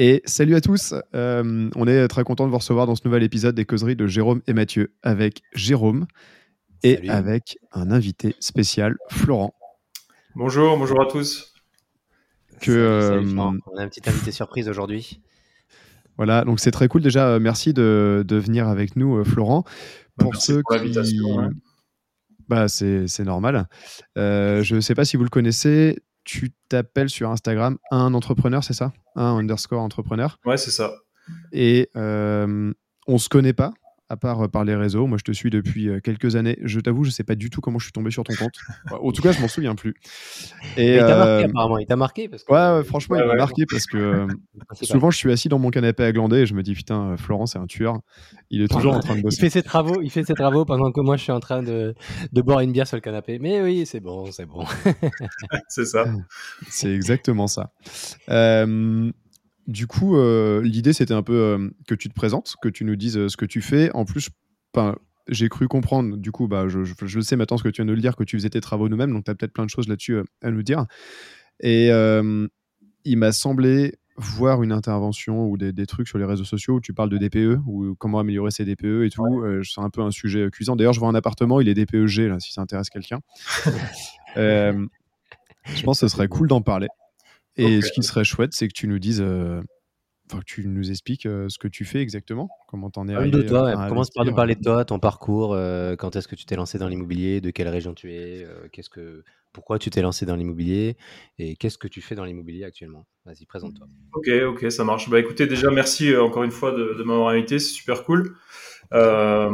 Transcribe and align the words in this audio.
Et 0.00 0.22
salut 0.26 0.54
à 0.54 0.60
tous, 0.60 0.94
euh, 1.16 1.68
on 1.74 1.88
est 1.88 2.06
très 2.06 2.22
content 2.22 2.46
de 2.46 2.52
vous 2.52 2.58
recevoir 2.58 2.86
dans 2.86 2.94
ce 2.94 3.02
nouvel 3.04 3.24
épisode 3.24 3.56
des 3.56 3.64
causeries 3.64 3.96
de 3.96 4.06
Jérôme 4.06 4.42
et 4.46 4.52
Mathieu 4.52 4.92
avec 5.02 5.42
Jérôme 5.54 6.06
et 6.84 7.10
avec 7.10 7.58
un 7.72 7.90
invité 7.90 8.36
spécial, 8.38 8.94
Florent. 9.10 9.54
Bonjour, 10.36 10.78
bonjour 10.78 11.02
à 11.02 11.06
tous. 11.06 11.52
Que, 12.60 12.70
euh, 12.70 13.24
on 13.36 13.76
a 13.76 13.82
un 13.82 13.88
petit 13.88 14.08
invité 14.08 14.30
surprise 14.30 14.68
aujourd'hui. 14.68 15.20
Voilà, 16.16 16.44
donc 16.44 16.60
c'est 16.60 16.70
très 16.70 16.86
cool 16.86 17.02
déjà. 17.02 17.30
Euh, 17.30 17.40
merci 17.40 17.72
de, 17.72 18.24
venir 18.30 18.68
avec 18.68 18.94
nous, 18.94 19.24
Florent. 19.24 19.64
Bah, 20.16 20.26
pour 20.26 20.36
ceux 20.36 20.62
qui, 20.62 20.92
bah, 22.48 22.68
c'est 22.68 23.24
normal. 23.24 23.66
je 24.14 24.74
ne 24.76 24.80
sais 24.80 24.94
pas 24.94 25.04
si 25.04 25.16
vous 25.16 25.24
le 25.24 25.28
connaissez 25.28 25.98
tu 26.28 26.52
t'appelles 26.68 27.08
sur 27.08 27.30
Instagram 27.30 27.78
un 27.90 28.12
entrepreneur, 28.12 28.62
c'est 28.62 28.74
ça? 28.74 28.92
Un 29.16 29.38
underscore 29.38 29.80
entrepreneur? 29.80 30.38
Ouais, 30.44 30.58
c'est 30.58 30.70
ça. 30.70 30.92
Et 31.52 31.88
euh, 31.96 32.70
on 33.06 33.16
se 33.16 33.30
connaît 33.30 33.54
pas, 33.54 33.72
à 34.08 34.16
part 34.16 34.40
euh, 34.42 34.48
par 34.48 34.64
les 34.64 34.74
réseaux. 34.74 35.06
Moi, 35.06 35.18
je 35.18 35.24
te 35.24 35.32
suis 35.32 35.50
depuis 35.50 35.88
euh, 35.88 36.00
quelques 36.00 36.36
années. 36.36 36.58
Je 36.62 36.80
t'avoue, 36.80 37.04
je 37.04 37.10
sais 37.10 37.24
pas 37.24 37.34
du 37.34 37.50
tout 37.50 37.60
comment 37.60 37.78
je 37.78 37.84
suis 37.84 37.92
tombé 37.92 38.10
sur 38.10 38.24
ton 38.24 38.34
compte. 38.34 38.54
en 38.90 39.12
tout 39.12 39.22
cas, 39.22 39.32
je 39.32 39.40
m'en 39.40 39.48
souviens 39.48 39.74
plus. 39.74 39.94
Et, 40.76 40.94
il 40.94 40.98
t'a 40.98 41.16
marqué, 41.16 41.30
euh, 41.30 41.44
apparemment. 41.44 41.78
Il 41.78 41.86
t'a 41.86 41.96
marqué 41.96 42.28
parce 42.28 42.44
que... 42.44 42.52
Ouais, 42.52 42.84
franchement, 42.84 43.16
il 43.16 43.24
m'a 43.24 43.34
marqué 43.34 43.64
parce 43.70 43.86
que 43.86 44.26
souvent, 44.82 45.10
je 45.10 45.18
suis 45.18 45.30
assis 45.30 45.48
dans 45.48 45.58
mon 45.58 45.70
canapé 45.70 46.04
à 46.04 46.12
glander 46.12 46.38
et 46.38 46.46
je 46.46 46.54
me 46.54 46.62
dis, 46.62 46.74
putain, 46.74 47.16
Florent, 47.16 47.46
c'est 47.46 47.58
un 47.58 47.66
tueur. 47.66 47.98
Il 48.50 48.62
est 48.62 48.68
toujours 48.68 48.94
en 48.94 49.00
train 49.00 49.16
de 49.16 49.22
bosser. 49.22 49.36
Il 49.36 49.40
fait 49.40 49.50
ses 49.50 49.62
travaux, 49.62 50.00
il 50.02 50.10
fait 50.10 50.24
ses 50.24 50.34
travaux 50.34 50.64
pendant 50.64 50.90
que 50.90 51.00
moi, 51.00 51.16
je 51.16 51.22
suis 51.22 51.32
en 51.32 51.40
train 51.40 51.62
de, 51.62 51.94
de 52.32 52.42
boire 52.42 52.60
une 52.60 52.72
bière 52.72 52.86
sur 52.86 52.96
le 52.96 53.02
canapé. 53.02 53.38
Mais 53.38 53.60
oui, 53.62 53.84
c'est 53.86 54.00
bon, 54.00 54.30
c'est 54.32 54.46
bon. 54.46 54.64
c'est 55.68 55.84
ça. 55.84 56.06
C'est 56.68 56.92
exactement 56.94 57.46
ça. 57.46 57.72
Euh, 58.30 59.10
du 59.68 59.86
coup, 59.86 60.16
euh, 60.16 60.62
l'idée, 60.62 60.94
c'était 60.94 61.12
un 61.12 61.22
peu 61.22 61.34
euh, 61.34 61.68
que 61.86 61.94
tu 61.94 62.08
te 62.08 62.14
présentes, 62.14 62.56
que 62.62 62.70
tu 62.70 62.86
nous 62.86 62.96
dises 62.96 63.18
euh, 63.18 63.28
ce 63.28 63.36
que 63.36 63.44
tu 63.44 63.60
fais. 63.60 63.92
En 63.92 64.06
plus, 64.06 64.30
j'ai 65.28 65.50
cru 65.50 65.68
comprendre, 65.68 66.16
du 66.16 66.32
coup, 66.32 66.48
bah, 66.48 66.68
je, 66.68 66.84
je, 66.84 67.20
sais 67.20 67.36
maintenant 67.36 67.58
ce 67.58 67.62
que 67.62 67.68
tu 67.68 67.82
viens 67.82 67.86
de 67.86 67.92
le 67.92 68.00
dire, 68.00 68.16
que 68.16 68.24
tu 68.24 68.38
faisais 68.38 68.48
tes 68.48 68.62
travaux 68.62 68.88
nous-mêmes, 68.88 69.12
donc 69.12 69.24
tu 69.24 69.30
as 69.30 69.34
peut-être 69.34 69.52
plein 69.52 69.66
de 69.66 69.70
choses 69.70 69.86
là-dessus 69.86 70.20
à 70.42 70.50
nous 70.50 70.62
dire. 70.62 70.86
Et 71.60 71.88
il 73.04 73.18
m'a 73.18 73.32
semblé 73.32 73.96
voir 74.16 74.62
une 74.62 74.72
intervention 74.72 75.46
ou 75.46 75.58
des, 75.58 75.86
trucs 75.86 76.08
sur 76.08 76.16
les 76.16 76.24
réseaux 76.24 76.44
sociaux 76.44 76.76
où 76.76 76.80
tu 76.80 76.94
parles 76.94 77.10
de 77.10 77.18
DPE 77.18 77.60
ou 77.66 77.94
comment 77.96 78.20
améliorer 78.20 78.50
ses 78.50 78.64
DPE 78.64 79.04
et 79.04 79.10
tout. 79.10 79.44
c'est 79.64 79.82
un 79.82 79.90
peu 79.90 80.00
un 80.00 80.10
sujet 80.10 80.48
cuisant. 80.50 80.76
D'ailleurs, 80.76 80.94
je 80.94 81.00
vois 81.00 81.10
un 81.10 81.14
appartement, 81.14 81.60
il 81.60 81.68
est 81.68 81.74
DPEG, 81.74 82.20
là, 82.28 82.40
si 82.40 82.54
ça 82.54 82.62
intéresse 82.62 82.88
quelqu'un. 82.88 83.20
je 84.36 85.82
pense 85.84 86.00
que 86.00 86.08
ce 86.08 86.16
serait 86.16 86.28
cool 86.28 86.48
d'en 86.48 86.62
parler. 86.62 86.88
Et 87.58 87.80
ce 87.82 87.92
qui 87.92 88.02
serait 88.02 88.24
chouette, 88.24 88.52
c'est 88.54 88.68
que 88.68 88.72
tu 88.72 88.88
nous 88.88 88.98
dises, 88.98 89.20
euh, 89.20 89.60
enfin, 90.30 90.40
que 90.40 90.44
tu 90.44 90.66
nous 90.66 90.90
expliques 90.90 91.26
euh, 91.26 91.48
ce 91.48 91.58
que 91.58 91.68
tu 91.68 91.84
fais 91.84 92.00
exactement, 92.00 92.48
comment 92.68 92.88
t'en 92.90 93.08
es 93.08 93.14
arrivé. 93.14 93.36
De 93.36 93.42
toi, 93.42 93.88
commence 93.88 94.10
par 94.10 94.24
nous 94.24 94.34
parler 94.34 94.54
de 94.54 94.62
toi, 94.62 94.84
ton 94.84 94.98
parcours, 94.98 95.54
euh, 95.54 95.96
quand 95.96 96.16
est-ce 96.16 96.28
que 96.28 96.36
tu 96.36 96.44
t'es 96.44 96.56
lancé 96.56 96.78
dans 96.78 96.88
l'immobilier, 96.88 97.40
de 97.40 97.50
quelle 97.50 97.68
région 97.68 97.94
tu 97.94 98.12
es, 98.12 98.46
qu'est-ce 98.72 98.90
que, 98.90 99.24
pourquoi 99.52 99.78
tu 99.78 99.90
t'es 99.90 100.02
lancé 100.02 100.24
dans 100.24 100.36
l'immobilier 100.36 100.96
et 101.38 101.56
qu'est-ce 101.56 101.78
que 101.78 101.88
tu 101.88 102.00
fais 102.00 102.14
dans 102.14 102.24
l'immobilier 102.24 102.64
actuellement? 102.64 103.06
Vas-y, 103.24 103.44
présente-toi. 103.46 103.86
Ok, 104.12 104.28
ok, 104.46 104.70
ça 104.70 104.84
marche. 104.84 105.10
Bah 105.10 105.18
écoutez, 105.18 105.46
déjà 105.46 105.70
merci 105.70 106.16
encore 106.16 106.44
une 106.44 106.50
fois 106.50 106.72
de, 106.72 106.94
de 106.96 107.02
m'avoir 107.02 107.30
invité, 107.30 107.58
c'est 107.58 107.72
super 107.72 108.04
cool. 108.04 108.36
Euh, 108.92 109.50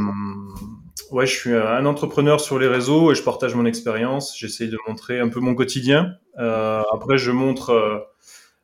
ouais, 1.10 1.27
je 1.27 1.32
suis 1.32 1.55
un 1.55 1.87
entrepreneur 1.87 2.41
sur 2.41 2.59
les 2.59 2.69
réseaux 2.69 3.12
et 3.12 3.15
je 3.15 3.22
partage 3.22 3.55
mon 3.55 3.66
expérience. 3.66 4.37
J'essaye 4.38 4.69
de 4.69 4.78
montrer 4.87 5.21
un 5.21 5.28
peu 5.28 5.41
mon 5.41 5.55
quotidien. 5.55 6.15
Euh, 6.38 6.82
après, 6.93 7.19
je 7.19 7.31
montre, 7.31 7.71
euh, 7.71 7.99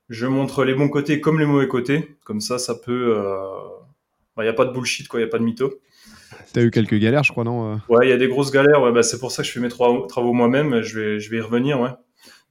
je 0.09 0.27
montre 0.27 0.65
les 0.65 0.75
bons 0.75 0.89
côtés 0.89 1.21
comme 1.21 1.39
les 1.39 1.47
mauvais 1.47 1.69
côtés. 1.69 2.17
Comme 2.25 2.41
ça, 2.41 2.59
ça 2.59 2.75
peut. 2.75 3.15
Il 4.37 4.41
euh, 4.41 4.43
n'y 4.43 4.49
a 4.49 4.53
pas 4.53 4.65
de 4.65 4.73
bullshit, 4.73 5.09
quoi. 5.09 5.21
Il 5.21 5.25
n'y 5.25 5.29
a 5.29 5.31
pas 5.31 5.39
de 5.39 5.45
mytho. 5.45 5.73
T'as 6.53 6.63
eu 6.63 6.71
quelques 6.71 6.97
galères, 6.97 7.25
je 7.25 7.33
crois, 7.33 7.45
non 7.45 7.81
Ouais, 7.89 8.07
il 8.07 8.11
y 8.11 8.13
a 8.13 8.17
des 8.17 8.29
grosses 8.29 8.51
galères. 8.51 8.83
Ouais, 8.83 8.93
bah, 8.93 9.03
c'est 9.03 9.19
pour 9.19 9.33
ça 9.33 9.43
que 9.43 9.49
je 9.49 9.53
fais 9.53 9.61
mes 9.61 9.69
travaux 9.69 10.33
moi-même. 10.33 10.83
Je 10.83 10.99
vais, 10.99 11.21
je 11.21 11.31
vais 11.31 11.39
y 11.39 11.41
revenir, 11.41 11.81
ouais. 11.81 11.91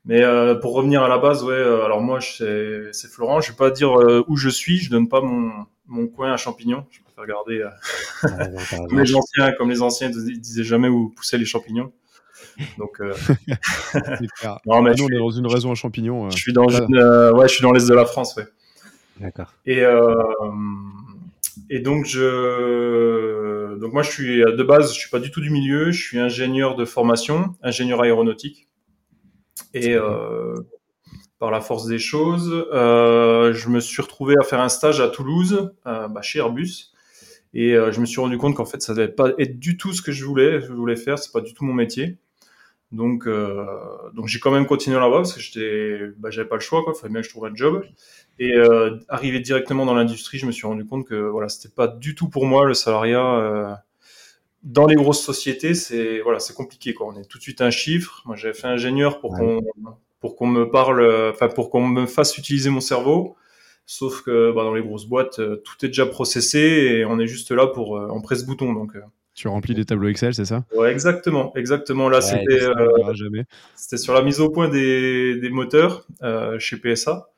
Mais 0.06 0.24
euh, 0.24 0.56
pour 0.56 0.74
revenir 0.74 1.04
à 1.04 1.10
la 1.10 1.18
base, 1.18 1.44
ouais. 1.44 1.56
alors 1.56 2.02
moi, 2.02 2.20
c'est 2.22 3.12
Florent. 3.12 3.42
Je 3.42 3.52
vais 3.52 3.58
pas 3.58 3.72
dire 3.72 3.92
où 4.28 4.38
je 4.38 4.50
suis. 4.50 4.78
Je 4.78 4.90
donne 4.90 5.10
pas 5.10 5.22
mon, 5.22 5.52
mon 5.88 6.08
coin 6.08 6.32
à 6.32 6.38
champignons. 6.38 6.86
Je 6.90 7.00
préfère 7.20 7.28
garder 7.28 7.66
comme 8.90 9.00
les 9.00 9.16
anciens, 9.16 9.52
comme 9.54 9.70
les 9.70 9.82
anciens 9.82 10.10
disaient 10.10 10.64
jamais 10.64 10.88
où 10.88 11.10
poussaient 11.10 11.38
les 11.38 11.46
champignons. 11.46 11.92
Donc, 12.78 13.00
euh... 13.02 13.14
non, 14.66 14.82
mais 14.82 14.94
nous, 14.96 15.06
on 15.06 15.10
est 15.10 15.20
dans 15.20 15.30
une 15.30 15.48
raison 15.48 15.72
à 15.72 15.76
champignons. 15.76 16.26
Euh, 16.26 16.30
je 16.32 16.38
suis 16.38 16.54
dans, 16.54 16.68
euh, 16.70 17.32
ouais, 17.34 17.48
je 17.48 17.54
suis 17.54 17.62
dans 17.62 17.72
l'est 17.72 17.88
de 17.88 17.94
la 17.94 18.06
France, 18.06 18.36
ouais. 18.36 18.46
D'accord. 19.20 19.54
Et 19.66 19.82
euh, 19.82 20.14
et 21.70 21.80
donc 21.80 22.06
je, 22.06 23.76
donc 23.78 23.92
moi 23.92 24.02
je 24.02 24.10
suis 24.10 24.40
de 24.40 24.64
base, 24.64 24.94
je 24.94 25.00
suis 25.00 25.10
pas 25.10 25.20
du 25.20 25.30
tout 25.30 25.42
du 25.42 25.50
milieu, 25.50 25.92
je 25.92 26.02
suis 26.02 26.20
ingénieur 26.20 26.76
de 26.76 26.86
formation, 26.86 27.56
ingénieur 27.62 28.02
aéronautique. 28.02 28.70
Et 29.74 29.98
par 31.38 31.52
la 31.52 31.60
force 31.60 31.86
des 31.86 32.00
choses, 32.00 32.66
je 32.72 33.70
me 33.70 33.82
suis 33.82 34.02
retrouvé 34.02 34.36
à 34.40 34.44
faire 34.44 34.62
un 34.62 34.70
stage 34.70 35.02
à 35.02 35.10
Toulouse, 35.10 35.74
bah, 35.84 36.22
chez 36.22 36.40
Airbus. 36.40 36.94
Et 37.54 37.74
je 37.74 38.00
me 38.00 38.06
suis 38.06 38.22
rendu 38.22 38.38
compte 38.38 38.56
qu'en 38.56 38.66
fait, 38.66 38.82
ça 38.82 38.94
devait 38.94 39.08
pas 39.08 39.32
être 39.40 39.60
du 39.60 39.76
tout 39.76 39.94
ce 39.94 40.02
que 40.02 40.12
je 40.12 40.24
voulais, 40.24 40.62
je 40.62 40.72
voulais 40.72 40.96
faire, 40.96 41.18
c'est 41.18 41.32
pas 41.32 41.42
du 41.42 41.54
tout 41.54 41.66
mon 41.66 41.74
métier. 41.74 42.18
Donc, 42.92 43.28
euh, 43.28 43.66
donc 44.14 44.28
j'ai 44.28 44.40
quand 44.40 44.52
même 44.52 44.66
continué 44.66 44.98
là-bas 44.98 45.18
parce 45.18 45.34
que 45.34 45.40
j'étais, 45.40 46.12
bah, 46.18 46.32
j'avais 46.32 46.48
pas 46.48 46.56
le 46.56 46.62
choix, 46.62 46.84
quoi. 46.84 46.94
Fallait 46.94 47.12
bien 47.12 47.22
que 47.22 47.28
je 47.28 47.32
trouve 47.32 47.46
un 47.46 47.54
job. 47.54 47.84
Et 48.40 48.56
euh, 48.56 48.98
arrivé 49.10 49.40
directement 49.40 49.86
dans 49.86 49.94
l'industrie, 49.94 50.40
je 50.40 50.46
me 50.46 50.52
suis 50.52 50.66
rendu 50.66 50.86
compte 50.86 51.06
que 51.06 51.16
voilà, 51.16 51.50
c'était 51.50 51.74
pas 51.74 51.88
du 51.88 52.16
tout 52.16 52.30
pour 52.30 52.46
moi 52.46 52.66
le 52.66 52.74
salariat. 52.74 53.26
Euh, 53.26 53.74
dans 54.64 54.88
les 54.88 54.96
grosses 54.96 55.24
sociétés, 55.24 55.74
c'est 55.74 56.20
voilà, 56.22 56.40
c'est 56.40 56.56
compliqué, 56.56 56.94
quoi. 56.94 57.08
On 57.08 57.20
est 57.20 57.26
tout 57.26 57.38
de 57.38 57.44
suite 57.44 57.62
un 57.62 57.70
chiffre. 57.70 58.24
Moi, 58.26 58.36
j'avais 58.36 58.54
fait 58.54 58.68
ingénieur 58.68 59.20
pour 59.20 59.36
qu'on 59.36 59.62
pour 60.20 60.36
qu'on 60.36 60.48
me 60.48 60.70
parle, 60.70 61.30
enfin 61.32 61.48
pour 61.48 61.70
qu'on 61.70 61.88
me 61.88 62.06
fasse 62.08 62.38
utiliser 62.38 62.70
mon 62.70 62.82
cerveau. 62.82 63.38
Sauf 63.92 64.22
que 64.22 64.52
bah, 64.52 64.64
dans 64.64 64.74
les 64.74 64.84
grosses 64.84 65.06
boîtes, 65.06 65.40
euh, 65.40 65.62
tout 65.66 65.84
est 65.84 65.90
déjà 65.90 66.06
processé 66.06 66.60
et 66.60 67.06
on 67.06 67.20
est 67.20 67.28
juste 67.28 67.52
là 67.52 67.68
pour 67.68 67.98
euh, 67.98 68.08
on 68.12 68.22
presse 68.22 68.46
bouton. 68.46 68.74
Donc 68.74 68.94
tu 69.40 69.48
remplis 69.48 69.74
des 69.74 69.86
tableaux 69.86 70.10
Excel, 70.10 70.34
c'est 70.34 70.44
ça? 70.44 70.66
Ouais, 70.76 70.92
exactement, 70.92 71.56
exactement. 71.56 72.10
Là, 72.10 72.20
c'était 72.20 72.62
euh, 72.62 73.96
sur 73.96 74.14
la 74.14 74.22
mise 74.22 74.42
au 74.42 74.50
point 74.50 74.68
des, 74.68 75.40
des 75.40 75.50
moteurs 75.50 76.06
euh, 76.24 76.60
chez 76.60 76.76
PSA. 76.76 77.30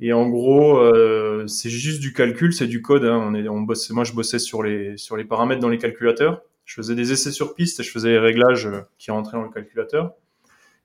Et 0.00 0.12
en 0.12 0.28
gros, 0.28 0.76
euh, 0.76 1.46
c'est 1.46 1.70
juste 1.70 2.02
du 2.02 2.12
calcul, 2.12 2.52
c'est 2.52 2.66
du 2.66 2.82
code. 2.82 3.06
Hein. 3.06 3.18
On 3.26 3.34
est, 3.34 3.48
on 3.48 3.62
bosse, 3.62 3.88
moi, 3.88 4.04
je 4.04 4.12
bossais 4.12 4.38
sur 4.38 4.62
les 4.62 4.98
sur 4.98 5.16
les 5.16 5.24
paramètres 5.24 5.62
dans 5.62 5.70
les 5.70 5.78
calculateurs. 5.78 6.42
Je 6.66 6.74
faisais 6.74 6.94
des 6.94 7.10
essais 7.10 7.32
sur 7.32 7.54
piste 7.54 7.80
et 7.80 7.84
je 7.84 7.90
faisais 7.90 8.10
les 8.10 8.18
réglages 8.18 8.66
euh, 8.66 8.82
qui 8.98 9.10
rentraient 9.10 9.38
dans 9.38 9.44
le 9.44 9.50
calculateur. 9.50 10.12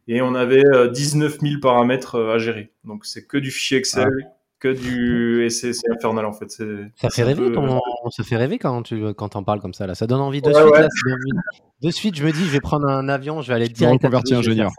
Et 0.08 0.22
on 0.22 0.36
avait 0.36 0.64
19 0.90 1.40
000 1.42 1.54
paramètres 1.62 2.18
à 2.18 2.38
gérer. 2.38 2.72
Donc 2.86 3.06
c'est 3.06 3.26
que 3.26 3.38
du 3.38 3.52
fichier 3.52 3.78
Excel, 3.78 4.08
ah 4.08 4.35
que 4.66 4.74
du 4.74 5.46
et 5.46 5.50
c'est 5.50 5.72
infernal 5.92 6.26
en 6.26 6.34
fait. 6.34 6.50
Ça 6.50 7.10
fait 7.10 7.24
rêver 7.24 7.52
quand 7.54 7.82
ça 8.10 8.24
fait 8.24 8.38
rêver 8.38 8.58
quand 8.58 8.84
tu 8.84 9.14
quand 9.14 9.36
on 9.36 9.44
parle 9.44 9.60
comme 9.60 9.74
ça 9.74 9.86
là. 9.86 9.96
Ça 9.96 10.08
donne 10.08 10.22
envie 10.22 10.42
de 10.42 10.52
suite. 10.52 10.74
Là, 10.74 10.88
de 11.82 11.92
suite, 11.92 12.16
je 12.16 12.26
me 12.26 12.32
dis, 12.32 12.46
je 12.46 12.52
vais 12.52 12.62
prendre 12.62 12.88
un 12.88 13.10
avion, 13.10 13.42
je 13.42 13.50
vais 13.50 13.54
aller 13.54 13.68
direct. 13.68 14.04
Je 14.04 14.10
vais 14.10 14.38
ingénieur. 14.38 14.72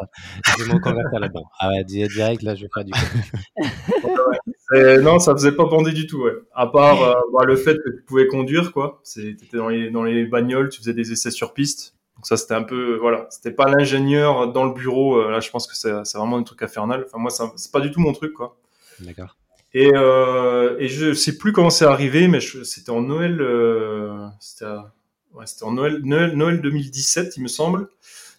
Je 0.58 0.64
vais 0.64 0.74
me 0.74 0.80
convertir 0.80 1.20
là-dedans. 1.20 1.44
Ah 1.60 1.70
ouais, 1.70 1.84
direct 1.84 2.42
là, 2.42 2.54
je 2.54 2.62
vais 2.62 2.68
faire 2.74 2.84
du. 2.84 2.92
non, 5.02 5.18
ça 5.18 5.32
faisait 5.32 5.52
pas 5.52 5.66
bander 5.66 5.92
du 5.92 6.06
tout. 6.06 6.24
Ouais. 6.24 6.32
À 6.54 6.66
part 6.66 7.02
euh, 7.02 7.14
bah, 7.32 7.44
le 7.44 7.56
fait 7.56 7.76
que 7.76 7.90
tu 7.90 8.02
pouvais 8.06 8.26
conduire 8.26 8.72
quoi. 8.72 9.00
C'était 9.04 9.56
dans 9.56 9.68
les 9.68 9.90
dans 9.90 10.02
les 10.02 10.26
bagnoles, 10.26 10.68
tu 10.68 10.80
faisais 10.80 10.94
des 10.94 11.12
essais 11.12 11.30
sur 11.30 11.54
piste. 11.54 11.94
ça, 12.22 12.36
c'était 12.36 12.54
un 12.54 12.62
peu, 12.64 12.96
voilà, 12.96 13.26
c'était 13.30 13.52
pas 13.52 13.68
l'ingénieur 13.68 14.52
dans 14.52 14.64
le 14.64 14.72
bureau. 14.72 15.18
euh, 15.18 15.30
là, 15.30 15.40
je 15.40 15.50
pense 15.50 15.66
que 15.66 15.76
c'est 15.76 15.92
c'est 16.04 16.18
vraiment 16.18 16.38
un 16.38 16.42
truc 16.42 16.62
infernal. 16.62 17.04
Enfin, 17.06 17.18
moi, 17.18 17.30
ça- 17.30 17.52
c'est 17.56 17.70
pas 17.70 17.80
du 17.80 17.90
tout 17.90 18.00
mon 18.00 18.12
truc, 18.12 18.32
quoi. 18.32 18.56
D'accord. 19.00 19.36
Et, 19.74 19.90
euh, 19.94 20.76
et 20.78 20.88
je 20.88 21.12
sais 21.12 21.36
plus 21.36 21.52
comment 21.52 21.70
c'est 21.70 21.84
arrivé, 21.84 22.28
mais 22.28 22.40
c'était 22.40 22.90
en 22.90 23.02
Noël, 23.02 23.40
euh, 23.40 24.26
c'était 24.40 24.64
ouais, 25.34 25.44
en 25.62 25.72
Noël, 25.72 26.00
Noël, 26.02 26.34
Noël 26.36 26.60
2017, 26.62 27.36
il 27.36 27.42
me 27.42 27.48
semble. 27.48 27.88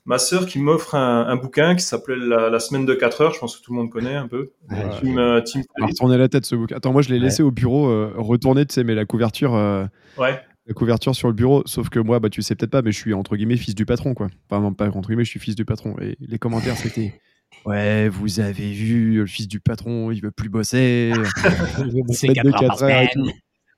Ma 0.06 0.19
sœur 0.19 0.45
qui 0.45 0.57
m'offre 0.59 0.95
un, 0.95 1.27
un 1.27 1.35
bouquin 1.35 1.75
qui 1.75 1.83
s'appelait 1.83 2.15
la, 2.15 2.50
La 2.50 2.59
semaine 2.62 2.85
de 2.85 2.94
4 2.94 3.21
heures. 3.21 3.33
Je 3.33 3.39
pense 3.39 3.57
que 3.57 3.62
tout 3.62 3.74
le 3.74 3.77
monde 3.79 3.89
connaît 3.91 4.15
un 4.15 4.27
peu. 4.29 4.51
Ouais, 4.71 4.85
Tim, 5.01 5.18
euh, 5.18 5.41
Tim 5.41 5.62
retourner 5.81 6.18
la 6.18 6.29
tête 6.29 6.45
ce 6.45 6.56
bouquin. 6.56 6.77
Attends, 6.77 6.94
moi 6.94 7.01
je 7.01 7.09
l'ai 7.09 7.19
laissé 7.19 7.44
au 7.44 7.51
bureau, 7.51 7.89
euh, 7.89 8.13
retourné, 8.15 8.65
tu 8.65 8.74
sais, 8.74 8.85
mais 8.85 8.95
la 8.95 9.03
couverture, 9.06 9.53
euh, 9.53 9.85
Ouais. 10.18 10.39
la 10.65 10.74
couverture 10.74 11.13
sur 11.13 11.27
le 11.27 11.33
bureau. 11.33 11.62
Sauf 11.65 11.89
que 11.89 12.00
moi, 12.00 12.19
bah, 12.19 12.29
tu 12.29 12.41
sais 12.41 12.56
peut-être 12.56 12.71
pas, 12.71 12.81
mais 12.81 12.94
je 12.94 12.97
suis 12.97 13.13
entre 13.13 13.35
guillemets 13.35 13.57
fils 13.57 13.75
du 13.75 13.85
patron, 13.85 14.13
quoi. 14.13 14.27
Enfin, 14.50 14.62
non, 14.62 14.74
pas 14.74 14.88
entre 14.88 15.09
guillemets, 15.09 15.25
je 15.25 15.29
suis 15.29 15.41
fils 15.41 15.56
du 15.56 15.65
patron. 15.65 15.97
Et 16.01 16.15
les 16.21 16.39
commentaires, 16.39 16.77
c'était 16.77 17.13
Ouais, 17.65 18.07
vous 18.09 18.39
avez 18.39 18.71
vu, 18.71 19.17
le 19.17 19.25
fils 19.25 19.47
du 19.47 19.59
patron, 19.59 20.11
il 20.11 20.21
veut 20.21 20.31
plus 20.31 20.49
bosser. 20.49 21.11
C'est 22.09 22.27
Faites 22.27 22.35
4 22.35 22.45
de 22.45 22.49
heures 22.49 22.67
par 22.67 22.83
heures 22.83 23.09
semaine. 23.11 23.33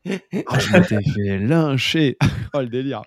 Oh, 0.05 0.55
je 0.59 0.73
m'étais 0.73 1.01
fait 1.11 1.39
lyncher. 1.39 2.17
oh, 2.53 2.61
le 2.61 2.67
délire. 2.67 3.01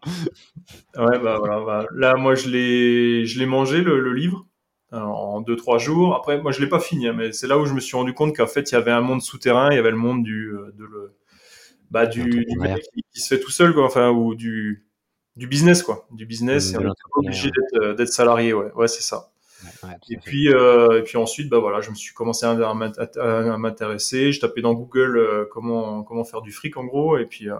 Ouais, 0.96 1.18
bah 1.18 1.36
voilà. 1.38 1.60
bah, 1.64 1.86
là, 1.94 2.14
moi, 2.16 2.34
je 2.34 2.48
l'ai, 2.48 3.24
je 3.26 3.38
l'ai 3.38 3.46
mangé 3.46 3.82
le, 3.82 4.00
le 4.00 4.12
livre 4.12 4.46
alors, 4.92 5.18
en 5.20 5.40
deux 5.40 5.56
trois 5.56 5.78
jours. 5.78 6.14
Après, 6.14 6.40
moi, 6.40 6.52
je 6.52 6.60
l'ai 6.60 6.68
pas 6.68 6.78
fini, 6.78 7.08
hein, 7.08 7.14
mais 7.16 7.32
c'est 7.32 7.46
là 7.46 7.58
où 7.58 7.64
je 7.64 7.72
me 7.72 7.80
suis 7.80 7.96
rendu 7.96 8.12
compte 8.12 8.36
qu'en 8.36 8.46
fait, 8.46 8.70
il 8.70 8.74
y 8.74 8.76
avait 8.76 8.90
un 8.90 9.00
monde 9.00 9.22
souterrain, 9.22 9.70
il 9.70 9.76
y 9.76 9.78
avait 9.78 9.90
le 9.90 9.96
monde 9.96 10.22
du, 10.22 10.48
euh, 10.48 10.70
de 10.76 10.84
le, 10.84 11.16
bah, 11.90 12.04
du, 12.04 12.44
du 12.44 12.58
mec 12.58 12.82
qui, 12.92 13.02
qui 13.10 13.20
se 13.20 13.34
fait 13.34 13.40
tout 13.40 13.50
seul, 13.50 13.72
quoi. 13.72 13.86
Enfin, 13.86 14.10
ou 14.10 14.34
du, 14.34 14.86
du 15.36 15.46
business, 15.46 15.82
quoi. 15.82 16.06
Du 16.10 16.26
business. 16.26 16.72
De 16.72 16.80
et 16.80 16.84
on 16.84 16.88
est 16.88 17.26
obligé 17.26 17.50
d'être, 17.50 17.82
euh, 17.82 17.94
d'être 17.94 18.12
salarié, 18.12 18.52
ouais. 18.52 18.70
Ouais, 18.74 18.86
c'est 18.86 19.02
ça. 19.02 19.32
Ouais, 19.84 19.90
Et 20.10 20.16
puis, 20.16 20.48
euh, 20.52 20.98
et 20.98 21.02
puis 21.02 21.16
ensuite, 21.18 21.48
bah 21.48 21.58
voilà, 21.58 21.80
je 21.80 21.90
me 21.90 21.94
suis 21.94 22.14
commencé 22.14 22.46
à, 22.46 22.50
à 22.50 22.74
m'int- 22.74 22.92
à 23.18 23.56
m'intéresser. 23.58 24.32
Je 24.32 24.40
tapais 24.40 24.60
dans 24.62 24.74
Google 24.74 25.16
euh, 25.18 25.44
comment 25.50 26.02
comment 26.02 26.24
faire 26.24 26.42
du 26.42 26.52
fric 26.52 26.76
en 26.76 26.84
gros, 26.84 27.18
et 27.18 27.26
puis 27.26 27.48
euh, 27.50 27.56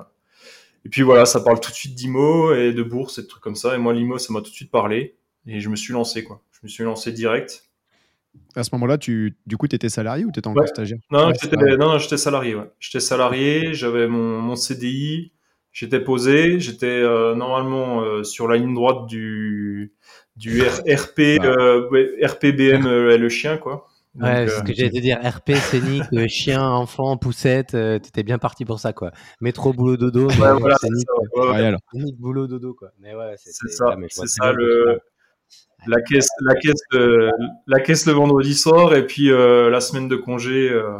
et 0.85 0.89
puis 0.89 1.03
voilà, 1.03 1.27
ça 1.27 1.41
parle 1.41 1.61
tout 1.61 1.71
de 1.71 1.77
suite 1.77 1.95
d'IMO 1.95 2.55
et 2.55 2.73
de 2.73 2.83
bourse 2.83 3.19
et 3.19 3.23
de 3.23 3.27
trucs 3.29 3.43
comme 3.43 3.55
ça. 3.55 3.75
Et 3.75 3.79
moi, 3.79 3.93
l'IMO, 3.93 4.19
ça 4.19 4.33
m'a 4.33 4.41
tout 4.41 4.51
de 4.51 4.55
suite 4.55 4.71
parlé, 4.71 5.17
et 5.47 5.61
je 5.61 5.69
me 5.69 5.77
suis 5.77 5.93
lancé 5.93 6.25
quoi. 6.25 6.43
Je 6.53 6.61
me 6.65 6.69
suis 6.69 6.85
lancé 6.85 7.13
direct. 7.13 7.67
À 8.57 8.65
ce 8.65 8.71
moment-là, 8.75 8.99
tu, 8.99 9.37
du 9.47 9.57
coup, 9.57 9.69
tu 9.69 9.77
étais 9.77 9.89
salarié 9.91 10.25
ou 10.25 10.33
tu 10.33 10.39
étais 10.39 10.49
encore 10.49 10.63
Ouais. 10.63 10.69
stagiaire? 10.69 10.99
Non, 11.11 11.29
Ouais, 11.29 11.35
j'étais, 11.41 11.57
non, 11.57 11.77
non, 11.93 11.99
j'étais 11.99 12.17
salarié. 12.17 12.55
Ouais. 12.55 12.71
J'étais 12.81 13.01
salarié, 13.01 13.75
j'avais 13.75 14.09
mon, 14.09 14.41
mon 14.41 14.57
CDI, 14.57 15.33
j'étais 15.73 16.01
posé, 16.01 16.59
j'étais 16.61 16.87
euh, 16.87 17.35
normalement 17.35 18.03
euh, 18.03 18.25
sur 18.25 18.49
la 18.49 18.57
ligne 18.57 18.75
droite 18.75 19.07
du 19.07 19.93
du 20.37 20.63
R- 20.63 20.83
RP 20.95 21.39
Bah. 21.41 21.47
euh, 21.49 21.89
ouais, 21.91 22.09
RPBM 22.25 22.87
euh, 22.87 23.17
le 23.19 23.29
chien 23.29 23.57
quoi. 23.59 23.87
Donc, 24.15 24.29
Ouais, 24.29 24.41
euh, 24.41 24.47
c'est 24.49 24.59
ce 24.59 24.63
que 24.65 24.75
j'allais 24.75 24.91
te 24.91 24.99
dire. 24.99 25.19
RP, 25.23 25.53
scénique, 25.55 26.03
euh, 26.13 26.27
chien, 26.29 26.63
enfant, 26.63 27.17
poussette, 27.17 27.75
euh, 27.75 27.99
t'étais 27.99 28.23
bien 28.23 28.37
parti 28.39 28.67
pour 28.67 28.79
ça, 28.79 28.93
quoi. 28.93 29.11
Métro, 29.41 29.73
boulot, 29.73 29.97
dodo. 29.97 30.29
ouais, 30.29 30.35
voilà, 30.37 30.77
c'est 30.79 30.89
scénique, 30.89 31.07
ça, 31.09 31.41
ouais, 31.41 31.47
ouais. 31.47 31.53
Ouais, 31.57 31.65
alors. 31.65 31.81
scénique, 31.93 32.19
boulot, 32.19 32.47
dodo, 32.47 32.75
quoi. 32.75 32.89
Mais 33.01 33.15
ouais, 33.15 33.35
C'est 33.39 33.69
ça, 33.71 33.87
vois 33.87 33.97
c'est 34.11 34.27
ça 34.27 34.53
le 34.53 35.01
la 35.87 36.01
caisse, 36.03 36.29
la 36.43 36.55
caisse, 36.57 36.81
le, 36.93 37.31
la 37.67 37.81
caisse 37.81 38.05
le 38.07 38.13
vendredi 38.13 38.55
soir 38.55 38.95
et 38.95 39.07
puis 39.07 39.31
euh, 39.33 39.69
la 39.71 39.81
semaine 39.81 40.09
de 40.09 40.17
congé 40.17 40.69
euh, 40.71 40.99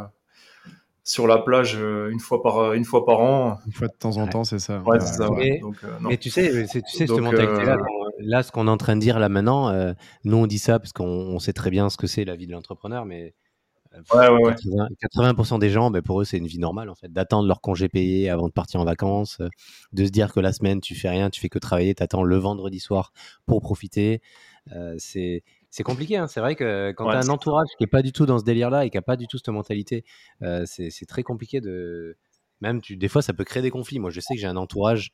sur 1.03 1.27
la 1.27 1.37
plage 1.37 1.77
euh, 1.79 2.09
une 2.09 2.19
fois 2.19 2.41
par 2.41 2.73
une 2.73 2.83
fois 2.83 3.05
par 3.05 3.19
an. 3.21 3.59
Une 3.65 3.71
fois 3.73 3.87
de 3.87 3.93
temps 3.97 4.17
en 4.17 4.27
temps, 4.27 4.43
c'est 4.43 4.59
ça. 4.59 4.79
Ouais, 4.85 4.99
c'est 4.99 5.13
ça. 5.13 5.29
ouais. 5.29 5.37
ouais. 5.37 5.49
Mais- 5.53 5.59
Donc 5.59 5.75
euh. 5.83 5.87
Mais 6.01 6.17
tu 6.17 6.29
sais, 6.29 6.49
tu 6.49 6.67
sais 6.67 6.81
cette 6.91 7.07
Donc, 7.09 7.21
mentalité-là, 7.21 7.75
euh, 7.75 8.02
là, 8.19 8.43
ce 8.43 8.51
qu'on 8.51 8.67
est 8.67 8.71
en 8.71 8.77
train 8.77 8.95
de 8.95 9.01
dire 9.01 9.19
là 9.19 9.29
maintenant, 9.29 9.69
euh, 9.69 9.93
nous 10.23 10.37
on 10.37 10.47
dit 10.47 10.59
ça 10.59 10.79
parce 10.79 10.93
qu'on 10.93 11.05
on 11.05 11.39
sait 11.39 11.53
très 11.53 11.69
bien 11.69 11.89
ce 11.89 11.97
que 11.97 12.07
c'est 12.07 12.25
la 12.25 12.35
vie 12.35 12.47
de 12.47 12.51
l'entrepreneur, 12.51 13.05
mais 13.05 13.33
euh, 13.95 14.01
Ouais, 14.13 14.27
ouais, 14.27 14.45
ouais. 14.45 14.53
80%, 14.53 15.55
80% 15.55 15.59
des 15.59 15.69
gens, 15.69 15.91
ben, 15.91 16.01
pour 16.01 16.21
eux, 16.21 16.25
c'est 16.25 16.37
une 16.37 16.47
vie 16.47 16.59
normale 16.59 16.89
en 16.89 16.95
fait, 16.95 17.11
d'attendre 17.11 17.47
leur 17.47 17.61
congé 17.61 17.89
payé 17.89 18.29
avant 18.29 18.47
de 18.47 18.53
partir 18.53 18.79
en 18.79 18.85
vacances, 18.85 19.39
euh, 19.39 19.49
de 19.93 20.05
se 20.05 20.11
dire 20.11 20.33
que 20.33 20.39
la 20.39 20.53
semaine 20.53 20.81
tu 20.81 20.95
fais 20.95 21.09
rien, 21.09 21.29
tu 21.29 21.39
fais 21.39 21.49
que 21.49 21.59
travailler, 21.59 21.93
t'attends 21.95 22.23
le 22.23 22.37
vendredi 22.37 22.79
soir 22.79 23.11
pour 23.45 23.61
profiter. 23.61 24.21
Euh, 24.71 24.95
c'est 24.97 25.43
c'est 25.69 25.83
compliqué, 25.83 26.17
hein. 26.17 26.27
c'est 26.27 26.39
vrai 26.39 26.55
que 26.55 26.93
quand 26.95 27.09
tu 27.09 27.15
as 27.15 27.19
un 27.19 27.29
entourage 27.29 27.67
qui 27.77 27.83
est 27.83 27.87
pas 27.87 28.03
du 28.03 28.11
tout 28.11 28.25
dans 28.25 28.37
ce 28.37 28.43
délire-là 28.43 28.85
et 28.85 28.89
qui 28.89 28.97
a 28.97 29.01
pas 29.01 29.15
du 29.17 29.27
tout 29.27 29.37
cette 29.37 29.49
mentalité, 29.49 30.05
c'est 30.65 30.89
c'est 30.89 31.05
très 31.05 31.23
compliqué 31.23 31.61
de. 31.61 32.17
Même 32.61 32.79
tu, 32.79 32.95
des 32.95 33.09
fois, 33.09 33.21
ça 33.21 33.33
peut 33.33 33.43
créer 33.43 33.61
des 33.61 33.71
conflits. 33.71 33.99
Moi, 33.99 34.09
je 34.09 34.21
sais 34.21 34.35
que 34.35 34.39
j'ai 34.39 34.47
un 34.47 34.55
entourage 34.55 35.11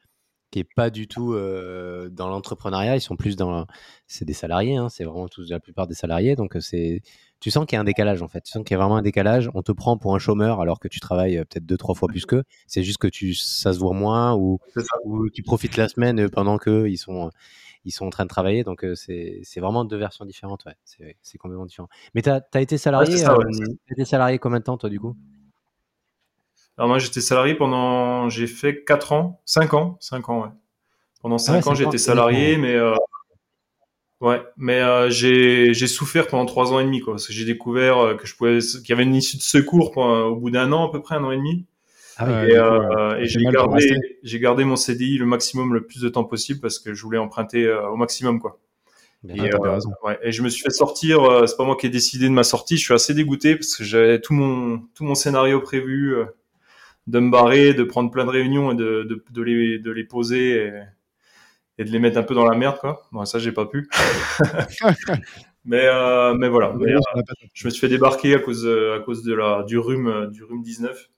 qui 0.52 0.60
est 0.60 0.64
pas 0.76 0.90
du 0.90 1.08
tout 1.08 1.34
euh, 1.34 2.10
dans 2.10 2.28
l'entrepreneuriat. 2.28 2.96
Ils 2.96 3.02
sont 3.02 3.16
plus 3.16 3.36
dans. 3.36 3.66
C'est 4.08 4.26
des 4.26 4.34
salariés, 4.34 4.76
hein, 4.76 4.90
c'est 4.90 5.04
vraiment 5.04 5.28
tous 5.28 5.50
la 5.50 5.60
plupart 5.60 5.88
des 5.88 5.94
salariés. 5.94 6.36
Donc, 6.36 6.56
euh, 6.56 6.60
c'est. 6.60 7.02
Tu 7.40 7.52
sens 7.52 7.66
qu'il 7.66 7.76
y 7.76 7.78
a 7.78 7.82
un 7.82 7.86
décalage 7.86 8.22
en 8.22 8.28
fait. 8.28 8.42
Tu 8.42 8.52
sens 8.52 8.64
qu'il 8.64 8.76
y 8.76 8.78
a 8.78 8.80
vraiment 8.80 8.98
un 8.98 9.02
décalage. 9.02 9.50
On 9.54 9.62
te 9.62 9.72
prend 9.72 9.98
pour 9.98 10.16
un 10.16 10.20
chômeur 10.20 10.60
alors 10.60 10.80
que 10.80 10.88
tu 10.88 11.00
travailles 11.00 11.38
euh, 11.38 11.46
peut-être 11.46 11.66
deux, 11.66 11.78
trois 11.78 11.96
fois 11.96 12.08
plus 12.08 12.26
qu'eux. 12.26 12.44
C'est 12.68 12.84
juste 12.84 12.98
que 12.98 13.08
tu, 13.08 13.34
ça 13.34 13.74
se 13.74 13.80
voit 13.80 13.94
moins 13.94 14.36
ou, 14.36 14.60
tu 15.34 15.44
profites 15.44 15.78
la 15.78 15.88
semaine 15.88 16.30
pendant 16.30 16.58
qu'eux, 16.58 16.90
ils 16.90 16.98
sont, 16.98 17.30
ils 17.86 17.92
sont 17.92 18.06
en 18.06 18.10
train 18.10 18.26
de 18.26 18.30
travailler. 18.30 18.64
Donc, 18.64 18.86
c'est 18.96 19.40
c'est 19.44 19.60
vraiment 19.62 19.86
deux 19.86 19.98
versions 19.98 20.26
différentes. 20.26 20.66
Ouais. 20.66 20.76
C'est 21.22 21.38
complètement 21.38 21.66
différent. 21.66 21.90
Mais 22.14 22.22
tu 22.22 22.30
as, 22.30 22.42
été 22.62 22.78
salarié. 22.78 23.18
ça, 23.18 23.38
ouais. 23.38 23.46
t'as 23.88 23.94
été 23.94 24.06
salarié 24.06 24.40
combien 24.40 24.60
de 24.60 24.66
temps 24.66 24.78
toi 24.78 24.90
du 24.90 25.00
coup? 25.00 25.16
Alors 26.80 26.88
moi 26.88 26.98
j'étais 26.98 27.20
salarié 27.20 27.56
pendant 27.56 28.30
j'ai 28.30 28.48
fait 28.48 28.86
4 28.86 29.12
ans, 29.12 29.42
5 29.44 29.74
ans, 29.74 29.98
5 30.00 30.30
ans 30.30 30.44
ouais. 30.44 30.50
Pendant 31.22 31.38
5 31.38 31.52
ouais, 31.52 31.58
ans 31.58 31.62
cinq 31.62 31.72
ans, 31.72 31.76
j'étais 31.76 31.98
salarié 31.98 32.56
mais 32.56 32.74
euh, 32.74 32.96
ouais, 34.22 34.42
mais 34.56 34.80
euh, 34.80 35.10
j'ai 35.10 35.74
souffert 35.88 36.28
pendant 36.28 36.46
3 36.46 36.72
ans 36.72 36.80
et 36.80 36.86
demi 36.86 37.02
quoi 37.02 37.16
parce 37.16 37.28
que 37.28 37.34
j'ai 37.34 37.44
découvert 37.44 37.98
euh, 37.98 38.16
que 38.16 38.26
je 38.26 38.34
pouvais 38.34 38.60
qu'il 38.60 38.88
y 38.90 38.94
avait 38.94 39.04
une 39.04 39.14
issue 39.14 39.36
de 39.36 39.42
secours 39.42 39.92
euh, 39.98 40.28
au 40.30 40.38
bout 40.38 40.52
d'un 40.52 40.72
an 40.72 40.88
à 40.88 40.92
peu 40.92 41.02
près 41.02 41.16
un 41.16 41.24
an 41.26 41.32
et 41.32 41.38
demi. 41.38 41.66
Ah 42.18 42.26
oui. 42.28 42.52
Et, 42.52 42.56
euh, 42.58 43.18
et 43.18 43.28
C'est 43.28 43.40
j'ai 43.40 43.46
gardé, 43.46 44.18
j'ai 44.24 44.40
gardé 44.40 44.64
mon 44.64 44.78
CDI 44.78 45.18
le 45.18 45.26
maximum, 45.26 45.74
le 45.74 45.86
plus 45.86 46.02
de 46.02 46.08
temps 46.10 46.24
possible 46.24 46.62
parce 46.62 46.80
que 46.80 46.94
je 46.94 47.02
voulais 47.04 47.18
emprunter 47.18 47.66
euh, 47.66 47.90
au 47.90 47.98
maximum, 47.98 48.40
quoi. 48.40 48.58
Bien 49.24 49.46
Et, 49.46 49.54
euh, 49.54 49.80
ouais, 50.04 50.18
je 50.32 50.42
me 50.44 50.50
suis 50.50 50.62
fait 50.64 50.70
sortir. 50.70 51.24
euh, 51.24 51.46
c'est 51.46 51.58
pas 51.58 51.66
moi 51.66 51.76
qui 51.76 51.88
ai 51.88 51.90
décidé 51.90 52.26
de 52.26 52.34
ma 52.34 52.44
sortie. 52.44 52.78
Je 52.78 52.84
suis 52.86 52.94
assez 52.94 53.14
dégoûté 53.14 53.56
parce 53.56 53.76
que 53.76 53.84
j'avais 53.84 54.22
tout 54.22 54.34
mon 54.34 54.80
tout 54.96 55.04
mon 55.04 55.16
scénario 55.16 55.60
prévu 55.60 56.16
euh, 56.16 56.26
de 57.10 57.20
me 57.20 57.32
barrer, 57.32 57.74
de 57.74 57.84
prendre 57.84 58.12
plein 58.12 58.26
de 58.26 58.30
réunions 58.30 58.72
et 58.72 58.76
de 58.76 59.04
de, 59.04 59.24
de 59.32 59.42
les 59.42 59.80
de 59.80 59.92
les 59.92 60.04
poser 60.04 60.66
et, 60.68 60.72
et 61.80 61.84
de 61.84 61.90
les 61.90 62.00
mettre 62.00 62.18
un 62.18 62.24
peu 62.24 62.36
dans 62.36 62.46
la 62.46 62.58
merde, 62.58 62.78
quoi. 62.80 63.08
Bon, 63.12 63.26
ça 63.26 63.40
j'ai 63.40 63.52
pas 63.52 63.66
pu. 63.66 63.90
mais 65.66 65.86
euh, 65.86 66.34
mais 66.36 66.50
voilà. 66.50 66.74
Mais, 66.78 66.94
euh, 66.94 67.00
je 67.54 67.68
me 67.68 67.72
suis 67.72 67.80
fait 67.80 67.90
débarquer 67.90 68.36
à 68.36 68.40
cause 68.40 68.64
de, 68.64 68.98
à 68.98 69.04
cause 69.04 69.24
de 69.24 69.34
la 69.34 69.64
du 69.64 69.78
rhume 69.78 70.08
euh, 70.08 70.28
du 70.28 70.44
rhume 70.44 70.62
19. 70.62 71.10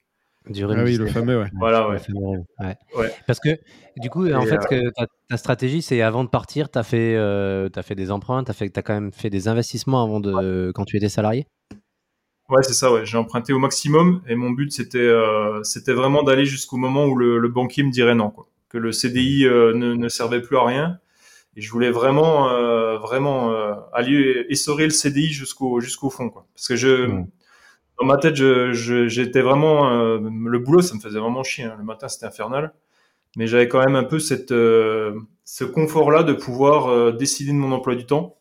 Du 0.50 0.64
Ah 0.64 0.68
rhume 0.68 0.84
oui, 0.84 0.98
le 0.98 1.06
19. 1.06 1.14
fameux, 1.14 1.40
ouais. 1.40 1.50
Voilà, 1.60 1.88
ouais. 1.88 1.94
Le 1.96 2.00
fameux 2.00 2.28
rhume, 2.28 2.46
ouais. 2.62 2.76
Ouais. 2.98 3.12
Parce 3.28 3.40
que 3.40 3.50
du 3.98 4.10
coup, 4.10 4.32
en 4.32 4.42
fait, 4.42 4.56
euh, 4.56 4.58
que 4.58 4.90
ta, 4.90 5.06
ta 5.30 5.38
stratégie, 5.38 5.82
c'est 5.84 6.02
avant 6.02 6.24
de 6.24 6.30
partir, 6.30 6.72
tu 6.72 6.80
as 6.80 6.84
fait, 6.84 7.16
euh, 7.16 7.70
t'as 7.70 7.84
fait 7.84 7.94
des 7.96 8.10
emprunts, 8.10 8.44
tu 8.44 8.52
as 8.52 8.82
quand 8.82 8.94
même 8.94 9.12
fait 9.12 9.30
des 9.30 9.48
investissements 9.48 10.04
avant 10.04 10.20
de, 10.20 10.72
quand 10.74 10.86
tu 10.86 10.98
étais 10.98 11.10
salarié? 11.10 11.46
Ouais, 12.52 12.64
c'est 12.64 12.74
ça, 12.74 12.92
ouais. 12.92 13.06
J'ai 13.06 13.18
emprunté 13.18 13.54
au 13.54 13.60
maximum 13.60 14.22
et 14.28 14.36
mon 14.36 14.52
but 14.52 14.72
c'était 14.72 14.98
euh, 15.00 15.64
c'était 15.64 15.94
vraiment 15.94 16.24
d'aller 16.24 16.46
jusqu'au 16.46 16.78
moment 16.78 17.06
où 17.06 17.16
le, 17.16 17.40
le 17.40 17.48
banquier 17.50 17.84
me 17.84 17.92
dirait 17.92 18.16
non, 18.16 18.30
quoi. 18.30 18.48
Que 18.70 18.78
le 18.78 18.92
CDI 18.92 19.46
euh, 19.46 19.74
ne, 19.74 19.94
ne 19.94 20.10
servait 20.10 20.42
plus 20.42 20.58
à 20.58 20.66
rien. 20.66 21.00
Et 21.58 21.62
je 21.62 21.72
voulais 21.72 21.92
vraiment 21.92 22.50
euh, 22.52 22.98
vraiment 23.00 23.54
aller 23.94 24.46
essorer 24.50 24.86
le 24.86 24.92
CDI 24.92 25.28
jusqu'au 25.34 25.82
jusqu'au 25.82 26.10
fond, 26.12 26.30
quoi. 26.30 26.48
Parce 26.56 26.68
que 26.70 26.76
je 26.78 27.08
Ouais. 27.08 27.26
dans 28.02 28.06
ma 28.08 28.18
tête, 28.18 28.36
je 28.36 28.74
je- 28.74 29.08
j'étais 29.08 29.42
vraiment 29.42 29.90
le 29.92 30.60
boulot, 30.60 30.82
ça 30.82 30.96
me 30.96 31.02
faisait 31.02 31.20
vraiment 31.20 31.44
chier. 31.44 31.66
hein. 31.66 31.76
Le 31.80 31.86
matin, 31.86 32.08
c'était 32.10 32.28
infernal. 32.28 32.74
Mais 33.38 33.48
j'avais 33.48 33.68
quand 33.70 33.80
même 33.86 33.96
un 33.98 34.06
peu 34.06 34.20
cette 34.20 34.52
ce 34.52 35.64
confort-là 35.66 36.24
de 36.24 36.34
pouvoir 36.34 37.14
décider 37.14 37.52
de 37.54 37.58
mon 37.58 37.72
emploi 37.74 37.96
du 37.96 38.06
temps. 38.08 38.38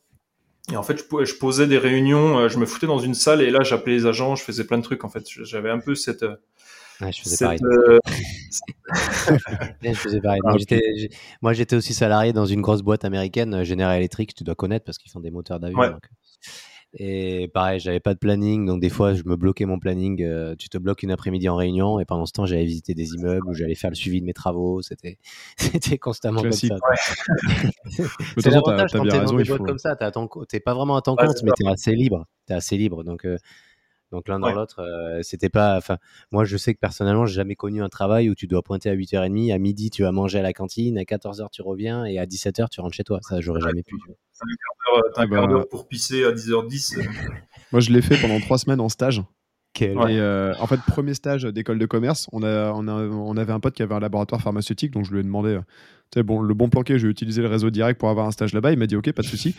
Et 0.72 0.76
en 0.76 0.82
fait, 0.82 0.96
je, 0.98 1.04
po- 1.04 1.24
je 1.24 1.34
posais 1.34 1.66
des 1.66 1.78
réunions, 1.78 2.38
euh, 2.38 2.48
je 2.48 2.58
me 2.58 2.66
foutais 2.66 2.86
dans 2.86 2.98
une 3.00 3.14
salle 3.14 3.42
et 3.42 3.50
là, 3.50 3.60
j'appelais 3.62 3.94
les 3.94 4.06
agents, 4.06 4.36
je 4.36 4.44
faisais 4.44 4.64
plein 4.64 4.78
de 4.78 4.82
trucs. 4.82 5.04
En 5.04 5.08
fait, 5.08 5.24
j'avais 5.26 5.70
un 5.70 5.80
peu 5.80 5.94
cette. 5.94 6.22
euh, 6.22 6.36
Ouais, 7.00 7.12
je 7.12 7.22
faisais 7.22 7.36
cette, 7.36 7.46
pareil. 7.46 7.60
euh, 7.64 7.98
Je 9.82 9.94
faisais 9.94 10.20
pareil. 10.20 10.40
Moi, 11.40 11.52
j'étais, 11.54 11.74
aussi 11.76 11.94
salarié 11.94 12.32
dans 12.34 12.44
une 12.46 12.60
grosse 12.60 12.82
boîte 12.82 13.04
américaine, 13.06 13.54
euh, 13.54 13.64
General 13.64 13.96
Electric, 13.96 14.34
tu 14.34 14.44
dois 14.44 14.54
connaître 14.54 14.84
parce 14.84 14.98
qu'ils 14.98 15.10
font 15.10 15.20
des 15.20 15.30
moteurs 15.30 15.60
d'avion. 15.60 15.78
Ouais. 15.78 15.90
donc. 15.90 16.02
Et 16.94 17.48
pareil, 17.54 17.78
j'avais 17.78 18.00
pas 18.00 18.14
de 18.14 18.18
planning, 18.18 18.66
donc 18.66 18.80
des 18.80 18.88
fois, 18.88 19.14
je 19.14 19.22
me 19.24 19.36
bloquais 19.36 19.64
mon 19.64 19.78
planning. 19.78 20.22
euh, 20.24 20.56
tu 20.58 20.68
te 20.68 20.76
bloques 20.76 21.04
une 21.04 21.12
après-midi 21.12 21.48
en 21.48 21.54
réunion, 21.54 22.00
et 22.00 22.04
pendant 22.04 22.26
ce 22.26 22.32
temps, 22.32 22.46
j'allais 22.46 22.64
visiter 22.64 22.94
des 22.94 23.14
immeubles 23.14 23.46
ou 23.48 23.54
j'allais 23.54 23.76
faire 23.76 23.90
le 23.90 23.94
suivi 23.96 24.20
de 24.20 24.26
mes 24.26 24.32
travaux. 24.32 24.82
C'était, 24.82 25.18
c'était 25.56 25.98
constamment 25.98 26.42
Classique. 26.42 26.70
comme 26.70 26.78
ça. 26.98 27.22
De 28.36 28.40
C'est 28.40 28.50
l'avantage 28.50 28.90
quand 28.92 29.02
t'es 29.04 29.08
dans 29.10 29.20
raison. 29.20 29.36
des 29.36 29.44
boîtes 29.44 29.58
faut... 29.58 29.64
comme 29.64 29.78
ça, 29.78 29.94
t'es 29.94 30.04
à 30.04 30.10
ton 30.10 30.26
co- 30.26 30.44
t'es 30.44 30.58
pas 30.60 30.74
vraiment 30.74 30.96
à 30.96 31.02
ton 31.02 31.14
Ouais, 31.14 31.26
compte, 31.26 31.36
mais 31.44 31.52
t'es 31.56 31.66
assez 31.68 31.92
libre. 31.94 32.26
T'es 32.46 32.54
assez 32.54 32.76
libre. 32.76 33.04
Donc, 33.04 33.24
euh, 33.24 33.36
Donc 34.12 34.26
l'un 34.28 34.40
dans 34.40 34.48
Ouais. 34.48 34.54
l'autre, 34.54 34.80
euh, 34.80 35.20
c'était 35.22 35.48
pas. 35.48 35.76
Enfin, 35.76 35.98
moi, 36.32 36.44
je 36.44 36.56
sais 36.56 36.74
que 36.74 36.80
personnellement, 36.80 37.26
j'ai 37.26 37.34
jamais 37.34 37.54
connu 37.54 37.82
un 37.82 37.88
travail 37.88 38.28
où 38.28 38.34
tu 38.34 38.46
dois 38.46 38.62
pointer 38.62 38.90
à 38.90 38.94
8h30, 38.94 39.52
à 39.52 39.58
midi, 39.58 39.90
tu 39.90 40.02
vas 40.02 40.10
manger 40.12 40.40
à 40.40 40.42
la 40.42 40.52
cantine, 40.52 40.98
à 40.98 41.02
14h, 41.02 41.48
tu 41.52 41.62
reviens, 41.62 42.04
et 42.04 42.18
à 42.18 42.26
17h, 42.26 42.68
tu 42.70 42.80
rentres 42.80 42.94
chez 42.96 43.04
toi. 43.04 43.20
Ça, 43.22 43.40
j'aurais 43.40 43.60
jamais 43.60 43.82
pu. 43.84 43.94
Euh, 44.08 44.12
T'as 45.14 45.22
un 45.22 45.26
bah, 45.28 45.36
quart 45.36 45.48
d'heure 45.48 45.68
pour 45.68 45.86
pisser 45.86 46.24
à 46.24 46.32
10h10. 46.32 46.98
euh, 46.98 47.02
Moi, 47.72 47.80
je 47.80 47.90
l'ai 47.92 48.02
fait 48.02 48.16
pendant 48.20 48.40
trois 48.40 48.58
semaines 48.58 48.80
en 48.80 48.88
stage. 48.88 49.22
Ouais. 49.78 50.14
Et 50.14 50.20
euh, 50.20 50.52
en 50.60 50.66
fait, 50.66 50.80
premier 50.86 51.14
stage 51.14 51.44
d'école 51.44 51.78
de 51.78 51.86
commerce, 51.86 52.28
on, 52.32 52.42
a, 52.42 52.72
on, 52.72 52.86
a- 52.88 53.06
on 53.06 53.36
avait 53.36 53.52
un 53.52 53.60
pote 53.60 53.74
qui 53.74 53.82
avait 53.82 53.94
un 53.94 54.00
laboratoire 54.00 54.40
pharmaceutique, 54.40 54.90
donc 54.92 55.04
je 55.04 55.12
lui 55.12 55.20
ai 55.20 55.22
demandé, 55.22 55.50
euh, 55.50 55.60
tu 56.10 56.18
sais, 56.18 56.22
bon, 56.22 56.40
le 56.42 56.54
bon 56.54 56.68
planqué, 56.68 56.98
je 56.98 57.06
vais 57.06 57.10
utiliser 57.12 57.40
le 57.40 57.48
réseau 57.48 57.70
direct 57.70 57.98
pour 58.00 58.08
avoir 58.10 58.26
un 58.26 58.30
stage 58.32 58.52
là-bas. 58.52 58.72
Il 58.72 58.78
m'a 58.78 58.86
dit, 58.86 58.96
ok, 58.96 59.12
pas 59.12 59.22
de 59.22 59.26
souci. 59.28 59.54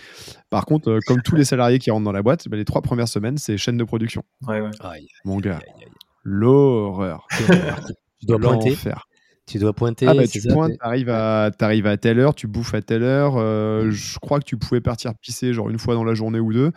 Par 0.49 0.65
contre, 0.65 0.89
euh, 0.91 0.99
comme 1.07 1.21
tous 1.21 1.35
les 1.35 1.45
salariés 1.45 1.79
qui 1.79 1.91
rentrent 1.91 2.03
dans 2.05 2.11
la 2.11 2.21
boîte, 2.21 2.47
bah, 2.49 2.57
les 2.57 2.65
trois 2.65 2.81
premières 2.81 3.07
semaines, 3.07 3.37
c'est 3.37 3.57
chaîne 3.57 3.77
de 3.77 3.83
production. 3.85 4.23
Ouais, 4.47 4.59
ouais. 4.61 4.69
Aïe, 4.81 5.07
Mon 5.25 5.37
gars, 5.37 5.59
aïe, 5.59 5.85
l'horreur. 6.23 7.27
Tu 8.19 8.25
dois 8.27 8.37
pointer. 8.39 8.75
Tu 9.47 9.57
dois 9.57 9.73
pointer. 9.73 10.07
Ah 10.07 10.13
bah 10.13 10.27
tu 10.27 10.39
ça, 10.39 10.53
pointes, 10.53 10.71
t'es- 10.73 10.77
t'arrives 10.77 11.09
à, 11.09 11.49
t'arrives 11.57 11.87
à 11.87 11.97
telle 11.97 12.19
heure, 12.19 12.35
tu 12.35 12.47
bouffes 12.47 12.73
à 12.75 12.81
telle 12.81 13.01
heure. 13.03 13.33
euh, 13.37 13.89
je 13.91 14.19
crois 14.19 14.39
que 14.39 14.45
tu 14.45 14.55
pouvais 14.57 14.81
partir 14.81 15.13
pisser 15.19 15.51
genre 15.53 15.69
une 15.69 15.79
fois 15.79 15.95
dans 15.95 16.03
la 16.03 16.13
journée 16.13 16.39
ou 16.39 16.53
deux. 16.53 16.71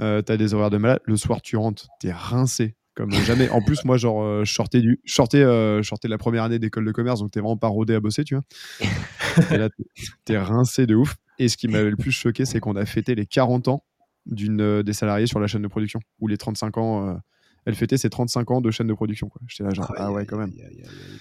Euh, 0.00 0.22
T'as 0.22 0.36
des 0.36 0.54
horaires 0.54 0.70
de 0.70 0.78
malade. 0.78 1.00
Le 1.04 1.16
soir, 1.16 1.42
tu 1.42 1.56
rentres, 1.56 1.86
t'es 2.00 2.12
rincé 2.12 2.74
comme 2.94 3.10
jamais. 3.10 3.48
En 3.48 3.62
plus, 3.62 3.84
moi, 3.84 3.96
genre, 3.96 4.22
euh, 4.22 4.44
je 4.44 4.52
sortais 4.52 4.80
du, 4.82 5.00
je 5.04 5.14
sortais, 5.14 5.42
euh, 5.42 5.80
je 5.82 5.88
sortais 5.88 6.08
de 6.08 6.10
la 6.12 6.18
première 6.18 6.42
année 6.44 6.58
d'école 6.58 6.84
de 6.84 6.92
commerce, 6.92 7.20
donc 7.20 7.30
t'es 7.30 7.40
vraiment 7.40 7.56
pas 7.56 7.68
rodé 7.68 7.94
à 7.94 8.00
bosser, 8.00 8.22
tu 8.24 8.34
vois. 8.34 8.44
Et 9.50 9.56
là, 9.56 9.68
t'es- 10.26 10.38
rincé 10.38 10.86
de 10.86 10.94
ouf. 10.94 11.16
Et 11.38 11.48
ce 11.48 11.56
qui 11.56 11.68
m'avait 11.68 11.88
le 11.90 11.96
plus 11.96 12.12
choqué, 12.12 12.44
c'est 12.44 12.60
qu'on 12.60 12.76
a 12.76 12.84
fêté 12.84 13.14
les 13.14 13.24
40 13.26 13.68
ans 13.68 13.82
d'une 14.26 14.60
euh, 14.60 14.82
des 14.82 14.92
salariés 14.92 15.26
sur 15.26 15.40
la 15.40 15.46
chaîne 15.46 15.62
de 15.62 15.68
production, 15.68 16.00
ou 16.20 16.28
les 16.28 16.36
35 16.36 16.76
ans. 16.78 17.08
euh, 17.08 17.14
elle 17.64 17.74
fêtait 17.76 17.96
ses 17.96 18.10
35 18.10 18.50
ans 18.50 18.60
de 18.60 18.70
chaîne 18.70 18.88
de 18.88 18.94
production. 18.94 19.28
quoi. 19.28 19.40
J'étais 19.46 19.64
là, 19.64 19.72
genre, 19.72 19.90
ah 19.96 20.12
ouais, 20.12 20.26
quand 20.26 20.36
même. 20.36 20.52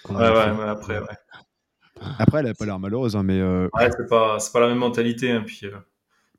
Comment 0.04 0.20
Ouais, 0.20 0.26
fait 0.26 0.54
mais 0.54 0.64
après, 0.64 1.00
ouais. 1.00 1.06
Après, 2.20 2.40
elle 2.40 2.48
a 2.48 2.54
pas 2.54 2.66
l'air 2.66 2.80
malheureuse, 2.80 3.16
hein, 3.16 3.24
mais 3.24 3.40
euh, 3.40 3.70
Ouais, 3.76 3.90
c'est 3.98 4.10
pas, 4.10 4.40
c'est 4.40 4.52
pas 4.52 4.60
la 4.60 4.68
même 4.68 4.78
mentalité. 4.80 5.32
Hein, 5.32 5.44
puis, 5.46 5.62
euh, 5.66 5.78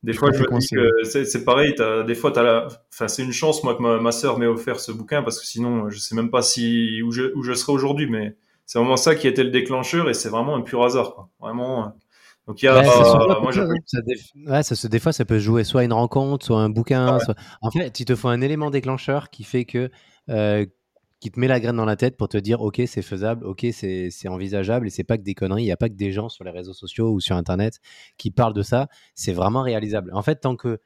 des 0.03 0.13
fois, 0.15 0.31
je 0.33 0.39
me 0.43 0.59
dis 0.61 0.67
c'est 0.67 0.77
que 0.77 1.05
c'est, 1.05 1.25
c'est 1.25 1.45
pareil. 1.45 1.75
T'as, 1.77 2.03
des 2.03 2.15
fois, 2.15 2.33
t'as 2.33 2.43
la, 2.43 2.67
enfin, 2.93 3.09
c'est 3.09 3.23
une 3.23 3.33
chance, 3.33 3.63
moi, 3.65 3.75
que 3.77 3.83
ma, 3.83 3.99
ma 4.01 4.13
sœur 4.13 4.39
m'ait 4.39 4.47
offert 4.47 4.81
ce 4.81 4.91
bouquin 4.93 5.23
parce 5.23 5.39
que 5.41 5.47
sinon, 5.47 5.89
je 5.91 5.99
sais 5.99 6.15
même 6.15 6.31
pas 6.31 6.43
si, 6.43 7.03
où 7.03 7.13
je, 7.13 7.33
où 7.37 7.43
je 7.43 7.53
serais 7.53 7.73
aujourd'hui, 7.73 8.09
mais 8.09 8.37
c'est 8.67 8.79
vraiment 8.79 8.97
ça 8.97 9.15
qui 9.15 9.27
a 9.27 9.31
été 9.31 9.45
le 9.45 9.51
déclencheur 9.51 10.09
et 10.11 10.15
c'est 10.15 10.29
vraiment 10.29 10.57
un 10.57 10.63
pur 10.63 10.83
hasard, 10.85 11.15
quoi. 11.15 11.29
Vraiment. 11.41 11.85
euh. 11.85 11.89
Donc, 12.49 12.61
il 12.61 12.67
y 12.67 12.69
a, 12.69 12.75
Ouais, 12.81 12.89
euh, 12.89 13.41
moi, 13.41 13.53
j'ai 13.53 13.61
beaucoup, 13.61 13.73
hein. 13.75 13.77
Ça 13.87 14.01
dé- 14.03 14.17
ouais, 14.51 14.63
ça 14.65 14.89
des 14.89 14.99
fois, 14.99 15.13
ça 15.13 15.25
peut 15.25 15.39
jouer 15.39 15.63
soit 15.63 15.85
une 15.85 15.93
rencontre, 15.93 16.45
soit 16.45 16.59
un 16.61 16.69
bouquin. 16.71 17.19
soit- 17.21 17.37
En 17.61 17.71
fait, 17.71 18.01
il 18.01 18.05
te 18.05 18.17
faut 18.17 18.29
un 18.29 18.41
élément 18.41 18.71
déclencheur 18.71 19.31
qui 19.31 19.45
fait 19.45 19.65
que. 19.65 19.91
euh, 20.29 20.67
qui 21.23 21.31
te 21.31 21.39
met 21.39 21.47
la 21.47 21.61
graine 21.61 21.77
dans 21.77 21.85
la 21.85 21.95
tête 21.95 22.17
pour 22.17 22.29
te 22.29 22.37
dire 22.37 22.61
ok 22.63 22.83
c'est 22.87 23.01
faisable 23.01 23.47
ok 23.47 23.67
c'est 23.73 24.11
envisageable 24.29 24.89
et 24.89 24.91
c'est 24.91 25.05
pas 25.05 25.17
que 25.19 25.23
des 25.23 25.35
conneries 25.35 25.63
il 25.63 25.67
y 25.67 25.71
a 25.73 25.77
pas 25.77 25.89
que 25.89 25.95
des 25.95 26.11
gens 26.11 26.29
sur 26.29 26.43
les 26.43 26.51
réseaux 26.51 26.73
sociaux 26.73 27.13
ou 27.13 27.21
sur 27.21 27.37
internet 27.37 27.79
qui 28.19 28.33
parlent 28.33 28.55
de 28.55 28.63
ça 28.63 28.89
c'est 29.15 29.33
vraiment 29.33 29.63
réalisable 29.63 30.11
en 30.15 30.23
fait 30.23 30.37
tant 30.41 30.57
que 30.57 30.81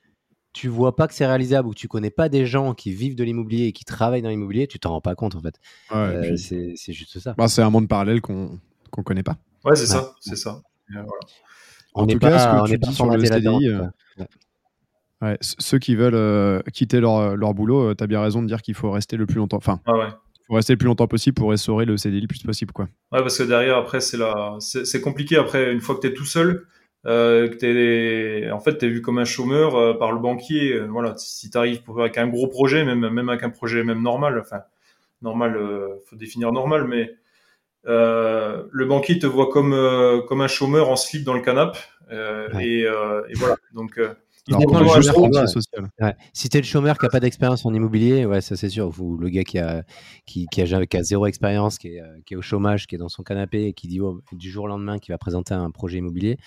tu 0.52 0.68
vois 0.68 0.94
pas 0.94 1.08
que 1.08 1.14
c'est 1.14 1.26
réalisable 1.26 1.68
ou 1.68 1.70
que 1.70 1.78
tu 1.78 1.88
connais 1.88 2.10
pas 2.10 2.28
des 2.28 2.44
gens 2.44 2.74
qui 2.74 2.92
vivent 2.92 3.14
de 3.16 3.24
l'immobilier 3.24 3.64
et 3.68 3.72
qui 3.72 3.84
travaillent 3.86 4.20
dans 4.20 4.28
l'immobilier 4.28 4.66
tu 4.66 4.78
t'en 4.78 4.90
rends 4.90 5.00
pas 5.00 5.14
compte 5.14 5.34
en 5.36 5.40
fait 5.40 5.58
ouais, 5.90 5.96
Euh, 5.96 6.20
puis- 6.20 6.38
c'est 6.38 6.72
c'est 6.76 6.92
juste 6.92 7.18
ça 7.18 7.34
Bah, 7.38 7.48
c'est 7.48 7.62
un 7.62 7.70
monde 7.70 7.88
parallèle 7.88 8.20
qu'on 8.20 8.60
qu'on 8.90 9.02
connaît 9.02 9.22
pas. 9.22 9.36
Ouais, 9.64 9.74
c'est 9.74 9.82
Ouais. 9.94 10.00
ça, 10.00 10.14
c'est 10.20 10.36
ça. 10.36 10.62
Et, 10.92 10.96
euh, 10.96 11.02
voilà. 11.02 11.20
on 11.94 12.02
En 12.02 12.06
tout 12.06 12.18
cas, 12.18 12.38
ce 12.38 12.46
que 12.46 12.60
on 12.60 12.64
tu 12.66 12.78
dis 12.78 12.94
sur 12.94 13.06
le 13.10 13.24
CDI, 13.24 13.68
euh. 13.68 13.86
Ouais, 15.22 15.38
ceux 15.40 15.78
qui 15.78 15.94
veulent 15.96 16.14
euh, 16.14 16.60
quitter 16.74 17.00
leur, 17.00 17.36
leur 17.36 17.54
boulot, 17.54 17.94
tu 17.94 18.04
as 18.04 18.06
bien 18.06 18.20
raison 18.20 18.42
de 18.42 18.46
dire 18.46 18.60
qu'il 18.62 18.74
faut 18.74 18.90
rester 18.90 19.16
le 19.16 19.24
plus 19.26 19.36
longtemps. 19.36 19.56
Enfin, 19.56 19.80
Ah 19.86 19.94
ouais. 19.96 20.08
Faut 20.46 20.54
rester 20.54 20.72
le 20.72 20.78
plus 20.78 20.86
longtemps 20.86 21.06
possible 21.08 21.34
pour 21.34 21.52
essorer 21.52 21.84
le 21.84 21.96
CDI 21.96 22.20
le 22.20 22.26
plus 22.28 22.42
possible, 22.42 22.72
quoi. 22.72 22.84
Ouais, 23.12 23.20
parce 23.20 23.38
que 23.38 23.42
derrière, 23.42 23.76
après, 23.76 24.00
c'est 24.00 24.16
la, 24.16 24.56
c'est 24.60 25.00
compliqué. 25.00 25.36
Après, 25.36 25.72
une 25.72 25.80
fois 25.80 25.94
que 25.96 26.00
t'es 26.00 26.12
tout 26.14 26.24
seul, 26.24 26.66
euh, 27.06 27.48
que 27.48 27.54
t'es, 27.54 28.50
en 28.50 28.60
fait, 28.60 28.78
t'es 28.78 28.88
vu 28.88 29.00
comme 29.02 29.18
un 29.18 29.24
chômeur 29.24 29.76
euh, 29.76 29.94
par 29.94 30.12
le 30.12 30.18
banquier. 30.20 30.72
euh, 30.72 30.86
voilà, 30.86 31.14
si 31.16 31.50
t'arrives 31.50 31.82
pour 31.82 32.00
avec 32.00 32.18
un 32.18 32.26
gros 32.28 32.48
projet, 32.48 32.84
même 32.84 33.08
même 33.08 33.28
avec 33.28 33.42
un 33.42 33.50
projet 33.50 33.82
même 33.84 34.02
normal, 34.02 34.38
enfin 34.40 34.60
normal, 35.22 35.56
euh, 35.56 35.88
faut 36.06 36.16
définir 36.16 36.52
normal, 36.52 36.84
mais 36.88 37.14
euh, 37.86 38.64
le 38.70 38.86
banquier 38.86 39.18
te 39.18 39.26
voit 39.26 39.48
comme 39.50 39.72
euh, 39.72 40.20
comme 40.22 40.40
un 40.40 40.48
chômeur 40.48 40.90
en 40.90 40.96
slip 40.96 41.22
dans 41.24 41.34
le 41.34 41.40
canapé. 41.42 41.78
euh, 42.12 42.48
Ouais. 42.54 42.66
et, 42.68 42.86
euh, 42.86 43.22
et 43.28 43.34
voilà. 43.34 43.56
Donc, 43.72 43.98
euh, 43.98 44.14
Alors 44.48 44.60
ouais. 44.82 45.46
social. 45.48 45.90
Ouais. 46.00 46.14
Si 46.32 46.48
t'es 46.48 46.58
le 46.58 46.64
chômeur 46.64 46.98
qui 46.98 47.06
a 47.06 47.08
pas 47.08 47.20
d'expérience 47.20 47.64
en 47.66 47.74
immobilier, 47.74 48.26
ouais, 48.26 48.40
ça 48.40 48.56
c'est 48.56 48.68
sûr. 48.68 48.90
Le 49.20 49.28
gars 49.28 49.42
qui 49.44 49.58
a, 49.58 49.82
qui, 50.26 50.46
qui 50.46 50.62
a, 50.62 50.64
jamais- 50.66 50.86
qui 50.86 50.96
a 50.96 51.02
zéro 51.02 51.26
expérience, 51.26 51.78
qui 51.78 51.88
est, 51.88 52.00
euh, 52.00 52.16
qui 52.24 52.34
est 52.34 52.36
au 52.36 52.42
chômage, 52.42 52.86
qui 52.86 52.94
est 52.94 52.98
dans 52.98 53.08
son 53.08 53.22
canapé 53.22 53.64
et 53.66 53.72
qui 53.72 53.88
dit 53.88 54.00
oh, 54.00 54.20
du 54.32 54.50
jour 54.50 54.64
au 54.64 54.68
lendemain 54.68 54.98
qu'il 54.98 55.12
va 55.12 55.18
présenter 55.18 55.54
un 55.54 55.70
projet 55.70 55.98
immobilier, 55.98 56.38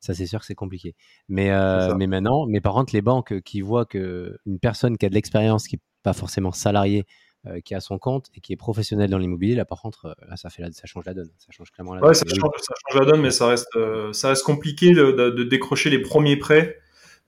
ça 0.00 0.12
c'est 0.14 0.26
sûr 0.26 0.38
que 0.40 0.44
c'est 0.46 0.54
compliqué. 0.54 0.94
Mais, 1.28 1.50
euh, 1.50 1.94
mais 1.94 2.06
maintenant, 2.06 2.46
mais 2.46 2.60
par 2.60 2.74
contre, 2.74 2.92
les 2.94 3.02
banques 3.02 3.32
euh, 3.32 3.40
qui 3.40 3.62
voient 3.62 3.86
que 3.86 4.36
une 4.46 4.58
personne 4.58 4.98
qui 4.98 5.06
a 5.06 5.08
de 5.08 5.14
l'expérience, 5.14 5.66
qui 5.66 5.76
n'est 5.76 5.82
pas 6.02 6.12
forcément 6.12 6.52
salarié, 6.52 7.04
euh, 7.46 7.60
qui 7.60 7.74
a 7.74 7.80
son 7.80 7.98
compte 7.98 8.26
et 8.34 8.40
qui 8.40 8.52
est 8.52 8.56
professionnel 8.56 9.08
dans 9.08 9.18
l'immobilier, 9.18 9.54
là 9.54 9.64
par 9.64 9.80
contre, 9.80 10.14
là 10.28 10.36
ça 10.36 10.50
fait 10.50 10.60
la, 10.62 10.72
ça 10.72 10.86
change 10.86 11.04
la 11.06 11.14
donne, 11.14 11.30
ça 11.38 11.46
change 11.52 11.70
clairement 11.70 11.94
la 11.94 12.02
Ouais, 12.02 12.08
donne. 12.08 12.14
ça 12.14 12.24
change, 12.28 12.50
ça 12.60 12.74
change 12.90 13.00
la 13.00 13.06
donne, 13.06 13.22
mais 13.22 13.30
ça 13.30 13.46
reste, 13.46 13.68
euh, 13.76 14.12
ça 14.12 14.28
reste 14.28 14.44
compliqué 14.44 14.92
de, 14.92 15.12
de- 15.12 15.30
de 15.30 15.44
décrocher 15.44 15.88
les 15.88 16.00
premiers 16.02 16.36
prêts. 16.36 16.76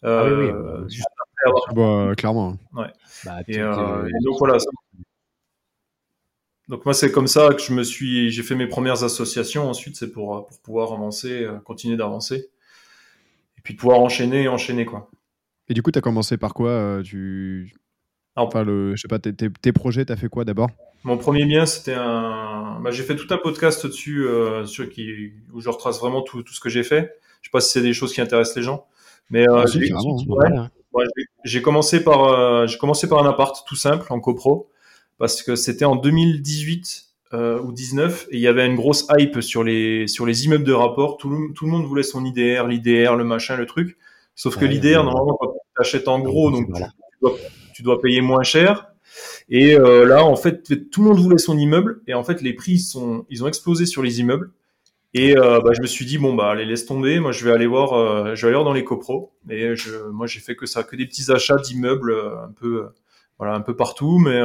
Ah 0.02 0.25
oui, 0.26 0.33
oui, 0.47 0.52
bah, 0.52 0.85
juste 0.88 1.07
après 1.21 1.73
avoir. 1.73 2.17
Clairement. 2.17 2.57
Bah, 2.73 3.40
Et, 3.49 3.59
euh, 3.59 4.07
et 4.09 4.25
donc 4.25 4.38
voilà. 4.38 4.59
ça- 4.59 4.71
Donc 6.69 6.85
moi, 6.85 6.93
c'est 6.95 7.11
comme 7.11 7.26
ça 7.28 7.49
que 7.55 7.62
je 7.62 7.73
me 7.73 7.83
suis, 7.83 8.31
j'ai 8.31 8.43
fait 8.43 8.55
mes 8.55 8.67
premières 8.67 9.02
associations. 9.02 9.69
Ensuite, 9.71 9.97
c'est 9.97 10.12
pour, 10.12 10.37
euh, 10.37 10.40
pour 10.43 10.61
pouvoir 10.61 10.93
avancer, 10.93 11.45
euh, 11.45 11.59
continuer 11.61 11.97
d'avancer, 11.97 12.50
et 13.57 13.61
puis 13.62 13.75
pouvoir 13.75 14.00
enchaîner, 14.00 14.49
enchaîner 14.49 14.85
quoi. 14.85 15.11
Et 15.69 15.75
du 15.75 15.83
coup, 15.83 15.90
tu 15.90 15.99
as 15.99 16.02
commencé 16.02 16.37
par 16.37 16.55
quoi 16.55 17.00
tu... 17.05 17.73
Alors, 18.37 18.49
Enfin, 18.49 18.62
le, 18.64 18.95
je 18.97 19.00
sais 19.02 19.09
pas, 19.09 19.19
tes, 19.19 19.35
tes- 19.35 19.50
tes 19.50 19.73
projets, 19.73 20.05
tu 20.05 20.12
as 20.12 20.17
fait 20.17 20.28
quoi 20.28 20.45
d'abord? 20.45 20.71
Mon 21.05 21.17
premier 21.17 21.45
bien, 21.47 21.64
c'était 21.64 21.95
un. 21.95 22.81
Bah, 22.81 22.90
j'ai 22.90 23.02
fait 23.02 23.17
tout 23.17 23.33
un 23.33 23.38
podcast 23.38 23.87
dessus, 23.87 24.26
euh, 24.26 24.64
sur 24.67 24.88
qui 24.90 25.33
où 25.52 25.61
je 25.61 25.69
retrace 25.69 25.99
vraiment 26.00 26.23
tout, 26.23 26.43
tout 26.43 26.52
ce 26.52 26.61
que 26.61 26.69
j'ai 26.69 26.83
fait. 26.83 27.19
Je 27.40 27.49
sais 27.49 27.50
pas 27.52 27.61
si 27.61 27.71
c'est 27.71 27.83
des 27.83 27.93
choses 27.95 28.12
qui 28.12 28.21
intéressent 28.21 28.57
les 28.57 28.62
gens, 28.62 28.87
mais 29.30 29.49
euh, 29.49 29.62
Ah, 29.62 29.66
si, 29.66 29.80
j'ai- 29.80 29.88
carrément, 29.88 30.18
hein. 30.18 30.25
ouais. 30.28 30.37
Ouais, 30.50 30.56
hein. 30.56 30.70
Ouais, 30.92 31.04
j'ai- 31.44 31.62
commencé 31.62 32.02
par 32.02 32.25
euh, 32.25 32.66
j'ai 32.66 32.78
commencé 32.78 33.08
par 33.08 33.25
un 33.25 33.28
appart 33.28 33.64
tout 33.66 33.76
simple 33.76 34.06
en 34.11 34.20
copro 34.20 34.70
parce 35.18 35.42
que 35.42 35.54
c'était 35.54 35.85
en 35.85 35.97
2018 35.97 37.04
euh, 37.35 37.61
ou 37.61 37.73
19 37.73 38.26
et 38.30 38.37
il 38.37 38.40
y 38.40 38.47
avait 38.49 38.66
une 38.66 38.75
grosse 38.76 39.06
hype 39.16 39.40
sur 39.42 39.62
les 39.62 40.06
sur 40.08 40.25
les 40.26 40.47
immeubles 40.47 40.64
de 40.64 40.73
rapport. 40.73 41.18
Tout 41.18 41.28
le, 41.28 41.52
tout 41.54 41.66
le 41.66 41.70
monde 41.73 41.85
voulait 41.85 42.02
son 42.02 42.25
IDR, 42.25 42.66
l'IDR, 42.66 43.16
le 43.16 43.25
machin, 43.25 43.56
le 43.56 43.66
truc. 43.66 43.99
Sauf 44.35 44.56
que 44.56 44.64
Ouais, 44.64 44.70
l'IDR 44.70 45.04
normalement 45.04 45.37
quand 45.38 45.52
tu 45.52 45.80
achètes 45.80 46.08
en 46.08 46.20
gros 46.20 46.50
donc 46.50 46.66
Voilà. 46.70 46.87
tu 46.87 47.18
dois, 47.20 47.37
tu 47.75 47.82
dois 47.82 48.00
payer 48.00 48.20
moins 48.23 48.42
cher. 48.42 48.87
Et 49.50 49.75
euh, 49.78 50.04
là 50.06 50.25
en 50.25 50.37
fait 50.37 50.90
tout 50.90 51.02
le 51.02 51.08
monde 51.11 51.18
voulait 51.20 51.38
son 51.38 51.58
immeuble 51.58 52.00
et 52.06 52.14
en 52.14 52.25
fait 52.25 52.40
les 52.40 52.54
prix 52.54 52.78
sont 52.78 53.26
ils 53.28 53.44
ont 53.44 53.49
explosé 53.49 53.85
sur 53.85 54.02
les 54.02 54.20
immeubles. 54.20 54.52
Et 55.14 55.36
euh, 55.36 55.60
bah, 55.60 55.70
je 55.74 55.80
me 55.80 55.86
suis 55.86 56.04
dit 56.04 56.18
bon 56.18 56.34
bah 56.34 56.50
allez 56.50 56.64
laisse 56.66 56.84
tomber, 56.86 57.18
moi 57.18 57.32
je 57.32 57.44
vais 57.44 57.52
aller 57.52 57.66
voir, 57.66 57.94
euh, 57.94 58.34
je 58.34 58.42
vais 58.42 58.48
aller 58.48 58.54
voir 58.56 58.64
dans 58.64 58.74
les 58.74 58.84
copros. 58.84 59.32
Et 59.48 59.74
je, 59.74 59.96
moi 60.10 60.26
j'ai 60.26 60.40
fait 60.40 60.54
que 60.54 60.66
ça, 60.66 60.82
que 60.82 60.96
des 60.96 61.06
petits 61.06 61.32
achats 61.32 61.56
d'immeubles 61.56 62.12
euh, 62.12 62.42
un 62.44 62.52
peu, 62.52 62.88
voilà 63.38 63.54
un 63.54 63.60
peu 63.62 63.74
partout, 63.74 64.18
mais 64.18 64.40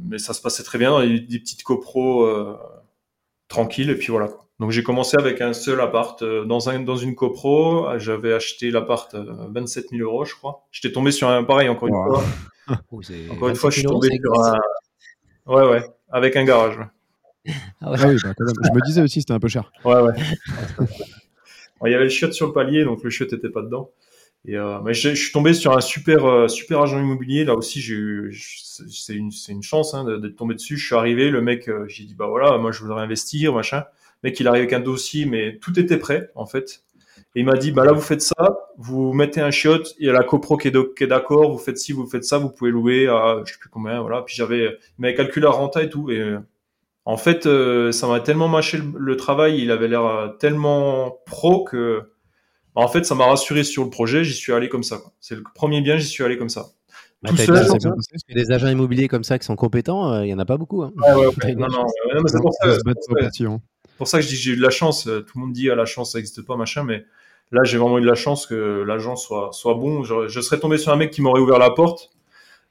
mais 0.00 0.18
ça 0.18 0.34
se 0.34 0.42
passait 0.42 0.62
très 0.62 0.78
bien, 0.78 1.00
des, 1.06 1.20
des 1.20 1.38
petites 1.38 1.62
copros 1.62 2.28
tranquilles 3.48 3.90
et 3.90 3.96
puis 3.96 4.08
voilà. 4.10 4.28
Donc 4.60 4.70
j'ai 4.70 4.82
commencé 4.82 5.16
avec 5.16 5.40
un 5.40 5.54
seul 5.54 5.80
appart 5.80 6.22
dans 6.22 6.68
un 6.68 6.80
dans 6.80 6.96
une 6.96 7.14
copro. 7.14 7.86
J'avais 7.98 8.32
acheté 8.32 8.70
l'appart 8.70 9.12
euh, 9.14 9.24
27 9.50 9.88
000 9.90 10.02
euros 10.02 10.24
je 10.24 10.34
crois. 10.34 10.66
J'étais 10.70 10.92
tombé 10.92 11.10
sur 11.10 11.28
un 11.28 11.42
pareil 11.44 11.68
encore 11.68 11.88
une 11.88 11.94
Wow. 11.94 12.14
fois. 12.14 12.24
Encore 13.30 13.48
une 13.48 13.56
fois 13.56 13.70
je 13.70 13.80
suis 13.80 13.86
27 13.88 13.88
000 13.88 13.92
tombé 13.92 14.08
sur 14.20 14.44
un 14.44 15.54
ouais 15.56 15.68
ouais 15.68 15.82
avec 16.10 16.36
un 16.36 16.44
garage. 16.44 16.78
Ah 17.80 17.90
ouais. 17.90 17.98
Ah 18.00 18.08
oui, 18.08 18.16
bah, 18.22 18.34
quand 18.36 18.44
même. 18.44 18.54
Je 18.64 18.70
me 18.70 18.86
disais 18.86 19.02
aussi, 19.02 19.20
c'était 19.20 19.32
un 19.32 19.40
peu 19.40 19.48
cher. 19.48 19.72
Ouais, 19.84 20.00
ouais. 20.00 20.12
Bon, 21.80 21.88
il 21.88 21.92
y 21.92 21.94
avait 21.96 22.04
le 22.04 22.10
chiotte 22.10 22.32
sur 22.32 22.46
le 22.46 22.52
palier, 22.52 22.84
donc 22.84 23.02
le 23.02 23.10
chiotte 23.10 23.32
était 23.32 23.50
pas 23.50 23.62
dedans. 23.62 23.90
Et 24.44 24.56
euh, 24.56 24.80
mais 24.82 24.92
je, 24.92 25.10
je 25.10 25.14
suis 25.14 25.32
tombé 25.32 25.52
sur 25.54 25.76
un 25.76 25.80
super 25.80 26.24
euh, 26.24 26.48
super 26.48 26.80
agent 26.80 26.98
immobilier. 26.98 27.44
Là 27.44 27.54
aussi, 27.54 27.80
c'est 28.88 29.14
une 29.14 29.30
c'est 29.30 29.52
une 29.52 29.62
chance 29.62 29.94
hein, 29.94 30.18
d'être 30.18 30.36
tombé 30.36 30.54
dessus. 30.54 30.76
Je 30.76 30.86
suis 30.86 30.94
arrivé, 30.94 31.30
le 31.30 31.40
mec, 31.40 31.68
euh, 31.68 31.84
j'ai 31.88 32.04
dit 32.04 32.14
bah 32.14 32.26
voilà, 32.26 32.58
moi 32.58 32.72
je 32.72 32.80
voudrais 32.80 33.02
investir, 33.02 33.52
machin. 33.52 33.84
Le 34.22 34.30
mec, 34.30 34.40
il 34.40 34.48
arrive 34.48 34.62
avec 34.62 34.72
un 34.72 34.80
dossier, 34.80 35.26
mais 35.26 35.58
tout 35.58 35.78
était 35.78 35.96
prêt 35.96 36.30
en 36.34 36.46
fait. 36.46 36.82
Et 37.34 37.40
il 37.40 37.46
m'a 37.46 37.56
dit 37.56 37.70
bah 37.72 37.84
là 37.84 37.92
vous 37.92 38.00
faites 38.00 38.22
ça, 38.22 38.68
vous 38.78 39.12
mettez 39.12 39.40
un 39.40 39.50
chiotte, 39.50 39.94
il 39.98 40.06
y 40.06 40.10
a 40.10 40.12
la 40.12 40.22
copro 40.24 40.56
qui 40.56 40.68
est, 40.68 41.06
d'accord, 41.06 41.50
vous 41.52 41.58
faites 41.58 41.78
ci, 41.78 41.92
vous 41.92 42.06
faites 42.06 42.24
ça, 42.24 42.38
vous 42.38 42.50
pouvez 42.50 42.70
louer 42.70 43.06
à 43.08 43.42
je 43.46 43.52
sais 43.52 43.58
plus 43.58 43.70
combien, 43.70 44.00
voilà. 44.02 44.22
Puis 44.22 44.34
j'avais, 44.34 44.64
il 44.98 45.02
m'avait 45.02 45.14
calculé 45.14 45.44
la 45.44 45.50
renta 45.50 45.82
et 45.82 45.88
tout. 45.88 46.10
Et 46.10 46.36
en 47.04 47.16
fait, 47.16 47.46
euh, 47.46 47.90
ça 47.92 48.06
m'a 48.06 48.20
tellement 48.20 48.48
mâché 48.48 48.78
le, 48.78 48.84
le 48.96 49.16
travail, 49.16 49.60
il 49.60 49.70
avait 49.70 49.88
l'air 49.88 50.04
euh, 50.04 50.28
tellement 50.28 51.18
pro 51.26 51.64
que, 51.64 52.02
bah, 52.74 52.82
en 52.82 52.88
fait, 52.88 53.04
ça 53.04 53.14
m'a 53.14 53.26
rassuré 53.26 53.64
sur 53.64 53.84
le 53.84 53.90
projet. 53.90 54.24
J'y 54.24 54.34
suis 54.34 54.52
allé 54.52 54.68
comme 54.68 54.84
ça. 54.84 55.00
C'est 55.20 55.34
le 55.34 55.42
premier 55.54 55.80
bien, 55.80 55.96
j'y 55.96 56.06
suis 56.06 56.22
allé 56.22 56.38
comme 56.38 56.48
ça. 56.48 56.66
Bah, 57.22 57.30
tout 57.30 57.36
seul. 57.36 57.54
bien 57.54 57.90
que 58.28 58.34
des 58.34 58.50
agents 58.50 58.68
immobiliers 58.68 59.08
comme 59.08 59.24
ça 59.24 59.38
qui 59.38 59.44
sont 59.46 59.56
compétents, 59.56 60.12
euh, 60.12 60.24
il 60.24 60.28
y 60.28 60.34
en 60.34 60.38
a 60.38 60.44
pas 60.44 60.56
beaucoup. 60.56 60.82
Hein. 60.82 60.92
Ouais, 60.96 61.26
ouais. 61.26 61.54
Non, 61.56 61.68
non, 61.68 61.86
c'est 62.26 62.40
pour 62.40 62.52
ça. 62.54 62.66
Pour 63.98 64.10
que 64.10 64.20
je 64.20 64.26
dis 64.26 64.34
que 64.34 64.40
j'ai 64.40 64.52
eu 64.52 64.56
de 64.56 64.62
la 64.62 64.70
chance. 64.70 65.06
Euh, 65.06 65.20
Tout 65.20 65.38
le 65.38 65.44
monde 65.44 65.52
dit 65.52 65.70
à 65.70 65.74
la 65.74 65.84
chance, 65.84 66.12
ça 66.12 66.18
n'existe 66.18 66.42
pas, 66.42 66.56
machin, 66.56 66.84
mais 66.84 67.04
là, 67.50 67.62
j'ai 67.64 67.78
vraiment 67.78 67.98
eu 67.98 68.02
de 68.02 68.06
la 68.06 68.14
chance 68.14 68.46
que 68.46 68.82
l'agent 68.86 69.16
soit, 69.16 69.50
soit 69.52 69.74
bon. 69.74 70.02
Je, 70.04 70.28
je 70.28 70.40
serais 70.40 70.58
tombé 70.58 70.78
sur 70.78 70.92
un 70.92 70.96
mec 70.96 71.10
qui 71.10 71.20
m'aurait 71.20 71.40
ouvert 71.40 71.58
la 71.58 71.70
porte. 71.70 72.11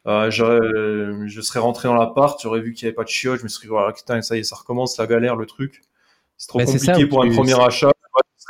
Euh, 0.07 0.31
je 0.31 1.41
serais 1.41 1.59
rentré 1.59 1.87
dans 1.87 1.95
l'appart, 1.95 2.39
j'aurais 2.41 2.61
vu 2.61 2.73
qu'il 2.73 2.85
n'y 2.85 2.89
avait 2.89 2.95
pas 2.95 3.03
de 3.03 3.09
chiottes, 3.09 3.39
je 3.39 3.43
me 3.43 3.49
serais 3.49 3.65
dit, 3.65 3.69
voilà, 3.69 3.93
putain, 3.93 4.21
ça 4.21 4.35
y 4.35 4.39
est, 4.39 4.43
ça 4.43 4.55
recommence, 4.55 4.97
la 4.97 5.07
galère, 5.07 5.35
le 5.35 5.45
truc. 5.45 5.81
C'est 6.37 6.47
trop 6.47 6.59
compliqué 6.59 6.79
ça 6.79 6.93
pour 7.07 7.23
un 7.23 7.29
tu- 7.29 7.35
premier 7.35 7.59
achat. 7.59 7.91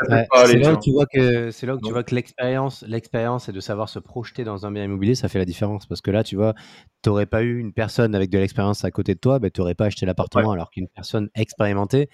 Ouais, 0.09 0.25
c'est 0.45 0.53
tu 0.53 0.59
là 0.59 0.73
où 0.73 0.79
tu 0.79 0.91
vois 0.91 1.05
que 1.05 1.51
c'est 1.51 1.67
là 1.67 1.75
où 1.75 1.79
tu 1.79 1.91
vois 1.91 2.03
que 2.03 2.15
l'expérience, 2.15 2.83
l'expérience 2.87 3.49
et 3.49 3.51
de 3.51 3.59
savoir 3.59 3.87
se 3.89 3.99
projeter 3.99 4.43
dans 4.43 4.65
un 4.65 4.71
bien 4.71 4.85
immobilier, 4.85 5.13
ça 5.13 5.27
fait 5.27 5.37
la 5.37 5.45
différence. 5.45 5.85
Parce 5.85 6.01
que 6.01 6.09
là, 6.09 6.23
tu 6.23 6.35
vois, 6.37 6.55
t'aurais 7.03 7.27
pas 7.27 7.43
eu 7.43 7.59
une 7.59 7.73
personne 7.73 8.15
avec 8.15 8.29
de 8.31 8.39
l'expérience 8.39 8.83
à 8.83 8.89
côté 8.89 9.13
de 9.13 9.19
toi, 9.19 9.37
ben 9.37 9.51
t'aurais 9.51 9.75
pas 9.75 9.85
acheté 9.85 10.05
l'appartement, 10.07 10.53
alors 10.53 10.71
qu'une 10.71 10.87
personne 10.87 11.29
expérimentée 11.35 12.09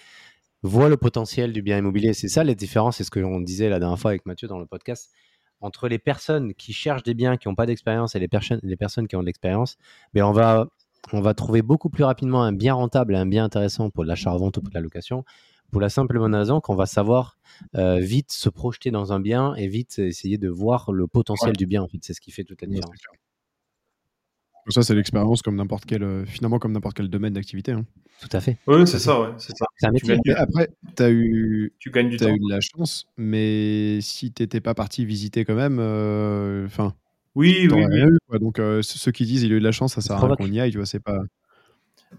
voit 0.63 0.89
le 0.89 0.97
potentiel 0.97 1.53
du 1.53 1.61
bien 1.61 1.77
immobilier. 1.77 2.13
C'est 2.13 2.27
ça 2.27 2.43
les 2.43 2.55
différences, 2.55 2.97
c'est 2.97 3.03
ce 3.05 3.11
que 3.11 3.19
on 3.19 3.39
disait 3.39 3.69
la 3.69 3.79
dernière 3.79 3.99
fois 3.99 4.11
avec 4.11 4.25
Mathieu 4.25 4.47
dans 4.49 4.59
le 4.59 4.65
podcast 4.65 5.11
entre 5.61 5.87
les 5.87 5.99
personnes 5.99 6.53
qui 6.53 6.73
cherchent 6.73 7.03
des 7.03 7.13
biens 7.13 7.37
qui 7.37 7.47
n'ont 7.47 7.55
pas 7.55 7.65
d'expérience 7.65 8.15
et 8.15 8.19
les 8.19 8.27
personnes, 8.27 8.59
les 8.63 8.75
personnes 8.75 9.07
qui 9.07 9.15
ont 9.15 9.21
de 9.21 9.25
l'expérience. 9.25 9.77
Ben 10.13 10.23
on 10.23 10.31
va 10.31 10.67
on 11.13 11.21
va 11.21 11.33
trouver 11.33 11.61
beaucoup 11.61 11.89
plus 11.89 12.03
rapidement 12.03 12.43
un 12.43 12.51
bien 12.51 12.73
rentable 12.73 13.15
et 13.15 13.17
un 13.17 13.25
bien 13.25 13.45
intéressant 13.45 13.89
pour 13.89 14.03
l'achat-revente 14.03 14.57
ou 14.57 14.61
pour 14.61 14.73
la 14.73 14.81
location, 14.81 15.23
pour 15.71 15.79
la 15.79 15.89
simple 15.89 16.15
et 16.15 16.19
bonne 16.19 16.35
raison 16.35 16.59
qu'on 16.59 16.75
va 16.75 16.85
savoir 16.85 17.37
euh, 17.75 17.99
vite 17.99 18.31
se 18.31 18.49
projeter 18.49 18.91
dans 18.91 19.13
un 19.13 19.19
bien 19.19 19.55
et 19.55 19.67
vite 19.67 19.99
essayer 19.99 20.37
de 20.37 20.49
voir 20.49 20.91
le 20.91 21.07
potentiel 21.07 21.55
du 21.55 21.65
bien. 21.65 21.81
En 21.81 21.87
fait, 21.87 21.99
c'est 22.01 22.13
ce 22.13 22.21
qui 22.21 22.31
fait 22.31 22.43
toute 22.43 22.61
la 22.61 22.67
différence. 22.67 22.97
Ça, 24.69 24.81
c'est 24.83 24.95
l'expérience 24.95 25.41
comme 25.41 25.55
n'importe 25.55 25.85
quel, 25.85 26.03
euh, 26.03 26.25
finalement, 26.25 26.59
comme 26.59 26.71
n'importe 26.73 26.97
quel 26.97 27.07
domaine 27.09 27.33
d'activité. 27.33 27.71
hein. 27.71 27.85
Tout 28.21 28.29
à 28.35 28.41
fait. 28.41 28.57
Oui, 28.67 28.85
c'est 28.87 28.99
ça, 28.99 29.21
ouais, 29.21 29.29
c'est 29.37 29.55
ça. 29.55 29.65
Un 29.83 29.93
Tu 29.93 30.05
gagnes, 30.05 30.19
après, 30.35 30.69
tu 30.95 31.03
as 31.03 31.11
eu, 31.11 31.73
tu 31.79 31.91
gagnes 31.91 32.09
du 32.09 32.17
t'as 32.17 32.25
temps. 32.25 32.33
eu 32.35 32.39
de 32.39 32.49
la 32.49 32.59
chance, 32.61 33.05
mais 33.17 33.99
si 34.01 34.31
t'étais 34.31 34.59
pas 34.59 34.73
parti 34.73 35.05
visiter 35.05 35.45
quand 35.45 35.55
même, 35.55 35.77
euh, 35.79 36.65
enfin, 36.65 36.93
Oui, 37.35 37.67
oui, 37.71 37.85
rien 37.85 38.07
eu. 38.07 38.17
Quoi. 38.27 38.39
Donc, 38.39 38.57
euh, 38.59 38.81
ceux 38.81 39.11
qui 39.11 39.25
disent 39.25 39.43
il 39.43 39.53
a 39.53 39.55
eu 39.55 39.59
de 39.59 39.63
la 39.63 39.71
chance, 39.71 39.93
ça 39.93 40.01
sert 40.01 40.15
à 40.15 40.25
rien 40.25 40.35
qu'on 40.35 40.51
y 40.51 40.59
aille, 40.59 40.71
tu 40.71 40.77
vois, 40.77 40.87
c'est 40.87 40.99
pas. 40.99 41.19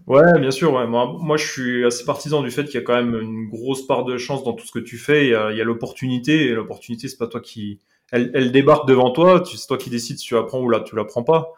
Ouais, 0.07 0.39
bien 0.39 0.51
sûr. 0.51 0.73
Ouais. 0.73 0.87
Moi, 0.87 1.17
moi, 1.19 1.37
je 1.37 1.45
suis 1.45 1.85
assez 1.85 2.05
partisan 2.05 2.41
du 2.41 2.51
fait 2.51 2.63
qu'il 2.65 2.75
y 2.75 2.77
a 2.77 2.81
quand 2.81 2.95
même 2.95 3.15
une 3.19 3.49
grosse 3.49 3.85
part 3.85 4.05
de 4.05 4.17
chance 4.17 4.43
dans 4.43 4.53
tout 4.53 4.65
ce 4.65 4.71
que 4.71 4.79
tu 4.79 4.97
fais. 4.97 5.25
Il 5.25 5.31
y 5.31 5.35
a, 5.35 5.51
il 5.51 5.57
y 5.57 5.61
a 5.61 5.63
l'opportunité, 5.63 6.45
et 6.45 6.53
l'opportunité, 6.53 7.07
c'est 7.07 7.17
pas 7.17 7.27
toi 7.27 7.41
qui. 7.41 7.79
Elle, 8.11 8.31
elle 8.33 8.51
débarque 8.51 8.87
devant 8.87 9.11
toi. 9.11 9.43
C'est 9.45 9.67
toi 9.67 9.77
qui 9.77 9.89
décides 9.89 10.17
si 10.17 10.25
tu 10.25 10.33
la 10.35 10.43
prends 10.43 10.61
ou 10.61 10.69
là, 10.69 10.79
tu 10.79 10.95
la 10.95 11.05
prends 11.05 11.23
pas. 11.23 11.49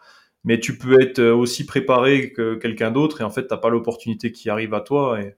Mais 0.44 0.58
tu 0.58 0.76
peux 0.76 1.00
être 1.00 1.22
aussi 1.22 1.64
préparé 1.66 2.32
que 2.32 2.54
quelqu'un 2.56 2.90
d'autre, 2.90 3.20
et 3.20 3.24
en 3.24 3.30
fait, 3.30 3.46
t'as 3.46 3.56
pas 3.56 3.68
l'opportunité 3.70 4.32
qui 4.32 4.50
arrive 4.50 4.74
à 4.74 4.80
toi. 4.80 5.20
Et... 5.20 5.36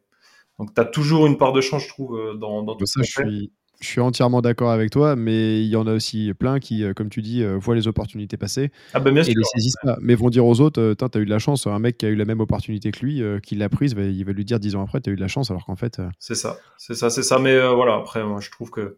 Donc, 0.59 0.73
t'as 0.73 0.85
toujours 0.85 1.27
une 1.27 1.37
part 1.37 1.53
de 1.53 1.61
chance, 1.61 1.83
je 1.83 1.89
trouve, 1.89 2.17
euh, 2.19 2.35
dans, 2.35 2.63
dans 2.63 2.75
tout 2.75 2.87
Ça, 2.87 3.03
je 3.03 3.11
suis, 3.11 3.53
je 3.81 3.87
suis 3.87 4.01
entièrement 4.01 4.41
d'accord 4.41 4.71
avec 4.71 4.91
toi, 4.91 5.15
mais 5.17 5.61
il 5.63 5.69
y 5.69 5.77
en 5.77 5.87
a 5.87 5.93
aussi 5.93 6.33
plein 6.33 6.59
qui, 6.59 6.85
euh, 6.85 6.95
comme 6.95 7.11
tu 7.11 7.23
dis, 7.23 7.43
euh, 7.43 7.59
voient 7.59 7.75
les 7.75 7.87
opportunités 7.89 8.37
passer 8.37 8.71
Ah 8.95 9.01
ben 9.01 9.13
bien 9.13 9.23
et 9.23 9.27
sûr. 9.27 9.35
les 9.37 9.45
saisissent 9.45 9.77
pas, 9.83 9.99
mais 10.01 10.15
vont 10.15 10.31
dire 10.31 10.47
aux 10.47 10.61
autres, 10.61 10.81
euh, 10.81 10.95
Tain, 10.95 11.09
t'as 11.09 11.21
eu 11.21 11.27
de 11.27 11.31
la 11.31 11.39
chance, 11.39 11.67
un 11.67 11.79
mec 11.79 11.99
qui 11.99 12.07
a 12.07 12.09
eu 12.09 12.15
la 12.15 12.25
même 12.25 12.41
opportunité 12.41 12.91
que 12.93 13.05
lui, 13.05 13.23
euh, 13.23 13.41
qui 13.41 13.57
l'a 13.57 13.69
prise, 13.69 13.95
il 13.99 14.25
va 14.25 14.33
lui 14.33 14.45
dire 14.45 14.59
dix 14.59 14.75
ans 14.75 14.83
après, 14.83 15.01
t'as 15.01 15.11
eu 15.11 15.17
de 15.17 15.21
la 15.21 15.29
chance, 15.29 15.51
alors 15.51 15.67
qu'en 15.67 15.77
fait, 15.77 15.99
euh, 15.99 16.09
C'est 16.19 16.35
ça, 16.35 16.57
c'est 16.79 16.95
ça, 16.95 17.11
c'est 17.11 17.23
ça. 17.23 17.39
Mais 17.39 17.53
euh, 17.53 17.71
voilà, 17.75 17.97
après, 17.97 18.25
moi, 18.25 18.41
je 18.41 18.51
trouve 18.51 18.71
que. 18.71 18.97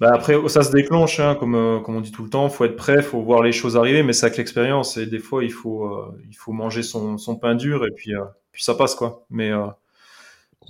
Bah, 0.00 0.10
après, 0.12 0.36
ça 0.48 0.62
se 0.62 0.72
déclenche, 0.72 1.20
hein, 1.20 1.36
comme, 1.38 1.54
euh, 1.54 1.80
comme 1.80 1.96
on 1.96 2.00
dit 2.00 2.10
tout 2.12 2.24
le 2.24 2.30
temps. 2.30 2.48
faut 2.48 2.64
être 2.64 2.76
prêt, 2.76 3.00
faut 3.02 3.22
voir 3.22 3.42
les 3.42 3.52
choses 3.52 3.76
arriver, 3.76 4.02
mais 4.02 4.12
c'est 4.12 4.26
avec 4.26 4.38
l'expérience. 4.38 4.96
Et 4.96 5.06
des 5.06 5.20
fois, 5.20 5.44
il 5.44 5.52
faut, 5.52 5.84
euh, 5.86 6.18
il 6.28 6.34
faut 6.34 6.52
manger 6.52 6.82
son, 6.82 7.16
son 7.18 7.36
pain 7.36 7.54
dur, 7.54 7.84
et 7.86 7.90
puis, 7.92 8.14
euh, 8.14 8.24
puis 8.52 8.62
ça 8.62 8.74
passe, 8.74 8.94
quoi. 8.94 9.24
Mais, 9.30 9.52
euh, 9.52 9.66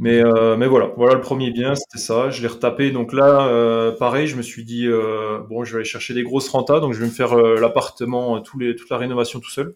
mais, 0.00 0.24
euh, 0.24 0.56
mais 0.56 0.66
voilà, 0.66 0.86
voilà 0.96 1.14
le 1.14 1.20
premier 1.20 1.50
bien, 1.52 1.74
c'était 1.76 1.98
ça. 1.98 2.28
Je 2.30 2.42
l'ai 2.42 2.48
retapé. 2.48 2.90
Donc 2.90 3.12
là, 3.12 3.46
euh, 3.48 3.92
pareil, 3.92 4.26
je 4.26 4.36
me 4.36 4.42
suis 4.42 4.64
dit, 4.64 4.86
euh, 4.88 5.38
bon, 5.48 5.64
je 5.64 5.72
vais 5.72 5.76
aller 5.78 5.84
chercher 5.84 6.14
des 6.14 6.24
grosses 6.24 6.48
rentas, 6.48 6.80
donc 6.80 6.92
je 6.94 6.98
vais 7.00 7.06
me 7.06 7.10
faire 7.12 7.32
euh, 7.34 7.60
l'appartement, 7.60 8.40
tous 8.40 8.58
les, 8.58 8.74
toute 8.74 8.90
la 8.90 8.98
rénovation 8.98 9.38
tout 9.40 9.50
seul. 9.50 9.74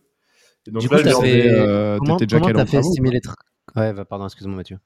Et 0.67 0.73
donc 0.73 0.83
Du 0.83 0.89
là, 0.89 0.99
coup, 0.99 1.05
fait- 1.05 1.41
euh, 1.41 1.99
comment 1.99 2.17
déjà 2.19 2.39
comment 2.41 2.51
t'as 2.53 2.67
fait 2.67 2.79
estimer 2.79 3.11
les 3.11 3.21
Ouais, 3.77 3.93
va- 3.93 4.05
pardon, 4.05 4.27
excuse-moi 4.27 4.57
Mathieu. 4.57 4.79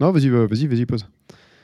non, 0.00 0.10
vas-y, 0.12 0.28
euh, 0.28 0.46
vas-y, 0.46 0.66
vas-y, 0.66 0.86
pose. 0.86 1.06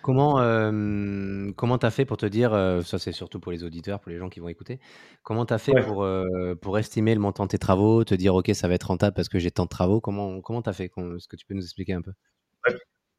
Comment 0.02 0.40
euh, 0.40 1.50
comment 1.56 1.76
t'as 1.78 1.90
fait 1.90 2.04
pour 2.04 2.16
te 2.16 2.26
dire, 2.26 2.54
euh, 2.54 2.82
ça 2.82 2.98
c'est 2.98 3.12
surtout 3.12 3.40
pour 3.40 3.52
les 3.52 3.64
auditeurs, 3.64 4.00
pour 4.00 4.10
les 4.10 4.18
gens 4.18 4.28
qui 4.28 4.40
vont 4.40 4.48
écouter, 4.48 4.78
comment 5.22 5.44
t'as 5.44 5.58
fait 5.58 5.72
Ouais. 5.74 5.82
pour, 5.82 6.02
euh, 6.04 6.54
pour 6.60 6.78
estimer 6.78 7.14
le 7.14 7.20
montant 7.20 7.44
de 7.44 7.48
tes 7.50 7.58
travaux, 7.58 8.04
te 8.04 8.14
dire 8.14 8.34
ok 8.34 8.50
ça 8.54 8.68
va 8.68 8.74
être 8.74 8.84
rentable 8.84 9.14
parce 9.14 9.28
que 9.28 9.38
j'ai 9.38 9.50
tant 9.50 9.64
de 9.64 9.68
travaux, 9.68 10.00
comment 10.00 10.40
comment 10.40 10.62
t'as 10.62 10.72
fait? 10.72 10.88
Com- 10.88 11.16
Est-ce 11.16 11.28
que 11.28 11.36
tu 11.36 11.44
peux 11.46 11.54
nous 11.54 11.62
expliquer 11.64 11.92
un 11.94 12.02
peu? 12.02 12.12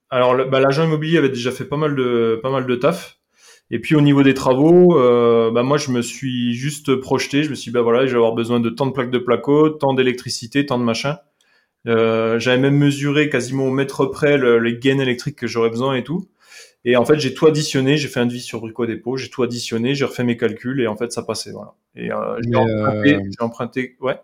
Alors, 0.10 0.34
le- 0.34 0.46
bah, 0.46 0.60
l'agent 0.60 0.86
immobilier 0.86 1.18
avait 1.18 1.30
déjà 1.30 1.52
fait 1.52 1.66
pas 1.66 1.78
mal 1.78 1.96
de, 1.96 2.40
pas 2.42 2.50
mal 2.50 2.66
de 2.66 2.76
taf. 2.76 3.20
Et 3.72 3.80
puis, 3.80 3.96
au 3.96 4.02
niveau 4.02 4.24
des 4.24 4.34
travaux, 4.34 4.98
euh, 4.98 5.52
bah, 5.52 5.62
moi, 5.64 5.78
je 5.78 5.92
me 5.92 6.02
suis 6.02 6.54
juste 6.56 6.96
projeté. 6.96 7.44
Je 7.44 7.52
me 7.52 7.56
suis 7.56 7.70
dit, 7.70 7.74
bah 7.76 7.84
voilà, 7.84 8.06
je 8.08 8.12
vais 8.12 8.18
avoir 8.18 8.34
besoin 8.34 8.60
de 8.60 8.70
tant 8.70 8.88
de 8.88 8.92
plaques 8.92 9.12
de 9.12 9.20
placo, 9.20 9.70
tant 9.70 9.94
d'électricité, 9.94 10.66
tant 10.66 10.80
de 10.80 10.84
machin. 10.84 11.18
Euh, 11.88 12.40
j'avais 12.40 12.58
même 12.60 12.78
mesuré 12.78 13.30
quasiment 13.30 13.66
au 13.66 13.72
mètre 13.72 14.06
près 14.08 14.38
le- 14.38 14.60
les 14.60 14.78
gaines 14.78 15.02
électriques 15.02 15.38
que 15.38 15.48
j'aurais 15.48 15.70
besoin 15.70 15.96
et 15.96 16.04
tout. 16.04 16.28
Et 16.86 16.96
en 16.96 17.06
fait, 17.06 17.20
j'ai 17.20 17.34
tout 17.34 17.46
additionné. 17.46 17.98
J'ai 17.98 18.08
fait 18.08 18.20
un 18.20 18.26
devis 18.26 18.40
sur 18.42 18.62
Brico 18.62 18.86
Dépôt. 18.86 19.18
J'ai 19.18 19.30
tout 19.30 19.44
additionné. 19.44 19.96
J'ai 19.96 20.06
refait 20.06 20.24
mes 20.24 20.38
calculs 20.38 20.80
et 20.82 20.88
en 20.88 20.96
fait, 20.96 21.12
ça 21.12 21.24
passait. 21.24 21.52
Voilà. 21.52 21.74
Et 21.96 22.12
euh, 22.12 22.38
j'ai 22.42 22.50
Mais, 22.50 22.58
emprunté, 22.58 23.16
euh, 23.16 23.20
j'ai 23.26 23.44
emprunté. 23.44 23.98
Ouais. 24.00 24.20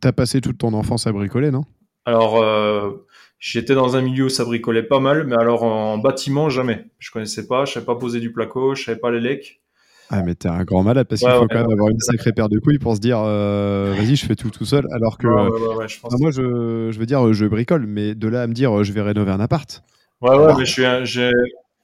T'as 0.00 0.12
passé 0.12 0.40
toute 0.40 0.58
ton 0.58 0.72
enfance 0.72 1.06
à 1.06 1.12
bricoler, 1.12 1.50
non? 1.50 1.64
Alors, 2.06 2.42
euh, 2.42 3.06
j'étais 3.38 3.74
dans 3.74 3.96
un 3.96 4.00
milieu 4.00 4.24
où 4.24 4.28
ça 4.30 4.44
bricolait 4.44 4.82
pas 4.82 5.00
mal, 5.00 5.26
mais 5.26 5.36
alors 5.36 5.62
en 5.62 5.98
bâtiment, 5.98 6.48
jamais. 6.48 6.86
Je 6.98 7.10
connaissais 7.10 7.46
pas, 7.46 7.66
je 7.66 7.74
savais 7.74 7.84
pas 7.86 7.94
poser 7.96 8.18
du 8.20 8.32
placo, 8.32 8.74
je 8.74 8.84
savais 8.84 8.98
pas 8.98 9.10
les 9.10 9.20
lecs. 9.20 9.60
Ah, 10.08 10.22
mais 10.22 10.34
t'es 10.34 10.48
un 10.48 10.64
grand 10.64 10.82
malade 10.82 11.06
parce 11.06 11.20
qu'il 11.20 11.28
Ouais, 11.28 11.36
faut 11.36 11.42
ouais, 11.42 11.48
quand 11.52 11.60
même 11.60 11.70
avoir 11.70 11.88
une 11.88 12.00
sacrée 12.00 12.32
paire 12.32 12.48
de 12.48 12.58
couilles 12.58 12.78
pour 12.80 12.96
se 12.96 13.00
dire, 13.00 13.18
euh, 13.20 13.94
vas-y, 13.96 14.16
je 14.16 14.26
fais 14.26 14.34
tout 14.34 14.50
tout 14.50 14.64
seul, 14.64 14.88
alors 14.92 15.18
que. 15.18 15.26
Ouais, 15.28 15.34
ouais, 15.50 15.68
ouais, 15.68 15.74
ouais, 15.76 15.88
je 15.88 16.00
pense. 16.00 16.18
moi, 16.18 16.30
je, 16.32 16.88
je 16.90 16.98
veux 16.98 17.06
dire, 17.06 17.32
je 17.32 17.46
bricole, 17.46 17.86
mais 17.86 18.14
de 18.16 18.26
là 18.26 18.42
à 18.42 18.46
me 18.48 18.52
dire, 18.54 18.82
je 18.82 18.92
vais 18.92 19.02
rénover 19.02 19.30
un 19.30 19.38
appart. 19.40 19.84
Ouais, 20.20 20.36
ouais, 20.36 20.54
mais 20.58 20.64
je 20.66 20.72
suis 20.72 20.84
un- 20.84 21.04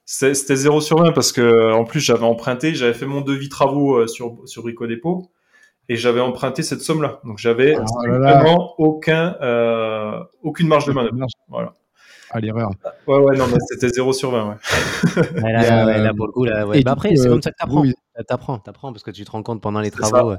C'était 0.09 0.55
0 0.57 0.81
sur 0.81 0.99
20 1.03 1.11
parce 1.13 1.33
que 1.33 1.73
en 1.73 1.85
plus 1.85 2.01
j'avais 2.01 2.25
emprunté, 2.25 2.75
j'avais 2.75 2.95
fait 2.95 3.07
mon 3.07 3.21
devis 3.23 3.49
travaux 3.49 3.97
euh, 3.97 4.07
sur, 4.07 4.37
sur 4.47 4.63
Brico 4.63 4.87
Dépôt 4.87 5.31
et 5.89 5.97
j'avais 5.97 6.21
emprunté 6.21 6.63
cette 6.63 6.81
somme-là. 6.81 7.21
Donc 7.25 7.39
j'avais 7.39 7.77
Oh 7.77 7.85
vraiment 8.07 8.75
aucun, 8.79 9.37
euh, 9.43 10.21
aucune 10.43 10.69
marge 10.69 10.87
de 10.87 10.93
manœuvre. 10.93 11.17
Voilà. 11.49 11.75
À 12.31 12.41
l'erreur. 12.41 12.71
Ouais, 13.07 13.19
ouais, 13.19 13.37
non, 13.37 13.47
mais 13.47 13.59
c'était 13.69 13.89
0 13.89 14.13
sur 14.13 14.31
20, 14.33 14.49
ouais. 14.49 14.55
Ouais, 15.43 15.53
là, 15.53 15.87
ouais, 15.87 15.99
euh, 16.01 16.13
pour 16.15 16.27
le 16.27 16.33
coup, 16.33 16.45
là, 16.45 16.67
ouais. 16.67 16.81
et 16.81 16.83
Bah 16.83 16.93
après, 16.93 17.15
c'est 17.17 17.27
euh, 17.27 17.31
comme 17.31 17.43
ça 17.43 17.51
que 17.51 17.57
t'apprends. 17.57 17.83
oui. 17.83 17.95
T'apprends, 18.29 18.59
t'apprends 18.59 18.93
parce 18.93 19.03
que 19.05 19.11
tu 19.13 19.25
te 19.25 19.31
rends 19.31 19.43
compte 19.43 19.61
pendant 19.61 19.81
les 19.81 19.91
travaux. 19.91 20.31
euh, 20.33 20.37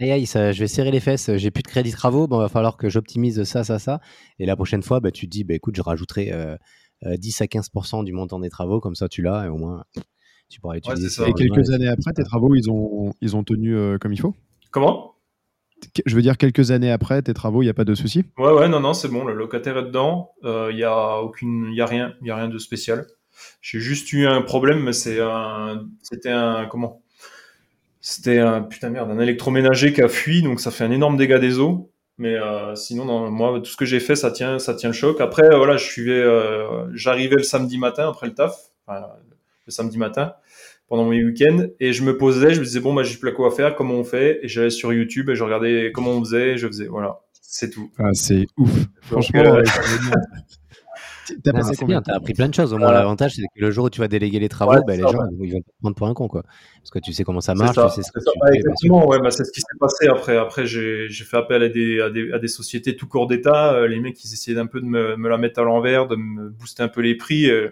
Aïe, 0.00 0.10
aïe, 0.12 0.26
ça, 0.26 0.52
je 0.52 0.60
vais 0.60 0.66
serrer 0.68 0.90
les 0.92 1.00
fesses, 1.00 1.30
j'ai 1.36 1.50
plus 1.50 1.62
de 1.62 1.68
crédit 1.68 1.90
travaux, 1.92 2.26
bon, 2.28 2.38
va 2.38 2.48
falloir 2.48 2.76
que 2.76 2.88
j'optimise 2.88 3.42
ça, 3.44 3.64
ça, 3.64 3.78
ça. 3.80 4.00
Et 4.38 4.46
la 4.46 4.54
prochaine 4.56 4.82
fois, 4.82 5.00
bah, 5.00 5.10
tu 5.10 5.26
te 5.26 5.30
dis, 5.30 5.42
bah, 5.44 5.54
écoute, 5.54 5.74
je 5.76 5.82
rajouterai 5.82 6.32
euh, 6.32 6.36
euh, 6.36 6.56
10 7.04 7.40
à 7.40 7.44
15% 7.44 8.04
du 8.04 8.12
montant 8.12 8.40
des 8.40 8.50
travaux, 8.50 8.80
comme 8.80 8.94
ça 8.94 9.08
tu 9.08 9.22
l'as, 9.22 9.46
et 9.46 9.48
au 9.48 9.56
moins 9.56 9.84
tu 10.48 10.60
pourras 10.60 10.76
utiliser. 10.76 11.08
ça. 11.08 11.28
Et 11.28 11.32
quelques 11.32 11.70
années 11.70 11.88
après, 11.88 12.12
tes 12.12 12.24
travaux, 12.24 12.54
ils 12.54 12.70
ont, 12.70 13.12
ils 13.20 13.36
ont 13.36 13.44
tenu 13.44 13.76
euh, 13.76 13.98
comme 13.98 14.12
il 14.12 14.20
faut 14.20 14.34
Comment? 14.70 15.14
Je 16.06 16.16
veux 16.16 16.22
dire, 16.22 16.36
quelques 16.36 16.72
années 16.72 16.90
après, 16.90 17.22
tes 17.22 17.34
travaux, 17.34 17.62
il 17.62 17.66
n'y 17.66 17.70
a 17.70 17.74
pas 17.74 17.84
de 17.84 17.94
souci? 17.94 18.24
Ouais, 18.36 18.52
ouais, 18.52 18.68
non, 18.68 18.80
non, 18.80 18.94
c'est 18.94 19.08
bon, 19.08 19.24
le 19.24 19.34
locataire 19.34 19.78
est 19.78 19.84
dedans. 19.84 20.32
Il 20.42 20.76
y 20.76 20.82
a 20.82 21.20
aucune, 21.20 21.72
y 21.72 21.80
a 21.80 21.86
rien, 21.86 22.14
y 22.22 22.30
a 22.30 22.36
rien 22.36 22.48
de 22.48 22.58
spécial. 22.58 23.06
J'ai 23.60 23.80
juste 23.80 24.12
eu 24.12 24.26
un 24.26 24.42
problème, 24.42 24.82
mais 24.82 24.92
c'est 24.92 25.20
un, 25.20 25.86
c'était 26.02 26.30
un, 26.30 26.66
comment? 26.66 27.02
C'était 28.00 28.38
un 28.38 28.62
putain 28.62 28.90
merde, 28.90 29.10
un 29.10 29.18
électroménager 29.18 29.92
qui 29.92 30.02
a 30.02 30.08
fui, 30.08 30.42
donc 30.42 30.60
ça 30.60 30.70
fait 30.70 30.84
un 30.84 30.90
énorme 30.90 31.16
dégât 31.16 31.38
des 31.38 31.58
eaux. 31.58 31.92
Mais 32.18 32.34
euh, 32.34 32.74
sinon, 32.74 33.04
non, 33.04 33.30
moi, 33.30 33.60
tout 33.60 33.70
ce 33.70 33.76
que 33.76 33.84
j'ai 33.84 34.00
fait, 34.00 34.16
ça 34.16 34.32
tient, 34.32 34.58
ça 34.58 34.74
tient 34.74 34.88
le 34.88 34.94
choc. 34.94 35.20
Après, 35.20 35.44
euh, 35.44 35.56
voilà, 35.56 35.76
je 35.76 35.84
suivais, 35.84 36.20
euh, 36.20 36.92
j'arrivais 36.92 37.36
le 37.36 37.44
samedi 37.44 37.78
matin 37.78 38.08
après 38.08 38.26
le 38.26 38.34
taf, 38.34 38.56
enfin, 38.86 39.06
le 39.66 39.70
samedi 39.70 39.98
matin 39.98 40.34
pendant 40.88 41.04
mes 41.04 41.22
week-ends, 41.22 41.66
et 41.80 41.92
je 41.92 42.02
me 42.02 42.16
posais, 42.16 42.54
je 42.54 42.60
me 42.60 42.64
disais 42.64 42.80
bon, 42.80 42.94
bah, 42.94 43.02
j'ai 43.02 43.18
plus 43.18 43.34
quoi 43.34 43.50
faire, 43.50 43.74
comment 43.74 43.94
on 43.94 44.04
fait, 44.04 44.40
et 44.42 44.48
j'allais 44.48 44.70
sur 44.70 44.92
YouTube 44.92 45.28
et 45.28 45.34
je 45.34 45.44
regardais 45.44 45.92
comment 45.92 46.12
on 46.12 46.24
faisait, 46.24 46.52
et 46.52 46.56
je 46.56 46.66
faisais, 46.66 46.86
voilà, 46.86 47.20
c'est 47.50 47.70
tout. 47.70 47.90
Ah, 47.98 48.10
C'est 48.14 48.46
ouf. 48.56 48.70
Franchement, 49.02 49.40
euh, 49.40 49.60
euh. 49.60 49.62
t'as 51.42 51.52
Non, 51.52 51.58
passé 51.58 51.76
combien 51.76 51.96
bien, 51.96 52.02
t'as 52.02 52.16
appris 52.16 52.32
plein 52.34 52.48
de 52.48 52.54
choses. 52.54 52.72
Au 52.72 52.78
moins, 52.78 52.92
l'avantage, 52.92 53.34
c'est 53.34 53.42
que 53.42 53.60
le 53.60 53.70
jour 53.70 53.86
où 53.86 53.90
tu 53.90 54.00
vas 54.00 54.08
déléguer 54.08 54.38
les 54.38 54.48
travaux, 54.48 54.72
Ouais, 54.72 54.80
bah, 54.86 54.96
les 54.96 55.02
ça, 55.02 55.08
gens, 55.08 55.18
ouais. 55.18 55.46
ils 55.46 55.52
vont 55.52 55.60
te 55.60 55.70
prendre 55.80 55.96
pour 55.96 56.06
un 56.08 56.14
con, 56.14 56.28
quoi. 56.28 56.42
Parce 56.80 56.90
que 56.90 56.98
tu 56.98 57.12
sais 57.12 57.24
comment 57.24 57.40
ça 57.40 57.54
marche, 57.54 57.74
ça, 57.76 57.88
tu 57.88 58.02
sais 58.02 58.02
ça. 58.02 58.10
fais, 58.46 58.56
exactement, 58.56 59.06
ouais, 59.08 59.18
bah, 59.20 59.30
c'est 59.30 59.44
ce 59.44 59.52
qui 59.52 59.60
s'est 59.60 59.78
passé 59.78 60.06
après. 60.08 60.36
Après, 60.36 60.66
j'ai 60.66 61.08
fait 61.10 61.36
appel 61.36 61.62
à 61.62 61.68
des, 61.68 62.00
à 62.00 62.10
des, 62.10 62.32
à 62.32 62.38
des 62.38 62.48
sociétés 62.48 62.96
tout 62.96 63.06
corps 63.08 63.26
d'État. 63.26 63.74
Euh, 63.74 63.86
les 63.88 64.00
mecs, 64.00 64.22
ils 64.24 64.32
essayaient 64.32 64.54
d'un 64.56 64.66
peu 64.66 64.80
de 64.80 64.86
me, 64.86 65.16
me 65.16 65.28
la 65.28 65.38
mettre 65.38 65.60
à 65.60 65.64
l'envers, 65.64 66.06
de 66.08 66.16
me 66.16 66.50
booster 66.50 66.82
un 66.82 66.88
peu 66.88 67.00
les 67.00 67.14
prix. 67.16 67.50
Euh, 67.50 67.70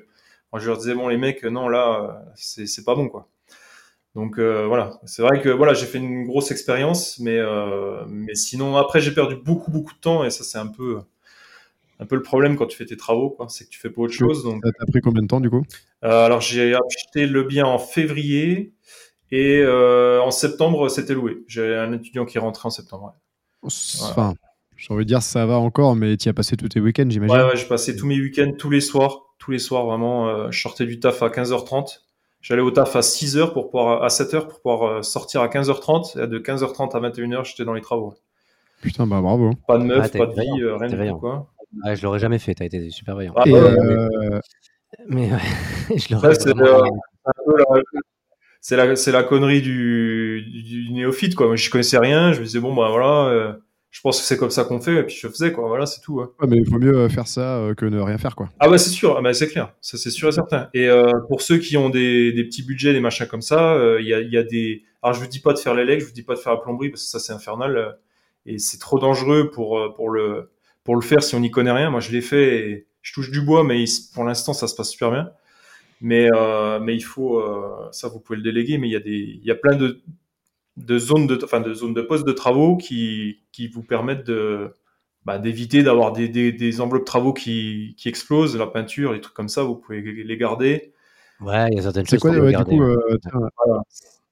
moi, 0.52 0.60
je 0.60 0.68
leur 0.68 0.78
disais, 0.78 0.94
bon, 0.94 1.08
les 1.08 1.16
mecs, 1.18 1.44
non, 1.44 1.68
là, 1.68 2.00
euh, 2.02 2.30
c'est 2.34 2.66
c'est 2.66 2.84
pas 2.84 2.94
bon, 2.94 3.08
quoi. 3.08 3.28
Donc 4.14 4.38
voilà, 4.38 4.92
c'est 5.04 5.20
vrai 5.20 5.42
que 5.42 5.50
voilà, 5.50 5.74
j'ai 5.74 5.84
fait 5.84 5.98
une 5.98 6.24
grosse 6.24 6.50
expérience, 6.50 7.18
mais 7.18 7.38
mais 8.08 8.34
sinon 8.34 8.78
après 8.78 8.98
j'ai 8.98 9.10
perdu 9.12 9.36
beaucoup 9.36 9.70
beaucoup 9.70 9.92
de 9.92 9.98
temps 9.98 10.24
et 10.24 10.30
ça 10.30 10.42
c'est 10.42 10.56
un 10.56 10.68
peu 10.68 11.00
un 11.98 12.06
peu 12.06 12.16
le 12.16 12.22
problème 12.22 12.56
quand 12.56 12.66
tu 12.66 12.76
fais 12.76 12.84
tes 12.84 12.96
travaux, 12.96 13.36
c'est 13.48 13.64
que 13.64 13.70
tu 13.70 13.78
fais 13.78 13.90
pas 13.90 14.02
autre 14.02 14.12
chose. 14.12 14.44
Donc... 14.44 14.62
Ça 14.64 14.70
t'a 14.78 14.86
pris 14.86 15.00
combien 15.00 15.22
de 15.22 15.28
temps 15.28 15.40
du 15.40 15.50
coup? 15.50 15.64
Alors 16.02 16.40
j'ai 16.40 16.74
acheté 16.74 17.26
le 17.26 17.42
bien 17.42 17.66
en 17.66 17.78
février 17.78 18.74
et 19.30 19.64
en 19.66 20.30
septembre 20.30 20.88
c'était 20.88 21.14
loué. 21.14 21.44
J'ai 21.48 21.74
un 21.74 21.92
étudiant 21.92 22.24
qui 22.24 22.38
est 22.38 22.40
rentré 22.40 22.66
en 22.66 22.70
septembre. 22.70 23.14
Enfin, 23.62 24.34
j'ai 24.76 24.92
envie 24.92 25.04
de 25.04 25.08
dire 25.08 25.22
ça 25.22 25.46
va 25.46 25.58
encore, 25.58 25.96
mais 25.96 26.16
tu 26.16 26.28
as 26.28 26.34
passé 26.34 26.56
tous 26.56 26.68
tes 26.68 26.80
week-ends, 26.80 27.08
j'imagine. 27.08 27.34
Ouais, 27.34 27.44
ouais, 27.44 27.56
j'ai 27.56 27.66
passé 27.66 27.96
tous 27.96 28.06
mes 28.06 28.20
week-ends, 28.20 28.52
tous 28.58 28.70
les 28.70 28.80
soirs, 28.80 29.34
tous 29.38 29.50
les 29.50 29.58
soirs 29.58 29.86
vraiment. 29.86 30.50
je 30.50 30.60
sortais 30.60 30.86
du 30.86 31.00
taf 31.00 31.22
à 31.22 31.28
15h30 31.28 32.00
J'allais 32.46 32.62
au 32.62 32.70
taf 32.70 32.94
à 32.94 33.02
6 33.02 33.38
h 33.38 33.52
pour 33.52 33.70
pouvoir, 33.70 34.04
à 34.04 34.08
7 34.08 34.34
h 34.34 34.46
pour 34.46 34.60
pouvoir 34.60 34.82
euh, 34.84 35.02
sortir 35.02 35.40
à 35.40 35.48
15h30. 35.48 36.22
Et 36.22 36.28
de 36.28 36.38
15h30 36.38 36.96
à 36.96 37.00
21h, 37.00 37.44
j'étais 37.44 37.64
dans 37.64 37.74
les 37.74 37.80
travaux. 37.80 38.14
Putain, 38.82 39.04
bah 39.04 39.20
bravo. 39.20 39.50
Pas 39.66 39.78
de 39.78 39.82
meuf, 39.82 40.12
pas 40.12 40.26
de 40.26 40.40
vie, 40.40 40.62
euh, 40.62 40.76
rien 40.76 40.88
du 40.88 41.10
tout. 41.10 41.16
Quoi. 41.16 41.48
Je 41.94 42.02
l'aurais 42.02 42.18
jamais 42.18 42.38
fait, 42.38 42.54
t'as 42.54 42.64
été 42.64 42.90
super 42.90 43.16
vaillant. 43.16 43.34
Ah, 43.36 43.44
euh, 43.46 44.40
mais 45.08 45.30
je 45.96 46.14
l'aurais 46.14 46.34
c'est 48.60 48.76
la, 48.76 48.86
la, 48.86 48.94
la, 48.94 49.22
connerie 49.22 49.62
du, 49.62 50.42
du, 50.42 50.92
néophyte. 50.92 51.36
Quoi. 51.36 51.46
Moi, 51.46 51.56
je 51.56 51.70
connaissais 51.70 51.98
rien. 51.98 52.32
Je 52.32 52.40
me 52.40 52.44
disais, 52.44 52.58
bon, 52.58 52.74
bah 52.74 52.88
voilà 52.90 53.58
je 53.96 54.02
pense 54.02 54.20
que 54.20 54.26
c'est 54.26 54.36
comme 54.36 54.50
ça 54.50 54.64
qu'on 54.64 54.78
fait, 54.78 54.96
et 54.96 55.02
puis 55.04 55.16
je 55.18 55.26
faisais, 55.26 55.52
quoi. 55.52 55.68
Voilà, 55.68 55.86
c'est 55.86 56.02
tout. 56.02 56.20
Ouais, 56.20 56.46
mais 56.46 56.58
il 56.58 56.68
vaut 56.68 56.78
mieux 56.78 56.94
euh, 56.94 57.08
faire 57.08 57.26
ça 57.26 57.56
euh, 57.56 57.74
que 57.74 57.86
ne 57.86 57.98
rien 57.98 58.18
faire, 58.18 58.36
quoi. 58.36 58.50
Ah, 58.60 58.68
bah, 58.68 58.76
c'est 58.76 58.90
sûr, 58.90 59.16
ah, 59.16 59.22
bah, 59.22 59.32
c'est 59.32 59.48
clair. 59.48 59.72
Ça, 59.80 59.96
c'est 59.96 60.10
sûr 60.10 60.28
et 60.28 60.32
certain. 60.32 60.68
Et 60.74 60.86
euh, 60.86 61.14
pour 61.28 61.40
ceux 61.40 61.56
qui 61.56 61.78
ont 61.78 61.88
des, 61.88 62.30
des, 62.32 62.44
petits 62.44 62.62
budgets, 62.62 62.92
des 62.92 63.00
machins 63.00 63.26
comme 63.26 63.40
ça, 63.40 63.74
il 63.98 64.06
y, 64.06 64.12
a, 64.12 64.20
y, 64.20 64.36
a, 64.36 64.42
des. 64.42 64.82
Alors, 65.02 65.14
je 65.14 65.20
vous 65.20 65.26
dis 65.26 65.40
pas 65.40 65.54
de 65.54 65.58
faire 65.58 65.74
l'élec, 65.74 66.00
je 66.00 66.04
vous 66.04 66.12
dis 66.12 66.22
pas 66.22 66.34
de 66.34 66.38
faire 66.38 66.52
la 66.52 66.60
plomberie, 66.60 66.90
parce 66.90 67.04
que 67.04 67.08
ça, 67.08 67.18
c'est 67.18 67.32
infernal. 67.32 67.96
et 68.44 68.58
c'est 68.58 68.78
trop 68.78 68.98
dangereux 68.98 69.50
pour, 69.50 69.94
pour, 69.96 70.10
le, 70.10 70.50
pour 70.86 70.96
le 70.96 71.02
faire 71.02 71.22
si 71.22 71.34
on 71.34 71.40
n'y 71.40 71.50
connaît 71.50 71.72
rien. 71.72 71.90
Moi, 71.90 72.00
je 72.00 72.10
l'ai 72.10 72.22
fait 72.22 72.70
et 72.70 72.86
je 73.02 73.12
touche 73.12 73.30
du 73.30 73.42
bois, 73.42 73.62
mais 73.62 73.84
pour 74.14 74.24
l'instant, 74.24 74.54
ça 74.54 74.66
se 74.68 74.74
passe 74.74 74.90
super 74.90 75.10
bien. 75.10 75.30
Mais, 76.00 76.30
mais 76.80 76.94
il 76.94 77.02
faut. 77.02 77.42
ça, 77.92 78.08
vous 78.08 78.20
pouvez 78.20 78.38
le 78.38 78.42
déléguer, 78.42 78.78
mais 78.78 78.88
il 78.88 78.92
y, 78.92 78.96
a 78.96 79.00
des, 79.00 79.38
il 79.40 79.44
y 79.44 79.50
a 79.50 79.54
plein 79.54 79.76
de 79.76 80.00
de 80.76 80.98
zones 80.98 81.26
de, 81.26 81.38
enfin, 81.42 81.60
de 81.60 81.72
zones 81.72 81.94
de 81.94 82.02
poste 82.02 82.26
de 82.26 82.32
travaux 82.32 82.76
qui, 82.76 83.40
qui 83.52 83.68
vous 83.68 83.82
permettent 83.82 84.26
de, 84.26 84.74
bah, 85.24 85.38
d'éviter 85.38 85.82
d'avoir 85.82 86.12
des, 86.12 86.28
des, 86.28 86.52
des, 86.52 86.80
enveloppes 86.80 87.02
de 87.02 87.06
travaux 87.06 87.32
qui, 87.32 87.94
qui 87.98 88.08
explosent, 88.08 88.56
la 88.56 88.66
peinture, 88.66 89.12
les 89.12 89.20
trucs 89.20 89.34
comme 89.34 89.48
ça, 89.48 89.62
vous 89.62 89.76
pouvez 89.76 90.00
les 90.00 90.36
garder. 90.36 90.92
Ouais, 91.40 91.68
il 91.70 91.76
y 91.76 91.78
a 91.78 91.82
certaines 91.82 92.06
choses. 92.06 92.20
Quoi, 92.20 92.38
ouais, 92.38 92.52
du 92.54 92.64
coup, 92.64 92.82
euh, 92.82 93.18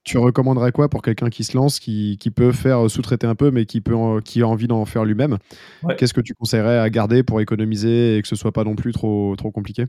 tu 0.04 0.18
recommanderais 0.18 0.72
quoi 0.72 0.88
pour 0.88 1.02
quelqu'un 1.02 1.30
qui 1.30 1.44
se 1.44 1.56
lance, 1.56 1.80
qui, 1.80 2.18
qui 2.18 2.30
peut 2.30 2.52
faire 2.52 2.90
sous-traiter 2.90 3.26
un 3.26 3.34
peu, 3.34 3.50
mais 3.50 3.66
qui, 3.66 3.80
peut 3.80 3.94
qui 4.24 4.42
a 4.42 4.48
envie 4.48 4.68
d'en 4.68 4.84
faire 4.84 5.04
lui-même? 5.04 5.38
Qu'est-ce 5.96 6.14
que 6.14 6.20
tu 6.20 6.34
conseillerais 6.34 6.78
à 6.78 6.88
garder 6.90 7.22
pour 7.22 7.40
économiser 7.40 8.16
et 8.16 8.22
que 8.22 8.28
ce 8.28 8.36
soit 8.36 8.52
pas 8.52 8.64
non 8.64 8.76
plus 8.76 8.92
trop, 8.92 9.34
trop 9.36 9.50
compliqué? 9.50 9.86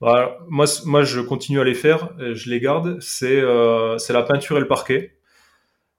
Bah, 0.00 0.36
moi, 0.48 0.66
moi, 0.84 1.04
je 1.04 1.20
continue 1.20 1.60
à 1.60 1.64
les 1.64 1.74
faire, 1.74 2.10
je 2.18 2.50
les 2.50 2.58
garde. 2.58 2.98
C'est 3.00 3.40
euh, 3.40 3.98
c'est 3.98 4.12
la 4.12 4.22
peinture 4.22 4.56
et 4.56 4.60
le 4.60 4.66
parquet. 4.66 5.16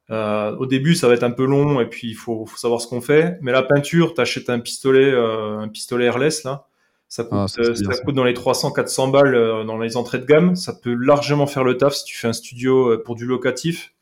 Euh, 0.09 0.55
au 0.57 0.65
début, 0.65 0.95
ça 0.95 1.07
va 1.07 1.13
être 1.13 1.23
un 1.23 1.31
peu 1.31 1.45
long 1.45 1.79
et 1.79 1.85
puis 1.85 2.09
il 2.09 2.13
faut, 2.13 2.45
faut 2.45 2.57
savoir 2.57 2.81
ce 2.81 2.87
qu'on 2.87 2.99
fait. 2.99 3.37
Mais 3.41 3.53
la 3.53 3.63
peinture, 3.63 4.13
t'achètes 4.13 4.49
un 4.49 4.59
pistolet, 4.59 5.09
euh, 5.09 5.59
un 5.59 5.69
pistolet 5.69 6.05
airless 6.05 6.43
là. 6.43 6.67
Ça 7.13 7.23
coûte, 7.23 7.33
ah, 7.33 7.47
ça, 7.47 7.61
euh, 7.61 7.75
ça 7.75 7.95
coûte 8.03 8.15
dans 8.15 8.23
les 8.23 8.33
300-400 8.33 9.11
balles 9.11 9.35
euh, 9.35 9.63
dans 9.65 9.77
les 9.77 9.97
entrées 9.97 10.17
de 10.17 10.25
gamme. 10.25 10.55
Ça 10.55 10.73
peut 10.73 10.95
largement 10.95 11.45
faire 11.45 11.63
le 11.63 11.77
taf 11.77 11.93
si 11.93 12.05
tu 12.05 12.17
fais 12.17 12.27
un 12.27 12.33
studio 12.33 12.89
euh, 12.89 13.03
pour 13.03 13.13
du 13.13 13.27
locatif. 13.27 13.93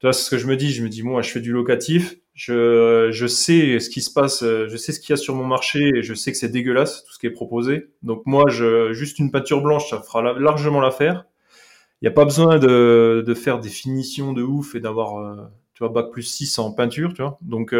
Tu 0.00 0.06
vois, 0.06 0.12
c'est 0.12 0.24
ce 0.24 0.30
que 0.30 0.38
je 0.38 0.48
me 0.48 0.56
dis. 0.56 0.72
Je 0.72 0.82
me 0.82 0.88
dis, 0.88 1.04
bon, 1.04 1.22
je 1.22 1.30
fais 1.30 1.38
du 1.38 1.52
locatif. 1.52 2.16
Je, 2.34 3.10
je 3.12 3.26
sais 3.28 3.78
ce 3.78 3.88
qui 3.88 4.02
se 4.02 4.12
passe. 4.12 4.42
Je 4.42 4.76
sais 4.76 4.90
ce 4.90 4.98
qu'il 4.98 5.10
y 5.10 5.12
a 5.12 5.16
sur 5.16 5.36
mon 5.36 5.44
marché 5.44 5.88
et 5.94 6.02
je 6.02 6.14
sais 6.14 6.32
que 6.32 6.36
c'est 6.36 6.48
dégueulasse 6.48 7.04
tout 7.04 7.12
ce 7.12 7.20
qui 7.20 7.28
est 7.28 7.30
proposé. 7.30 7.90
Donc 8.02 8.26
moi, 8.26 8.42
je, 8.48 8.92
juste 8.92 9.20
une 9.20 9.30
peinture 9.30 9.62
blanche, 9.62 9.88
ça 9.88 10.00
fera 10.00 10.32
largement 10.32 10.80
l'affaire 10.80 11.26
il 12.00 12.06
n'y 12.06 12.08
a 12.08 12.14
pas 12.14 12.24
besoin 12.24 12.58
de, 12.58 13.22
de, 13.24 13.34
faire 13.34 13.60
des 13.60 13.68
finitions 13.68 14.32
de 14.32 14.42
ouf 14.42 14.74
et 14.74 14.80
d'avoir, 14.80 15.36
tu 15.74 15.84
vois, 15.84 15.92
bac 15.92 16.10
plus 16.10 16.24
6 16.24 16.58
en 16.58 16.72
peinture, 16.72 17.14
tu 17.14 17.22
vois. 17.22 17.38
Donc, 17.42 17.72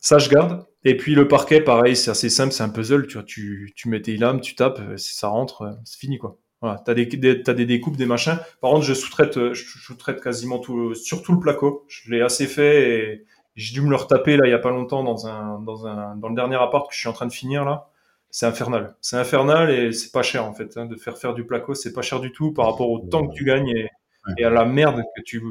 ça, 0.00 0.18
je 0.18 0.28
garde. 0.28 0.66
Et 0.84 0.96
puis, 0.96 1.14
le 1.14 1.28
parquet, 1.28 1.60
pareil, 1.60 1.96
c'est 1.96 2.10
assez 2.10 2.30
simple, 2.30 2.52
c'est 2.52 2.62
un 2.62 2.68
puzzle, 2.68 3.06
tu 3.06 3.14
vois. 3.14 3.24
Tu, 3.24 3.72
tu 3.76 3.88
mets 3.88 4.00
tes 4.00 4.16
lames, 4.16 4.40
tu 4.40 4.54
tapes, 4.54 4.80
euh, 4.80 4.96
ça 4.96 5.28
rentre, 5.28 5.78
c'est 5.84 5.98
fini, 5.98 6.18
quoi. 6.18 6.38
Voilà, 6.60 6.80
t'as 6.84 6.94
des, 6.94 7.06
des, 7.06 7.42
as 7.46 7.54
des 7.54 7.66
découpes, 7.66 7.96
des 7.96 8.06
machins. 8.06 8.38
Par 8.60 8.70
contre, 8.70 8.84
je 8.84 8.94
sous-traite, 8.94 9.52
je 9.54 9.64
sous-traite 9.64 10.20
quasiment 10.20 10.58
tout, 10.58 10.94
sur 10.94 11.22
tout 11.22 11.32
le 11.32 11.40
placo. 11.40 11.84
Je 11.88 12.10
l'ai 12.10 12.20
assez 12.20 12.46
fait 12.46 12.90
et 12.90 13.26
j'ai 13.54 13.74
dû 13.74 13.80
me 13.80 13.90
le 13.90 13.96
retaper 13.96 14.36
là 14.36 14.46
il 14.46 14.50
y 14.50 14.54
a 14.54 14.58
pas 14.58 14.70
longtemps 14.70 15.04
dans 15.04 15.26
un, 15.26 15.60
dans 15.60 15.86
un, 15.86 16.16
dans 16.16 16.28
le 16.28 16.34
dernier 16.34 16.56
appart 16.56 16.88
que 16.88 16.94
je 16.94 17.00
suis 17.00 17.08
en 17.08 17.12
train 17.12 17.26
de 17.26 17.32
finir 17.32 17.64
là 17.64 17.90
c'est 18.30 18.46
infernal. 18.46 18.94
C'est 19.00 19.16
infernal 19.16 19.70
et 19.70 19.92
c'est 19.92 20.12
pas 20.12 20.22
cher 20.22 20.44
en 20.44 20.52
fait. 20.52 20.76
Hein, 20.76 20.86
de 20.86 20.96
faire 20.96 21.16
faire 21.16 21.34
du 21.34 21.44
placo, 21.46 21.74
c'est 21.74 21.92
pas 21.92 22.02
cher 22.02 22.20
du 22.20 22.32
tout 22.32 22.52
par 22.52 22.66
rapport 22.66 22.90
au 22.90 23.00
temps 23.00 23.26
que 23.26 23.34
tu 23.34 23.44
gagnes 23.44 23.88
et, 24.36 24.44
à 24.44 24.50
la 24.50 24.64
merde 24.66 25.02
que 25.16 25.22
tu 25.22 25.42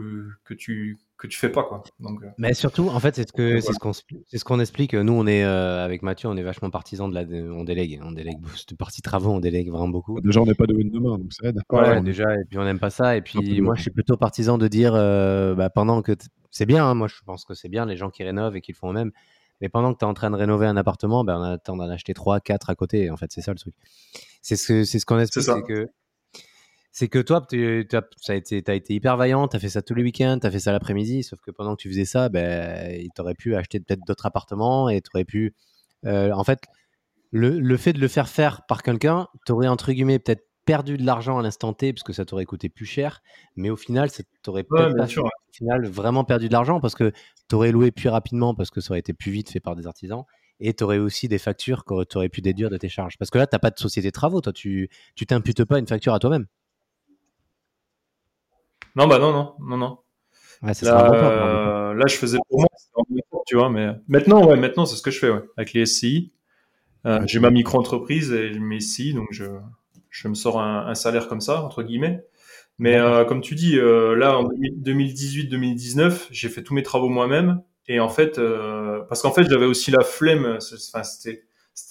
que 0.44 0.54
tu 0.54 0.98
que 1.18 1.28
tu 1.28 1.38
fais 1.38 1.50
pas 1.50 1.64
quoi. 1.64 1.84
Donc, 2.00 2.22
euh. 2.24 2.28
Mais 2.38 2.54
surtout, 2.54 2.90
en 2.90 3.00
fait, 3.00 3.16
c'est 3.16 3.28
ce 3.28 3.34
que 3.34 3.60
c'est 3.60 3.74
ce 3.74 3.80
qu'on 3.80 3.94
c'est 3.94 4.38
ce 4.38 4.46
qu'on 4.46 4.60
explique. 4.60 4.94
Nous, 4.94 5.14
on 5.14 5.26
est 5.26 5.44
euh, 5.44 5.84
avec 5.84 6.04
Mathieu, 6.04 6.30
on 6.30 6.38
est 6.38 6.44
vachement 6.44 6.70
partisans 6.70 7.10
de 7.10 7.16
la, 7.16 7.22
on 7.54 7.64
délègue, 7.64 8.00
on 8.04 8.12
délègue 8.12 8.38
de 8.40 8.76
partie 8.76 9.02
travaux, 9.02 9.32
on 9.32 9.40
délègue 9.40 9.70
vraiment 9.70 9.90
beaucoup. 9.90 10.22
Déjà, 10.22 10.42
on 10.42 10.46
n'est 10.46 10.54
pas 10.54 10.68
de 10.68 10.76
win 10.76 10.90
demain, 10.92 11.18
donc 11.18 11.34
ça 11.34 11.48
aide. 11.48 11.60
Ouais, 11.72 12.02
déjà, 12.02 12.36
et 12.36 12.46
puis 12.50 12.60
on 12.60 12.64
n'aime 12.64 12.80
pas 12.80 12.92
ça. 12.92 13.18
Et 13.18 13.22
puis 13.22 13.62
moi, 13.62 13.76
je 13.76 13.82
suis 13.82 13.92
plutôt 13.92 14.18
partisan 14.18 14.58
de 14.58 14.68
dire, 14.68 14.94
euh, 14.96 15.56
bah, 15.56 15.70
pendant 15.70 16.02
que 16.02 16.16
c'est 16.52 16.66
bien, 16.66 16.86
hein, 16.86 16.94
moi, 16.94 17.08
je 17.08 17.16
pense 17.26 17.46
que 17.46 17.54
c'est 17.54 17.70
bien 17.70 17.86
les 17.86 17.98
gens 17.98 18.10
qui 18.10 18.24
rénovent 18.24 18.56
et 18.56 18.62
qui 18.62 18.72
le 18.72 18.78
font 18.78 18.92
eux-mêmes. 18.92 19.12
Mais 19.60 19.70
pendant 19.70 19.92
que 19.94 19.98
tu 19.98 20.06
es 20.06 20.08
en 20.08 20.14
train 20.14 20.30
de 20.30 20.36
rénover 20.36 20.68
un 20.68 20.78
appartement, 20.78 21.24
ben, 21.24 21.40
on 21.40 21.42
attend 21.42 21.76
d'en 21.76 21.90
acheter 21.90 22.14
3, 22.14 22.40
4 22.42 22.70
à 22.70 22.76
côté. 22.76 23.10
En 23.10 23.18
fait, 23.18 23.32
c'est 23.32 23.42
ça 23.42 23.52
le 23.52 23.58
truc. 23.58 23.74
C'est 24.44 24.56
ce, 24.56 24.84
ce 24.84 25.04
qu'on 25.04 25.20
explique, 25.20 25.46
c'est 25.46 25.64
que 25.64 25.90
c'est 26.98 27.10
que 27.10 27.20
toi, 27.20 27.46
tu 27.48 27.88
as, 28.28 28.34
été, 28.34 28.64
as 28.66 28.74
été 28.74 28.96
hyper 28.96 29.18
vaillant, 29.18 29.48
tu 29.48 29.56
as 29.56 29.60
fait 29.60 29.70
ça 29.70 29.84
tous 29.84 29.94
les 29.94 30.02
week-ends, 30.02 30.40
tu 30.42 30.48
as 30.48 30.50
fait 30.50 30.58
ça 30.58 30.72
l'après-midi, 30.72 31.22
sauf 31.22 31.40
que 31.42 31.52
pendant 31.52 31.76
que 31.76 31.82
tu 31.84 31.90
faisais 31.90 32.06
ça, 32.06 32.28
ben, 32.28 33.08
tu 33.14 33.22
aurais 33.22 33.36
pu 33.36 33.56
acheter 33.56 33.80
peut-être 33.80 34.00
d'autres 34.08 34.26
appartements 34.26 34.90
et 34.90 35.00
tu 35.02 35.12
aurais 35.14 35.24
pu. 35.24 35.54
Euh, 36.08 36.32
en 36.32 36.44
fait, 36.44 36.62
le, 37.30 37.60
le, 37.60 37.78
fait 37.78 37.94
de 37.94 38.00
le 38.00 38.08
faire 38.08 38.28
faire 38.28 38.66
par 38.66 38.82
quelqu'un, 38.82 39.28
tu 39.46 39.52
aurais 39.52 39.68
entre 39.68 39.92
guillemets 39.92 40.18
peut-être 40.18 40.42
perdu 40.66 40.98
de 40.98 41.06
l'argent 41.06 41.38
à 41.38 41.44
l'instant 41.44 41.72
T 41.72 41.94
parce 41.94 42.02
que 42.02 42.14
ça 42.14 42.26
t'aurait 42.26 42.46
coûté 42.46 42.68
plus 42.68 42.88
cher, 42.88 43.22
mais 43.56 43.70
au 43.70 43.76
final, 43.76 44.10
ça 44.10 44.24
t'aurait 44.42 44.64
pas 44.64 44.90
au 44.90 45.06
final 45.54 45.86
vraiment 45.86 46.24
perdu 46.24 46.48
de 46.48 46.54
l'argent 46.54 46.80
parce 46.80 46.96
que 46.96 47.12
tu 47.48 47.56
aurais 47.56 47.72
loué 47.72 47.92
plus 47.92 48.10
rapidement 48.10 48.56
parce 48.56 48.72
que 48.72 48.82
ça 48.82 48.94
aurait 48.94 49.02
été 49.02 49.14
plus 49.14 49.30
vite 49.30 49.52
fait 49.52 49.60
par 49.60 49.76
des 49.76 49.86
artisans 49.86 50.24
et 50.60 50.74
tu 50.74 50.84
aurais 50.84 50.98
aussi 50.98 51.28
des 51.28 51.38
factures 51.38 51.86
que 51.86 52.06
tu 52.06 52.18
aurais 52.18 52.30
pu 52.30 52.42
déduire 52.42 52.72
de 52.72 52.78
tes 52.78 52.90
charges. 52.90 53.20
Parce 53.20 53.30
que 53.30 53.38
là, 53.38 53.46
tu 53.46 53.54
n'as 53.54 53.60
pas 53.60 53.70
de 53.70 53.78
société 53.78 54.08
de 54.08 54.14
travaux, 54.14 54.42
toi, 54.42 54.52
tu 54.52 54.90
tu 55.14 55.28
t'imputes 55.28 55.64
pas 55.64 55.78
une 55.78 55.86
facture 55.86 56.16
à 56.16 56.18
toi-même. 56.18 56.48
Non, 58.98 59.06
bah 59.06 59.20
non, 59.20 59.32
non, 59.32 59.54
non, 59.60 59.78
non. 59.78 59.98
là, 60.64 61.14
euh, 61.14 61.94
là, 61.94 62.08
je 62.08 62.16
faisais 62.16 62.40
pour 62.50 62.62
moi, 62.62 62.68
tu 63.46 63.56
vois, 63.56 63.70
mais 63.70 63.90
maintenant, 64.08 64.44
ouais, 64.44 64.58
maintenant, 64.58 64.88
c'est 64.88 64.96
ce 64.96 65.04
que 65.04 65.12
je 65.12 65.20
fais, 65.20 65.30
ouais, 65.30 65.44
avec 65.56 65.74
les 65.74 65.86
SCI. 65.86 66.32
Euh, 67.06 67.22
j'ai 67.28 67.40
ma 67.40 67.52
micro-entreprise 67.52 68.34
et 68.34 68.58
mes 68.58 68.80
SCI, 68.80 69.14
donc 69.14 69.28
je, 69.30 69.46
je 70.10 70.28
me 70.28 70.34
sors 70.34 70.60
un, 70.60 70.96
salaire 70.96 71.28
comme 71.28 71.42
ça, 71.42 71.62
entre 71.64 71.84
guillemets. 71.84 72.24
Mais 72.80 72.96
euh, 72.96 73.24
comme 73.24 73.42
tu 73.42 73.54
dis, 73.54 73.78
euh, 73.78 74.16
là, 74.16 74.36
en 74.40 74.46
2018-2019, 74.46 76.30
j'ai 76.32 76.50
fait 76.50 76.64
tous 76.64 76.74
mes 76.74 76.82
travaux 76.82 77.10
moi-même. 77.10 77.62
Et 77.88 78.00
en 78.00 78.10
fait, 78.10 78.42
parce 79.08 79.22
qu'en 79.22 79.32
fait, 79.32 79.48
j'avais 79.48 79.68
aussi 79.68 79.92
la 79.92 80.04
flemme, 80.04 80.58
enfin, 80.58 81.04
c'était 81.04 81.44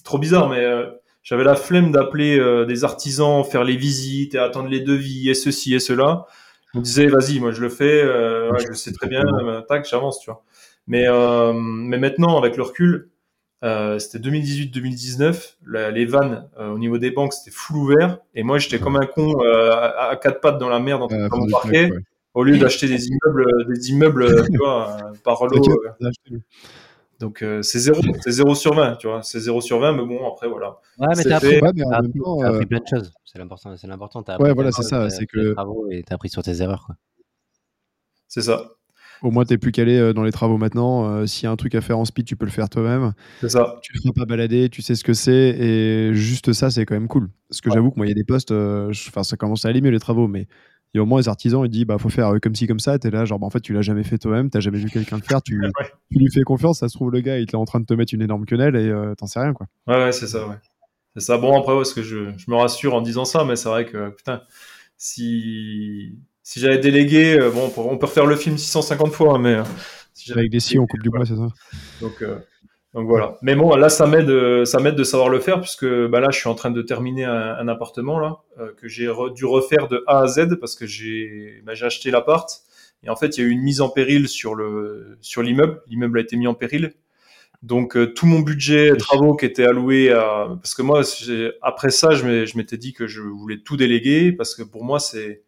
trop 0.02 0.18
bizarre, 0.18 0.48
mais 0.48 0.66
j'avais 1.22 1.44
la 1.44 1.54
flemme 1.54 1.92
d'appeler 1.92 2.66
des 2.66 2.82
artisans, 2.82 3.44
faire 3.44 3.62
les 3.62 3.76
visites 3.76 4.34
et 4.34 4.38
attendre 4.38 4.68
les 4.68 4.80
devis 4.80 5.30
et 5.30 5.34
ceci 5.34 5.72
et 5.72 5.78
cela. 5.78 6.26
Me 6.74 6.80
disais, 6.80 7.06
vas-y, 7.06 7.40
moi 7.40 7.52
je 7.52 7.60
le 7.62 7.68
fais, 7.68 8.02
je 8.02 8.72
sais 8.74 8.92
très 8.92 9.08
bien, 9.08 9.22
tac, 9.68 9.88
j'avance, 9.88 10.20
tu 10.20 10.30
vois. 10.30 10.44
Mais, 10.86 11.06
mais 11.54 11.98
maintenant, 11.98 12.38
avec 12.38 12.56
le 12.56 12.62
recul, 12.64 13.10
euh, 13.64 13.98
c'était 13.98 14.28
2018-2019. 14.28 15.56
Les 15.92 16.04
vannes 16.04 16.48
euh, 16.58 16.70
au 16.70 16.78
niveau 16.78 16.98
des 16.98 17.10
banques, 17.10 17.32
c'était 17.32 17.50
full 17.50 17.76
ouvert. 17.76 18.18
Et 18.34 18.42
moi, 18.42 18.58
j'étais 18.58 18.78
comme 18.78 18.96
un 18.96 19.06
con 19.06 19.42
euh, 19.42 19.70
à, 19.72 20.16
quatre 20.20 20.40
pattes 20.40 20.58
dans 20.58 20.68
la 20.68 20.78
merde 20.78 21.08
train 21.08 21.28
mon 21.32 21.50
parquet, 21.50 21.90
au 22.34 22.44
lieu 22.44 22.58
d'acheter 22.58 22.86
des 22.86 23.08
immeubles, 23.08 23.66
des 23.72 23.90
immeubles, 23.90 24.46
tu 24.50 24.58
vois, 24.58 24.96
par 25.24 25.46
lot. 25.46 25.62
Donc 27.18 27.44
c'est 27.62 27.78
0, 27.78 28.00
c'est 28.20 28.30
0 28.30 28.54
sur 28.54 28.74
20, 28.74 28.96
tu 28.96 29.06
vois, 29.06 29.22
c'est 29.22 29.40
0 29.40 29.60
sur 29.60 29.80
20, 29.80 29.92
mais 29.92 30.04
bon, 30.04 30.28
après, 30.28 30.48
voilà. 30.48 30.78
Ouais, 30.98 31.08
mais 31.16 31.24
t'as 31.24 31.36
appris, 31.36 31.60
as 31.60 31.96
appris, 31.96 32.66
plein 32.66 32.80
de 32.80 32.86
choses, 32.86 33.12
c'est 33.24 33.38
l'important, 33.38 33.76
c'est 33.76 33.86
l'important. 33.86 34.22
Ouais, 34.38 34.52
voilà, 34.52 34.70
c'est 34.70 34.82
ça, 34.82 35.08
c'est 35.08 35.26
que... 35.26 35.54
Et 35.90 36.02
t'as 36.02 36.16
appris 36.16 36.28
sur 36.28 36.42
tes 36.42 36.60
erreurs, 36.60 36.84
quoi. 36.86 36.96
C'est 38.28 38.42
ça. 38.42 38.76
Au 39.22 39.30
moins, 39.30 39.44
tu 39.44 39.54
es 39.54 39.58
plus 39.58 39.72
calé 39.72 39.98
euh, 39.98 40.12
dans 40.12 40.22
les 40.22 40.32
travaux 40.32 40.58
maintenant. 40.58 41.08
Euh, 41.08 41.26
s'il 41.26 41.44
y 41.44 41.46
a 41.46 41.50
un 41.50 41.56
truc 41.56 41.74
à 41.74 41.80
faire 41.80 41.98
en 41.98 42.04
speed, 42.04 42.26
tu 42.26 42.36
peux 42.36 42.44
le 42.44 42.50
faire 42.50 42.68
toi-même. 42.68 43.12
C'est 43.40 43.48
ça. 43.48 43.78
Tu 43.82 43.96
ne 43.96 44.00
feras 44.00 44.12
pas 44.12 44.26
balader, 44.26 44.68
tu 44.68 44.82
sais 44.82 44.94
ce 44.94 45.04
que 45.04 45.14
c'est. 45.14 45.32
Et 45.32 46.14
juste 46.14 46.52
ça, 46.52 46.70
c'est 46.70 46.84
quand 46.84 46.94
même 46.94 47.08
cool. 47.08 47.30
Parce 47.48 47.60
que 47.60 47.70
j'avoue 47.70 47.90
que 47.90 47.96
moi, 47.96 48.06
il 48.06 48.10
y 48.10 48.12
a 48.12 48.14
des 48.14 48.24
postes, 48.24 48.50
euh, 48.50 48.90
enfin, 49.08 49.22
ça 49.22 49.36
commence 49.36 49.64
à 49.64 49.68
aller 49.68 49.80
mieux 49.80 49.90
les 49.90 50.00
travaux, 50.00 50.28
mais 50.28 50.48
Et 50.94 50.98
au 50.98 51.06
moins, 51.06 51.20
les 51.20 51.28
artisans, 51.28 51.64
ils 51.64 51.70
disent, 51.70 51.84
bah, 51.84 51.98
faut 51.98 52.08
faire 52.08 52.32
comme 52.42 52.54
ci, 52.54 52.66
comme 52.66 52.80
ça. 52.80 52.98
T'es 52.98 53.10
là, 53.10 53.24
genre, 53.24 53.38
bah, 53.38 53.46
en 53.46 53.50
fait, 53.50 53.60
tu 53.60 53.72
l'as 53.72 53.82
jamais 53.82 54.04
fait 54.04 54.18
toi-même, 54.18 54.50
t'as 54.50 54.60
jamais 54.60 54.78
vu 54.78 54.88
quelqu'un 54.88 55.16
le 55.16 55.22
faire, 55.22 55.42
tu, 55.42 55.60
tu, 56.10 56.18
lui 56.18 56.30
fais 56.32 56.42
confiance, 56.42 56.78
ça 56.78 56.88
se 56.88 56.96
trouve, 56.96 57.10
le 57.10 57.20
gars, 57.20 57.38
il 57.38 57.42
est 57.42 57.54
en 57.54 57.64
train 57.64 57.80
de 57.80 57.86
te 57.86 57.94
mettre 57.94 58.14
une 58.14 58.22
énorme 58.22 58.46
quenelle 58.46 58.76
et 58.76 59.14
t'en 59.16 59.26
sais 59.26 59.40
rien, 59.40 59.52
quoi. 59.52 59.66
Ouais, 59.86 59.96
ouais, 59.96 60.12
c'est 60.12 60.26
ça, 60.26 60.46
ouais. 60.46 60.56
C'est 61.14 61.22
ça. 61.22 61.38
Bon, 61.38 61.58
après, 61.58 61.74
parce 61.74 61.92
que 61.92 62.02
je, 62.02 62.30
je, 62.36 62.50
me 62.50 62.56
rassure 62.56 62.94
en 62.94 63.00
disant 63.00 63.24
ça, 63.24 63.44
mais 63.44 63.56
c'est 63.56 63.68
vrai 63.68 63.86
que, 63.86 64.10
putain, 64.10 64.42
si, 64.96 66.18
si 66.42 66.60
j'avais 66.60 66.78
délégué, 66.78 67.38
bon, 67.52 67.70
on 67.76 67.98
peut 67.98 68.06
refaire 68.06 68.26
le 68.26 68.36
film 68.36 68.56
650 68.56 69.12
fois, 69.12 69.34
hein, 69.34 69.38
mais. 69.38 69.58
Si 70.14 70.32
Avec 70.32 70.50
des 70.50 70.60
si, 70.60 70.78
on 70.78 70.86
coupe 70.86 71.02
du 71.02 71.10
bois, 71.10 71.26
c'est 71.26 71.36
ça. 71.36 71.48
Donc, 72.00 72.24
donc 72.96 73.08
voilà. 73.08 73.36
Mais 73.42 73.54
bon, 73.54 73.76
là, 73.76 73.90
ça 73.90 74.06
m'aide, 74.06 74.30
euh, 74.30 74.64
ça 74.64 74.80
m'aide 74.80 74.94
de 74.94 75.04
savoir 75.04 75.28
le 75.28 75.38
faire 75.38 75.60
puisque 75.60 75.84
bah 75.84 76.18
là, 76.18 76.28
je 76.32 76.38
suis 76.38 76.48
en 76.48 76.54
train 76.54 76.70
de 76.70 76.80
terminer 76.80 77.24
un, 77.24 77.68
appartement 77.68 78.18
là 78.18 78.38
euh, 78.58 78.72
que 78.74 78.88
j'ai 78.88 79.06
dû 79.34 79.44
refaire 79.44 79.86
de 79.88 80.02
A 80.06 80.22
à 80.22 80.26
Z 80.26 80.56
parce 80.58 80.74
que 80.74 80.86
j'ai, 80.86 81.60
bah, 81.66 81.74
j'ai 81.74 81.84
acheté 81.84 82.10
l'appart 82.10 82.48
et 83.02 83.10
en 83.10 83.16
fait, 83.16 83.36
il 83.36 83.42
y 83.42 83.44
a 83.44 83.48
eu 83.48 83.50
une 83.50 83.60
mise 83.60 83.82
en 83.82 83.90
péril 83.90 84.28
sur 84.28 84.54
le 84.54 85.18
sur 85.20 85.42
l'immeuble. 85.42 85.82
L'immeuble 85.88 86.18
a 86.18 86.22
été 86.22 86.38
mis 86.38 86.46
en 86.46 86.54
péril. 86.54 86.94
Donc 87.62 87.98
euh, 87.98 88.14
tout 88.14 88.24
mon 88.24 88.40
budget 88.40 88.96
travaux 88.96 89.36
qui 89.36 89.44
était 89.44 89.66
alloué 89.66 90.10
à 90.10 90.48
parce 90.48 90.74
que 90.74 90.80
moi 90.80 91.02
après 91.60 91.90
ça, 91.90 92.12
je 92.12 92.56
m'étais 92.56 92.78
dit 92.78 92.94
que 92.94 93.06
je 93.06 93.20
voulais 93.20 93.58
tout 93.58 93.76
déléguer 93.76 94.32
parce 94.32 94.54
que 94.54 94.62
pour 94.62 94.84
moi 94.84 95.00
c'est 95.00 95.42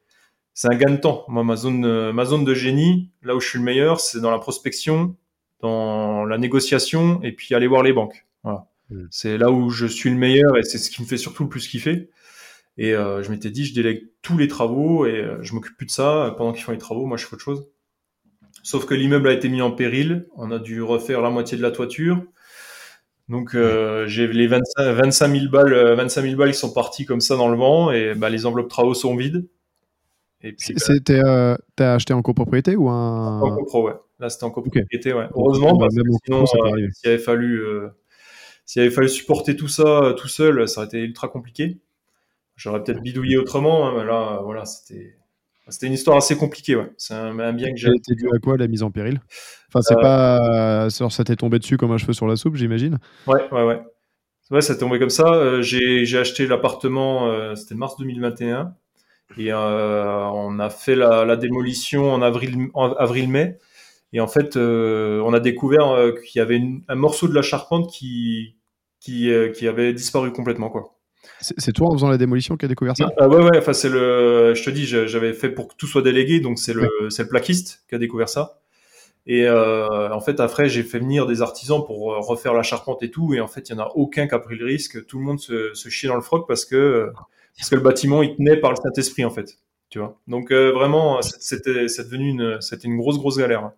c'est 0.52 0.68
un 0.70 0.76
gain 0.76 0.92
de 0.92 1.00
temps. 1.00 1.24
Moi, 1.28 1.44
ma 1.44 1.56
zone, 1.56 2.12
ma 2.12 2.24
zone 2.26 2.44
de 2.44 2.52
génie, 2.52 3.11
là 3.22 3.34
où 3.34 3.40
je 3.40 3.48
suis 3.48 3.58
le 3.58 3.64
meilleur, 3.64 4.00
c'est 4.00 4.20
dans 4.20 4.32
la 4.32 4.38
prospection 4.38 5.16
dans 5.61 6.25
la 6.25 6.38
négociation 6.38 7.21
et 7.23 7.33
puis 7.33 7.55
aller 7.55 7.66
voir 7.66 7.83
les 7.83 7.92
banques. 7.92 8.27
Voilà. 8.42 8.66
Mm. 8.90 9.07
C'est 9.11 9.38
là 9.38 9.51
où 9.51 9.71
je 9.71 9.87
suis 9.87 10.11
le 10.11 10.16
meilleur 10.16 10.57
et 10.57 10.62
c'est 10.62 10.79
ce 10.79 10.90
qui 10.90 11.03
me 11.03 11.07
fait 11.07 11.16
surtout 11.16 11.44
le 11.44 11.49
plus 11.49 11.66
kiffer. 11.66 12.11
Et 12.77 12.94
euh, 12.94 13.23
je 13.23 13.31
m'étais 13.31 13.51
dit, 13.51 13.64
je 13.64 13.75
délègue 13.75 14.09
tous 14.23 14.38
les 14.38 14.47
travaux 14.47 15.05
et 15.05 15.16
euh, 15.16 15.42
je 15.42 15.53
m'occupe 15.55 15.77
plus 15.77 15.87
de 15.87 15.90
ça. 15.90 16.35
Pendant 16.37 16.53
qu'ils 16.53 16.62
font 16.62 16.73
les 16.73 16.79
travaux, 16.79 17.07
moi 17.07 17.16
je 17.16 17.27
fais 17.27 17.35
autre 17.35 17.42
chose. 17.42 17.66
Sauf 18.62 18.87
que 18.87 18.94
l'immeuble 18.94 19.29
a 19.29 19.33
été 19.33 19.49
mis 19.49 19.62
en 19.62 19.73
péril. 19.73 20.29
On 20.37 20.51
a 20.51 20.59
dû 20.59 20.81
refaire 20.83 21.21
la 21.21 21.31
moitié 21.31 21.59
de 21.59 21.62
la 21.62 21.73
toiture. 21.73 22.23
Donc 23.29 23.55
euh, 23.55 24.07
j'ai 24.07 24.27
les 24.29 24.47
25, 24.47 24.92
25 24.92 25.29
000 25.29 25.51
balles, 25.51 25.75
25 25.97 26.23
000 26.23 26.37
balles 26.37 26.53
qui 26.53 26.59
sont 26.59 26.73
partis 26.73 27.05
comme 27.05 27.21
ça 27.21 27.37
dans 27.37 27.49
le 27.49 27.59
vent 27.59 27.90
et 27.90 28.14
bah, 28.14 28.31
les 28.31 28.47
enveloppes 28.47 28.71
travaux 28.71 28.94
sont 28.94 29.16
vides. 29.16 29.47
Et 30.40 30.53
puis, 30.53 30.75
bah, 30.75 31.59
t'as 31.75 31.94
acheté 31.94 32.14
en 32.14 32.23
copropriété 32.23 32.77
ou 32.77 32.88
un 32.88 33.40
En 33.40 33.57
copro, 33.57 33.88
ouais. 33.88 33.94
Là, 34.20 34.28
c'était 34.31 34.44
en 34.44 34.50
copropriété, 34.50 35.12
ouais. 35.12 35.28
Heureusement, 35.35 35.78
parce 35.78 35.94
que 35.94 36.02
sinon, 36.24 36.42
euh, 36.42 36.88
s'il 36.92 37.09
avait 37.09 37.18
fallu, 37.18 37.61
euh, 37.61 37.88
s'il 38.64 38.83
avait 38.83 38.90
fallu 38.90 39.09
supporter 39.09 39.54
tout 39.54 39.68
ça 39.68 40.02
euh, 40.02 40.12
tout 40.12 40.26
seul, 40.26 40.66
ça 40.68 40.81
aurait 40.81 40.88
été 40.88 40.98
ultra 41.00 41.28
compliqué. 41.28 41.78
J'aurais 42.57 42.83
peut-être 42.83 43.00
bidouillé 43.00 43.37
autrement, 43.37 43.87
hein, 43.87 43.94
mais 43.96 44.04
là, 44.04 44.40
voilà, 44.42 44.64
c'était, 44.64 45.16
c'était 45.68 45.87
une 45.87 45.92
histoire 45.92 46.16
assez 46.16 46.37
compliquée, 46.37 46.74
ouais. 46.74 46.90
C'est 46.96 47.14
un, 47.14 47.52
bien 47.52 47.70
que 47.70 47.76
j'ai. 47.76 47.94
été 47.94 48.16
dû 48.16 48.28
à 48.35 48.38
quoi 48.40 48.57
la 48.57 48.66
mise 48.66 48.83
en 48.83 48.90
péril? 48.90 49.20
Enfin, 49.68 49.83
c'est 49.83 49.94
pas, 49.94 50.88
ça 50.90 51.24
t'est 51.24 51.37
tombé 51.37 51.61
dessus 51.61 51.76
comme 51.76 51.92
un 51.92 51.98
cheveu 51.98 52.12
sur 52.12 52.26
la 52.26 52.35
soupe, 52.35 52.57
j'imagine? 52.57 52.98
Ouais, 53.28 53.48
ouais, 53.52 53.62
ouais. 53.62 53.81
Ouais, 54.50 54.62
ça 54.62 54.74
tombé 54.74 54.98
comme 54.98 55.11
ça. 55.11 55.61
j'ai, 55.61 56.07
j'ai 56.07 56.18
acheté 56.18 56.46
l'appartement, 56.46 57.54
c'était 57.54 57.76
mars 57.76 57.96
2021. 57.98 58.74
Et 59.37 59.52
on 59.54 60.59
a 60.59 60.70
fait 60.70 60.96
la, 60.96 61.24
la 61.24 61.37
démolition 61.37 62.11
en 62.11 62.22
avril, 62.22 62.68
en 62.74 62.92
avril-mai. 62.94 63.59
Et 64.12 64.21
en 64.21 64.27
fait, 64.27 64.57
euh, 64.57 65.21
on 65.25 65.35
a 65.35 65.40
découvert 65.40 65.90
euh, 65.90 66.12
qu'il 66.12 66.38
y 66.38 66.42
avait 66.42 66.61
un 66.88 66.94
morceau 66.94 67.29
de 67.29 67.35
la 67.35 67.42
charpente 67.42 67.90
qui, 67.90 68.57
qui, 69.01 69.31
euh, 69.31 69.51
qui 69.51 69.68
avait 69.68 69.92
disparu 69.92 70.33
complètement, 70.33 70.71
quoi. 70.71 70.94
C'est 71.40 71.73
toi 71.73 71.88
en 71.88 71.92
faisant 71.92 72.09
la 72.09 72.16
démolition 72.16 72.57
qui 72.57 72.64
a 72.64 72.68
découvert 72.68 72.97
ça? 72.97 73.11
Ah, 73.18 73.29
Ouais, 73.29 73.42
ouais. 73.42 73.59
Enfin, 73.59 73.73
c'est 73.73 73.88
le. 73.90 74.55
Je 74.55 74.64
te 74.64 74.71
dis, 74.71 74.87
j'avais 74.87 75.35
fait 75.35 75.51
pour 75.51 75.68
que 75.68 75.75
tout 75.77 75.87
soit 75.87 76.03
délégué, 76.03 76.40
donc 76.40 76.59
c'est 76.59 76.73
le, 76.73 76.88
c'est 77.11 77.25
le 77.25 77.29
plaquiste 77.29 77.85
qui 77.88 77.94
a 77.94 77.99
découvert 77.99 78.29
ça. 78.29 78.61
Et 79.27 79.47
euh, 79.47 80.11
en 80.12 80.21
fait, 80.21 80.40
après, 80.40 80.68
j'ai 80.68 80.83
fait 80.83 80.99
venir 81.01 81.27
des 81.27 81.42
artisans 81.42 81.85
pour 81.85 82.16
refaire 82.27 82.55
la 82.55 82.62
charpente 82.62 83.03
et 83.03 83.11
tout. 83.11 83.35
Et 83.35 83.40
en 83.40 83.47
fait, 83.47 83.68
il 83.68 83.73
y 83.73 83.75
en 83.75 83.83
a 83.83 83.88
aucun 83.94 84.27
qui 84.27 84.35
a 84.35 84.38
pris 84.38 84.57
le 84.57 84.64
risque. 84.64 85.05
Tout 85.07 85.18
le 85.18 85.25
monde 85.25 85.38
se, 85.38 85.75
se 85.75 85.88
chie 85.90 86.07
dans 86.07 86.14
le 86.14 86.23
froc 86.23 86.47
parce 86.49 86.64
que 86.64 87.11
parce 87.57 87.68
que 87.68 87.75
le 87.75 87.83
bâtiment 87.83 88.23
il 88.23 88.37
tenait 88.37 88.57
par 88.57 88.71
le 88.71 88.77
Saint 88.77 88.92
Esprit 88.97 89.25
en 89.25 89.31
fait. 89.31 89.59
Tu 89.90 89.99
vois. 89.99 90.18
Donc 90.29 90.51
vraiment, 90.51 91.21
c'était 91.23 91.87
devenu 91.87 92.29
une 92.31 92.61
c'était 92.61 92.88
une 92.88 92.97
grosse 92.97 93.18
grosse 93.18 93.37
galère. 93.38 93.73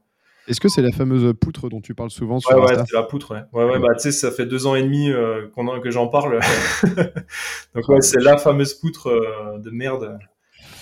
Est-ce 0.51 0.61
que 0.61 0.69
c'est 0.69 0.83
la 0.83 0.91
fameuse 0.91 1.33
poutre 1.41 1.69
dont 1.69 1.81
tu 1.81 1.95
parles 1.95 2.11
souvent 2.11 2.41
sur 2.41 2.51
Ouais, 2.51 2.63
ouais 2.63 2.75
c'est 2.85 2.93
la 2.93 3.05
poutre, 3.05 3.35
ouais. 3.35 3.43
Ouais, 3.53 3.71
ouais, 3.71 3.79
bah, 3.79 3.95
tu 3.95 4.01
sais, 4.01 4.13
ça 4.13 4.33
fait 4.33 4.47
deux 4.47 4.67
ans 4.67 4.75
et 4.75 4.83
demi 4.83 5.09
euh, 5.09 5.47
que 5.81 5.91
j'en 5.93 6.09
parle. 6.09 6.41
Donc, 7.75 7.89
ouais, 7.89 8.01
c'est 8.01 8.21
la 8.21 8.37
fameuse 8.37 8.75
poutre 8.75 9.11
euh, 9.11 9.59
de 9.61 9.71
merde. 9.71 10.19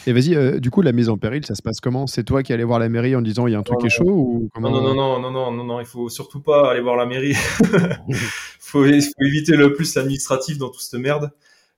Et 0.07 0.15
vas-y, 0.15 0.35
euh, 0.35 0.59
du 0.59 0.71
coup, 0.71 0.81
la 0.81 0.93
mise 0.93 1.11
en 1.11 1.19
péril, 1.19 1.45
ça 1.45 1.55
se 1.55 1.61
passe 1.61 1.81
comment? 1.81 2.07
C'est 2.07 2.25
toi 2.25 2.43
qui 2.43 2.55
allais 2.55 2.65
voir 2.65 2.79
la 2.79 2.89
mairie 2.89 3.15
en 3.15 3.21
disant 3.21 3.47
il 3.47 3.53
y 3.53 3.55
a 3.55 3.59
un 3.59 3.63
truc 3.63 3.81
qui 3.81 3.89
est 3.89 3.91
chaud 3.91 4.09
ou 4.09 4.49
comment... 4.55 4.71
non, 4.71 4.81
non, 4.81 4.95
non, 4.95 5.21
non, 5.21 5.31
non, 5.31 5.53
non, 5.53 5.65
non, 5.65 5.81
il 5.81 5.87
faut 5.87 6.09
surtout 6.09 6.41
pas 6.41 6.71
aller 6.71 6.81
voir 6.81 6.97
la 6.97 7.05
mairie. 7.05 7.35
il 8.09 8.17
faut, 8.59 8.85
faut, 8.85 8.87
éviter 8.87 9.55
le 9.55 9.75
plus 9.75 9.95
l'administratif 9.97 10.57
dans 10.57 10.71
toute 10.71 10.81
cette 10.81 10.99
merde. 10.99 11.31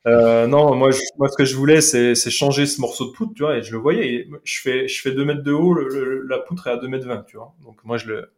Euh, 0.07 0.47
non, 0.47 0.75
moi, 0.75 0.91
moi, 1.19 1.29
ce 1.29 1.37
que 1.37 1.45
je 1.45 1.57
voulais, 1.57 1.81
c'est, 1.81 2.15
changer 2.31 2.67
ce 2.67 2.81
morceau 2.81 3.07
de 3.07 3.13
poutre, 3.13 3.35
tu 3.35 3.43
vois, 3.43 3.59
et 3.59 3.63
je 3.63 3.73
le 3.73 3.79
voyais. 3.79 4.29
je 4.45 4.61
fais, 4.61 4.89
je 4.89 5.01
fais 5.01 5.13
2 5.13 5.25
mètres 5.25 5.43
de 5.43 5.53
haut, 5.53 5.75
la 5.75 6.39
poutre 6.39 6.67
est 6.69 6.71
à 6.71 6.77
2 6.77 6.89
mètres 6.89 7.07
20, 7.07 7.25
tu 7.25 7.37
vois. 7.37 7.55
Donc, 7.63 7.85
moi, 7.85 7.99
je 7.99 8.07
le, 8.07 8.33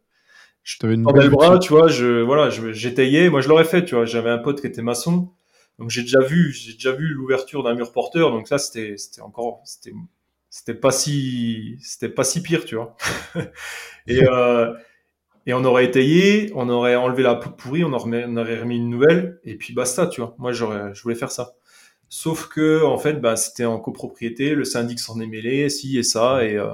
je 0.63 0.77
tendais 0.77 0.95
le 0.95 1.29
bras, 1.29 1.59
tu 1.59 1.73
vois, 1.73 1.89
je, 1.89 2.21
voilà, 2.21 2.49
j'étayais. 2.49 3.29
Moi, 3.29 3.41
je 3.41 3.49
l'aurais 3.49 3.65
fait, 3.65 3.83
tu 3.83 3.95
vois. 3.95 4.05
J'avais 4.05 4.29
un 4.29 4.37
pote 4.37 4.61
qui 4.61 4.67
était 4.67 4.81
maçon. 4.81 5.29
Donc, 5.77 5.89
j'ai 5.89 6.03
déjà 6.03 6.21
vu, 6.21 6.53
j'ai 6.53 6.73
déjà 6.73 6.93
vu 6.93 7.07
l'ouverture 7.09 7.63
d'un 7.63 7.75
mur 7.75 7.91
porteur. 7.91 8.31
Donc, 8.31 8.47
ça, 8.47 8.57
c'était, 8.57 8.95
c'était 8.97 9.21
encore, 9.21 9.61
c'était, 9.65 9.93
c'était 10.49 10.73
pas 10.73 10.91
si, 10.91 11.77
c'était 11.81 12.09
pas 12.09 12.23
si 12.23 12.41
pire, 12.41 12.63
tu 12.63 12.75
vois. 12.75 12.95
et, 14.07 14.23
euh, 14.23 14.73
et 15.45 15.53
on 15.53 15.63
aurait 15.65 15.85
étayé, 15.85 16.51
on 16.55 16.69
aurait 16.69 16.95
enlevé 16.95 17.23
la 17.23 17.35
pourrie, 17.35 17.83
on 17.83 17.91
aurait, 17.93 18.25
on 18.27 18.37
aurait 18.37 18.59
remis 18.59 18.77
une 18.77 18.89
nouvelle, 18.89 19.39
et 19.43 19.55
puis 19.55 19.73
basta, 19.73 20.07
tu 20.07 20.21
vois. 20.21 20.35
Moi, 20.37 20.51
j'aurais, 20.53 20.93
je 20.93 21.03
voulais 21.03 21.15
faire 21.15 21.31
ça. 21.31 21.53
Sauf 22.09 22.47
que, 22.47 22.83
en 22.85 22.97
fait, 22.97 23.19
bah, 23.19 23.35
c'était 23.35 23.65
en 23.65 23.79
copropriété, 23.79 24.55
le 24.55 24.63
syndic 24.63 24.99
s'en 24.99 25.19
est 25.19 25.27
mêlé, 25.27 25.69
si 25.69 25.97
et 25.97 26.03
ça, 26.03 26.45
et, 26.45 26.55
euh, 26.55 26.73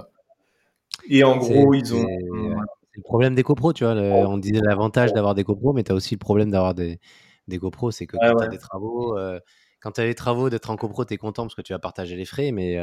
et 1.08 1.24
en 1.24 1.38
gros, 1.38 1.74
ils 1.74 1.94
ont. 1.96 2.06
C'est 2.06 2.98
le 2.98 3.04
problème 3.04 3.36
des 3.36 3.44
copros, 3.44 3.72
tu 3.72 3.86
vois. 3.86 3.94
on 3.94 4.38
disait 4.38 4.62
l'avantage 4.62 5.14
d'avoir 5.14 5.36
des 5.36 5.44
copros, 5.44 5.74
mais 5.74 5.84
tu 5.84 5.92
as 5.92 5.96
aussi 5.96 6.16
le 6.16 6.20
problème 6.20 6.52
d'avoir 6.52 6.74
des, 6.74 7.00
des 7.48 7.58
copros, 7.58 7.92
c'est 7.92 8.06
que 8.06 8.18
quand 8.18 8.36
tu 8.36 8.44
as 8.44 8.48
des 8.48 8.58
travaux, 8.58 9.18
euh, 9.18 9.40
quand 9.80 9.92
tu 9.92 10.02
as 10.02 10.06
des 10.06 10.16
travaux, 10.16 10.50
d'être 10.50 10.70
en 10.70 10.76
copro, 10.76 11.06
tu 11.06 11.14
es 11.14 11.18
content 11.18 11.44
parce 11.44 11.56
que 11.56 11.62
tu 11.62 11.74
vas 11.74 11.80
partager 11.80 12.16
les 12.16 12.26
frais, 12.26 12.52
mais 12.52 12.78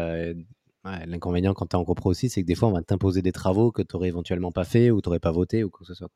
L'inconvénient 1.07 1.55
quand 1.55 1.67
tu 1.67 1.77
es 1.77 1.79
en 1.79 1.85
copro 1.85 2.11
aussi, 2.11 2.29
c'est 2.29 2.43
que 2.43 2.47
des 2.47 2.55
fois, 2.55 2.69
on 2.69 2.73
va 2.73 2.83
t'imposer 2.83 3.23
des 3.23 3.33
travaux 3.33 3.73
que 3.73 3.83
tu 3.83 3.89
n'aurais 3.95 4.09
éventuellement 4.09 4.53
pas 4.53 4.65
fait 4.65 4.91
ou 4.91 5.01
tu 5.01 5.09
n'aurais 5.09 5.19
pas 5.19 5.33
voté 5.33 5.65
ou 5.65 5.71
quoi 5.71 5.81
que 5.81 5.87
ce 5.87 5.95
soit. 5.95 6.11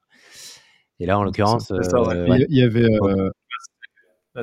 Et 1.01 1.07
là, 1.07 1.19
en 1.19 1.25
l'occurrence. 1.25 1.71
Euh, 1.71 1.81
il, 2.49 2.57
y 2.57 2.63
avait, 2.63 2.85
euh, 2.85 3.31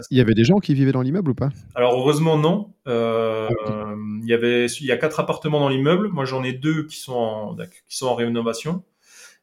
il 0.10 0.18
y 0.18 0.22
avait 0.22 0.34
des 0.34 0.44
gens 0.44 0.58
qui 0.58 0.74
vivaient 0.74 0.92
dans 0.92 1.04
l'immeuble 1.04 1.32
ou 1.32 1.36
pas? 1.36 1.50
Alors, 1.76 1.94
heureusement, 2.00 2.38
non. 2.38 2.74
Euh, 2.88 3.48
il, 4.24 4.28
y 4.28 4.34
avait, 4.34 4.66
il 4.66 4.86
y 4.86 4.92
a 4.92 4.98
quatre 4.98 5.20
appartements 5.20 5.60
dans 5.60 5.70
l'immeuble. 5.70 6.10
Moi, 6.10 6.26
j'en 6.26 6.44
ai 6.44 6.54
deux 6.54 6.84
qui 6.88 6.98
sont 6.98 7.14
en, 7.14 7.56
qui 7.56 7.96
sont 7.96 8.08
en 8.08 8.16
rénovation. 8.16 8.84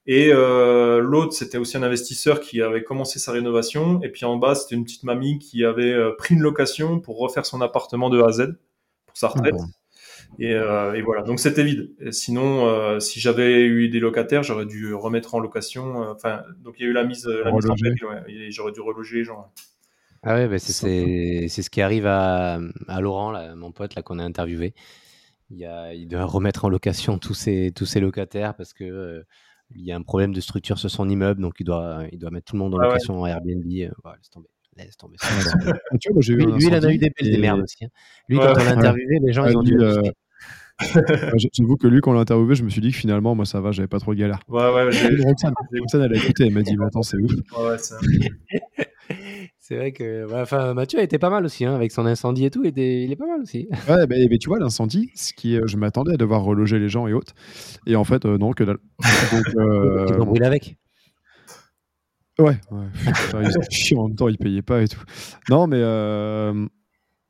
Et 0.06 0.32
l'autre, 0.32 1.32
c'était 1.32 1.56
aussi 1.56 1.78
un 1.78 1.82
investisseur 1.82 2.40
qui 2.40 2.60
avait 2.60 2.82
commencé 2.82 3.18
sa 3.18 3.32
rénovation. 3.32 4.02
Et 4.02 4.10
puis 4.10 4.26
en 4.26 4.36
bas, 4.36 4.54
c'était 4.54 4.74
une 4.74 4.84
petite 4.84 5.04
mamie 5.04 5.38
qui 5.38 5.64
avait 5.64 5.96
pris 6.18 6.34
une 6.34 6.42
location 6.42 7.00
pour 7.00 7.18
refaire 7.18 7.46
son 7.46 7.62
appartement 7.62 8.10
de 8.10 8.20
A 8.20 8.26
à 8.26 8.32
Z 8.32 8.58
pour 9.06 9.16
sa 9.16 9.28
retraite. 9.28 9.54
Euh, 10.40 10.92
et, 10.94 11.02
voilà, 11.02 11.22
donc 11.22 11.40
c'était 11.40 11.64
vide. 11.64 11.90
sinon, 12.10 12.66
euh, 12.66 13.00
si 13.00 13.20
j'avais 13.20 13.62
eu 13.62 13.88
des 13.88 14.00
locataires, 14.00 14.42
j'aurais 14.42 14.66
dû 14.66 14.94
remettre 14.94 15.34
en 15.34 15.40
location. 15.40 16.02
Euh, 16.02 16.12
enfin, 16.12 16.42
donc 16.62 16.74
il 16.78 16.82
y 16.82 16.86
a 16.86 16.88
eu 16.90 16.92
la 16.92 17.04
mise, 17.04 17.26
la 17.26 17.52
mise 17.52 17.66
en 17.66 17.74
et 18.26 18.50
j'aurais 18.50 18.72
dû 18.72 18.80
reloger 18.80 19.18
les 19.18 19.24
gens. 19.24 19.52
Ah 20.22 20.34
ouais, 20.34 20.48
bah, 20.48 20.58
c'est 20.58 21.48
ce 21.48 21.70
qui 21.70 21.82
arrive 21.82 22.06
à, 22.06 22.58
à 22.88 23.00
Laurent, 23.00 23.30
là, 23.30 23.54
mon 23.54 23.72
pote 23.72 23.94
là 23.94 24.02
qu'on 24.02 24.18
a 24.18 24.24
interviewé. 24.24 24.74
Il, 25.50 25.64
a, 25.66 25.92
il 25.92 26.08
doit 26.08 26.24
remettre 26.24 26.64
en 26.64 26.68
location 26.70 27.18
tous 27.18 27.34
ses, 27.34 27.70
tous 27.74 27.84
ses 27.84 28.00
locataires 28.00 28.54
parce 28.56 28.72
que 28.72 29.24
il 29.74 29.84
y 29.84 29.92
a 29.92 29.96
un 29.96 30.02
problème 30.02 30.32
de 30.32 30.40
structure 30.40 30.78
sur 30.78 30.90
son 30.90 31.08
immeuble, 31.08 31.40
donc 31.40 31.54
il 31.58 31.64
doit, 31.64 32.04
il 32.12 32.18
doit 32.18 32.30
mettre 32.30 32.46
tout 32.46 32.56
le 32.56 32.60
monde 32.60 32.74
en 32.74 32.78
ah 32.78 32.86
location 32.86 33.20
en 33.20 33.26
Airbnb. 33.26 33.64
laisse 33.66 34.30
tomber. 34.30 34.48
Laisse 34.76 34.96
tomber. 34.96 35.16
lui, 36.28 36.44
lui 36.46 36.66
il 36.66 36.74
en 36.74 36.82
a 36.82 36.92
eu 36.92 36.98
des 36.98 37.10
belles 37.10 37.30
des 37.30 37.38
merdes 37.38 37.60
aussi. 37.60 37.84
Hein. 37.84 37.88
Lui, 38.28 38.38
quand 38.38 38.52
on 38.52 38.64
l'a 38.64 38.72
interviewé, 38.72 39.18
les 39.22 39.32
gens, 39.32 39.46
ils 39.46 39.56
ont 39.56 39.62
dû. 39.62 39.76
J'avoue 40.80 41.76
que 41.76 41.86
lui, 41.86 42.00
quand 42.00 42.10
on 42.10 42.14
l'a 42.14 42.20
interviewé, 42.20 42.54
je 42.54 42.64
me 42.64 42.68
suis 42.68 42.80
dit 42.80 42.90
que 42.90 42.96
finalement, 42.96 43.34
moi, 43.34 43.44
ça 43.44 43.60
va, 43.60 43.70
j'avais 43.70 43.88
pas 43.88 44.00
trop 44.00 44.12
de 44.14 44.18
galère. 44.18 44.40
Ouais, 44.48 44.72
ouais, 44.72 44.90
j'ai. 44.92 45.08
Roxane, 45.24 45.54
elle 45.94 46.12
a 46.12 46.16
écouté, 46.16 46.46
elle 46.46 46.52
m'a 46.52 46.62
dit, 46.62 46.76
mais 46.76 46.86
attends, 46.86 47.02
c'est 47.02 47.16
ouf. 47.16 47.32
Ouais, 47.32 47.76
c'est 49.60 49.76
vrai 49.76 49.92
que 49.92 50.26
enfin, 50.42 50.74
Mathieu 50.74 50.98
a 50.98 51.02
été 51.02 51.18
pas 51.18 51.30
mal 51.30 51.44
aussi, 51.44 51.64
hein, 51.64 51.74
avec 51.74 51.92
son 51.92 52.06
incendie 52.06 52.46
et 52.46 52.50
tout, 52.50 52.64
il 52.64 52.78
est 52.78 53.16
pas 53.16 53.26
mal 53.26 53.40
aussi. 53.40 53.68
Ouais, 53.88 54.06
mais, 54.08 54.38
tu 54.38 54.48
vois, 54.48 54.58
l'incendie, 54.58 55.10
ce 55.14 55.32
qui, 55.32 55.58
je 55.64 55.76
m'attendais 55.76 56.14
à 56.14 56.16
devoir 56.16 56.42
reloger 56.42 56.78
les 56.78 56.88
gens 56.88 57.06
et 57.06 57.12
autres. 57.12 57.34
Et 57.86 57.94
en 57.94 58.04
fait, 58.04 58.24
euh, 58.24 58.38
non, 58.38 58.52
que 58.52 58.64
dalle. 58.64 58.78
Donc, 59.32 59.44
euh, 59.56 60.06
tu 60.06 60.16
brûler 60.24 60.46
avec 60.46 60.76
Ouais, 62.36 62.58
ouais. 62.72 63.44
chiant 63.70 64.00
en 64.00 64.08
même 64.08 64.16
temps, 64.16 64.28
il 64.28 64.38
payait 64.38 64.62
pas 64.62 64.82
et 64.82 64.88
tout. 64.88 65.02
Non, 65.48 65.68
mais. 65.68 65.78
Euh, 65.80 66.66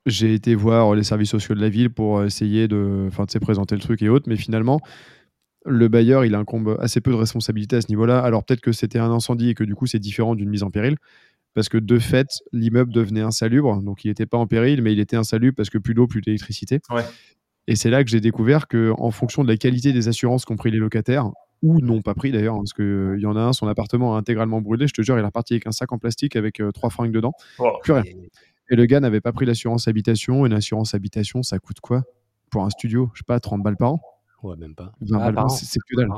j'ai 0.06 0.34
été 0.34 0.54
voir 0.54 0.94
les 0.94 1.02
services 1.02 1.30
sociaux 1.30 1.54
de 1.54 1.60
la 1.60 1.68
ville 1.68 1.90
pour 1.90 2.22
essayer 2.22 2.68
de, 2.68 3.06
enfin, 3.08 3.24
de 3.24 3.38
présenter 3.38 3.74
le 3.74 3.80
truc 3.80 4.02
et 4.02 4.08
autres, 4.08 4.28
mais 4.28 4.36
finalement, 4.36 4.80
le 5.64 5.88
bailleur, 5.88 6.24
il 6.24 6.34
incombe 6.34 6.76
assez 6.80 7.00
peu 7.00 7.10
de 7.10 7.16
responsabilité 7.16 7.76
à 7.76 7.80
ce 7.80 7.88
niveau-là. 7.88 8.20
Alors 8.20 8.44
peut-être 8.44 8.60
que 8.60 8.72
c'était 8.72 8.98
un 8.98 9.10
incendie 9.10 9.50
et 9.50 9.54
que 9.54 9.64
du 9.64 9.74
coup, 9.74 9.86
c'est 9.86 9.98
différent 9.98 10.34
d'une 10.34 10.50
mise 10.50 10.62
en 10.62 10.70
péril. 10.70 10.96
Parce 11.54 11.68
que 11.68 11.78
de 11.78 11.98
fait, 12.00 12.26
l'immeuble 12.52 12.92
devenait 12.92 13.20
insalubre. 13.20 13.80
Donc 13.82 14.04
il 14.04 14.08
n'était 14.08 14.26
pas 14.26 14.36
en 14.36 14.46
péril, 14.46 14.82
mais 14.82 14.92
il 14.92 14.98
était 14.98 15.16
insalubre 15.16 15.54
parce 15.56 15.70
que 15.70 15.78
plus 15.78 15.94
d'eau, 15.94 16.06
plus 16.06 16.20
d'électricité. 16.20 16.80
Et 17.66 17.76
c'est 17.76 17.90
là 17.90 18.04
que 18.04 18.10
j'ai 18.10 18.20
découvert 18.20 18.68
qu'en 18.68 19.10
fonction 19.10 19.42
de 19.42 19.48
la 19.48 19.56
qualité 19.56 19.92
des 19.92 20.08
assurances 20.08 20.44
qu'ont 20.44 20.56
pris 20.56 20.70
les 20.70 20.78
locataires, 20.78 21.30
ou 21.62 21.80
n'ont 21.80 22.02
pas 22.02 22.14
pris 22.14 22.30
d'ailleurs, 22.30 22.56
hein, 22.56 22.58
parce 22.58 22.74
qu'il 22.74 23.18
y 23.18 23.24
en 23.24 23.36
a 23.36 23.40
un, 23.40 23.52
son 23.54 23.68
appartement 23.68 24.16
a 24.16 24.18
intégralement 24.18 24.60
brûlé. 24.60 24.86
Je 24.86 24.92
te 24.92 25.00
jure, 25.00 25.16
il 25.16 25.22
est 25.22 25.24
reparti 25.24 25.54
avec 25.54 25.66
un 25.66 25.72
sac 25.72 25.92
en 25.92 25.98
plastique 25.98 26.36
avec 26.36 26.60
euh, 26.60 26.72
trois 26.72 26.90
fringues 26.90 27.12
dedans. 27.12 27.32
Plus 27.82 27.92
rien. 27.94 28.02
Et 28.70 28.76
le 28.76 28.86
gars 28.86 29.00
n'avait 29.00 29.20
pas 29.20 29.32
pris 29.32 29.46
l'assurance 29.46 29.88
habitation. 29.88 30.46
Une 30.46 30.52
assurance 30.52 30.94
habitation, 30.94 31.42
ça 31.42 31.58
coûte 31.58 31.80
quoi 31.80 32.04
Pour 32.50 32.64
un 32.64 32.70
studio, 32.70 33.10
je 33.14 33.18
sais 33.18 33.24
pas, 33.26 33.40
30 33.40 33.62
balles 33.62 33.76
par 33.76 33.94
an? 33.94 34.02
Ouais, 34.42 34.56
même 34.56 34.74
pas. 34.74 34.92
Ah, 35.12 35.48
c'est 35.48 35.78
que 35.80 35.96
dalle. 35.96 36.10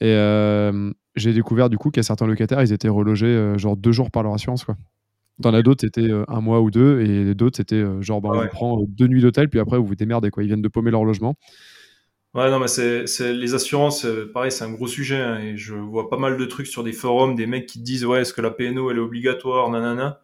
Et 0.00 0.12
euh, 0.12 0.92
j'ai 1.14 1.32
découvert 1.32 1.70
du 1.70 1.78
coup 1.78 1.90
qu'il 1.90 1.98
y 1.98 2.00
a 2.00 2.04
certains 2.04 2.26
locataires, 2.26 2.62
ils 2.62 2.72
étaient 2.72 2.88
relogés 2.88 3.26
euh, 3.26 3.56
genre 3.56 3.76
deux 3.76 3.92
jours 3.92 4.10
par 4.10 4.22
leur 4.22 4.34
assurance. 4.34 4.64
Quoi. 4.64 4.76
Dans 5.38 5.50
la 5.50 5.62
d'autres, 5.62 5.80
c'était 5.82 6.08
euh, 6.10 6.24
un 6.28 6.40
mois 6.40 6.60
ou 6.60 6.70
deux, 6.70 7.00
et 7.00 7.34
d'autres, 7.34 7.56
c'était 7.56 7.82
genre, 8.02 8.20
bah, 8.20 8.30
on 8.34 8.46
prend 8.48 8.82
deux 8.86 9.06
nuits 9.06 9.22
d'hôtel, 9.22 9.48
puis 9.48 9.60
après, 9.60 9.78
vous 9.78 9.86
vous 9.86 9.94
démerdez. 9.94 10.30
Quoi. 10.30 10.44
Ils 10.44 10.48
viennent 10.48 10.62
de 10.62 10.68
paumer 10.68 10.90
leur 10.90 11.04
logement. 11.04 11.36
Ouais, 12.34 12.50
non, 12.50 12.58
mais 12.58 12.68
c'est, 12.68 13.32
les 13.32 13.54
assurances, 13.54 14.06
pareil, 14.34 14.52
c'est 14.52 14.64
un 14.64 14.72
gros 14.72 14.86
sujet. 14.86 15.16
Hein, 15.16 15.38
et 15.38 15.56
je 15.56 15.74
vois 15.74 16.10
pas 16.10 16.18
mal 16.18 16.36
de 16.36 16.44
trucs 16.44 16.66
sur 16.66 16.84
des 16.84 16.92
forums, 16.92 17.34
des 17.34 17.46
mecs 17.46 17.66
qui 17.66 17.78
te 17.78 17.84
disent, 17.84 18.04
ouais, 18.04 18.20
est-ce 18.20 18.34
que 18.34 18.42
la 18.42 18.50
PNO, 18.50 18.90
elle 18.90 18.98
est 18.98 19.00
obligatoire, 19.00 19.70
nanana. 19.70 20.20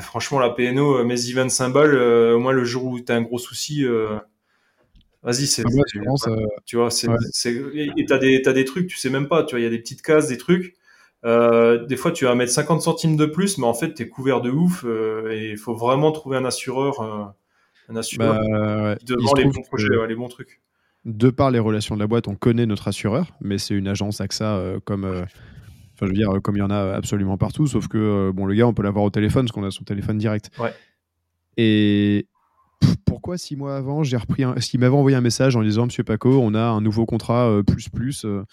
Franchement, 0.00 0.38
la 0.38 0.50
PNO, 0.50 1.04
mets-y 1.04 1.32
25 1.32 1.70
balles, 1.70 1.94
au 1.96 2.38
moins 2.38 2.52
le 2.52 2.64
jour 2.64 2.84
où 2.84 3.00
tu 3.00 3.10
as 3.12 3.16
un 3.16 3.22
gros 3.22 3.38
souci, 3.38 3.84
Vas-y, 5.26 5.48
c'est. 5.48 5.64
Ah 5.66 6.30
tu 6.64 6.76
vois, 6.76 6.90
c'est. 6.90 7.08
Et 7.74 8.04
t'as 8.06 8.18
des, 8.18 8.42
as 8.46 8.52
des 8.52 8.64
trucs, 8.64 8.86
tu 8.86 8.96
sais 8.96 9.10
même 9.10 9.26
pas. 9.26 9.42
Tu 9.42 9.54
vois, 9.54 9.60
il 9.60 9.64
y 9.64 9.66
a 9.66 9.70
des 9.70 9.80
petites 9.80 10.02
cases, 10.02 10.28
des 10.28 10.38
trucs. 10.38 10.76
Euh, 11.24 11.84
des 11.84 11.96
fois, 11.96 12.12
tu 12.12 12.26
vas 12.26 12.36
mettre 12.36 12.52
50 12.52 12.80
centimes 12.80 13.16
de 13.16 13.26
plus, 13.26 13.58
mais 13.58 13.66
en 13.66 13.74
fait, 13.74 13.94
tu 13.94 14.04
es 14.04 14.08
couvert 14.08 14.40
de 14.40 14.50
ouf. 14.50 14.84
Euh, 14.84 15.32
et 15.32 15.50
il 15.50 15.56
faut 15.56 15.74
vraiment 15.74 16.12
trouver 16.12 16.36
un 16.36 16.44
assureur, 16.44 17.00
euh, 17.00 17.24
un 17.88 17.96
assureur 17.96 18.34
bah, 18.34 18.96
qui 18.96 19.14
les 19.36 19.44
bons 19.46 19.62
projets, 19.62 19.88
les 20.06 20.14
bons 20.14 20.28
trucs. 20.28 20.60
De 21.04 21.30
par 21.30 21.50
les 21.50 21.58
relations 21.58 21.96
de 21.96 22.00
la 22.00 22.06
boîte, 22.06 22.28
on 22.28 22.36
connaît 22.36 22.66
notre 22.66 22.86
assureur, 22.86 23.32
mais 23.40 23.58
c'est 23.58 23.74
une 23.74 23.88
agence 23.88 24.20
AXA 24.20 24.76
comme. 24.84 25.26
Enfin, 25.96 26.06
je 26.06 26.10
veux 26.10 26.16
dire, 26.16 26.30
comme 26.42 26.56
il 26.56 26.60
y 26.60 26.62
en 26.62 26.70
a 26.70 26.94
absolument 26.94 27.38
partout, 27.38 27.66
sauf 27.66 27.88
que 27.88 28.30
bon, 28.34 28.44
le 28.44 28.54
gars, 28.54 28.66
on 28.66 28.74
peut 28.74 28.82
l'avoir 28.82 29.04
au 29.04 29.10
téléphone 29.10 29.46
parce 29.46 29.52
qu'on 29.52 29.64
a 29.64 29.70
son 29.70 29.84
téléphone 29.84 30.18
direct. 30.18 30.50
Ouais. 30.58 30.72
Et, 31.56 32.26
pourquoi 33.04 33.38
six 33.38 33.56
mois 33.56 33.76
avant, 33.76 34.02
j'ai 34.02 34.16
repris 34.16 34.44
un... 34.44 34.54
M'avait 34.78 34.94
envoyé 34.94 35.16
un 35.16 35.20
message 35.20 35.56
en 35.56 35.62
disant 35.62 35.86
Monsieur 35.86 36.04
Paco, 36.04 36.40
on 36.42 36.54
a 36.54 36.62
un 36.62 36.80
nouveau 36.80 37.06
contrat 37.06 37.48
euh, 37.48 37.62
plus 37.62 37.88
plus, 37.88 38.24
euh, 38.24 38.44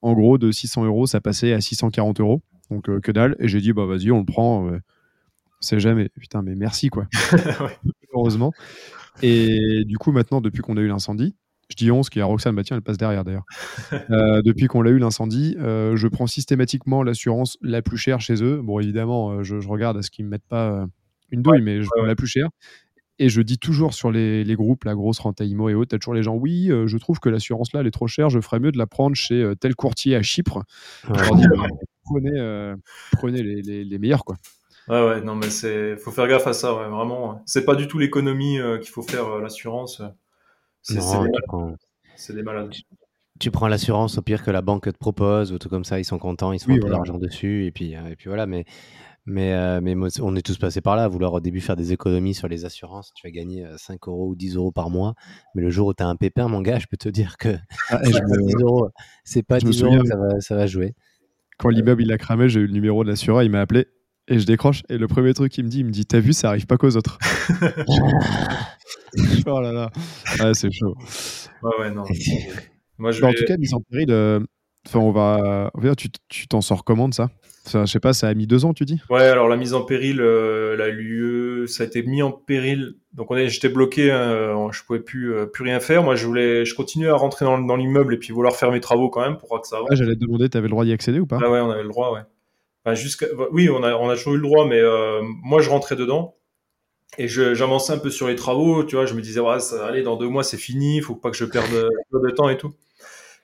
en 0.00 0.12
gros 0.12 0.38
de 0.38 0.50
600 0.50 0.84
euros, 0.84 1.06
ça 1.06 1.20
passait 1.20 1.52
à 1.52 1.60
640 1.60 2.20
euros, 2.20 2.42
donc 2.70 2.88
euh, 2.88 3.00
que 3.00 3.10
dalle. 3.10 3.36
Et 3.38 3.48
j'ai 3.48 3.60
dit 3.60 3.72
bah 3.72 3.86
vas-y, 3.86 4.10
on 4.10 4.20
le 4.20 4.24
prend. 4.24 4.70
c'est 5.60 5.80
jamais. 5.80 6.08
Putain, 6.20 6.42
mais 6.42 6.54
merci 6.54 6.88
quoi. 6.88 7.06
Heureusement. 8.14 8.52
Et 9.22 9.84
du 9.84 9.98
coup, 9.98 10.12
maintenant, 10.12 10.40
depuis 10.40 10.62
qu'on 10.62 10.76
a 10.76 10.80
eu 10.80 10.88
l'incendie, 10.88 11.34
je 11.70 11.76
dis 11.76 11.90
11, 11.90 12.10
qui 12.10 12.18
est 12.18 12.22
à 12.22 12.26
Roxane, 12.26 12.54
bah 12.54 12.62
tiens, 12.64 12.76
elle 12.76 12.82
passe 12.82 12.98
derrière 12.98 13.24
d'ailleurs. 13.24 13.44
depuis 14.44 14.66
qu'on 14.66 14.82
l'a 14.82 14.90
eu 14.90 14.98
l'incendie, 14.98 15.56
je 15.58 16.06
prends 16.08 16.26
systématiquement 16.26 17.02
l'assurance 17.02 17.56
la 17.62 17.82
plus 17.82 17.96
chère 17.96 18.20
chez 18.20 18.42
eux. 18.42 18.60
Bon, 18.62 18.78
évidemment, 18.78 19.42
je, 19.42 19.56
regarde 19.66 19.96
à 19.96 20.02
ce 20.02 20.10
qu'ils 20.10 20.24
ne 20.24 20.28
me 20.28 20.32
mettent 20.32 20.48
pas 20.48 20.86
une 21.30 21.42
douille, 21.42 21.62
mais 21.62 21.82
je 21.82 21.88
prends 21.94 22.04
la 22.04 22.14
plus 22.14 22.26
chère. 22.26 22.48
Et 23.18 23.28
je 23.28 23.40
dis 23.40 23.58
toujours 23.58 23.94
sur 23.94 24.10
les, 24.10 24.54
groupes, 24.56 24.84
la 24.84 24.94
grosse 24.94 25.18
renta 25.18 25.44
IMO 25.44 25.68
et 25.68 25.74
autres, 25.74 25.90
t'as 25.90 25.98
toujours 25.98 26.14
les 26.14 26.22
gens, 26.22 26.34
oui, 26.34 26.70
euh, 26.70 26.86
je 26.86 26.96
trouve 26.96 27.20
que 27.20 27.28
l'assurance 27.28 27.72
là, 27.72 27.80
elle 27.80 27.86
est 27.86 27.92
trop 27.92 28.08
chère, 28.08 28.30
je 28.30 28.40
ferais 28.40 28.58
mieux 28.58 28.72
de 28.72 28.78
la 28.78 28.86
prendre 28.86 29.14
chez 29.14 29.42
euh, 29.42 29.54
tel 29.54 29.74
courtier 29.74 30.16
à 30.16 30.22
Chypre. 30.22 30.64
Je 31.04 31.34
dis, 31.36 31.46
bah, 31.48 31.68
prenez, 32.04 32.32
euh, 32.36 32.74
prenez 33.12 33.42
les, 33.42 33.84
les, 33.84 33.98
meilleurs, 33.98 34.24
quoi. 34.24 34.36
Ouais, 34.88 35.06
ouais, 35.06 35.20
non, 35.20 35.36
mais 35.36 35.50
c'est, 35.50 35.96
faut 35.98 36.10
faire 36.10 36.26
gaffe 36.26 36.46
à 36.46 36.52
ça, 36.52 36.74
ouais, 36.74 36.88
vraiment. 36.88 37.42
C'est 37.46 37.64
pas 37.64 37.76
du 37.76 37.86
tout 37.86 37.98
l'économie 37.98 38.58
qu'il 38.80 38.90
faut 38.90 39.02
faire, 39.02 39.38
l'assurance. 39.38 40.02
C'est, 40.82 42.34
des, 42.34 42.42
malades. 42.42 42.72
Tu, 43.40 43.50
prends 43.50 43.68
l'assurance 43.68 44.18
au 44.18 44.22
pire 44.22 44.42
que 44.42 44.50
la 44.50 44.62
banque 44.62 44.92
te 44.92 44.98
propose, 44.98 45.52
ou 45.52 45.58
tout 45.58 45.68
comme 45.68 45.84
ça, 45.84 45.98
ils 45.98 46.04
sont 46.04 46.18
contents, 46.18 46.52
ils 46.52 46.58
se 46.58 46.66
font 46.66 46.76
de 46.76 46.86
l'argent 46.86 47.18
dessus, 47.18 47.66
et 47.66 47.72
puis, 47.72 47.92
et 47.92 48.16
puis 48.16 48.28
voilà, 48.28 48.46
mais 48.46 48.64
mais, 49.24 49.52
euh, 49.52 49.80
mais 49.80 49.94
on 50.20 50.34
est 50.34 50.44
tous 50.44 50.58
passés 50.58 50.80
par 50.80 50.96
là, 50.96 51.04
à 51.04 51.08
vouloir 51.08 51.32
au 51.32 51.40
début 51.40 51.60
faire 51.60 51.76
des 51.76 51.92
économies 51.92 52.34
sur 52.34 52.48
les 52.48 52.64
assurances. 52.64 53.12
Tu 53.14 53.26
vas 53.26 53.30
gagner 53.30 53.64
5 53.76 53.94
euh, 53.94 54.10
euros 54.10 54.30
ou 54.30 54.34
10 54.34 54.56
euros 54.56 54.72
par 54.72 54.90
mois. 54.90 55.14
Mais 55.54 55.62
le 55.62 55.70
jour 55.70 55.88
où 55.88 55.94
tu 55.94 56.02
as 56.02 56.08
un 56.08 56.16
pépin, 56.16 56.48
mon 56.48 56.60
gars, 56.60 56.80
je 56.80 56.86
peux 56.88 56.96
te 56.96 57.08
dire 57.08 57.36
que 57.36 57.56
ah, 57.90 58.00
c'est 59.24 59.44
pas 59.44 59.58
10 59.60 59.82
euros, 59.82 60.00
que 60.02 60.08
ça 60.08 60.16
va, 60.16 60.40
ça 60.40 60.56
va 60.56 60.66
jouer. 60.66 60.94
Quand 61.58 61.68
l'immeuble 61.68 62.02
il 62.02 62.12
a 62.12 62.18
cramé, 62.18 62.48
j'ai 62.48 62.60
eu 62.60 62.66
le 62.66 62.72
numéro 62.72 63.04
de 63.04 63.10
l'assureur, 63.10 63.44
il 63.44 63.50
m'a 63.50 63.60
appelé 63.60 63.86
et 64.32 64.38
je 64.38 64.46
décroche. 64.46 64.82
Et 64.88 64.96
le 64.98 65.06
premier 65.06 65.34
truc 65.34 65.52
qu'il 65.52 65.64
me 65.64 65.68
dit, 65.68 65.80
il 65.80 65.86
me 65.86 65.90
dit 65.90 66.06
T'as 66.06 66.20
vu, 66.20 66.32
ça 66.32 66.48
arrive 66.48 66.66
pas 66.66 66.78
qu'aux 66.78 66.96
autres. 66.96 67.18
oh 69.46 69.60
là 69.60 69.72
là. 69.72 69.90
Ouais, 70.40 70.54
c'est 70.54 70.72
chaud. 70.72 70.96
Ouais, 71.62 71.70
ouais, 71.80 71.90
non. 71.90 72.04
Moi, 72.98 73.12
je 73.12 73.22
En 73.22 73.32
tout 73.32 73.44
cas, 73.46 73.56
mise 73.58 73.74
en 73.74 73.80
péril, 73.80 74.10
euh, 74.10 74.40
on 74.94 75.12
va. 75.12 75.70
Tu 76.28 76.48
t'en 76.48 76.60
sors 76.60 76.84
comment 76.84 77.08
de 77.08 77.14
ça? 77.14 77.28
Ça, 77.64 77.84
je 77.84 77.92
sais 77.92 78.00
pas, 78.00 78.12
ça 78.12 78.26
a 78.26 78.34
mis 78.34 78.48
deux 78.48 78.64
ans, 78.64 78.74
tu 78.74 78.84
dis? 78.84 79.00
Ouais, 79.08 79.22
alors 79.22 79.46
la 79.46 79.56
mise 79.56 79.72
en 79.72 79.82
péril, 79.82 80.20
euh, 80.20 80.76
la 80.76 80.88
lieu, 80.88 81.68
ça 81.68 81.84
a 81.84 81.86
été 81.86 82.02
mis 82.02 82.20
en 82.20 82.32
péril. 82.32 82.96
Donc 83.12 83.30
on 83.30 83.36
est, 83.36 83.48
j'étais 83.48 83.68
bloqué, 83.68 84.10
hein, 84.10 84.68
je 84.72 84.82
pouvais 84.82 84.98
plus, 84.98 85.32
euh, 85.32 85.46
plus 85.46 85.62
rien 85.62 85.78
faire. 85.78 86.02
Moi, 86.02 86.16
je 86.16 86.26
voulais, 86.26 86.64
je 86.64 86.74
continuais 86.74 87.10
à 87.10 87.14
rentrer 87.14 87.44
dans, 87.44 87.60
dans 87.60 87.76
l'immeuble 87.76 88.14
et 88.14 88.16
puis 88.16 88.32
vouloir 88.32 88.56
faire 88.56 88.72
mes 88.72 88.80
travaux 88.80 89.10
quand 89.10 89.20
même 89.20 89.36
pour 89.36 89.60
que 89.60 89.68
ça 89.68 89.76
avance. 89.76 89.90
j'allais 89.92 90.16
te 90.16 90.20
demander, 90.20 90.48
tu 90.48 90.58
avais 90.58 90.66
le 90.66 90.72
droit 90.72 90.84
d'y 90.84 90.92
accéder 90.92 91.20
ou 91.20 91.26
pas? 91.26 91.38
Ah 91.40 91.48
ouais, 91.48 91.60
on 91.60 91.70
avait 91.70 91.84
le 91.84 91.88
droit, 91.88 92.12
ouais. 92.14 92.22
Jusqu'à, 92.90 93.26
oui, 93.52 93.70
on 93.70 93.82
a, 93.84 94.16
toujours 94.16 94.34
eu 94.34 94.38
le 94.38 94.42
droit, 94.42 94.66
mais 94.66 94.80
euh, 94.80 95.20
moi, 95.22 95.60
je 95.60 95.70
rentrais 95.70 95.94
dedans 95.94 96.34
et 97.16 97.28
j'avançais 97.28 97.92
un 97.92 97.98
peu 97.98 98.10
sur 98.10 98.26
les 98.26 98.34
travaux. 98.34 98.82
Tu 98.84 98.96
vois, 98.96 99.06
je 99.06 99.14
me 99.14 99.20
disais, 99.20 99.38
ouais, 99.38 99.60
ça, 99.60 99.86
allez, 99.86 100.02
dans 100.02 100.16
deux 100.16 100.28
mois, 100.28 100.42
c'est 100.42 100.56
fini, 100.56 100.96
il 100.96 101.02
faut 101.02 101.14
pas 101.14 101.30
que 101.30 101.36
je 101.36 101.44
perde 101.44 101.70
de 101.72 102.30
temps 102.30 102.48
et 102.48 102.56
tout. 102.56 102.74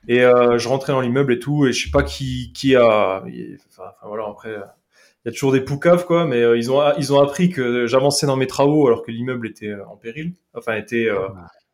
Et 0.09 0.24
euh, 0.24 0.59
je 0.59 0.68
rentrais 0.68 0.92
dans 0.92 1.01
l'immeuble 1.01 1.35
et 1.35 1.38
tout, 1.38 1.66
et 1.66 1.72
je 1.72 1.85
sais 1.85 1.90
pas 1.90 2.03
qui, 2.03 2.53
qui 2.53 2.74
a. 2.74 3.22
Enfin, 3.68 3.92
voilà, 4.05 4.27
après, 4.29 4.51
il 4.55 5.27
y 5.27 5.29
a 5.29 5.33
toujours 5.33 5.53
des 5.53 5.61
poucaves, 5.61 6.05
quoi, 6.05 6.24
mais 6.24 6.42
euh, 6.42 6.57
ils, 6.57 6.72
ont, 6.72 6.83
ils 6.98 7.12
ont 7.12 7.20
appris 7.20 7.51
que 7.51 7.87
j'avançais 7.87 8.27
dans 8.27 8.37
mes 8.37 8.46
travaux 8.48 8.87
alors 8.88 9.05
que 9.05 9.12
l'immeuble 9.12 9.46
était 9.46 9.74
en 9.88 9.96
péril, 9.96 10.33
enfin, 10.55 10.74
était 10.74 11.09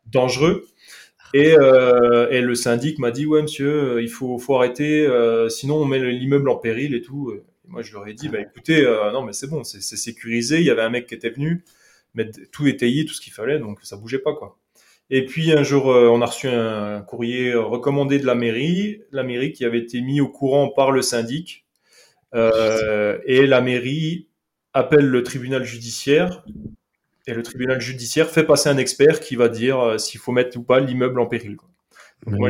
dangereux. 0.07 0.66
Et, 1.33 1.55
et, 2.31 2.40
le 2.42 2.55
syndic 2.55 2.98
m'a 2.98 3.11
dit, 3.11 3.24
ouais, 3.24 3.42
monsieur, 3.42 4.03
il 4.03 4.11
faut, 4.11 4.38
faut 4.38 4.57
arrêter, 4.57 5.09
sinon 5.48 5.77
on 5.77 5.85
met 5.87 5.98
l'immeuble 5.98 6.50
en 6.50 6.57
péril 6.57 6.94
et 6.94 7.00
tout. 7.00 7.33
Et 7.64 7.68
moi, 7.68 7.83
je 7.83 7.92
leur 7.92 8.07
ai 8.07 8.14
dit, 8.14 8.29
bah 8.29 8.40
écoutez, 8.40 8.83
non, 9.12 9.22
mais 9.22 9.33
c'est 9.33 9.48
bon, 9.48 9.64
c'est 9.64 9.81
sécurisé. 9.81 10.59
Il 10.59 10.64
y 10.64 10.70
avait 10.70 10.83
un 10.83 10.90
mec 10.90 11.07
qui 11.07 11.14
était 11.14 11.31
venu, 11.31 11.64
mais 12.14 12.31
tout 12.53 12.66
étayé, 12.66 13.05
tout 13.05 13.14
ce 13.14 13.20
qu'il 13.20 13.33
fallait, 13.33 13.59
donc 13.59 13.79
ça 13.83 13.96
bougeait 13.96 14.18
pas, 14.18 14.35
quoi. 14.35 14.59
Et 15.11 15.27
puis 15.27 15.53
un 15.53 15.62
jour, 15.62 15.90
euh, 15.90 16.09
on 16.09 16.22
a 16.22 16.27
reçu 16.27 16.48
un 16.48 17.03
courrier 17.03 17.55
recommandé 17.55 18.18
de 18.18 18.27
la 18.27 18.35
mairie, 18.35 19.03
la 19.12 19.22
mairie 19.22 19.53
qui 19.53 19.64
avait 19.64 19.79
été 19.79 20.00
mis 20.00 20.20
au 20.20 20.29
courant 20.29 20.68
par 20.68 20.90
le 20.90 21.03
syndic. 21.03 21.66
Euh, 22.35 23.18
et 23.27 23.46
la 23.46 23.61
mairie 23.61 24.29
appelle 24.72 25.07
le 25.07 25.22
tribunal 25.22 25.64
judiciaire. 25.64 26.44
Et 27.27 27.35
le 27.35 27.42
tribunal 27.42 27.81
judiciaire 27.81 28.31
fait 28.31 28.44
passer 28.44 28.68
un 28.68 28.79
expert 28.79 29.20
qui 29.20 29.37
va 29.37 29.48
dire 29.48 29.79
euh, 29.81 29.98
s'il 29.98 30.20
faut 30.20 30.33
mettre 30.33 30.59
ou 30.59 30.62
pas 30.62 30.81
l'immeuble 30.81 31.20
en 31.20 31.27
péril. 31.27 31.59
Moi, 32.26 32.48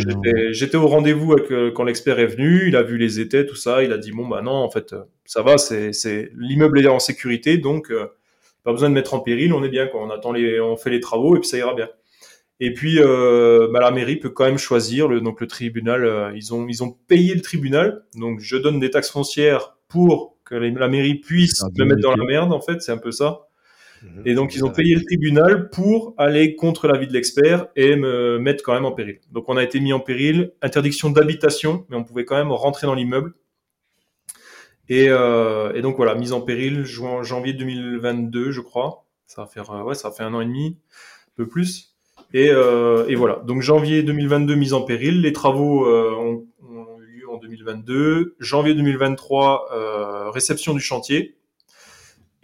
j'étais 0.50 0.76
au 0.76 0.86
rendez-vous 0.86 1.36
quand 1.74 1.84
l'expert 1.84 2.18
est 2.18 2.26
venu, 2.26 2.68
il 2.68 2.76
a 2.76 2.82
vu 2.82 2.98
les 2.98 3.20
étais, 3.20 3.46
tout 3.46 3.56
ça, 3.56 3.82
il 3.82 3.92
a 3.92 3.98
dit 3.98 4.12
bon 4.12 4.26
bah 4.26 4.42
non, 4.42 4.52
en 4.52 4.70
fait, 4.70 4.94
ça 5.24 5.42
va, 5.42 5.58
c'est 5.58 6.30
l'immeuble 6.36 6.80
est 6.80 6.88
en 6.88 6.98
sécurité, 6.98 7.58
donc 7.58 7.92
pas 8.64 8.72
besoin 8.72 8.88
de 8.88 8.94
mettre 8.94 9.14
en 9.14 9.20
péril, 9.20 9.52
on 9.52 9.62
est 9.62 9.68
bien 9.68 9.86
quoi. 9.86 10.02
On 10.02 10.10
attend 10.10 10.32
les, 10.32 10.60
on 10.60 10.76
fait 10.76 10.90
les 10.90 11.00
travaux 11.00 11.36
et 11.36 11.40
puis 11.40 11.48
ça 11.48 11.58
ira 11.58 11.74
bien. 11.74 11.88
Et 12.60 12.72
puis, 12.72 12.98
euh, 12.98 13.68
bah, 13.72 13.80
la 13.80 13.90
mairie 13.90 14.16
peut 14.16 14.30
quand 14.30 14.44
même 14.44 14.58
choisir. 14.58 15.08
Le, 15.08 15.20
donc 15.20 15.40
le 15.40 15.46
tribunal, 15.46 16.04
euh, 16.04 16.32
ils 16.34 16.54
ont 16.54 16.66
ils 16.68 16.82
ont 16.82 16.90
payé 16.90 17.34
le 17.34 17.42
tribunal. 17.42 18.04
Donc 18.14 18.40
je 18.40 18.56
donne 18.56 18.80
des 18.80 18.90
taxes 18.90 19.10
foncières 19.10 19.76
pour 19.88 20.38
que 20.44 20.54
la 20.54 20.88
mairie 20.88 21.16
puisse 21.16 21.62
me 21.76 21.84
mettre 21.84 22.00
dans 22.00 22.14
la 22.14 22.24
merde. 22.24 22.52
En 22.52 22.60
fait, 22.60 22.80
c'est 22.80 22.92
un 22.92 22.98
peu 22.98 23.12
ça. 23.12 23.40
Et 24.24 24.34
donc 24.34 24.54
ils 24.54 24.64
ont 24.64 24.70
payé 24.70 24.94
le 24.94 25.02
tribunal 25.02 25.70
pour 25.70 26.14
aller 26.18 26.56
contre 26.56 26.88
l'avis 26.88 27.06
de 27.06 27.12
l'expert 27.12 27.68
et 27.76 27.96
me 27.96 28.38
mettre 28.38 28.62
quand 28.62 28.74
même 28.74 28.84
en 28.84 28.92
péril. 28.92 29.20
Donc 29.32 29.48
on 29.48 29.56
a 29.56 29.62
été 29.62 29.80
mis 29.80 29.92
en 29.92 30.00
péril. 30.00 30.52
Interdiction 30.62 31.10
d'habitation, 31.10 31.86
mais 31.88 31.96
on 31.96 32.04
pouvait 32.04 32.24
quand 32.24 32.36
même 32.36 32.52
rentrer 32.52 32.86
dans 32.86 32.94
l'immeuble. 32.94 33.34
Et, 34.88 35.06
euh, 35.08 35.80
donc 35.80 35.96
voilà, 35.96 36.14
mise 36.14 36.32
en 36.32 36.42
péril, 36.42 36.84
janvier 36.84 37.54
2022, 37.54 38.50
je 38.50 38.60
crois. 38.60 39.06
Ça 39.26 39.42
va 39.42 39.48
faire 39.48 39.70
ouais, 39.84 39.94
ça 39.94 40.12
un 40.18 40.34
an 40.34 40.40
et 40.40 40.44
demi, 40.44 40.78
un 41.28 41.32
peu 41.36 41.48
plus. 41.48 41.94
Et, 42.32 42.48
euh, 42.50 43.06
voilà. 43.16 43.42
Donc 43.46 43.62
janvier 43.62 44.02
2022 44.02 44.54
mise 44.54 44.74
en 44.74 44.82
péril. 44.82 45.22
Les 45.22 45.32
travaux 45.32 45.86
euh, 45.86 46.14
ont, 46.14 46.46
ont, 46.62 47.00
eu 47.00 47.20
lieu 47.20 47.30
en 47.30 47.38
2022. 47.38 48.36
Janvier 48.38 48.74
2023 48.74 49.68
euh, 49.72 50.30
réception 50.30 50.74
du 50.74 50.80
chantier. 50.80 51.36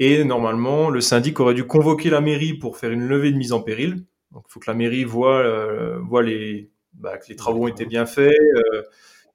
Et 0.02 0.24
normalement, 0.24 0.88
le 0.88 1.02
syndic 1.02 1.38
aurait 1.40 1.52
dû 1.52 1.64
convoquer 1.64 2.08
la 2.08 2.22
mairie 2.22 2.54
pour 2.54 2.78
faire 2.78 2.90
une 2.90 3.06
levée 3.06 3.32
de 3.32 3.36
mise 3.36 3.52
en 3.52 3.60
péril. 3.60 4.06
Donc, 4.32 4.44
il 4.48 4.52
faut 4.52 4.58
que 4.58 4.70
la 4.70 4.74
mairie 4.74 5.04
voit, 5.04 5.40
euh, 5.40 5.98
voit 6.00 6.22
les, 6.22 6.70
bah, 6.94 7.18
que 7.18 7.28
les 7.28 7.36
travaux 7.36 7.64
ont 7.64 7.68
été 7.68 7.84
bien 7.84 8.06
faits 8.06 8.34
euh, 8.34 8.82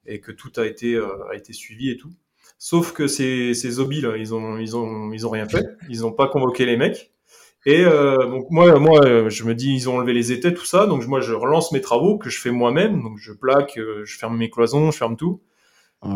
et 0.08 0.20
que 0.20 0.32
tout 0.32 0.52
a 0.58 0.66
été, 0.66 0.96
euh, 0.96 1.30
a 1.32 1.36
été 1.36 1.54
suivi 1.54 1.92
et 1.92 1.98
tout. 1.98 2.10
Sauf 2.58 2.94
que 2.94 3.06
ces, 3.06 3.54
ces 3.54 3.78
hobbies 3.78 4.02
là, 4.02 4.18
ils 4.18 4.34
ont, 4.34 4.58
ils 4.58 4.76
ont, 4.76 5.14
ils 5.14 5.28
ont 5.28 5.30
rien 5.30 5.48
fait. 5.48 5.68
Ils 5.88 6.02
n'ont 6.02 6.14
pas 6.14 6.28
convoqué 6.28 6.66
les 6.66 6.78
mecs. 6.78 7.12
Et 7.68 7.84
donc 7.84 8.52
moi, 8.52 8.78
moi, 8.80 9.28
je 9.28 9.44
me 9.44 9.56
dis, 9.56 9.74
ils 9.74 9.90
ont 9.90 9.98
enlevé 9.98 10.14
les 10.14 10.32
étais, 10.32 10.54
tout 10.54 10.66
ça. 10.66 10.86
Donc 10.86 11.06
moi, 11.08 11.20
je 11.20 11.34
relance 11.34 11.72
mes 11.72 11.82
travaux 11.82 12.20
que 12.20 12.30
je 12.30 12.40
fais 12.40 12.52
moi-même. 12.52 13.02
Donc 13.02 13.18
je 13.18 13.34
plaque, 13.34 13.80
je 14.04 14.18
ferme 14.18 14.38
mes 14.38 14.52
cloisons, 14.52 14.92
je 14.92 14.98
ferme 14.98 15.18
tout. 15.18 15.42
Oh. 16.08 16.12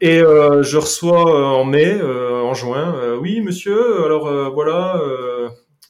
Et 0.00 0.20
euh, 0.20 0.62
je 0.62 0.78
reçois 0.78 1.30
euh, 1.32 1.44
en 1.44 1.64
mai, 1.64 1.86
euh, 2.00 2.42
en 2.42 2.54
juin, 2.54 3.16
oui 3.20 3.40
monsieur, 3.40 4.04
alors 4.04 4.52
voilà, 4.52 5.00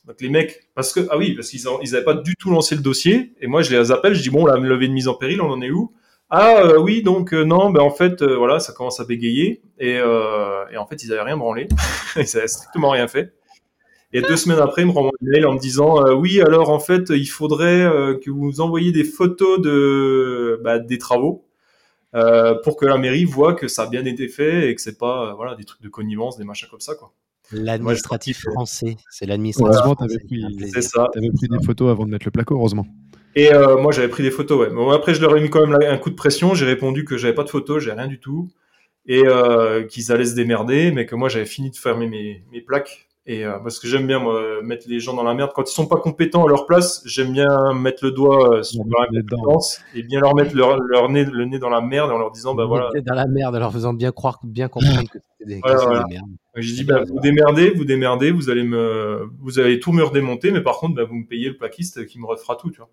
donc 0.07 0.16
les 0.20 0.28
mecs, 0.28 0.68
parce 0.74 0.92
que 0.92 1.01
ah 1.11 1.16
oui, 1.16 1.34
parce 1.34 1.49
qu'ils 1.49 1.68
en- 1.68 1.80
ils 1.80 1.94
avaient 1.94 2.05
pas 2.05 2.14
du 2.14 2.36
tout 2.36 2.51
lancé 2.51 2.74
le 2.74 2.82
dossier. 2.82 3.34
Et 3.40 3.46
moi 3.46 3.62
je 3.62 3.74
les 3.74 3.90
appelle, 3.90 4.14
je 4.14 4.22
dis 4.22 4.30
bon 4.30 4.44
la 4.46 4.57
levée 4.57 4.88
de 4.88 4.92
mise 4.92 5.09
en 5.09 5.14
péril, 5.14 5.40
on 5.40 5.51
en 5.51 5.61
est 5.62 5.70
où? 5.70 5.92
Ah 6.30 6.78
oui 6.78 7.03
donc 7.03 7.32
non, 7.32 7.70
ben 7.70 7.80
en 7.80 7.90
fait 7.90 8.22
voilà, 8.22 8.61
ça 8.61 8.72
commence 8.72 9.01
à 9.01 9.05
bégayer 9.05 9.62
et, 9.78 10.01
en 10.03 10.86
fait 10.86 11.03
ils 11.03 11.12
avaient 11.12 11.22
rien 11.22 11.36
branlé, 11.36 11.68
ils 12.16 12.36
avaient 12.36 12.49
strictement 12.49 12.90
rien 12.90 13.09
fait. 13.09 13.32
Et 14.14 14.22
deux 14.22 14.36
semaines 14.36 14.61
après, 14.61 14.82
ils 14.82 14.86
me 14.86 14.92
renvoient 14.92 15.12
un 15.22 15.30
mail 15.30 15.46
en 15.46 15.55
me 15.55 15.59
disant 15.59 16.03
oui 16.14 16.40
alors 16.40 16.70
en 16.70 16.80
fait 16.80 17.11
il 17.11 17.26
faudrait 17.26 18.18
que 18.22 18.30
vous 18.30 18.61
envoyiez 18.61 18.92
des 18.92 19.05
photos 19.05 19.61
de 19.61 20.61
bah, 20.62 20.78
des 20.78 20.99
travaux 20.99 21.47
euh, 22.14 22.54
pour 22.62 22.76
que 22.76 22.86
la 22.86 22.96
mairie 22.98 23.24
voit 23.24 23.54
que 23.54 23.68
ça 23.68 23.82
a 23.82 23.86
bien 23.88 24.04
été 24.04 24.28
fait 24.28 24.70
et 24.70 24.74
que 24.74 24.80
c'est 24.80 24.98
pas 24.98 25.30
euh, 25.30 25.34
voilà 25.34 25.54
des 25.54 25.64
trucs 25.64 25.82
de 25.82 25.88
connivence, 25.88 26.38
des 26.38 26.44
machins 26.44 26.68
comme 26.70 26.80
ça 26.80 26.94
quoi. 26.94 27.12
L'administratif 27.50 28.42
français, 28.42 28.96
c'est 29.11 29.24
l'administratif 29.24 29.74
Heureusement, 29.74 29.94
français. 29.94 30.16
t'avais 30.16 30.26
pris-. 30.26 30.82
T'avais 31.14 31.30
pris 31.30 31.48
des 31.48 31.64
photos 31.64 31.90
avant 31.90 32.04
de 32.04 32.11
mettre 32.11 32.26
le 32.26 32.30
placo, 32.30 32.54
heureusement. 32.54 32.86
Et 33.34 33.52
euh, 33.54 33.78
moi 33.80 33.92
j'avais 33.92 34.09
pris 34.09 34.22
des 34.22 34.30
photos 34.30 34.61
ouais. 34.61 34.74
Bon, 34.74 34.90
après 34.90 35.14
je 35.14 35.20
leur 35.20 35.36
ai 35.36 35.40
mis 35.40 35.48
quand 35.50 35.66
même 35.66 35.78
un 35.80 35.98
coup 35.98 36.11
de 36.11 36.14
pression, 36.14 36.54
j'ai 36.54 36.66
répondu 36.66 37.04
que 37.04 37.16
j'avais 37.16 37.34
pas 37.34 37.44
de 37.44 37.50
photos, 37.50 37.82
j'ai 37.82 37.92
rien 37.92 38.06
du 38.06 38.20
tout 38.20 38.50
et 39.06 39.22
euh, 39.26 39.84
qu'ils 39.84 40.12
allaient 40.12 40.26
se 40.26 40.34
démerder, 40.34 40.92
mais 40.92 41.06
que 41.06 41.14
moi 41.14 41.28
j'avais 41.28 41.46
fini 41.46 41.70
de 41.70 41.76
fermer 41.76 42.06
mes, 42.06 42.44
mes 42.52 42.61
plaques. 42.61 43.07
Et 43.31 43.45
euh, 43.45 43.59
parce 43.59 43.79
que 43.79 43.87
j'aime 43.87 44.07
bien 44.07 44.20
moi, 44.20 44.62
mettre 44.62 44.87
les 44.89 45.01
gens 45.01 45.12
dans 45.12 45.22
la 45.22 45.35
merde 45.35 45.51
quand 45.55 45.68
ils 45.68 45.74
sont 45.74 45.87
pas 45.87 46.01
compétents 46.01 46.47
à 46.47 46.49
leur 46.49 46.64
place, 46.64 47.03
j'aime 47.05 47.31
bien 47.35 47.74
mettre 47.74 48.03
le 48.03 48.11
doigt 48.11 48.55
euh, 48.55 48.62
sur 48.62 48.83
leur 48.85 49.03
incompétence 49.03 49.83
et 49.95 50.03
bien 50.03 50.20
leur 50.20 50.35
mettre 50.35 50.57
leur, 50.57 50.79
leur 50.81 51.11
nez, 51.11 51.26
le 51.26 51.45
nez 51.45 51.59
dans 51.59 51.68
la 51.68 51.83
merde 51.83 52.11
en 52.11 52.16
leur 52.16 52.31
disant 52.31 52.55
bah 52.55 52.64
voilà 52.64 52.89
Dans 53.05 53.14
la 53.14 53.26
merde, 53.26 53.55
en 53.55 53.59
leur 53.59 53.70
faisant 53.70 53.93
bien 53.93 54.12
croire, 54.12 54.41
bien 54.43 54.68
comprendre 54.68 55.11
que 55.11 55.18
c'était 55.18 55.57
des, 55.57 55.61
Voilà, 55.61 55.76
voilà. 55.76 56.05
des 56.05 56.14
merdes. 56.14 56.31
J'ai 56.57 56.74
dit, 56.74 56.85
bah, 56.85 57.05
vous 57.05 57.20
démerdez, 57.20 57.70
vous 57.70 57.85
démerdez, 57.85 58.31
vous 58.31 58.49
allez 58.49 58.64
me, 58.64 59.31
vous 59.41 59.59
allez 59.59 59.79
tout 59.79 59.93
me 59.93 60.03
redémonter, 60.03 60.51
mais 60.51 60.62
par 60.62 60.79
contre, 60.79 60.95
bah, 60.95 61.05
vous 61.05 61.14
me 61.14 61.26
payez 61.26 61.51
le 61.51 61.57
plaquiste 61.57 62.07
qui 62.07 62.18
me 62.18 62.26
refera 62.26 62.57
tout, 62.57 62.70
tu 62.70 62.79
vois. 62.79 62.89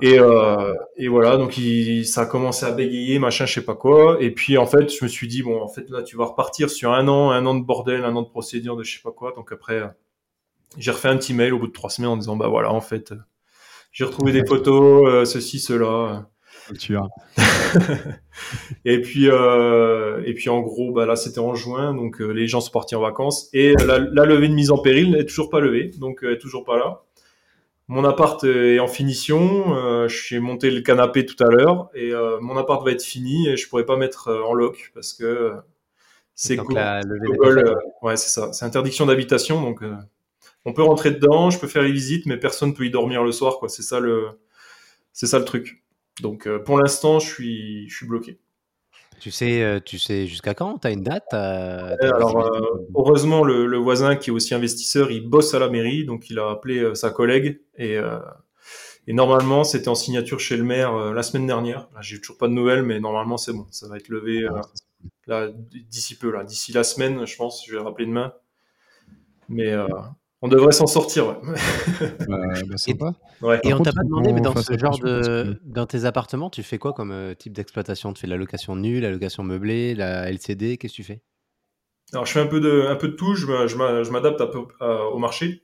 Et, 0.00 0.18
euh, 0.18 0.74
et 0.96 1.08
voilà, 1.08 1.36
donc 1.36 1.58
il, 1.58 2.06
ça 2.06 2.22
a 2.22 2.26
commencé 2.26 2.66
à 2.66 2.72
bégayer, 2.72 3.18
machin, 3.18 3.46
je 3.46 3.54
sais 3.54 3.64
pas 3.64 3.74
quoi. 3.74 4.16
Et 4.20 4.30
puis 4.30 4.58
en 4.58 4.66
fait, 4.66 4.92
je 4.92 5.04
me 5.04 5.08
suis 5.08 5.28
dit, 5.28 5.42
bon, 5.42 5.60
en 5.60 5.68
fait, 5.68 5.88
là, 5.90 6.02
tu 6.02 6.16
vas 6.16 6.26
repartir 6.26 6.70
sur 6.70 6.92
un 6.92 7.08
an, 7.08 7.30
un 7.30 7.44
an 7.46 7.54
de 7.54 7.64
bordel, 7.64 8.04
un 8.04 8.14
an 8.16 8.22
de 8.22 8.28
procédure, 8.28 8.76
de 8.76 8.82
je 8.82 8.96
sais 8.96 9.02
pas 9.02 9.12
quoi. 9.12 9.32
Donc 9.32 9.52
après, 9.52 9.80
euh, 9.80 9.88
j'ai 10.76 10.90
refait 10.90 11.08
un 11.08 11.16
petit 11.16 11.34
mail 11.34 11.54
au 11.54 11.58
bout 11.58 11.68
de 11.68 11.72
trois 11.72 11.90
semaines 11.90 12.10
en 12.10 12.16
disant, 12.16 12.36
bah 12.36 12.48
voilà, 12.48 12.72
en 12.72 12.80
fait, 12.80 13.12
euh, 13.12 13.16
j'ai 13.92 14.04
retrouvé 14.04 14.32
des 14.32 14.44
photos, 14.44 15.08
euh, 15.08 15.24
ceci, 15.24 15.58
cela. 15.58 16.28
Tu 16.78 16.96
as. 16.96 17.08
Et 18.84 19.00
puis, 19.00 19.30
euh, 19.30 20.22
et 20.26 20.34
puis 20.34 20.50
en 20.50 20.60
gros, 20.60 20.92
bah 20.92 21.06
là 21.06 21.16
c'était 21.16 21.38
en 21.38 21.54
juin, 21.54 21.94
donc 21.94 22.20
les 22.20 22.46
gens 22.46 22.60
sont 22.60 22.70
partis 22.70 22.94
en 22.94 23.00
vacances 23.00 23.48
et 23.52 23.72
la, 23.86 23.98
la 23.98 24.24
levée 24.24 24.48
de 24.48 24.54
mise 24.54 24.70
en 24.70 24.78
péril 24.78 25.10
n'est 25.10 25.24
toujours 25.24 25.48
pas 25.48 25.60
levée, 25.60 25.90
donc 25.98 26.20
elle 26.22 26.32
est 26.32 26.38
toujours 26.38 26.64
pas 26.64 26.78
là. 26.78 27.04
Mon 27.90 28.04
appart 28.04 28.44
est 28.44 28.78
en 28.80 28.86
finition, 28.86 29.74
euh, 29.74 30.08
je 30.08 30.22
suis 30.22 30.38
monté 30.40 30.70
le 30.70 30.82
canapé 30.82 31.24
tout 31.24 31.42
à 31.42 31.48
l'heure 31.48 31.88
et 31.94 32.12
euh, 32.12 32.38
mon 32.38 32.58
appart 32.58 32.84
va 32.84 32.90
être 32.90 33.02
fini 33.02 33.48
et 33.48 33.56
je 33.56 33.66
pourrais 33.66 33.86
pas 33.86 33.96
mettre 33.96 34.28
euh, 34.28 34.42
en 34.42 34.52
loc 34.52 34.90
parce 34.92 35.14
que 35.14 35.24
euh, 35.24 35.54
c'est 36.34 36.56
la 36.56 37.00
Google, 37.02 37.74
ouais 38.02 38.18
c'est 38.18 38.28
ça, 38.28 38.52
c'est 38.52 38.66
interdiction 38.66 39.06
d'habitation 39.06 39.62
donc 39.62 39.82
on 40.66 40.74
peut 40.74 40.82
rentrer 40.82 41.12
dedans, 41.12 41.48
je 41.48 41.58
peux 41.58 41.66
faire 41.66 41.82
les 41.82 41.90
visites, 41.90 42.26
mais 42.26 42.36
personne 42.36 42.74
peut 42.74 42.84
y 42.84 42.90
dormir 42.90 43.24
le 43.24 43.32
soir 43.32 43.58
quoi. 43.58 43.70
C'est 43.70 43.82
ça 43.82 44.00
le, 44.00 44.28
c'est 45.14 45.26
ça 45.26 45.38
le 45.38 45.46
truc. 45.46 45.82
Donc 46.20 46.46
pour 46.64 46.78
l'instant, 46.78 47.20
je 47.20 47.26
suis, 47.26 47.88
je 47.88 47.96
suis 47.96 48.06
bloqué. 48.06 48.38
Tu 49.20 49.30
sais, 49.30 49.62
euh, 49.62 49.80
tu 49.84 49.98
sais 49.98 50.26
jusqu'à 50.26 50.54
quand? 50.54 50.78
T'as 50.78 50.92
une 50.92 51.02
date? 51.02 51.32
Alors, 51.32 52.38
euh, 52.38 52.86
heureusement, 52.94 53.42
le, 53.42 53.66
le 53.66 53.76
voisin 53.76 54.16
qui 54.16 54.30
est 54.30 54.32
aussi 54.32 54.54
investisseur, 54.54 55.10
il 55.10 55.28
bosse 55.28 55.54
à 55.54 55.58
la 55.58 55.68
mairie, 55.68 56.04
donc 56.04 56.30
il 56.30 56.38
a 56.38 56.50
appelé 56.50 56.78
euh, 56.78 56.94
sa 56.94 57.10
collègue 57.10 57.60
et, 57.76 57.96
et 59.06 59.12
normalement, 59.12 59.64
c'était 59.64 59.88
en 59.88 59.94
signature 59.94 60.38
chez 60.38 60.56
le 60.56 60.64
maire 60.64 61.12
la 61.12 61.22
semaine 61.22 61.46
dernière. 61.46 61.88
J'ai 62.00 62.20
toujours 62.20 62.38
pas 62.38 62.48
de 62.48 62.52
nouvelles, 62.52 62.82
mais 62.82 63.00
normalement, 63.00 63.36
c'est 63.36 63.52
bon, 63.52 63.66
ça 63.70 63.88
va 63.88 63.96
être 63.96 64.08
levé 64.08 64.46
là, 65.26 65.48
d'ici 65.90 66.16
peu, 66.16 66.30
là, 66.30 66.44
d'ici 66.44 66.72
la 66.72 66.84
semaine, 66.84 67.26
je 67.26 67.36
pense. 67.36 67.64
Je 67.66 67.72
vais 67.76 67.82
rappeler 67.82 68.06
demain, 68.06 68.32
mais 69.48 69.74
on 70.42 70.48
devrait 70.48 70.72
s'en 70.72 70.86
sortir. 70.86 71.26
Ouais. 71.28 71.34
Bah, 72.28 72.38
bah, 72.68 72.76
sympa. 72.76 73.12
Ouais. 73.42 73.60
Et 73.64 73.74
on 73.74 73.80
t'a 73.80 73.92
pas 73.92 74.02
demandé, 74.04 74.32
mais 74.32 74.40
dans 74.40 74.54
ce 74.56 74.76
genre 74.78 74.98
de, 74.98 75.60
dans 75.64 75.86
tes 75.86 76.04
appartements, 76.04 76.50
tu 76.50 76.62
fais 76.62 76.78
quoi 76.78 76.92
comme 76.92 77.10
euh, 77.12 77.34
type 77.34 77.52
d'exploitation? 77.52 78.12
Tu 78.12 78.20
fais 78.20 78.26
de 78.26 78.32
la 78.32 78.38
location 78.38 78.76
nue, 78.76 79.00
la 79.00 79.10
location 79.10 79.42
meublée, 79.42 79.94
la 79.94 80.30
LCD 80.30 80.76
Qu'est-ce 80.76 80.92
que 80.92 80.96
tu 80.96 81.04
fais? 81.04 81.22
Alors, 82.12 82.24
je 82.26 82.32
fais 82.32 82.40
un 82.40 82.46
peu 82.46 82.60
de, 82.60 82.86
un 82.88 82.96
peu 82.96 83.08
de 83.08 83.14
tout. 83.14 83.34
Je, 83.34 83.46
je 83.66 83.76
m'a- 83.76 84.02
je 84.02 84.10
m'adapte 84.10 84.40
un 84.40 84.46
peu 84.46 84.60
à- 84.80 85.04
au 85.06 85.18
marché. 85.18 85.62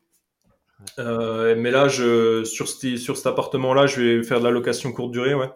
Euh, 0.98 1.54
mais 1.56 1.70
là, 1.70 1.88
je, 1.88 2.44
sur, 2.44 2.68
cet, 2.68 2.98
sur 2.98 3.16
cet 3.16 3.26
appartement-là, 3.26 3.86
je 3.86 4.00
vais 4.02 4.22
faire 4.22 4.40
de 4.40 4.44
la 4.44 4.50
location 4.50 4.92
courte 4.92 5.12
durée. 5.12 5.34
Ouais. 5.34 5.48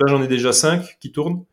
Là, 0.00 0.06
j'en 0.08 0.22
ai 0.22 0.26
déjà 0.26 0.52
cinq 0.52 0.96
qui 1.00 1.12
tournent. 1.12 1.44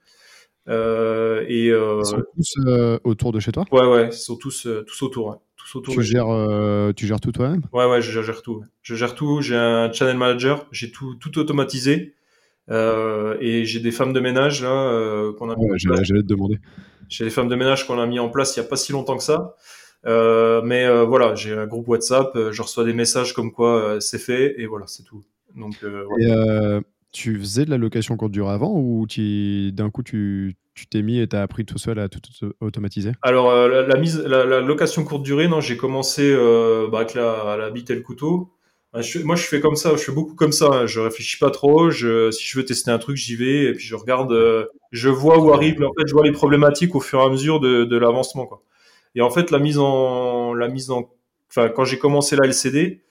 Euh, 0.67 1.43
et 1.47 1.69
euh, 1.69 1.99
Ils 2.01 2.05
sont 2.05 2.23
tous 2.35 2.53
euh, 2.65 2.99
autour 3.03 3.31
de 3.31 3.39
chez 3.39 3.51
toi? 3.51 3.65
Ouais, 3.71 3.85
ouais, 3.87 4.07
ils 4.07 4.13
sont 4.13 4.37
tous, 4.37 4.65
euh, 4.67 4.83
tous 4.87 5.01
autour. 5.03 5.27
Ouais. 5.27 5.35
Tu 5.79 6.03
gères, 6.03 6.29
euh, 6.29 6.91
tu 6.93 7.07
gères 7.07 7.19
tout 7.19 7.31
toi-même? 7.31 7.61
Ouais, 7.71 7.85
ouais, 7.85 8.01
je 8.01 8.21
gère 8.21 8.41
tout. 8.41 8.55
ouais. 8.59 8.65
Je 8.81 8.95
gère 8.95 9.15
tout. 9.15 9.41
J'ai 9.41 9.55
un 9.55 9.91
channel 9.91 10.17
manager. 10.17 10.67
J'ai 10.71 10.91
tout, 10.91 11.15
tout 11.15 11.37
automatisé. 11.39 12.13
Euh, 12.69 13.37
et 13.41 13.65
j'ai 13.65 13.79
des 13.79 13.91
femmes 13.91 14.13
de 14.13 14.19
ménage 14.19 14.61
là 14.61 14.69
euh, 14.71 15.33
qu'on 15.33 15.49
a 15.49 15.55
Ouais. 15.57 15.77
J'allais 15.77 16.21
te 16.21 16.27
demander. 16.27 16.59
J'ai 17.09 17.23
les 17.25 17.29
femmes 17.29 17.49
de 17.49 17.55
ménage 17.55 17.87
qu'on 17.87 17.99
a 17.99 18.05
mis 18.05 18.19
en 18.19 18.29
place 18.29 18.55
il 18.55 18.59
y 18.61 18.63
a 18.63 18.67
pas 18.67 18.75
si 18.75 18.91
longtemps 18.91 19.17
que 19.17 19.23
ça. 19.23 19.55
Mais 20.05 20.87
voilà, 21.05 21.35
j'ai 21.35 21.53
un 21.53 21.67
groupe 21.67 21.87
WhatsApp, 21.87 22.37
je 22.51 22.61
reçois 22.61 22.83
des 22.83 22.93
messages 22.93 23.33
comme 23.33 23.51
quoi 23.51 23.97
c'est 23.99 24.19
fait 24.19 24.55
et 24.59 24.65
voilà, 24.65 24.85
c'est 24.87 25.03
tout. 25.03 25.23
Donc 25.55 25.83
voilà. 25.83 26.79
Et 26.79 26.81
tu 27.11 27.37
faisais 27.39 27.65
de 27.65 27.69
la 27.69 27.77
location 27.77 28.17
courte 28.17 28.31
durée 28.31 28.53
avant 28.53 28.73
ou 28.75 29.05
d'un 29.71 29.89
coup 29.89 30.03
tu 30.03 30.55
t'es 30.89 31.01
mis 31.01 31.19
et 31.19 31.27
t'as 31.27 31.41
appris 31.41 31.65
tout 31.65 31.77
seul 31.77 31.99
à 31.99 32.09
tout 32.09 32.19
auto- 32.41 32.55
automatiser? 32.61 33.11
Alors 33.21 33.49
euh, 33.51 33.85
la, 33.87 33.97
mise, 33.97 34.19
la, 34.19 34.61
location 34.61 35.03
courte 35.03 35.23
durée, 35.23 35.47
non, 35.47 35.61
j'ai 35.61 35.77
commencé 35.77 36.23
euh, 36.33 36.87
bah, 36.89 36.99
avec 36.99 37.13
la, 37.13 37.55
la 37.57 37.69
bite 37.69 37.89
et 37.89 37.95
le 37.95 38.01
couteau. 38.01 38.53
Je- 38.97 39.19
moi, 39.19 39.35
je 39.35 39.43
fais 39.43 39.61
comme 39.61 39.75
ça, 39.75 39.91
je 39.91 40.01
fais 40.03 40.11
beaucoup 40.11 40.35
comme 40.35 40.51
ça. 40.51 40.67
hein. 40.71 40.85
Je 40.85 40.99
réfléchis 40.99 41.37
pas 41.37 41.49
trop. 41.51 41.91
Je, 41.91 42.29
si 42.31 42.45
je 42.45 42.57
veux 42.57 42.65
tester 42.65 42.91
un 42.91 42.97
truc, 42.99 43.15
j'y 43.17 43.35
vais 43.35 43.65
et 43.65 43.73
puis 43.73 43.85
je 43.85 43.95
regarde. 43.95 44.31
euh, 44.33 44.65
je 44.91 45.07
vois 45.09 45.37
où 45.39 45.53
arrive. 45.53 45.81
En 45.83 45.93
fait, 45.97 46.07
je 46.07 46.13
vois 46.13 46.23
les 46.25 46.31
problématiques 46.33 46.95
au 46.95 46.99
fur 46.99 47.19
et 47.19 47.23
à 47.23 47.29
mesure 47.29 47.59
de, 47.59 47.85
de 47.85 47.97
l'avancement. 47.97 48.49
Et 49.15 49.21
en 49.21 49.29
fait, 49.29 49.51
la 49.51 49.59
mise 49.59 49.77
en, 49.77 50.53
la 50.53 50.67
mise 50.67 50.89
en, 50.91 51.09
enfin, 51.49 51.69
quand 51.69 51.85
j'ai 51.85 51.99
commencé 51.99 52.35
la 52.35 52.45
LCD, 52.47 53.01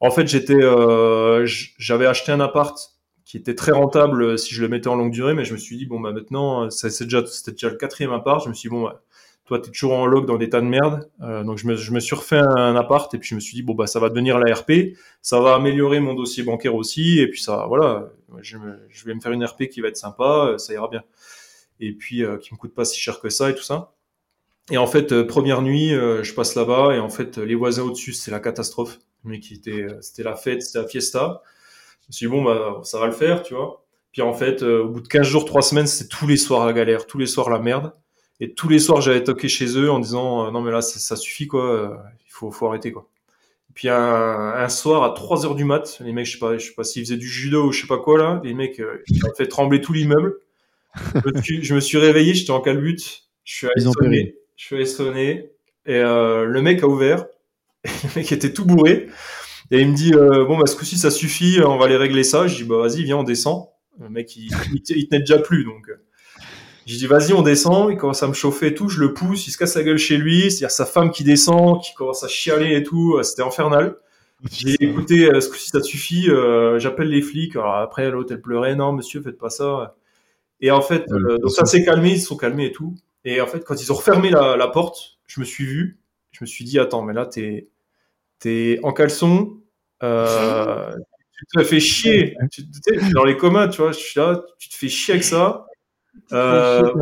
en 0.00 0.10
fait, 0.10 0.26
j'étais, 0.28 0.54
euh, 0.54 1.44
j'avais 1.78 2.06
acheté 2.06 2.32
un 2.32 2.40
appart 2.40 2.78
qui 3.26 3.36
était 3.36 3.56
très 3.56 3.72
rentable 3.72 4.22
euh, 4.22 4.36
si 4.36 4.54
je 4.54 4.62
le 4.62 4.68
mettais 4.68 4.88
en 4.88 4.94
longue 4.94 5.10
durée, 5.10 5.34
mais 5.34 5.44
je 5.44 5.52
me 5.52 5.58
suis 5.58 5.76
dit 5.76 5.84
bon 5.84 6.00
bah 6.00 6.12
maintenant, 6.12 6.64
euh, 6.64 6.70
c'est 6.70 7.02
déjà, 7.02 7.26
c'était 7.26 7.50
déjà 7.50 7.68
le 7.68 7.76
quatrième 7.76 8.12
appart. 8.12 8.42
Je 8.42 8.48
me 8.48 8.54
suis 8.54 8.68
dit 8.68 8.74
bon, 8.74 8.84
bah, 8.84 9.02
toi 9.46 9.58
t'es 9.58 9.70
toujours 9.70 9.94
en 9.94 10.06
log 10.06 10.26
dans 10.26 10.38
des 10.38 10.48
tas 10.48 10.60
de 10.60 10.66
merde, 10.66 11.10
Euh, 11.22 11.42
donc 11.42 11.58
je 11.58 11.66
me, 11.66 11.76
je 11.76 11.90
me 11.92 12.00
suis 12.00 12.14
refait 12.14 12.38
un, 12.38 12.76
appart 12.76 13.12
et 13.14 13.18
puis 13.18 13.28
je 13.30 13.34
me 13.34 13.40
suis 13.40 13.56
dit 13.56 13.62
bon 13.62 13.74
bah 13.74 13.88
ça 13.88 13.98
va 14.00 14.10
devenir 14.10 14.38
la 14.38 14.54
RP, 14.54 14.96
ça 15.22 15.40
va 15.40 15.54
améliorer 15.56 16.00
mon 16.00 16.14
dossier 16.14 16.44
bancaire 16.44 16.74
aussi 16.76 17.20
et 17.20 17.28
puis 17.28 17.42
ça, 17.42 17.66
voilà, 17.68 18.08
je, 18.42 18.58
vais 19.04 19.14
me 19.14 19.20
faire 19.20 19.32
une 19.32 19.44
RP 19.44 19.68
qui 19.68 19.80
va 19.80 19.88
être 19.88 19.96
sympa, 19.96 20.54
ça 20.58 20.72
ira 20.72 20.88
bien. 20.88 21.02
Et 21.80 21.92
puis 21.92 22.24
euh, 22.24 22.38
qui 22.38 22.54
me 22.54 22.58
coûte 22.58 22.74
pas 22.74 22.84
si 22.84 22.98
cher 23.00 23.20
que 23.20 23.28
ça 23.28 23.50
et 23.50 23.54
tout 23.54 23.62
ça. 23.62 23.92
Et 24.70 24.78
en 24.78 24.86
fait, 24.86 25.22
première 25.24 25.62
nuit, 25.62 25.90
je 25.90 26.34
passe 26.34 26.56
là-bas 26.56 26.94
et 26.96 26.98
en 26.98 27.08
fait, 27.08 27.38
les 27.38 27.54
voisins 27.54 27.82
au-dessus, 27.84 28.12
c'est 28.12 28.32
la 28.32 28.40
catastrophe. 28.40 28.98
Mais 29.24 29.38
qui 29.40 29.54
était, 29.54 29.86
c'était 30.00 30.24
la 30.24 30.34
fête, 30.36 30.62
c'était 30.62 30.80
la 30.80 30.88
fiesta. 30.88 31.42
Je 32.08 32.10
me 32.10 32.12
suis 32.12 32.26
dit, 32.26 32.30
bon, 32.32 32.42
bah, 32.44 32.80
ça 32.84 32.98
va 33.00 33.06
le 33.06 33.12
faire, 33.12 33.42
tu 33.42 33.54
vois. 33.54 33.84
Puis 34.12 34.22
en 34.22 34.32
fait, 34.32 34.62
euh, 34.62 34.84
au 34.84 34.88
bout 34.88 35.00
de 35.00 35.08
15 35.08 35.26
jours, 35.26 35.44
3 35.44 35.62
semaines, 35.62 35.86
c'était 35.86 36.08
tous 36.08 36.26
les 36.26 36.36
soirs 36.36 36.64
la 36.66 36.72
galère, 36.72 37.06
tous 37.06 37.18
les 37.18 37.26
soirs 37.26 37.50
la 37.50 37.58
merde. 37.58 37.92
Et 38.40 38.52
tous 38.54 38.68
les 38.68 38.78
soirs, 38.78 39.00
j'allais 39.00 39.24
toquer 39.24 39.48
chez 39.48 39.66
eux 39.78 39.90
en 39.90 39.98
disant, 39.98 40.46
euh, 40.46 40.50
non, 40.50 40.60
mais 40.60 40.70
là, 40.70 40.82
ça, 40.82 41.16
suffit, 41.16 41.46
quoi. 41.46 41.64
euh, 41.64 41.88
Il 42.26 42.30
faut, 42.32 42.50
faut 42.50 42.66
arrêter, 42.68 42.92
quoi. 42.92 43.08
Et 43.70 43.74
puis 43.74 43.88
un, 43.88 43.96
un 43.98 44.68
soir, 44.68 45.04
à 45.04 45.10
3 45.12 45.46
heures 45.46 45.54
du 45.56 45.64
mat, 45.64 45.98
les 46.00 46.12
mecs, 46.12 46.26
je 46.26 46.32
sais 46.34 46.38
pas, 46.38 46.58
je 46.58 46.66
sais 46.66 46.74
pas 46.74 46.84
s'ils 46.84 47.04
faisaient 47.04 47.16
du 47.18 47.28
judo 47.28 47.66
ou 47.68 47.72
je 47.72 47.82
sais 47.82 47.86
pas 47.86 47.98
quoi, 47.98 48.18
là, 48.18 48.40
les 48.44 48.54
mecs, 48.54 48.80
euh, 48.80 49.02
ils 49.08 49.24
ont 49.26 49.34
fait 49.36 49.48
trembler 49.48 49.80
tout 49.82 49.92
l'immeuble. 49.92 50.36
Je 51.14 51.30
me 51.30 51.42
suis- 51.42 51.64
je 51.64 51.74
me 51.74 51.80
suis 51.80 51.98
réveillé, 51.98 52.34
j'étais 52.34 52.52
en 52.52 52.60
calbute. 52.60 53.24
Je 53.44 53.54
suis 53.56 53.66
allé 53.68 53.84
sonner. 53.92 54.36
Je 54.56 54.64
suis 54.64 54.76
allé 54.76 54.86
sonner. 54.86 55.50
Et 55.86 56.00
le 56.00 56.60
mec 56.62 56.82
a 56.82 56.88
ouvert. 56.88 57.26
le 57.84 58.16
mec 58.20 58.32
était 58.32 58.52
tout 58.52 58.64
bourré. 58.64 59.08
Et 59.70 59.80
il 59.80 59.90
me 59.90 59.94
dit 59.94 60.12
bon 60.12 60.58
bah 60.58 60.66
ce 60.66 60.76
coup-ci 60.76 60.96
ça 60.98 61.10
suffit, 61.10 61.60
on 61.64 61.76
va 61.76 61.86
aller 61.86 61.96
régler 61.96 62.24
ça. 62.24 62.46
Je 62.46 62.56
dis 62.56 62.64
bah 62.64 62.78
vas-y 62.78 63.02
viens 63.04 63.18
on 63.18 63.24
descend. 63.24 63.66
Le 64.00 64.08
mec 64.08 64.36
il, 64.36 64.50
il, 64.72 65.08
tenait 65.08 65.20
déjà 65.20 65.38
plus 65.38 65.64
donc. 65.64 65.90
J'ai 66.86 66.96
dit 66.96 67.06
vas-y 67.06 67.32
on 67.32 67.42
descend, 67.42 67.90
il 67.90 67.96
commence 67.96 68.22
à 68.22 68.28
me 68.28 68.34
chauffer 68.34 68.68
et 68.68 68.74
tout, 68.74 68.88
je 68.88 69.00
le 69.00 69.12
pousse, 69.12 69.46
il 69.48 69.50
se 69.50 69.58
casse 69.58 69.74
la 69.74 69.82
gueule 69.82 69.98
chez 69.98 70.18
lui, 70.18 70.50
c'est-à-dire 70.50 70.70
sa 70.70 70.86
femme 70.86 71.10
qui 71.10 71.24
descend, 71.24 71.82
qui 71.82 71.94
commence 71.94 72.22
à 72.22 72.28
chialer 72.28 72.76
et 72.76 72.82
tout, 72.82 73.20
c'était 73.22 73.42
infernal. 73.42 73.96
J'ai 74.52 74.76
dit 74.76 74.76
écoutez, 74.80 75.28
ce 75.40 75.48
coup-ci 75.48 75.70
ça 75.70 75.82
suffit, 75.82 76.28
j'appelle 76.76 77.08
les 77.08 77.22
flics. 77.22 77.56
Alors 77.56 77.74
après 77.76 78.10
l'autre 78.10 78.32
elle 78.32 78.40
pleurait, 78.40 78.76
non 78.76 78.92
monsieur 78.92 79.20
faites 79.20 79.38
pas 79.38 79.50
ça. 79.50 79.96
Et 80.60 80.70
en 80.70 80.80
fait, 80.80 81.10
euh, 81.10 81.38
donc 81.38 81.50
ça 81.50 81.64
s'est 81.64 81.84
calmé, 81.84 82.12
ils 82.12 82.20
se 82.20 82.28
sont 82.28 82.36
calmés 82.36 82.66
et 82.66 82.72
tout. 82.72 82.94
Et 83.24 83.40
en 83.40 83.46
fait, 83.46 83.64
quand 83.64 83.80
ils 83.80 83.92
ont 83.92 83.96
refermé 83.96 84.30
la, 84.30 84.56
la, 84.56 84.68
porte, 84.68 85.18
je 85.26 85.40
me 85.40 85.44
suis 85.44 85.66
vu, 85.66 85.98
je 86.30 86.38
me 86.42 86.46
suis 86.46 86.64
dit, 86.64 86.78
attends, 86.78 87.02
mais 87.02 87.12
là, 87.12 87.26
t'es 87.26 87.68
es 88.44 88.80
en 88.82 88.92
caleçon, 88.92 89.60
euh, 90.02 90.92
tu 91.32 91.58
te 91.58 91.64
fais 91.64 91.80
chier. 91.80 92.36
Tu, 92.50 92.62
dans 93.14 93.24
les 93.24 93.36
communs, 93.36 93.68
tu 93.68 93.82
vois, 93.82 93.92
je 93.92 93.98
suis 93.98 94.18
là, 94.18 94.42
tu 94.58 94.68
te 94.68 94.74
fais 94.74 94.88
chier 94.88 95.14
avec 95.14 95.24
ça. 95.24 95.66
Euh, 96.32 96.92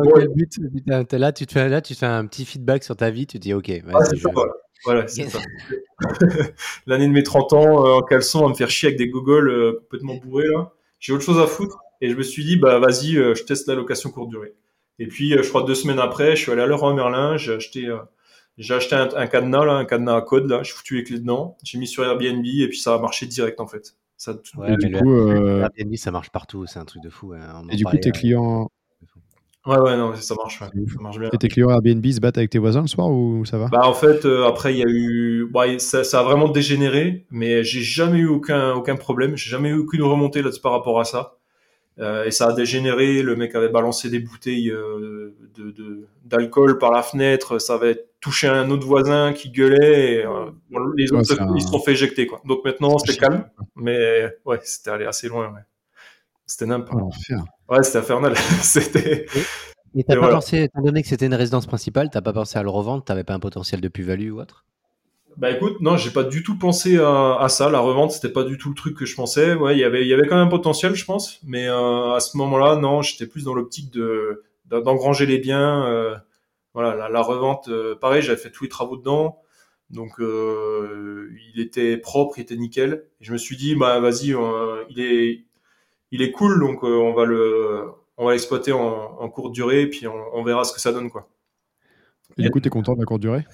là, 1.13 1.31
tu 1.31 1.45
te 1.45 1.51
fais, 1.53 1.69
là, 1.69 1.81
tu 1.81 1.95
fais 1.95 2.05
un 2.05 2.25
petit 2.25 2.45
feedback 2.45 2.83
sur 2.83 2.95
ta 2.95 3.09
vie, 3.09 3.27
tu 3.27 3.37
te 3.39 3.43
dis, 3.43 3.53
ok, 3.53 3.71
voilà. 4.83 5.07
c'est 5.07 5.29
ça. 5.29 5.39
L'année 6.85 7.07
de 7.07 7.13
mes 7.13 7.23
30 7.23 7.53
ans, 7.53 7.85
euh, 7.85 7.93
en 7.93 8.01
caleçon, 8.01 8.45
à 8.45 8.49
me 8.49 8.53
faire 8.53 8.69
chier 8.69 8.87
avec 8.89 8.97
des 8.97 9.07
gogoles 9.07 9.49
euh, 9.49 9.79
complètement 9.83 10.15
bourrés, 10.15 10.47
là. 10.47 10.71
J'ai 10.99 11.13
autre 11.13 11.23
chose 11.23 11.39
à 11.39 11.47
foutre. 11.47 11.79
Et 12.01 12.09
je 12.09 12.15
me 12.15 12.23
suis 12.23 12.43
dit, 12.43 12.57
bah 12.57 12.79
vas-y, 12.79 13.13
je 13.13 13.43
teste 13.43 13.67
la 13.67 13.75
location 13.75 14.11
courte 14.11 14.29
durée. 14.29 14.53
Et 14.99 15.07
puis, 15.07 15.31
je 15.31 15.47
crois 15.47 15.63
deux 15.63 15.75
semaines 15.75 15.99
après, 15.99 16.35
je 16.35 16.41
suis 16.41 16.51
allé 16.51 16.61
à 16.61 16.67
Leroy 16.67 16.93
Merlin, 16.93 17.37
j'ai 17.37 17.53
acheté, 17.53 17.89
j'ai 18.57 18.73
acheté 18.73 18.95
un, 18.95 19.27
cadenas, 19.27 19.65
là, 19.65 19.73
un 19.73 19.85
cadenas 19.85 20.15
à 20.15 20.21
code, 20.21 20.49
là, 20.49 20.63
j'ai 20.63 20.71
foutu 20.71 20.97
les 20.97 21.03
clés 21.03 21.19
dedans, 21.19 21.57
j'ai 21.63 21.77
mis 21.77 21.87
sur 21.87 22.03
Airbnb 22.03 22.45
et 22.45 22.67
puis 22.69 22.79
ça 22.79 22.93
a 22.93 22.99
marché 22.99 23.25
direct 23.25 23.59
en 23.59 23.67
fait. 23.67 23.95
Ça, 24.17 24.33
ouais, 24.57 24.77
du 24.77 24.91
coup, 24.91 25.29
Airbnb, 25.29 25.95
ça 25.95 26.11
marche 26.11 26.29
partout, 26.29 26.65
c'est 26.65 26.79
un 26.79 26.85
truc 26.85 27.03
de 27.03 27.09
fou. 27.09 27.33
Hein. 27.33 27.63
et 27.69 27.75
du 27.75 27.83
coup, 27.83 27.97
tes 27.97 28.11
clients. 28.11 28.69
Ouais, 29.65 29.79
ouais, 29.79 29.97
non, 29.97 30.15
ça 30.15 30.35
marche, 30.35 30.59
ça 30.59 30.69
marche 31.01 31.17
bien. 31.17 31.29
Et 31.33 31.37
tes 31.37 31.47
clients 31.47 31.71
Airbnb 31.71 32.05
se 32.05 32.19
battent 32.19 32.37
avec 32.37 32.51
tes 32.51 32.59
voisins 32.59 32.81
le 32.81 32.87
soir 32.87 33.09
ou 33.09 33.45
ça 33.45 33.57
va? 33.57 33.67
Bah, 33.67 33.87
en 33.87 33.93
fait, 33.93 34.25
après, 34.25 34.73
il 34.73 34.77
y 34.77 34.83
a 34.83 34.87
eu. 34.87 35.49
Bah, 35.51 35.79
ça, 35.79 36.03
ça, 36.03 36.19
a 36.19 36.23
vraiment 36.23 36.47
dégénéré, 36.47 37.25
mais 37.31 37.63
j'ai 37.63 37.81
jamais 37.81 38.19
eu 38.19 38.27
aucun, 38.27 38.73
aucun 38.73 38.95
problème, 38.95 39.35
j'ai 39.35 39.49
jamais 39.49 39.69
eu 39.69 39.77
aucune 39.77 40.03
remontée 40.03 40.41
là 40.41 40.51
par 40.61 40.71
rapport 40.71 40.99
à 40.99 41.03
ça. 41.03 41.33
Euh, 41.99 42.25
et 42.25 42.31
ça 42.31 42.47
a 42.47 42.53
dégénéré. 42.53 43.21
Le 43.21 43.35
mec 43.35 43.55
avait 43.55 43.69
balancé 43.69 44.09
des 44.09 44.19
bouteilles 44.19 44.69
euh, 44.69 45.35
de, 45.55 46.07
d'alcool 46.25 46.77
par 46.77 46.91
la 46.91 47.01
fenêtre. 47.01 47.59
Ça 47.59 47.75
avait 47.75 48.05
touché 48.19 48.47
un 48.47 48.69
autre 48.69 48.85
voisin 48.85 49.33
qui 49.33 49.49
gueulait. 49.49 50.15
Et, 50.15 50.25
euh, 50.25 50.51
les 50.97 51.11
autres, 51.11 51.37
ils 51.55 51.61
se 51.61 51.69
sont 51.69 51.79
fait 51.79 51.93
éjecter. 51.93 52.27
Quoi. 52.27 52.41
Donc 52.45 52.65
maintenant, 52.65 52.97
c'était 52.97 53.17
calme. 53.17 53.49
Mais 53.75 54.29
ouais, 54.45 54.59
c'était 54.63 54.91
allé 54.91 55.05
assez 55.05 55.27
loin. 55.27 55.53
Ouais. 55.53 55.61
C'était 56.45 56.65
n'importe 56.65 56.99
quoi. 56.99 57.77
Ouais, 57.77 57.83
c'était 57.83 57.99
infernal. 57.99 58.35
c'était. 58.61 59.25
Et 59.97 60.03
t'as 60.03 60.19
pas 60.19 60.29
pensé, 60.29 60.63
étant 60.63 60.81
donné 60.81 61.01
que 61.01 61.07
c'était 61.07 61.25
une 61.25 61.33
résidence 61.33 61.65
principale, 61.65 62.09
t'as 62.11 62.21
pas 62.21 62.33
pensé 62.33 62.59
à 62.59 62.63
le 62.63 62.69
revendre 62.69 63.05
T'avais 63.05 63.23
pas 63.23 63.33
un 63.33 63.39
potentiel 63.39 63.79
de 63.79 63.87
plus-value 63.87 64.31
ou 64.31 64.41
autre? 64.41 64.65
Bah 65.37 65.51
écoute, 65.51 65.81
non, 65.81 65.97
j'ai 65.97 66.11
pas 66.11 66.23
du 66.23 66.43
tout 66.43 66.57
pensé 66.57 66.97
à, 66.97 67.47
ça. 67.49 67.69
La 67.69 67.79
revente, 67.79 68.11
c'était 68.11 68.31
pas 68.31 68.43
du 68.43 68.57
tout 68.57 68.69
le 68.69 68.75
truc 68.75 68.97
que 68.97 69.05
je 69.05 69.15
pensais. 69.15 69.53
Ouais, 69.53 69.75
il 69.75 69.79
y 69.79 69.83
avait, 69.83 70.01
il 70.01 70.07
y 70.07 70.13
avait 70.13 70.27
quand 70.27 70.35
même 70.35 70.47
un 70.47 70.49
potentiel, 70.49 70.95
je 70.95 71.03
pense. 71.03 71.41
Mais 71.43 71.67
euh, 71.67 72.13
à 72.13 72.19
ce 72.21 72.37
moment-là, 72.37 72.77
non, 72.77 73.01
j'étais 73.01 73.27
plus 73.27 73.43
dans 73.43 73.53
l'optique 73.53 73.91
de 73.91 74.43
d'engranger 74.65 75.25
les 75.25 75.37
biens. 75.37 75.85
Euh, 75.85 76.15
voilà, 76.73 77.09
la, 77.09 77.21
revente, 77.21 77.67
euh, 77.67 77.95
pareil, 77.95 78.21
j'avais 78.21 78.37
fait 78.37 78.49
tous 78.49 78.63
les 78.63 78.69
travaux 78.69 78.97
dedans, 78.97 79.41
donc 79.89 80.15
il 80.19 81.59
était 81.59 81.97
propre, 81.97 82.37
il 82.37 82.41
était 82.41 82.55
nickel. 82.55 83.05
Et 83.21 83.25
je 83.25 83.33
me 83.33 83.37
suis 83.37 83.57
dit, 83.57 83.75
bah 83.75 83.99
vas-y, 83.99 84.33
il 84.89 84.99
est, 84.99 85.45
il 86.11 86.21
est 86.21 86.31
cool, 86.31 86.59
donc 86.59 86.83
on 86.83 87.13
va 87.13 87.25
le, 87.25 87.85
on 88.17 88.25
va 88.25 88.33
l'exploiter 88.33 88.71
en, 88.71 89.29
courte 89.29 89.53
durée, 89.53 89.87
puis 89.87 90.07
on, 90.07 90.43
verra 90.43 90.63
ce 90.63 90.73
que 90.73 90.81
ça 90.81 90.91
donne, 90.91 91.09
quoi. 91.09 91.29
Et 92.37 92.43
du 92.43 92.51
coup, 92.51 92.59
t'es 92.59 92.69
content 92.69 92.93
de 92.93 92.99
la 92.99 93.05
courte 93.05 93.21
durée? 93.21 93.45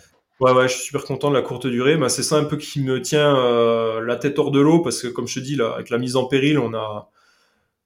Ouais, 0.41 0.53
ouais, 0.53 0.67
je 0.67 0.73
suis 0.73 0.85
super 0.85 1.03
content 1.03 1.29
de 1.29 1.35
la 1.35 1.43
courte 1.43 1.67
durée. 1.67 1.97
Bah, 1.97 2.09
c'est 2.09 2.23
ça 2.23 2.37
un 2.37 2.45
peu 2.45 2.57
qui 2.57 2.81
me 2.81 2.99
tient 2.99 3.37
euh, 3.37 4.01
la 4.01 4.15
tête 4.15 4.39
hors 4.39 4.49
de 4.49 4.59
l'eau 4.59 4.79
parce 4.81 4.99
que, 5.03 5.07
comme 5.07 5.27
je 5.27 5.39
te 5.39 5.39
dis, 5.45 5.55
là, 5.55 5.73
avec 5.75 5.91
la 5.91 5.99
mise 5.99 6.15
en 6.15 6.25
péril, 6.25 6.57
on 6.57 6.73
a, 6.73 7.11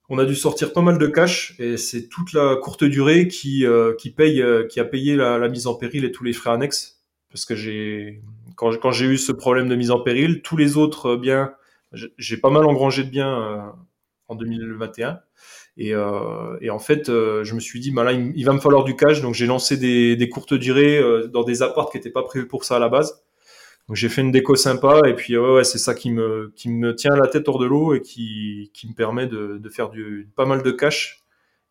on 0.10 0.20
a 0.20 0.26
dû 0.26 0.36
sortir 0.36 0.74
pas 0.74 0.82
mal 0.82 0.98
de 0.98 1.08
cash 1.08 1.56
et 1.60 1.78
c'est 1.78 2.08
toute 2.10 2.34
la 2.34 2.56
courte 2.58 2.86
durée 2.86 3.28
qui, 3.28 3.66
euh, 3.66 3.94
qui 3.96 4.10
paye, 4.12 4.42
euh, 4.42 4.66
qui 4.68 4.80
a 4.80 4.86
payé 4.86 5.18
la, 5.18 5.50
mise 5.50 5.68
en 5.68 5.76
péril 5.76 6.06
et 6.06 6.14
tous 6.14 6.24
les 6.24 6.34
frais 6.34 6.52
annexes. 6.52 7.02
Parce 7.30 7.46
que 7.46 7.56
j'ai, 7.56 8.22
quand, 8.56 8.72
quand 8.80 8.92
j'ai 8.92 9.08
eu 9.08 9.18
ce 9.18 9.34
problème 9.34 9.70
de 9.70 9.76
mise 9.76 9.92
en 9.92 10.00
péril, 10.00 10.42
tous 10.42 10.58
les 10.58 10.78
autres 10.78 11.18
biens, 11.18 11.54
j'ai 12.18 12.38
pas 12.38 12.50
mal 12.50 12.66
engrangé 12.66 13.04
de 13.04 13.10
biens 13.10 13.74
en 14.28 14.36
2021. 14.36 15.20
Et, 15.78 15.94
euh, 15.94 16.58
et, 16.62 16.70
en 16.70 16.80
fait, 16.80 17.10
euh, 17.10 17.44
je 17.44 17.54
me 17.54 17.60
suis 17.60 17.80
dit, 17.80 17.92
bah 17.92 18.04
là, 18.04 18.14
il, 18.14 18.46
va 18.46 18.54
me 18.54 18.60
falloir 18.60 18.84
du 18.84 18.96
cash, 18.96 19.22
donc 19.22 19.34
j'ai 19.34 19.46
lancé 19.46 19.78
des, 19.78 20.16
des, 20.16 20.30
courtes 20.30 20.54
durées 20.54 20.98
euh, 20.98 21.28
dans 21.28 21.44
des 21.44 21.62
apparts 21.62 21.90
qui 21.90 21.98
n'étaient 21.98 22.12
pas 22.12 22.24
prévus 22.24 22.48
pour 22.48 22.64
ça 22.64 22.78
à 22.78 22.80
la 22.80 22.90
base. 22.90 23.24
Donc 23.88 23.98
j'ai 23.98 24.10
fait 24.10 24.22
une 24.22 24.32
déco 24.32 24.56
sympa, 24.56 25.02
et 25.06 25.14
puis 25.14 25.38
ouais, 25.38 25.56
ouais 25.56 25.64
c'est 25.64 25.78
ça 25.78 25.94
qui 25.94 26.12
me, 26.12 26.52
qui 26.56 26.70
me 26.70 26.96
tient 26.96 27.16
la 27.16 27.28
tête 27.28 27.48
hors 27.48 27.60
de 27.60 27.66
l'eau 27.66 27.94
et 27.94 28.02
qui, 28.02 28.72
qui 28.74 28.88
me 28.88 28.94
permet 28.94 29.28
de, 29.28 29.58
de, 29.58 29.70
faire 29.70 29.90
du, 29.90 30.30
pas 30.36 30.46
mal 30.46 30.64
de 30.64 30.72
cash. 30.72 31.22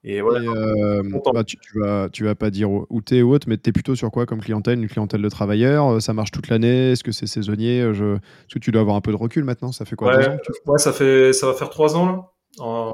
Et 0.07 0.21
voilà. 0.21 0.49
Euh, 0.49 1.03
bah, 1.33 1.43
tu, 1.45 1.57
tu, 1.57 1.81
vas, 1.81 2.11
tu 2.13 2.25
vas 2.25 2.35
pas 2.35 2.51
dire 2.51 2.71
où 2.71 3.01
t'es 3.01 3.23
ou 3.23 3.33
autre, 3.33 3.49
mais 3.49 3.57
t'es 3.57 3.73
plutôt 3.73 3.95
sur 3.95 4.11
quoi 4.11 4.27
comme 4.27 4.41
clientèle? 4.43 4.79
Une 4.79 4.87
clientèle 4.87 5.23
de 5.23 5.29
travailleurs 5.31 6.01
Ça 6.03 6.13
marche 6.13 6.31
toute 6.31 6.49
l'année? 6.49 6.93
Est-ce 6.93 7.03
que 7.03 7.11
c'est 7.11 7.27
saisonnier? 7.27 7.91
Je... 7.95 8.17
Est-ce 8.17 8.55
que 8.55 8.59
tu 8.59 8.71
dois 8.71 8.83
avoir 8.83 8.97
un 8.97 9.01
peu 9.01 9.13
de 9.13 9.17
recul 9.17 9.45
maintenant 9.45 9.73
Ça 9.73 9.87
fait 9.87 9.97
quoi 9.97 10.15
ouais, 10.15 10.29
ans 10.29 10.37
ouais, 10.67 10.79
ça, 10.79 10.93
fait, 10.93 11.33
ça 11.33 11.47
va 11.47 11.55
faire 11.55 11.71
trois 11.71 11.97
ans 11.97 12.07
là. 12.07 12.34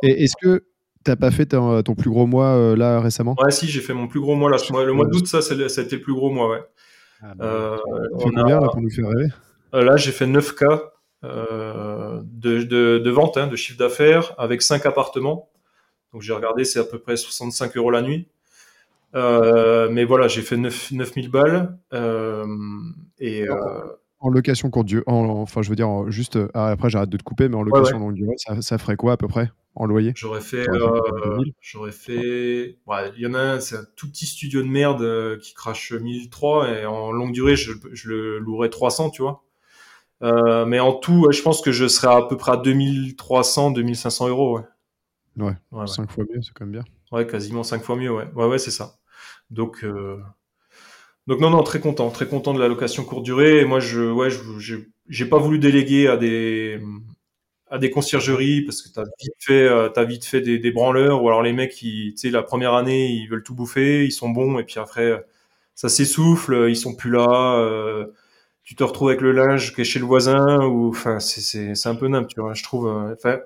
Et 0.02 0.24
est-ce 0.24 0.34
que 0.40 0.64
T'as 1.02 1.16
pas 1.16 1.30
fait 1.30 1.46
ton, 1.46 1.82
plus 1.82 2.10
gros 2.10 2.26
mois 2.26 2.56
euh, 2.56 2.76
là 2.76 3.00
récemment? 3.00 3.34
Ouais, 3.42 3.50
si, 3.50 3.66
j'ai 3.66 3.80
fait 3.80 3.94
mon 3.94 4.06
plus 4.06 4.20
gros 4.20 4.36
mois 4.36 4.50
là. 4.50 4.58
Le 4.84 4.92
mois 4.92 5.06
d'août, 5.06 5.26
ça, 5.26 5.40
ça 5.40 5.54
a 5.54 5.84
été 5.84 5.96
le 5.96 6.02
plus 6.02 6.12
gros 6.12 6.30
mois, 6.30 6.50
ouais. 6.50 6.62
Ah, 7.22 7.34
bah, 7.34 7.44
euh, 7.44 7.78
combien 8.18 8.44
là 8.44 8.60
pour 8.68 8.82
nous 8.82 8.90
faire 8.90 9.08
rêver? 9.08 9.28
Euh, 9.74 9.82
Là, 9.82 9.96
j'ai 9.96 10.12
fait 10.12 10.26
9K 10.26 10.80
euh, 11.24 12.20
de, 12.24 12.62
de, 12.64 12.98
de, 12.98 13.10
vente, 13.10 13.38
hein, 13.38 13.46
de 13.46 13.56
chiffre 13.56 13.78
d'affaires, 13.78 14.34
avec 14.36 14.60
5 14.60 14.84
appartements. 14.84 15.48
Donc 16.12 16.20
j'ai 16.22 16.32
regardé, 16.34 16.64
c'est 16.64 16.80
à 16.80 16.84
peu 16.84 16.98
près 16.98 17.16
65 17.16 17.76
euros 17.78 17.90
la 17.90 18.02
nuit. 18.02 18.28
Mais 19.14 20.04
voilà, 20.04 20.28
j'ai 20.28 20.42
fait 20.42 20.58
9, 20.58 20.92
9000 20.92 21.30
balles. 21.30 21.78
et, 23.20 23.46
en 24.20 24.28
location 24.28 24.70
courte 24.70 24.86
durée, 24.86 25.04
enfin 25.06 25.62
je 25.62 25.70
veux 25.70 25.76
dire, 25.76 26.10
juste, 26.10 26.38
après 26.54 26.90
j'arrête 26.90 27.08
de 27.08 27.16
te 27.16 27.22
couper, 27.22 27.48
mais 27.48 27.56
en 27.56 27.62
location 27.62 27.98
longue 27.98 28.14
durée, 28.14 28.34
ça, 28.36 28.60
ça, 28.60 28.78
ferait 28.78 28.96
quoi 28.96 29.12
à 29.12 29.16
peu 29.16 29.28
près 29.28 29.50
en 29.74 29.86
loyer? 29.86 30.12
J'aurais 30.16 30.40
fait, 30.40 30.68
euh, 30.68 31.38
j'aurais 31.60 31.92
fait, 31.92 32.78
ouais, 32.86 33.12
il 33.16 33.22
y 33.22 33.26
en 33.26 33.34
a 33.34 33.40
un, 33.40 33.60
c'est 33.60 33.76
un 33.76 33.84
tout 33.96 34.08
petit 34.08 34.26
studio 34.26 34.62
de 34.62 34.68
merde 34.68 35.02
euh, 35.02 35.38
qui 35.38 35.54
crache 35.54 35.92
1003 35.92 36.68
et 36.70 36.86
en 36.86 37.12
longue 37.12 37.32
durée, 37.32 37.56
je, 37.56 37.72
je 37.92 38.08
le 38.08 38.38
louerais 38.38 38.68
300, 38.68 39.10
tu 39.10 39.22
vois. 39.22 39.44
Euh, 40.22 40.66
mais 40.66 40.80
en 40.80 40.92
tout, 40.92 41.28
je 41.30 41.40
pense 41.40 41.62
que 41.62 41.72
je 41.72 41.88
serais 41.88 42.14
à 42.14 42.22
peu 42.22 42.36
près 42.36 42.52
à 42.52 42.56
2300, 42.56 43.70
2500 43.70 44.28
euros, 44.28 44.58
ouais. 44.58 44.64
Ouais, 45.36 45.54
ouais 45.72 45.86
5 45.86 46.10
fois 46.10 46.24
mieux, 46.24 46.42
c'est 46.42 46.52
quand 46.52 46.66
même 46.66 46.72
bien. 46.72 46.84
Ouais, 47.12 47.26
quasiment 47.26 47.62
5 47.62 47.82
fois 47.82 47.96
mieux, 47.96 48.12
ouais. 48.12 48.28
Ouais, 48.34 48.46
ouais, 48.46 48.58
c'est 48.58 48.70
ça. 48.70 48.96
Donc, 49.50 49.84
euh... 49.84 50.20
donc 51.26 51.40
non, 51.40 51.50
non, 51.50 51.62
très 51.62 51.80
content, 51.80 52.10
très 52.10 52.26
content 52.26 52.54
de 52.54 52.60
la 52.60 52.68
location 52.68 53.04
courte 53.04 53.24
durée. 53.24 53.64
Moi, 53.64 53.80
je, 53.80 54.00
ouais, 54.10 54.28
j'ai 55.08 55.26
pas 55.26 55.38
voulu 55.38 55.58
déléguer 55.58 56.08
à 56.08 56.16
des, 56.16 56.80
à 57.70 57.78
des 57.78 57.90
conciergeries 57.90 58.62
parce 58.62 58.82
que 58.82 58.88
t'as 58.92 59.04
vite 59.20 59.34
fait 59.38 59.68
euh, 59.68 59.88
t'as 59.88 60.04
vite 60.04 60.24
fait 60.24 60.40
des, 60.40 60.58
des, 60.58 60.72
branleurs 60.72 61.22
ou 61.22 61.28
alors 61.28 61.42
les 61.42 61.52
mecs 61.52 61.72
qui 61.72 62.12
tu 62.14 62.28
sais 62.28 62.30
la 62.30 62.42
première 62.42 62.74
année 62.74 63.08
ils 63.08 63.28
veulent 63.28 63.44
tout 63.44 63.54
bouffer 63.54 64.04
ils 64.04 64.12
sont 64.12 64.28
bons 64.28 64.58
et 64.58 64.64
puis 64.64 64.80
après 64.80 65.24
ça 65.76 65.88
s'essouffle 65.88 66.66
ils 66.68 66.76
sont 66.76 66.94
plus 66.96 67.10
là 67.10 67.56
euh, 67.58 68.06
tu 68.70 68.76
te 68.76 68.84
retrouves 68.84 69.08
avec 69.08 69.20
le 69.20 69.32
linge 69.32 69.74
qui 69.74 69.80
est 69.80 69.84
chez 69.84 69.98
le 69.98 70.04
voisin 70.04 70.64
ou 70.64 70.90
enfin 70.90 71.18
c'est 71.18 71.40
c'est 71.40 71.74
c'est 71.74 71.88
un 71.88 71.96
peu 71.96 72.06
nimp 72.06 72.28
tu 72.28 72.40
vois 72.40 72.54
je 72.54 72.62
trouve 72.62 72.86
euh, 72.86 73.14
enfin 73.14 73.40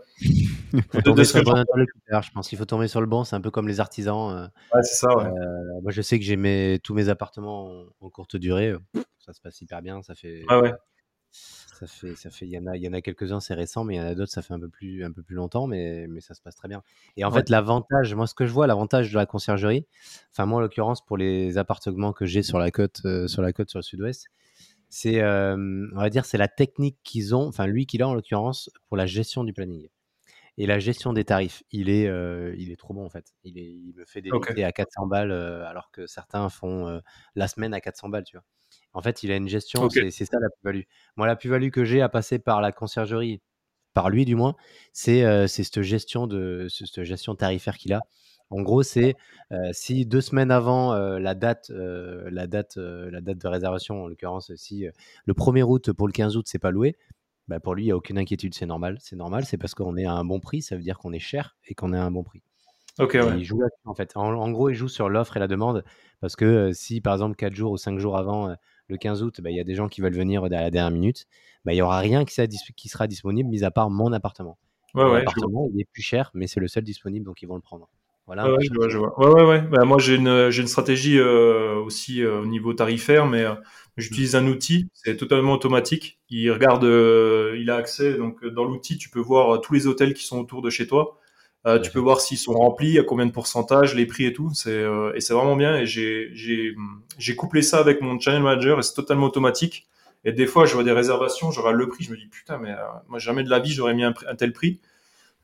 je 0.70 2.30
pense. 2.34 2.46
Qu'il 2.46 2.58
faut 2.58 2.66
tomber 2.66 2.88
sur 2.88 3.00
le 3.00 3.06
bon 3.06 3.24
c'est 3.24 3.34
un 3.34 3.40
peu 3.40 3.50
comme 3.50 3.66
les 3.66 3.80
artisans 3.80 4.50
ouais 4.74 4.82
c'est 4.82 4.96
ça 4.96 5.16
ouais. 5.16 5.30
moi 5.82 5.92
je 5.92 6.02
sais 6.02 6.18
que 6.18 6.26
j'ai 6.26 6.36
mes 6.36 6.78
tous 6.84 6.92
mes 6.92 7.08
appartements 7.08 7.70
en, 7.70 7.86
en 8.02 8.10
courte 8.10 8.36
durée 8.36 8.74
ça 9.18 9.32
se 9.32 9.40
passe 9.40 9.62
hyper 9.62 9.80
bien 9.80 10.02
ça 10.02 10.14
fait 10.14 10.44
ouais. 10.50 10.74
ça 11.80 11.86
fait, 11.86 12.14
ça 12.16 12.28
fait, 12.28 12.44
il 12.44 12.52
y 12.52 12.58
en 12.58 12.66
a, 12.66 12.76
il 12.76 12.82
y 12.82 12.88
en 12.88 12.92
a 12.92 13.00
quelques-uns, 13.00 13.40
c'est 13.40 13.54
récent, 13.54 13.82
mais 13.82 13.94
il 13.94 13.96
y 13.96 14.00
en 14.00 14.06
a 14.06 14.14
d'autres, 14.14 14.30
ça 14.30 14.42
fait 14.42 14.52
un 14.52 14.60
peu 14.60 14.68
plus, 14.68 15.04
un 15.04 15.10
peu 15.10 15.22
plus 15.22 15.36
longtemps, 15.36 15.66
mais, 15.66 16.06
mais 16.06 16.20
ça 16.20 16.34
se 16.34 16.40
passe 16.40 16.54
très 16.54 16.68
bien. 16.68 16.82
Et 17.16 17.24
en 17.24 17.30
fait, 17.30 17.48
l'avantage, 17.48 18.14
moi, 18.14 18.26
ce 18.26 18.34
que 18.34 18.46
je 18.46 18.52
vois, 18.52 18.66
l'avantage 18.66 19.10
de 19.10 19.16
la 19.16 19.26
conciergerie, 19.26 19.86
enfin 20.32 20.46
moi, 20.46 20.58
en 20.58 20.60
l'occurrence, 20.60 21.04
pour 21.04 21.16
les 21.16 21.58
appartements 21.58 22.12
que 22.12 22.26
j'ai 22.26 22.42
sur 22.42 22.58
la 22.58 22.70
côte, 22.70 23.00
euh, 23.04 23.26
sur 23.26 23.42
la 23.42 23.52
côte 23.52 23.70
sur 23.70 23.78
le 23.78 23.82
sud-ouest, 23.82 24.28
c'est, 24.88 25.20
euh, 25.20 25.56
on 25.92 26.00
va 26.00 26.10
dire, 26.10 26.24
c'est 26.24 26.38
la 26.38 26.48
technique 26.48 26.98
qu'ils 27.02 27.34
ont, 27.34 27.48
enfin 27.48 27.66
lui 27.66 27.86
qu'il 27.86 28.02
a 28.02 28.08
en 28.08 28.14
l'occurrence 28.14 28.70
pour 28.88 28.96
la 28.96 29.06
gestion 29.06 29.44
du 29.44 29.52
planning 29.52 29.88
et 30.56 30.66
la 30.66 30.78
gestion 30.78 31.12
des 31.12 31.24
tarifs. 31.24 31.62
Il 31.70 31.88
est, 31.88 32.06
euh, 32.06 32.54
il 32.56 32.70
est 32.70 32.76
trop 32.76 32.94
bon 32.94 33.04
en 33.04 33.10
fait. 33.10 33.34
Il, 33.42 33.58
il 33.58 33.94
me 33.96 34.04
fait 34.04 34.22
des 34.22 34.30
okay. 34.30 34.62
à 34.64 34.72
400 34.72 35.06
balles 35.06 35.32
alors 35.32 35.90
que 35.90 36.06
certains 36.06 36.48
font 36.48 37.00
la 37.34 37.48
semaine 37.48 37.74
à 37.74 37.80
400 37.80 38.08
balles, 38.08 38.24
tu 38.24 38.36
vois. 38.36 38.44
En 38.92 39.02
fait, 39.02 39.22
il 39.24 39.32
a 39.32 39.36
une 39.36 39.48
gestion, 39.48 39.88
c'est 39.90 40.10
ça 40.10 40.38
la 40.40 40.48
plus-value. 40.50 40.84
Moi, 41.16 41.26
la 41.26 41.34
plus-value 41.34 41.70
que 41.70 41.84
j'ai 41.84 42.00
à 42.00 42.08
passer 42.08 42.38
par 42.38 42.60
la 42.60 42.70
conciergerie, 42.70 43.40
par 43.92 44.08
lui 44.08 44.24
du 44.24 44.36
moins, 44.36 44.54
c'est 44.92 45.48
cette 45.48 45.82
gestion 45.82 46.26
de 46.28 46.68
cette 46.68 47.02
gestion 47.02 47.34
tarifaire 47.34 47.76
qu'il 47.76 47.92
a. 47.92 48.02
En 48.50 48.62
gros, 48.62 48.82
c'est 48.82 49.16
si 49.72 50.06
deux 50.06 50.20
semaines 50.20 50.50
avant 50.50 50.94
la 50.94 51.34
date, 51.34 51.70
la 51.70 52.46
date, 52.46 52.76
la 52.76 53.20
date 53.20 53.38
de 53.38 53.48
réservation, 53.48 54.04
en 54.04 54.08
l'occurrence, 54.08 54.54
si 54.54 54.86
le 55.24 55.34
1er 55.34 55.62
août 55.62 55.92
pour 55.92 56.06
le 56.06 56.12
15 56.12 56.36
août, 56.36 56.46
c'est 56.48 56.58
pas 56.58 56.70
loué, 56.70 56.96
bah 57.48 57.60
pour 57.60 57.74
lui, 57.74 57.82
il 57.82 57.86
n'y 57.86 57.92
a 57.92 57.96
aucune 57.96 58.18
inquiétude, 58.18 58.54
c'est 58.54 58.66
normal. 58.66 58.96
C'est 59.00 59.16
normal, 59.16 59.44
c'est 59.44 59.58
parce 59.58 59.74
qu'on 59.74 59.96
est 59.96 60.06
à 60.06 60.12
un 60.12 60.24
bon 60.24 60.40
prix, 60.40 60.62
ça 60.62 60.76
veut 60.76 60.82
dire 60.82 60.98
qu'on 60.98 61.12
est 61.12 61.18
cher 61.18 61.56
et 61.66 61.74
qu'on 61.74 61.92
est 61.92 61.98
à 61.98 62.04
un 62.04 62.10
bon 62.10 62.22
prix. 62.22 62.42
Ouais. 62.98 63.08
Il 63.38 63.44
joue 63.44 63.60
en 63.84 63.94
fait. 63.94 64.12
En, 64.16 64.50
gros, 64.52 64.70
il 64.70 64.74
joue 64.74 64.88
sur 64.88 65.08
l'offre 65.08 65.36
et 65.36 65.40
la 65.40 65.48
demande 65.48 65.84
parce 66.20 66.36
que 66.36 66.72
si 66.72 67.00
par 67.00 67.12
exemple 67.14 67.34
4 67.34 67.52
jours 67.52 67.72
ou 67.72 67.76
5 67.76 67.98
jours 67.98 68.16
avant 68.16 68.54
le 68.88 68.96
15 68.96 69.22
août, 69.22 69.40
bah, 69.42 69.50
il 69.50 69.56
y 69.56 69.60
a 69.60 69.64
des 69.64 69.74
gens 69.74 69.88
qui 69.88 70.00
veulent 70.00 70.14
venir 70.14 70.44
à 70.44 70.48
la 70.48 70.70
dernière 70.70 70.92
minute, 70.92 71.26
bah, 71.64 71.72
il 71.72 71.76
n'y 71.76 71.82
aura 71.82 71.98
rien 71.98 72.24
qui, 72.24 72.34
qui, 72.76 72.88
sera 72.88 73.06
disponible 73.06 73.48
mis 73.48 73.64
à 73.64 73.70
part 73.70 73.90
mon 73.90 74.12
appartement. 74.12 74.58
Ouais, 74.94 75.02
ouais, 75.02 75.18
l'appartement, 75.18 75.68
il 75.74 75.80
est 75.80 75.88
plus 75.90 76.02
cher, 76.02 76.30
mais 76.34 76.46
c'est 76.46 76.60
le 76.60 76.68
seul 76.68 76.84
disponible, 76.84 77.26
donc 77.26 77.42
ils 77.42 77.46
vont 77.46 77.56
le 77.56 77.62
prendre. 77.62 77.88
Voilà, 78.26 78.50
ouais, 78.50 78.56
je 78.62 78.72
vois, 78.74 78.88
je 78.88 78.96
vois. 78.96 79.18
Ouais, 79.20 79.34
ouais, 79.34 79.46
ouais. 79.46 79.60
Bah, 79.60 79.84
moi, 79.84 79.98
j'ai 79.98 80.14
une, 80.14 80.66
stratégie 80.66 81.18
euh, 81.18 81.74
aussi 81.76 82.22
euh, 82.22 82.40
au 82.40 82.46
niveau 82.46 82.72
tarifaire, 82.72 83.26
mais 83.26 83.42
euh, 83.42 83.54
j'utilise 83.98 84.34
un 84.34 84.46
outil, 84.46 84.88
c'est 84.94 85.18
totalement 85.18 85.52
automatique. 85.52 86.18
Il 86.30 86.50
regarde, 86.50 86.84
il 86.84 87.70
a 87.70 87.76
accès, 87.76 88.14
donc 88.14 88.44
dans 88.46 88.64
l'outil, 88.64 88.96
tu 88.96 89.10
peux 89.10 89.20
voir 89.20 89.60
tous 89.60 89.74
les 89.74 89.86
hôtels 89.86 90.14
qui 90.14 90.24
sont 90.24 90.40
autour 90.40 90.62
de 90.62 90.70
chez 90.70 90.86
toi. 90.86 91.18
tu 91.82 91.90
peux 91.90 91.98
voir 91.98 92.20
s'ils 92.20 92.38
sont 92.38 92.54
remplis, 92.54 92.98
à 92.98 93.04
combien 93.04 93.26
de 93.26 93.30
pourcentage, 93.30 93.94
les 93.94 94.06
prix 94.06 94.24
et 94.24 94.32
tout. 94.32 94.50
Et 94.66 95.20
c'est 95.20 95.34
vraiment 95.34 95.56
bien. 95.56 95.76
Et 95.78 95.86
j'ai 95.86 97.36
couplé 97.36 97.60
ça 97.60 97.78
avec 97.78 98.00
mon 98.00 98.18
channel 98.18 98.42
manager 98.42 98.78
et 98.78 98.82
c'est 98.82 98.94
totalement 98.94 99.26
automatique. 99.26 99.86
Et 100.24 100.32
des 100.32 100.46
fois, 100.46 100.64
je 100.64 100.72
vois 100.72 100.84
des 100.84 100.92
réservations, 100.92 101.50
je 101.50 101.60
regarde 101.60 101.76
le 101.76 101.86
prix, 101.86 102.04
je 102.04 102.10
me 102.10 102.16
dis 102.16 102.26
putain, 102.26 102.56
mais 102.56 102.74
moi 103.08 103.18
jamais 103.18 103.44
de 103.44 103.50
la 103.50 103.58
vie 103.60 103.70
j'aurais 103.70 103.92
mis 103.92 104.04
un, 104.04 104.14
un 104.26 104.34
tel 104.34 104.54
prix. 104.54 104.80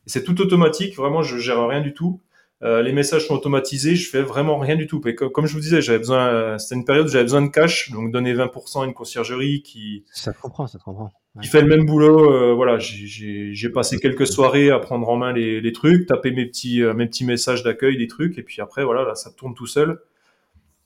C'est 0.06 0.24
tout 0.24 0.40
automatique, 0.40 0.96
vraiment, 0.96 1.22
je 1.22 1.36
gère 1.36 1.68
rien 1.68 1.82
du 1.82 1.92
tout. 1.92 2.20
Euh, 2.62 2.82
les 2.82 2.92
messages 2.92 3.26
sont 3.26 3.34
automatisés, 3.34 3.96
je 3.96 4.10
fais 4.10 4.20
vraiment 4.20 4.58
rien 4.58 4.76
du 4.76 4.86
tout. 4.86 5.00
comme, 5.00 5.46
je 5.46 5.54
vous 5.54 5.60
disais, 5.60 5.80
j'avais 5.80 5.98
besoin, 5.98 6.58
c'était 6.58 6.74
une 6.74 6.84
période 6.84 7.06
où 7.06 7.10
j'avais 7.10 7.24
besoin 7.24 7.42
de 7.42 7.48
cash, 7.48 7.90
donc 7.90 8.12
donner 8.12 8.34
20% 8.34 8.82
à 8.82 8.86
une 8.86 8.92
conciergerie 8.92 9.62
qui. 9.62 10.04
Ça 10.12 10.32
te 10.32 10.40
comprend, 10.40 10.66
ça 10.66 10.78
te 10.78 10.84
comprend. 10.84 11.10
Qui 11.40 11.48
fait 11.48 11.62
le 11.62 11.68
même 11.68 11.86
boulot. 11.86 12.30
Euh, 12.30 12.52
voilà, 12.52 12.78
j'ai 12.78 13.70
passé 13.72 13.98
quelques 13.98 14.26
soirées 14.26 14.70
à 14.70 14.78
prendre 14.78 15.08
en 15.08 15.16
main 15.16 15.32
les, 15.32 15.60
les 15.60 15.72
trucs, 15.72 16.06
taper 16.06 16.32
mes 16.32 16.44
petits, 16.44 16.82
euh, 16.82 16.92
mes 16.92 17.06
petits 17.06 17.24
messages 17.24 17.62
d'accueil, 17.62 17.96
des 17.96 18.08
trucs, 18.08 18.36
et 18.36 18.42
puis 18.42 18.60
après, 18.60 18.84
voilà, 18.84 19.04
là, 19.04 19.14
ça 19.14 19.30
tourne 19.30 19.54
tout 19.54 19.66
seul. 19.66 20.00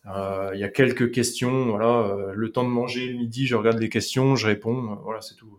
Il 0.07 0.61
y 0.61 0.65
a 0.65 0.69
quelques 0.69 1.11
questions, 1.13 1.71
voilà, 1.71 2.15
le 2.35 2.53
temps 2.53 2.63
de 2.63 2.69
manger, 2.69 3.09
le 3.09 3.17
midi, 3.17 3.47
je 3.47 3.57
regarde 3.57 3.79
les 3.79 3.89
questions, 3.89 4.37
je 4.37 4.47
réponds, 4.47 4.99
voilà, 5.03 5.23
c'est 5.23 5.35
tout. 5.35 5.59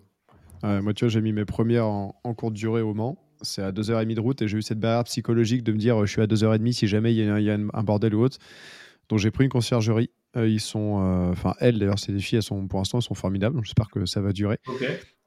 moi, 0.61 0.93
tu 0.93 1.05
vois, 1.05 1.09
j'ai 1.09 1.20
mis 1.20 1.34
mes 1.34 1.45
premières 1.45 1.88
en, 1.88 2.16
en 2.24 2.34
courte 2.36 2.53
durée 2.53 2.84
au 2.84 2.93
Mans 2.93 3.18
c'est 3.42 3.62
à 3.62 3.72
2h30 3.72 4.14
de 4.14 4.20
route 4.20 4.42
et 4.42 4.48
j'ai 4.48 4.58
eu 4.58 4.62
cette 4.62 4.80
barrière 4.80 5.04
psychologique 5.04 5.64
de 5.64 5.72
me 5.72 5.78
dire 5.78 6.06
je 6.06 6.12
suis 6.12 6.22
à 6.22 6.28
2h30 6.28 6.72
si 6.72 6.88
jamais 6.88 7.14
il 7.14 7.24
y, 7.24 7.50
a, 7.50 7.54
un 7.56 7.84
bordel 7.84 8.16
ou 8.16 8.24
autre. 8.24 8.38
Donc 9.10 9.20
j'ai 9.20 9.32
pris 9.32 9.44
une 9.44 9.50
conciergerie. 9.50 10.10
Euh, 10.36 10.48
ils 10.48 10.60
sont, 10.60 11.02
euh, 11.02 11.32
enfin 11.32 11.54
elles 11.60 11.80
d'ailleurs, 11.80 12.00
ces 12.00 12.18
filles, 12.20 12.38
elles 12.38 12.44
sont 12.44 12.68
pour 12.68 12.80
l'instant, 12.80 12.98
elles 12.98 13.04
sont 13.04 13.14
formidables. 13.14 13.60
J'espère 13.64 13.90
que 13.90 14.06
ça 14.06 14.22
va 14.22 14.34
durer. 14.34 14.58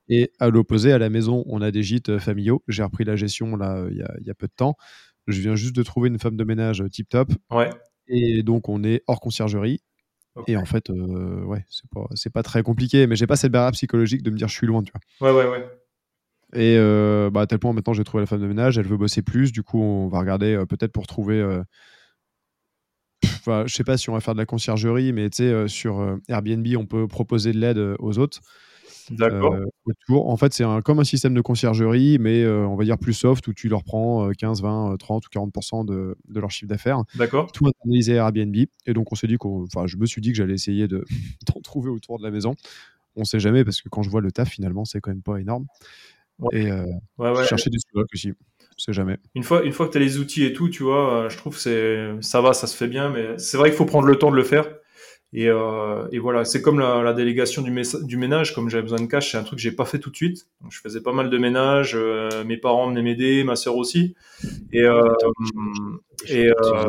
Et 0.09 0.33
à 0.39 0.49
l'opposé, 0.49 0.93
à 0.93 0.99
la 0.99 1.11
maison, 1.11 1.45
on 1.47 1.61
a 1.61 1.71
des 1.71 1.83
gîtes 1.83 2.09
euh, 2.09 2.19
familiaux. 2.19 2.63
J'ai 2.69 2.83
repris 2.83 3.05
la 3.05 3.17
gestion 3.17 3.57
là 3.57 3.87
il 3.91 3.97
y, 3.97 4.31
a 4.31 4.35
peu 4.35 4.47
de 4.47 4.53
temps. 4.55 4.77
Je 5.27 5.41
viens 5.41 5.55
juste 5.55 5.77
de 5.77 5.83
trouver 5.83 6.09
une 6.09 6.19
femme 6.19 6.37
de 6.37 6.45
ménage 6.45 6.83
tip 6.91 7.09
top. 7.09 7.31
Ouais. 7.51 7.71
Et 8.09 8.43
donc 8.43 8.69
on 8.69 8.83
est 8.85 9.03
hors 9.07 9.21
conciergerie. 9.21 9.81
Et 10.47 10.57
en 10.57 10.65
fait, 10.65 10.89
ouais, 10.89 11.65
c'est 11.69 11.91
pas, 11.91 12.07
pas 12.33 12.43
très 12.45 12.63
compliqué, 12.63 13.09
mais 13.09 13.17
j'ai 13.17 13.27
pas 13.27 13.35
cette 13.35 13.51
barrière 13.51 13.73
psychologique 13.73 14.23
de 14.23 14.31
me 14.31 14.37
dire 14.37 14.47
je 14.47 14.55
suis 14.55 14.69
loin, 14.69 14.85
tu 14.85 14.93
vois. 14.93 15.33
Ouais, 15.33 15.37
ouais, 15.37 15.51
ouais. 15.51 15.67
Et 16.55 16.77
euh, 16.79 17.31
bah, 17.31 17.43
à 17.43 17.47
tel 17.47 17.59
point, 17.59 17.73
maintenant, 17.73 17.93
j'ai 17.93 18.05
trouvé 18.05 18.23
la 18.23 18.27
femme 18.27 18.41
de 18.41 18.47
ménage, 18.47 18.79
elle 18.79 18.87
veut 18.87 18.97
bosser 18.97 19.23
plus. 19.23 19.53
Du 19.53 19.63
coup, 19.63 19.81
on 19.81 20.09
va 20.09 20.21
regarder 20.21 20.55
euh, 20.55 20.65
peut-être 20.65 20.93
pour 20.93 21.07
trouver. 21.07 21.41
Euh... 21.41 21.63
Enfin, 23.25 23.65
je 23.67 23.75
sais 23.75 23.85
pas 23.85 23.97
si 23.97 24.09
on 24.09 24.15
va 24.15 24.21
faire 24.21 24.35
de 24.35 24.39
la 24.39 24.47
conciergerie, 24.47 25.13
mais 25.13 25.29
tu 25.29 25.39
sais, 25.39 25.53
euh, 25.53 25.69
sur 25.69 26.19
Airbnb, 26.29 26.67
on 26.77 26.87
peut 26.87 27.07
proposer 27.07 27.53
de 27.53 27.59
l'aide 27.59 27.79
aux 27.99 28.19
autres. 28.19 28.41
D'accord. 29.11 29.57
En 30.11 30.37
fait, 30.37 30.53
c'est 30.53 30.65
un, 30.65 30.83
comme 30.83 31.01
un 31.01 31.05
système 31.05 31.33
de 31.33 31.41
conciergerie, 31.41 32.19
mais 32.19 32.47
on 32.47 32.77
va 32.77 32.85
dire 32.85 32.99
plus 32.99 33.15
soft, 33.15 33.47
où 33.49 33.55
tu 33.55 33.69
leur 33.69 33.83
prends 33.83 34.31
15, 34.31 34.63
20, 34.63 34.97
30 34.99 35.27
ou 35.27 35.29
40% 35.31 35.87
de, 35.87 36.17
de, 36.29 36.41
leur 36.41 36.51
chiffre 36.51 36.69
d'affaires. 36.69 37.03
D'accord. 37.15 37.51
Tout 37.51 37.67
internalisé 37.67 38.15
Airbnb. 38.15 38.55
Et 38.87 38.93
donc, 38.93 39.11
on 39.11 39.15
s'est 39.15 39.27
dit 39.27 39.37
qu'on. 39.37 39.65
Enfin, 39.65 39.87
je 39.87 39.97
me 39.97 40.05
suis 40.05 40.21
dit 40.21 40.31
que 40.31 40.37
j'allais 40.37 40.55
essayer 40.55 40.89
d'en 41.47 41.61
trouver 41.63 41.89
autour 41.89 42.19
de 42.19 42.23
la 42.23 42.31
maison. 42.31 42.55
On 43.17 43.25
sait 43.25 43.41
jamais, 43.41 43.65
parce 43.65 43.81
que 43.81 43.89
quand 43.89 44.03
je 44.03 44.11
vois 44.11 44.21
le 44.21 44.31
taf, 44.31 44.51
finalement, 44.51 44.85
c'est 44.85 45.01
quand 45.01 45.11
même 45.11 45.23
pas 45.23 45.39
énorme. 45.39 45.67
Et 46.53 46.71
euh, 46.71 46.85
chercher 47.45 47.71
des 47.71 47.79
sous 47.79 48.05
aussi. 48.13 48.33
C'est 48.77 48.93
jamais. 48.93 49.17
Une 49.35 49.43
fois, 49.43 49.65
une 49.65 49.73
fois 49.73 49.89
que 49.89 49.93
tu 49.93 49.99
as 49.99 50.01
les 50.01 50.19
outils 50.19 50.45
et 50.45 50.53
tout, 50.53 50.69
tu 50.69 50.85
vois, 50.85 51.25
euh, 51.25 51.29
je 51.29 51.37
trouve 51.37 51.61
que 51.61 52.17
ça 52.21 52.41
va, 52.41 52.53
ça 52.53 52.69
se 52.69 52.77
fait 52.77 52.87
bien, 52.87 53.09
mais 53.09 53.37
c'est 53.39 53.57
vrai 53.57 53.71
qu'il 53.71 53.77
faut 53.77 53.87
prendre 53.87 54.07
le 54.07 54.17
temps 54.17 54.31
de 54.31 54.37
le 54.37 54.45
faire. 54.45 54.67
Et, 55.35 55.49
euh, 55.49 56.09
et 56.11 56.19
voilà, 56.19 56.47
c'est 56.47 56.63
comme 56.63 56.79
la, 56.81 57.03
la, 57.03 57.13
délégation 57.13 57.61
du, 57.61 57.71
du 58.03 58.17
ménage, 58.17 58.55
comme 58.55 58.71
j'avais 58.71 58.83
besoin 58.83 59.01
de 59.01 59.07
cash, 59.07 59.33
c'est 59.33 59.37
un 59.37 59.43
truc 59.43 59.59
que 59.59 59.63
j'ai 59.63 59.73
pas 59.73 59.85
fait 59.85 59.99
tout 59.99 60.09
de 60.09 60.17
suite. 60.17 60.47
Donc, 60.63 60.73
je 60.73 60.81
faisais 60.81 61.03
pas 61.03 61.13
mal 61.13 61.29
de 61.29 61.37
ménage, 61.37 61.93
euh, 61.95 62.45
mes 62.45 62.57
parents 62.57 62.89
venaient 62.89 63.03
m'aider, 63.03 63.45
ma 63.45 63.55
sœur 63.55 63.77
aussi. 63.77 64.15
Et, 64.73 64.85
euh, 64.85 65.07
et 66.29 66.49
euh, 66.49 66.89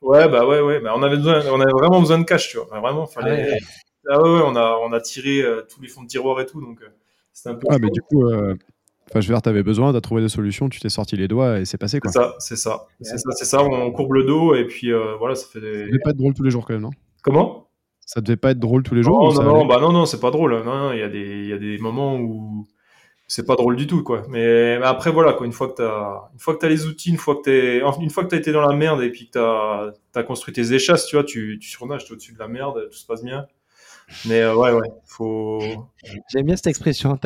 ouais, 0.00 0.28
bah 0.30 0.46
ouais, 0.46 0.60
ouais, 0.60 0.80
bah 0.80 0.94
on 0.96 1.02
avait 1.02 1.16
besoin, 1.16 1.42
on 1.52 1.60
avait 1.60 1.72
vraiment 1.72 2.00
besoin 2.00 2.18
de 2.18 2.24
cash, 2.24 2.48
tu 2.48 2.56
vois. 2.56 2.80
Vraiment, 2.80 3.06
fallait. 3.06 3.58
Ah 4.08 4.22
ouais, 4.22 4.30
ouais, 4.30 4.42
on 4.46 4.56
a, 4.56 4.78
on 4.82 4.92
a 4.92 5.00
tiré 5.00 5.44
tous 5.68 5.82
les 5.82 5.88
fonds 5.88 6.04
de 6.04 6.08
tiroir 6.08 6.40
et 6.40 6.46
tout, 6.46 6.62
donc. 6.62 6.80
Ah, 7.44 7.78
mais 7.78 7.90
du 7.90 8.00
coup, 8.00 8.24
euh, 8.24 8.54
enfin, 9.08 9.20
je 9.20 9.28
veux 9.28 9.34
dire, 9.34 9.42
tu 9.42 9.48
avais 9.48 9.62
besoin, 9.62 9.92
tu 9.92 9.98
as 9.98 10.00
trouvé 10.00 10.22
des 10.22 10.28
solutions, 10.28 10.68
tu 10.68 10.80
t'es 10.80 10.88
sorti 10.88 11.16
les 11.16 11.28
doigts 11.28 11.60
et 11.60 11.64
c'est 11.64 11.78
passé. 11.78 12.00
C'est 12.04 12.10
ça, 12.10 12.34
c'est 12.38 12.56
ça. 12.56 12.86
C'est 13.00 13.18
ça, 13.18 13.44
ça, 13.44 13.62
on 13.62 13.90
courbe 13.92 14.14
le 14.14 14.24
dos 14.24 14.54
et 14.54 14.64
puis 14.64 14.92
euh, 14.92 15.16
voilà, 15.16 15.34
ça 15.34 15.46
fait 15.46 15.60
des. 15.60 15.80
Ça 15.80 15.86
devait 15.86 15.98
pas 15.98 16.10
être 16.10 16.16
drôle 16.16 16.34
tous 16.34 16.42
les 16.42 16.50
jours 16.50 16.66
quand 16.66 16.74
même, 16.74 16.82
non? 16.82 16.90
Comment? 17.22 17.68
Ça 18.00 18.20
devait 18.20 18.36
pas 18.36 18.52
être 18.52 18.60
drôle 18.60 18.84
tous 18.84 18.94
les 18.94 19.02
jours 19.02 19.34
Non, 19.34 19.42
non, 19.42 19.42
non, 19.42 19.66
bah 19.66 19.80
non, 19.80 19.92
non, 19.92 20.06
c'est 20.06 20.20
pas 20.20 20.30
drôle. 20.30 20.62
Il 20.92 20.98
y, 20.98 21.02
a 21.02 21.08
des, 21.08 21.46
y 21.48 21.52
a 21.52 21.58
des 21.58 21.76
moments 21.78 22.16
où 22.16 22.68
c'est 23.26 23.44
pas 23.44 23.56
drôle 23.56 23.74
du 23.74 23.88
tout, 23.88 24.04
quoi. 24.04 24.22
Mais, 24.28 24.78
après, 24.84 25.10
voilà, 25.10 25.32
quoi, 25.32 25.44
une 25.44 25.52
fois 25.52 25.68
que 25.68 25.74
t'as, 25.74 26.28
une 26.32 26.38
fois 26.38 26.54
que 26.54 26.60
t'as 26.60 26.68
les 26.68 26.86
outils, 26.86 27.10
une 27.10 27.16
fois 27.16 27.34
que 27.36 27.42
t'es, 27.42 27.78
une 28.00 28.10
fois 28.10 28.22
que 28.24 28.28
t'as 28.28 28.36
été 28.36 28.52
dans 28.52 28.60
la 28.60 28.74
merde 28.74 29.02
et 29.02 29.10
puis 29.10 29.26
que 29.26 29.32
t'as, 29.32 29.90
as 30.14 30.22
construit 30.22 30.54
tes 30.54 30.72
échasses, 30.72 31.06
tu 31.06 31.16
vois, 31.16 31.24
tu, 31.24 31.58
tu 31.60 31.68
surnages 31.68 32.08
au-dessus 32.10 32.32
de 32.32 32.38
la 32.38 32.46
merde, 32.46 32.88
tout 32.90 32.96
se 32.96 33.06
passe 33.06 33.24
bien. 33.24 33.46
Mais 34.26 34.40
euh, 34.40 34.54
ouais, 34.54 34.70
ouais, 34.70 34.88
faut. 35.04 35.60
J'aime 36.32 36.46
bien 36.46 36.54
cette 36.54 36.68
expression. 36.68 37.18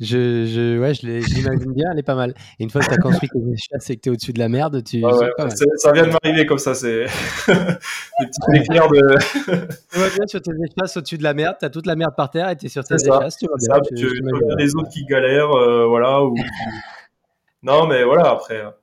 Je, 0.00 0.44
je, 0.46 0.78
ouais, 0.78 0.92
je 0.92 1.06
l'imagine 1.06 1.72
bien, 1.72 1.90
elle 1.92 1.98
est 2.00 2.02
pas 2.02 2.16
mal. 2.16 2.34
Et 2.58 2.64
une 2.64 2.70
fois 2.70 2.80
que 2.80 2.86
tu 2.86 2.94
as 2.94 2.96
construit 2.96 3.28
tes 3.28 3.52
échasses 3.52 3.90
et 3.90 3.96
que 3.96 4.00
tu 4.00 4.08
es 4.08 4.12
au-dessus 4.12 4.32
de 4.32 4.40
la 4.40 4.48
merde, 4.48 4.82
tu. 4.82 5.04
ouais, 5.04 5.12
ça 5.76 5.92
vient 5.92 6.06
de 6.06 6.12
m'arriver 6.12 6.44
comme 6.44 6.58
ça, 6.58 6.74
c'est. 6.74 7.04
des 7.46 8.26
petits 8.26 8.60
éclairs 8.60 8.88
de. 8.88 9.18
tu 9.92 9.98
vas 9.98 10.08
bien 10.08 10.26
sur 10.26 10.42
tes 10.42 10.50
échasses 10.50 10.96
au-dessus 10.96 11.18
de 11.18 11.22
la 11.22 11.34
merde, 11.34 11.56
tu 11.60 11.64
as 11.64 11.70
toute 11.70 11.86
la 11.86 11.94
merde 11.94 12.14
par 12.16 12.30
terre 12.30 12.50
et 12.50 12.56
tu 12.56 12.66
es 12.66 12.68
sur 12.68 12.82
tes 12.82 12.94
échasses, 12.94 13.36
tu 13.36 13.46
vois 13.46 13.58
bien. 13.58 13.74
Ça, 13.74 13.80
tu, 13.96 14.20
vois 14.20 14.56
les 14.58 14.74
autres 14.74 14.90
qui 14.90 15.04
galèrent, 15.04 15.52
euh, 15.52 15.86
voilà. 15.86 16.24
Ou... 16.24 16.34
non, 17.62 17.86
mais 17.86 18.02
voilà, 18.02 18.30
après. 18.30 18.62
Hein. 18.62 18.74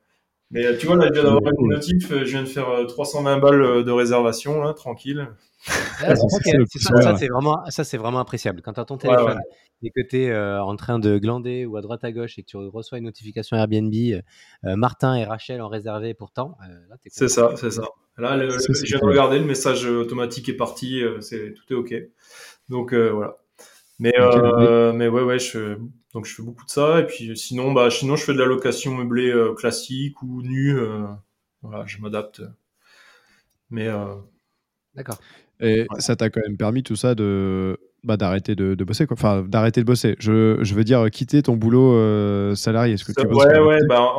Mais 0.52 0.78
tu 0.78 0.86
vois, 0.86 0.96
là, 0.96 1.08
je 1.08 1.14
viens 1.14 1.24
d'avoir 1.24 1.42
une 1.60 1.70
notif, 1.70 2.10
je 2.10 2.24
viens 2.24 2.44
de 2.44 2.48
faire 2.48 2.68
320 2.88 3.38
euh, 3.38 3.40
balles 3.40 3.84
de 3.84 3.92
réservation, 3.92 4.62
là, 4.64 4.74
tranquille. 4.74 5.28
Ah, 5.68 6.16
ça, 6.16 7.16
c'est 7.16 7.28
vraiment, 7.28 7.64
ça, 7.70 7.84
c'est 7.84 7.98
vraiment 7.98 8.20
appréciable. 8.20 8.62
Quand 8.62 8.74
tu 8.74 8.80
as 8.80 8.86
ton 8.86 8.98
téléphone 8.98 9.40
et 9.82 9.92
que 9.92 10.02
tu 10.08 10.24
es 10.24 10.32
euh, 10.32 10.62
en 10.64 10.76
train 10.76 11.00
de 11.00 11.18
glander 11.18 11.66
ou 11.66 11.78
à 11.78 11.82
droite 11.82 12.04
à 12.04 12.12
gauche 12.12 12.38
et 12.38 12.44
que 12.44 12.48
tu 12.48 12.58
reçois 12.58 12.98
une 12.98 13.06
notification 13.06 13.58
Airbnb, 13.58 13.94
euh, 13.94 14.76
Martin 14.76 15.16
et 15.16 15.26
Rachel 15.26 15.62
ont 15.62 15.70
réservé 15.70 16.14
pourtant. 16.14 16.58
Euh, 16.70 16.96
c'est 17.08 17.30
ça, 17.30 17.56
c'est 17.56 17.72
ça. 17.72 17.84
Là, 18.18 18.36
le, 18.38 18.50
je 18.50 18.86
viens 18.86 19.00
de 19.00 19.06
regarder, 19.06 19.40
le 19.40 19.46
message 19.46 19.86
automatique 19.86 20.50
est 20.50 20.58
parti, 20.58 21.02
c'est 21.22 21.54
tout 21.54 21.74
est 21.74 21.76
OK. 21.76 21.94
Donc 22.70 22.94
voilà. 22.94 23.38
Mais, 24.00 24.14
mais 24.94 25.08
ouais, 25.08 25.24
ouais, 25.24 25.40
je, 25.40 25.78
donc 26.14 26.26
je 26.26 26.36
fais 26.36 26.44
beaucoup 26.44 26.66
de 26.66 26.70
ça. 26.70 27.00
Et 27.00 27.08
puis 27.08 27.36
sinon, 27.38 27.72
bah, 27.72 27.90
sinon 27.90 28.16
je 28.16 28.24
fais 28.24 28.34
de 28.34 28.40
la 28.40 28.46
location 28.46 28.94
meublée 28.94 29.34
classique 29.58 30.22
ou 30.22 30.42
nue. 30.44 30.78
voilà, 31.62 31.86
je 31.86 32.00
m'adapte. 32.00 32.42
Mais. 33.70 33.90
D'accord. 34.96 35.18
Et 35.60 35.88
ça 36.00 36.16
t'a 36.16 36.30
quand 36.30 36.42
même 36.46 36.58
permis 36.58 36.84
tout 36.84 36.96
ça 36.96 37.16
de 37.16 37.78
bah, 38.04 38.18
d'arrêter 38.18 38.56
de, 38.56 38.76
de, 38.76 38.84
bosser, 38.84 39.06
quoi. 39.06 39.16
enfin 39.18 39.46
d'arrêter 39.48 39.82
de 39.82 39.86
bosser. 39.86 40.16
Je, 40.20 40.58
je, 40.62 40.76
veux 40.76 40.84
dire 40.84 41.10
quitter 41.10 41.42
ton 41.42 41.56
boulot 41.56 41.94
euh, 41.94 42.54
salarié. 42.56 42.94
Est-ce 42.94 43.06
que 43.06 43.14
tu 43.14 43.26
ouais, 43.26 43.60
ouais. 43.60 43.80
Bah, 43.88 44.14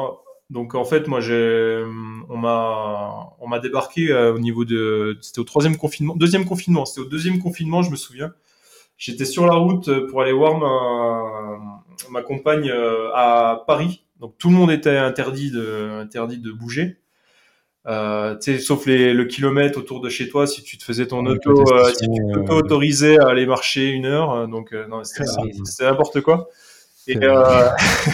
donc 0.51 0.75
en 0.75 0.85
fait, 0.85 1.09
moi, 1.09 1.21
j'ai, 1.21 1.85
on 2.29 2.37
m'a, 2.37 3.35
on 3.41 3.49
m'a 3.49 3.59
débarqué 3.59 4.11
euh, 4.11 4.35
au 4.35 4.39
niveau 4.39 4.65
de, 4.65 5.19
c'était 5.21 5.41
au 5.41 5.45
troisième 5.45 5.77
confinement, 5.77 6.15
deuxième 6.17 6.45
confinement. 6.45 6.85
C'était 6.85 7.07
au 7.07 7.11
deuxième 7.11 7.39
confinement, 7.41 7.83
je 7.83 7.91
me 7.91 7.97
souviens. 7.97 8.33
J'étais 8.97 9.25
sur 9.25 9.47
la 9.47 9.55
route 9.55 9.91
pour 10.09 10.23
aller 10.23 10.33
voir 10.33 10.57
ma, 10.59 11.59
ma 12.11 12.23
compagne 12.23 12.71
euh, 12.71 13.11
à 13.15 13.65
Paris. 13.67 14.05
Donc 14.21 14.39
tout 14.39 14.49
le 14.49 14.55
monde 14.55 14.71
était 14.71 14.97
interdit 14.97 15.51
de, 15.51 16.01
interdit 16.01 16.39
de 16.39 16.53
bouger. 16.53 16.99
Euh, 17.87 18.37
sauf 18.61 18.87
les, 18.87 19.13
le 19.13 19.27
kilomètre 19.27 19.79
autour 19.79 20.01
de 20.01 20.09
chez 20.09 20.29
toi, 20.29 20.47
si 20.47 20.63
tu 20.63 20.79
te 20.79 20.85
faisais 20.85 21.07
ton 21.07 21.27
Ouais, 21.27 21.33
auto, 21.33 21.71
euh, 21.73 21.91
si 21.93 22.09
tu 22.09 22.23
euh, 22.23 22.33
t'auto-autorisais 22.35 23.19
à 23.19 23.29
aller 23.29 23.45
marcher 23.45 23.91
une 23.91 24.07
heure, 24.07 24.33
euh, 24.33 24.47
donc 24.47 24.73
euh, 24.73 24.87
non, 24.87 25.05
c'était 25.05 25.25
n'importe 25.85 26.23
quoi. 26.23 26.49
Et 27.07 27.19
euh, 27.23 27.69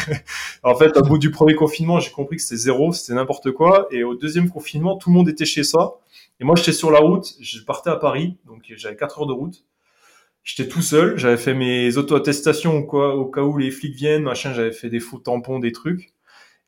en 0.65 0.75
fait, 0.75 0.97
au 0.97 1.03
bout 1.03 1.19
du 1.19 1.31
premier 1.31 1.55
confinement, 1.55 2.01
j'ai 2.01 2.11
compris 2.11 2.37
que 2.37 2.43
c'était 2.43 2.57
zéro, 2.57 2.93
c'était 2.93 3.15
n'importe 3.15 3.53
quoi. 3.53 3.87
Et 3.93 4.03
au 4.03 4.17
deuxième 4.17 4.51
confinement, 4.51 4.97
tout 4.97 5.11
le 5.11 5.15
monde 5.15 5.29
était 5.29 5.45
chez 5.45 5.63
soi. 5.63 6.01
Et 6.41 6.45
moi, 6.45 6.57
j'étais 6.57 6.73
sur 6.73 6.91
la 6.91 6.99
route, 6.99 7.35
je 7.41 7.61
partais 7.61 7.91
à 7.91 7.97
Paris, 7.97 8.39
donc 8.47 8.65
j'avais 8.77 8.97
4 8.97 9.21
heures 9.21 9.27
de 9.27 9.33
route. 9.33 9.65
J'étais 10.43 10.69
tout 10.69 10.83
seul, 10.83 11.19
j'avais 11.19 11.37
fait 11.37 11.55
mes 11.55 11.97
auto-attestations 11.99 12.79
ou 12.79 12.83
quoi, 12.85 13.15
au 13.15 13.27
cas 13.27 13.43
où 13.43 13.59
les 13.59 13.71
flics 13.71 13.95
viennent, 13.95 14.23
machin, 14.23 14.53
j'avais 14.55 14.73
fait 14.73 14.89
des 14.89 14.99
faux 14.99 15.19
tampons, 15.19 15.59
des 15.59 15.71
trucs. 15.71 16.13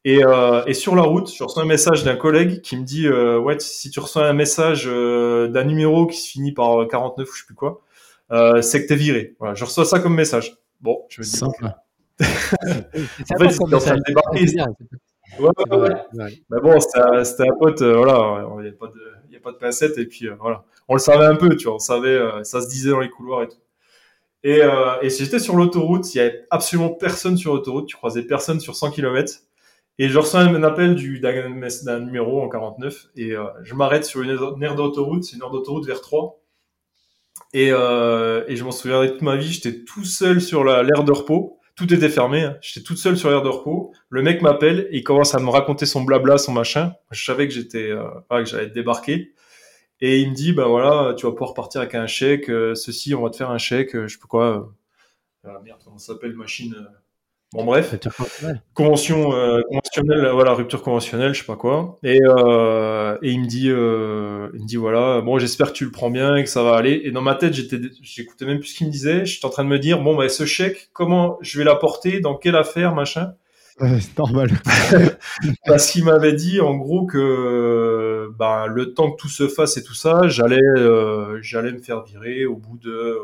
Et, 0.05 0.25
euh, 0.25 0.65
et 0.67 0.75
sur 0.75 0.97
la 0.97 1.03
route, 1.03 1.33
je 1.33 1.45
reçois 1.45 1.63
un 1.63 1.67
message 1.67 2.03
d'un 2.03 2.17
collègue 2.17 2.61
qui 2.61 2.77
me 2.77 2.83
dit 2.85 3.07
euh, 3.07 3.39
ouais 3.39 3.57
si 3.61 3.89
tu 3.91 4.01
reçois 4.01 4.27
un 4.27 4.33
message 4.33 4.85
euh, 4.89 5.47
d'un 5.49 5.63
numéro 5.65 6.07
qui 6.09 6.17
se 6.17 6.29
finit 6.29 6.53
par 6.53 6.89
49 6.89 7.29
ou 7.29 7.33
je 7.33 7.39
sais 7.41 7.47
plus 7.47 7.55
quoi, 7.55 7.81
c'est 8.63 8.83
que 8.83 8.89
t'es 8.89 8.97
viré. 8.97 9.37
Voilà, 9.39 9.55
je 9.55 9.65
reçois 9.65 9.85
ça 9.85 10.01
comme 10.01 10.15
message. 10.15 10.57
Bon, 10.81 11.03
je 11.09 11.21
me 11.21 11.25
dis 11.25 11.31
Sympa. 11.31 11.85
En 13.35 13.39
fait, 13.39 13.51
c'était 13.51 13.75
en 13.75 13.79
train 13.79 13.97
de 13.97 14.03
débarquer. 14.07 14.47
Ouais, 15.39 15.49
ouais, 15.71 15.77
ouais. 15.77 15.91
Ouais. 16.15 16.33
Mais 16.51 16.61
bon, 16.61 16.79
c'était 16.81 17.49
un- 17.49 17.57
pote, 17.59 17.83
voilà, 17.83 18.47
il 18.59 18.63
n'y 18.65 18.69
a 18.69 18.73
pas 18.73 18.87
de, 18.89 19.01
il 19.31 19.37
a 19.37 19.41
pas 19.41 19.53
de 19.53 19.57
pincette 19.57 19.97
et 19.99 20.07
puis 20.07 20.29
voilà, 20.41 20.65
on 20.89 20.95
le 20.95 21.01
savait 21.01 21.25
un 21.25 21.37
peu, 21.37 21.57
tu 21.57 21.65
vois, 21.67 21.77
on 21.77 21.79
savait, 21.79 22.19
ça 22.45 22.61
se 22.61 22.69
disait 22.69 22.91
dans 22.91 23.01
les 23.01 23.09
couloirs 23.11 23.45
et 23.45 23.49
tout. 23.49 23.57
Et, 24.45 24.61
et 25.03 25.11
j'étais 25.11 25.39
sur 25.39 25.57
l'autoroute, 25.57 26.15
il 26.15 26.19
y 26.19 26.21
avait 26.21 26.47
absolument 26.51 26.91
personne 26.91 27.37
sur 27.37 27.55
l'autoroute, 27.55 27.87
tu 27.89 27.97
croisais 27.97 28.23
personne 28.23 28.61
sur 28.61 28.77
100 28.77 28.91
km. 28.91 29.41
Et 29.99 30.09
je 30.11 30.18
reçois 30.18 30.40
un 30.40 30.62
appel 30.64 30.95
du 30.97 31.18
d'un 31.20 32.01
numéro 32.01 32.43
en 32.43 32.49
49 32.49 33.07
et 33.16 33.32
euh, 33.32 33.45
je 33.62 33.74
m'arrête 33.74 34.05
sur 34.05 34.22
une 34.22 34.62
aire 34.62 34.74
d'autoroute, 34.74 35.24
c'est 35.24 35.36
une 35.36 35.43
aire 35.43 35.51
d'autoroute 35.51 35.86
vers 35.86 36.01
3. 36.03 36.40
Et, 37.55 37.70
euh, 37.72 38.45
et 38.49 38.57
je 38.57 38.64
m'en 38.64 38.72
souviendrai 38.72 39.12
toute 39.12 39.22
ma 39.22 39.36
vie, 39.36 39.51
j'étais 39.53 39.84
tout 39.84 40.05
seul 40.05 40.40
sur 40.40 40.64
la- 40.64 40.82
l'aire 40.82 41.05
de 41.05 41.12
repos. 41.12 41.59
Tout 41.74 41.93
était 41.93 42.09
fermé, 42.11 42.43
hein. 42.43 42.59
j'étais 42.61 42.84
toute 42.84 42.99
seule 42.99 43.16
sur 43.16 43.30
l'aire 43.30 43.43
de 43.43 43.49
repos. 43.49 43.93
Le 44.11 44.22
mec 44.22 44.43
m'appelle 44.43 44.88
et 44.90 44.99
il 44.99 45.05
commence 45.05 45.34
à 45.34 45.38
me 45.40 45.49
raconter 45.49 45.86
son 45.86 46.03
blabla, 46.03 46.36
son 46.38 46.53
machin. 46.53 46.95
Je 47.11 47.24
savais 47.24 47.49
que 47.49 47.55
j'étais, 47.55 47.90
euh, 47.90 48.05
que 48.30 48.45
j'allais 48.45 48.68
débarquer. 48.68 49.32
Et 50.01 50.20
il 50.20 50.30
me 50.30 50.34
dit, 50.34 50.53
ben 50.53 50.66
voilà, 50.66 51.14
tu 51.14 51.26
vas 51.26 51.32
pouvoir 51.32 51.55
partir 51.55 51.80
avec 51.82 51.95
un 51.95 52.07
chèque, 52.07 52.51
euh, 52.51 52.74
ceci, 52.74 53.14
on 53.14 53.22
va 53.22 53.30
te 53.30 53.36
faire 53.36 53.51
un 53.51 53.59
chèque, 53.59 53.97
euh, 53.97 54.09
je 54.09 54.14
sais 54.14 54.20
pas 54.20 54.28
quoi. 54.28 54.59
euh, 55.47 55.51
ah, 55.51 55.61
merde, 55.64 55.80
comment 55.84 55.99
ça 55.99 56.14
s'appelle, 56.14 56.34
machine. 56.34 56.74
Euh. 57.55 57.59
Bon, 57.59 57.65
bref 57.65 57.95
Ouais. 58.43 58.53
convention 58.75 59.35
euh, 59.35 59.61
conventionnelle 59.69 60.31
voilà 60.33 60.55
rupture 60.55 60.83
conventionnelle 60.83 61.35
je 61.35 61.41
sais 61.41 61.47
pas 61.47 61.57
quoi 61.57 61.99
et, 62.03 62.19
euh, 62.23 63.17
et 63.23 63.31
il 63.31 63.41
me 63.43 63.47
dit 63.47 63.69
euh, 63.71 64.49
il 64.55 64.63
me 64.63 64.67
dit 64.67 64.77
voilà 64.77 65.21
bon 65.21 65.39
j'espère 65.39 65.69
que 65.69 65.73
tu 65.77 65.85
le 65.85 65.91
prends 65.91 66.11
bien 66.11 66.37
et 66.37 66.45
que 66.45 66.49
ça 66.51 66.63
va 66.63 66.75
aller 66.77 67.01
et 67.05 67.11
dans 67.11 67.21
ma 67.21 67.35
tête 67.35 67.53
j'étais 67.55 67.79
j'écoutais 68.01 68.47
même 68.47 68.59
plus 68.59 68.69
ce 68.69 68.79
qu'il 68.79 68.87
me 68.87 68.93
disait 68.93 69.27
j'étais 69.27 69.45
en 69.47 69.51
train 69.51 69.65
de 69.65 69.69
me 69.69 69.79
dire 69.79 70.01
bon 70.01 70.17
bah 70.17 70.29
ce 70.29 70.47
chèque 70.47 70.89
comment 70.95 71.39
je 71.43 71.59
vais 71.59 71.65
l'apporter? 71.65 72.21
Dans 72.21 72.37
quelle 72.37 72.57
affaire? 72.57 72.95
Machin 72.95 73.35
c'est 74.01 74.17
normal. 74.19 74.51
parce 75.67 75.91
qu'il 75.91 76.05
m'avait 76.05 76.35
dit 76.35 76.61
en 76.61 76.75
gros 76.77 77.07
que 77.07 78.31
ben 78.39 78.67
le 78.67 78.95
temps 78.95 79.11
que 79.11 79.17
tout 79.17 79.29
se 79.29 79.49
fasse 79.49 79.77
et 79.77 79.83
tout 79.83 79.95
ça 79.95 80.29
j'allais 80.29 80.59
euh, 80.79 81.39
j'allais 81.43 81.73
me 81.73 81.79
faire 81.81 82.03
virer 82.05 82.45
au 82.47 82.57
bout 82.57 82.79
de 82.79 83.19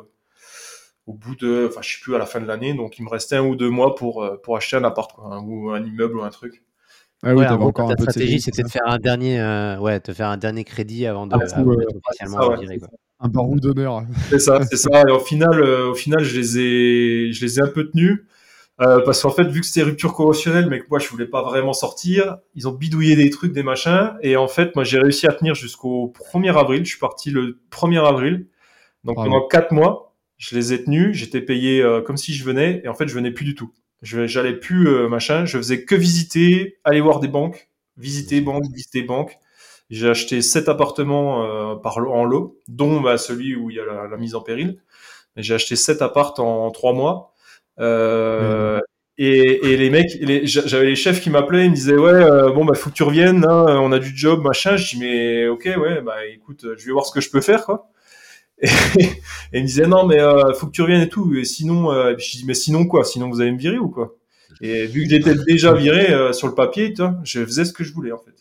au 1.08 1.14
bout 1.14 1.34
de 1.36 1.66
enfin 1.68 1.80
je 1.82 1.94
sais 1.94 2.00
plus 2.00 2.14
à 2.14 2.18
la 2.18 2.26
fin 2.26 2.40
de 2.40 2.46
l'année 2.46 2.74
donc 2.74 2.98
il 2.98 3.04
me 3.04 3.08
restait 3.10 3.36
un 3.36 3.44
ou 3.44 3.56
deux 3.56 3.70
mois 3.70 3.94
pour 3.94 4.22
euh, 4.22 4.36
pour 4.42 4.56
acheter 4.56 4.76
un 4.76 4.84
appart 4.84 5.10
quoi, 5.12 5.24
hein, 5.34 5.42
ou 5.44 5.70
un 5.70 5.82
immeuble 5.84 6.18
ou 6.18 6.22
un 6.22 6.30
truc 6.30 6.62
Ah 7.24 7.34
oui, 7.34 7.40
Ouais, 7.40 7.46
en 7.48 7.60
encore 7.62 7.88
ta 7.88 7.94
un 7.94 8.02
stratégie, 8.02 8.40
c'était 8.40 8.62
de 8.62 8.68
faire 8.68 8.86
un 8.86 8.98
dernier, 8.98 9.40
euh, 9.40 9.78
ouais, 9.80 9.98
te 9.98 10.12
faire 10.12 10.28
un 10.28 10.36
dernier 10.36 10.62
crédit 10.64 11.04
avant 11.06 11.26
de, 11.26 11.34
Ah, 11.34 11.46
c'est- 11.48 11.56
avant 11.56 11.70
ouais, 11.70 11.76
d'être 11.78 11.94
ouais, 11.94 12.00
officiellement 12.06 12.38
ça, 12.42 12.48
ouais, 12.50 12.60
viré, 12.60 12.78
quoi. 12.78 12.88
un 13.20 13.28
baron 13.28 13.56
d'honneur. 13.56 14.02
C'est 14.30 14.38
ça, 14.38 14.60
c'est 14.62 14.76
ça. 14.76 15.02
Et 15.08 15.10
au 15.10 15.18
final, 15.18 15.60
euh, 15.60 15.90
au 15.90 15.94
final, 15.94 16.22
je 16.22 16.38
les 16.38 16.58
ai, 16.60 17.32
je 17.32 17.40
les 17.44 17.58
ai 17.58 17.62
un 17.62 17.66
peu 17.66 17.90
tenus. 17.90 18.20
Euh, 18.80 19.00
parce 19.04 19.20
qu'en 19.22 19.30
fait, 19.30 19.48
vu 19.48 19.60
que 19.62 19.66
c'était 19.66 19.82
rupture 19.82 20.12
conventionnelle, 20.14 20.68
mais 20.70 20.78
que 20.78 20.86
moi 20.88 21.00
je 21.00 21.08
voulais 21.08 21.26
pas 21.26 21.42
vraiment 21.42 21.72
sortir, 21.72 22.38
ils 22.54 22.68
ont 22.68 22.72
bidouillé 22.72 23.16
des 23.16 23.28
trucs, 23.30 23.52
des 23.52 23.64
machins, 23.64 24.12
et 24.22 24.36
en 24.36 24.46
fait, 24.46 24.76
moi 24.76 24.84
j'ai 24.84 25.00
réussi 25.00 25.26
à 25.26 25.32
tenir 25.32 25.56
jusqu'au 25.56 26.12
1er 26.14 26.56
avril. 26.56 26.84
Je 26.84 26.90
suis 26.90 27.00
parti 27.00 27.32
le 27.32 27.58
1er 27.72 27.98
avril, 28.06 28.46
donc 29.02 29.16
Bravo. 29.16 29.28
pendant 29.32 29.48
quatre 29.48 29.72
mois, 29.72 30.07
je 30.38 30.56
les 30.56 30.72
ai 30.72 30.82
tenus. 30.84 31.14
J'étais 31.16 31.40
payé 31.42 31.82
euh, 31.82 32.00
comme 32.02 32.16
si 32.16 32.34
je 32.34 32.44
venais, 32.44 32.80
et 32.84 32.88
en 32.88 32.94
fait, 32.94 33.08
je 33.08 33.14
venais 33.14 33.30
plus 33.32 33.44
du 33.44 33.54
tout. 33.54 33.72
Je 34.02 34.26
j'allais 34.26 34.54
plus 34.54 34.88
euh, 34.88 35.08
machin. 35.08 35.44
Je 35.44 35.58
faisais 35.58 35.84
que 35.84 35.94
visiter, 35.94 36.78
aller 36.84 37.00
voir 37.00 37.20
des 37.20 37.28
banques, 37.28 37.68
visiter 37.96 38.40
banque, 38.40 38.64
visiter 38.72 39.02
banque. 39.02 39.38
J'ai 39.90 40.08
acheté 40.08 40.42
sept 40.42 40.68
appartements 40.68 41.44
euh, 41.44 41.76
par 41.76 42.00
lot, 42.00 42.12
en 42.12 42.24
lot, 42.24 42.58
dont 42.68 43.00
bah, 43.00 43.18
celui 43.18 43.56
où 43.56 43.70
il 43.70 43.76
y 43.76 43.80
a 43.80 43.84
la, 43.86 44.08
la 44.08 44.16
mise 44.18 44.34
en 44.34 44.42
péril. 44.42 44.78
J'ai 45.36 45.54
acheté 45.54 45.76
sept 45.76 46.02
appartes 46.02 46.38
en 46.40 46.70
trois 46.70 46.92
mois. 46.94 47.32
Euh, 47.80 48.80
et, 49.18 49.72
et 49.72 49.76
les 49.76 49.90
mecs, 49.90 50.10
j'avais 50.44 50.86
les 50.86 50.96
chefs 50.96 51.20
qui 51.20 51.30
m'appelaient, 51.30 51.64
ils 51.66 51.70
me 51.70 51.74
disaient 51.74 51.96
ouais, 51.96 52.12
euh, 52.12 52.50
bon 52.52 52.64
bah 52.64 52.74
faut 52.74 52.90
que 52.90 52.94
tu 52.94 53.02
reviennes, 53.02 53.44
hein, 53.44 53.66
on 53.80 53.90
a 53.92 53.98
du 53.98 54.16
job, 54.16 54.42
machin. 54.42 54.76
Je 54.76 54.94
dis 54.96 55.00
mais 55.00 55.48
ok, 55.48 55.68
ouais, 55.76 56.00
bah 56.02 56.24
écoute, 56.26 56.64
je 56.76 56.86
vais 56.86 56.92
voir 56.92 57.06
ce 57.06 57.12
que 57.12 57.20
je 57.20 57.30
peux 57.30 57.40
faire 57.40 57.64
quoi. 57.64 57.88
Et, 58.98 59.02
et 59.04 59.58
ils 59.58 59.62
me 59.62 59.66
disaient 59.66 59.86
non 59.86 60.06
mais 60.06 60.20
euh, 60.20 60.52
faut 60.52 60.66
que 60.66 60.72
tu 60.72 60.82
reviennes 60.82 61.02
et 61.02 61.08
tout. 61.08 61.34
Et 61.36 61.44
sinon, 61.44 61.92
euh, 61.92 62.14
je 62.18 62.38
dis 62.38 62.44
mais 62.46 62.54
sinon 62.54 62.86
quoi? 62.86 63.04
Sinon 63.04 63.28
vous 63.30 63.40
allez 63.40 63.52
me 63.52 63.58
virer 63.58 63.78
ou 63.78 63.88
quoi? 63.88 64.16
Et 64.60 64.86
vu 64.86 65.04
que 65.04 65.10
j'étais 65.10 65.34
déjà 65.46 65.72
viré 65.74 66.10
euh, 66.12 66.32
sur 66.32 66.48
le 66.48 66.54
papier, 66.54 66.92
tu 66.92 67.02
vois, 67.02 67.16
je 67.22 67.44
faisais 67.44 67.64
ce 67.64 67.72
que 67.72 67.84
je 67.84 67.92
voulais 67.92 68.12
en 68.12 68.18
fait. 68.18 68.34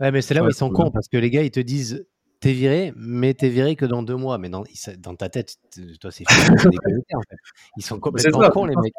Ouais, 0.00 0.10
mais 0.10 0.22
c'est 0.22 0.34
là 0.34 0.40
où 0.40 0.44
Ouais, 0.44 0.50
ils 0.52 0.56
sont 0.56 0.70
cons 0.70 0.90
parce 0.90 1.08
que 1.08 1.16
les 1.18 1.30
gars, 1.30 1.42
ils 1.42 1.50
te 1.50 1.60
disent 1.60 2.06
t'es 2.40 2.52
viré, 2.52 2.92
mais 2.96 3.34
t'es 3.34 3.50
viré 3.50 3.76
que 3.76 3.84
dans 3.84 4.02
deux 4.02 4.16
mois. 4.16 4.36
Mais 4.38 4.48
dans, 4.48 4.64
dans 4.98 5.14
ta 5.14 5.28
tête, 5.28 5.56
toi, 6.00 6.10
c'est 6.10 6.24
en 6.28 7.20
fait. 7.20 7.36
Ils 7.76 7.84
sont 7.84 8.00
complètement 8.00 8.48
cons, 8.50 8.64
les 8.64 8.74
mecs. 8.76 8.94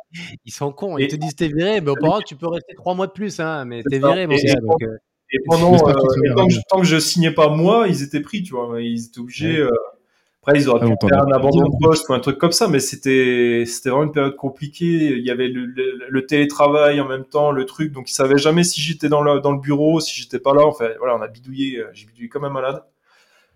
Ils 0.46 0.54
sont 0.54 0.72
cons. 0.72 0.98
Ils 0.98 1.06
Et- 1.06 1.08
te 1.10 1.16
disent 1.16 1.36
t'es 1.36 1.48
viré, 1.50 1.82
mais 1.82 1.90
auparavant, 1.90 2.22
tu 2.22 2.36
peux 2.36 2.48
rester 2.48 2.74
trois 2.76 2.94
mois 2.94 3.08
de 3.08 3.12
plus, 3.12 3.40
hein, 3.40 3.66
mais 3.66 3.82
t'es 3.90 3.98
viré, 3.98 4.28
mon 4.28 4.34
Et- 4.36 4.44
gars. 4.44 4.54
et- 4.54 4.62
donc, 4.62 4.84
euh, 4.84 4.98
Et 5.32 5.40
pendant, 5.46 5.74
euh, 5.74 5.94
tant, 6.36 6.46
que, 6.48 6.54
je- 6.54 6.60
tant 6.70 6.80
que 6.82 6.86
je 6.86 7.00
signais 7.00 7.32
pas 7.32 7.50
moi, 7.50 7.88
ils 7.88 8.04
étaient 8.04 8.22
pris, 8.22 8.44
tu 8.44 8.54
vois. 8.54 8.80
Ils 8.82 9.08
étaient 9.08 9.20
obligés. 9.20 9.58
euh, 9.58 9.70
après, 10.46 10.60
ils 10.60 10.68
auraient 10.70 10.86
Ah, 10.90 10.96
pu 10.96 11.08
faire 11.08 11.24
un 11.26 11.32
abandon 11.32 11.70
de 11.70 11.78
poste 11.82 12.10
ou 12.10 12.14
un 12.14 12.20
truc 12.20 12.38
comme 12.38 12.52
ça, 12.52 12.68
mais 12.68 12.80
c'était 12.80 13.64
c'était 13.66 13.90
vraiment 13.90 14.04
une 14.06 14.12
période 14.12 14.36
compliquée. 14.36 15.16
Il 15.18 15.26
y 15.26 15.32
avait 15.32 15.48
le, 15.48 15.66
le- 15.66 16.06
le 16.10 16.26
télétravail 16.26 17.00
en 17.00 17.08
même 17.08 17.24
temps, 17.26 17.52
le 17.52 17.66
truc, 17.66 17.92
donc 17.94 18.10
ils 18.10 18.14
savaient 18.14 18.38
jamais 18.38 18.64
si 18.64 18.82
j'étais 18.82 19.10
dans 19.10 19.22
le 19.24 19.40
dans 19.40 19.52
le 19.54 19.60
bureau, 19.60 20.00
si 20.00 20.20
j'étais 20.20 20.40
pas 20.40 20.54
là. 20.54 20.66
Enfin, 20.66 20.90
voilà, 21.00 21.16
on 21.16 21.22
a 21.22 21.28
bidouillé, 21.28 21.80
euh, 21.80 21.88
j'ai 21.94 22.06
bidouillé 22.06 22.30
comme 22.30 22.44
un 22.46 22.50
malade. 22.50 22.84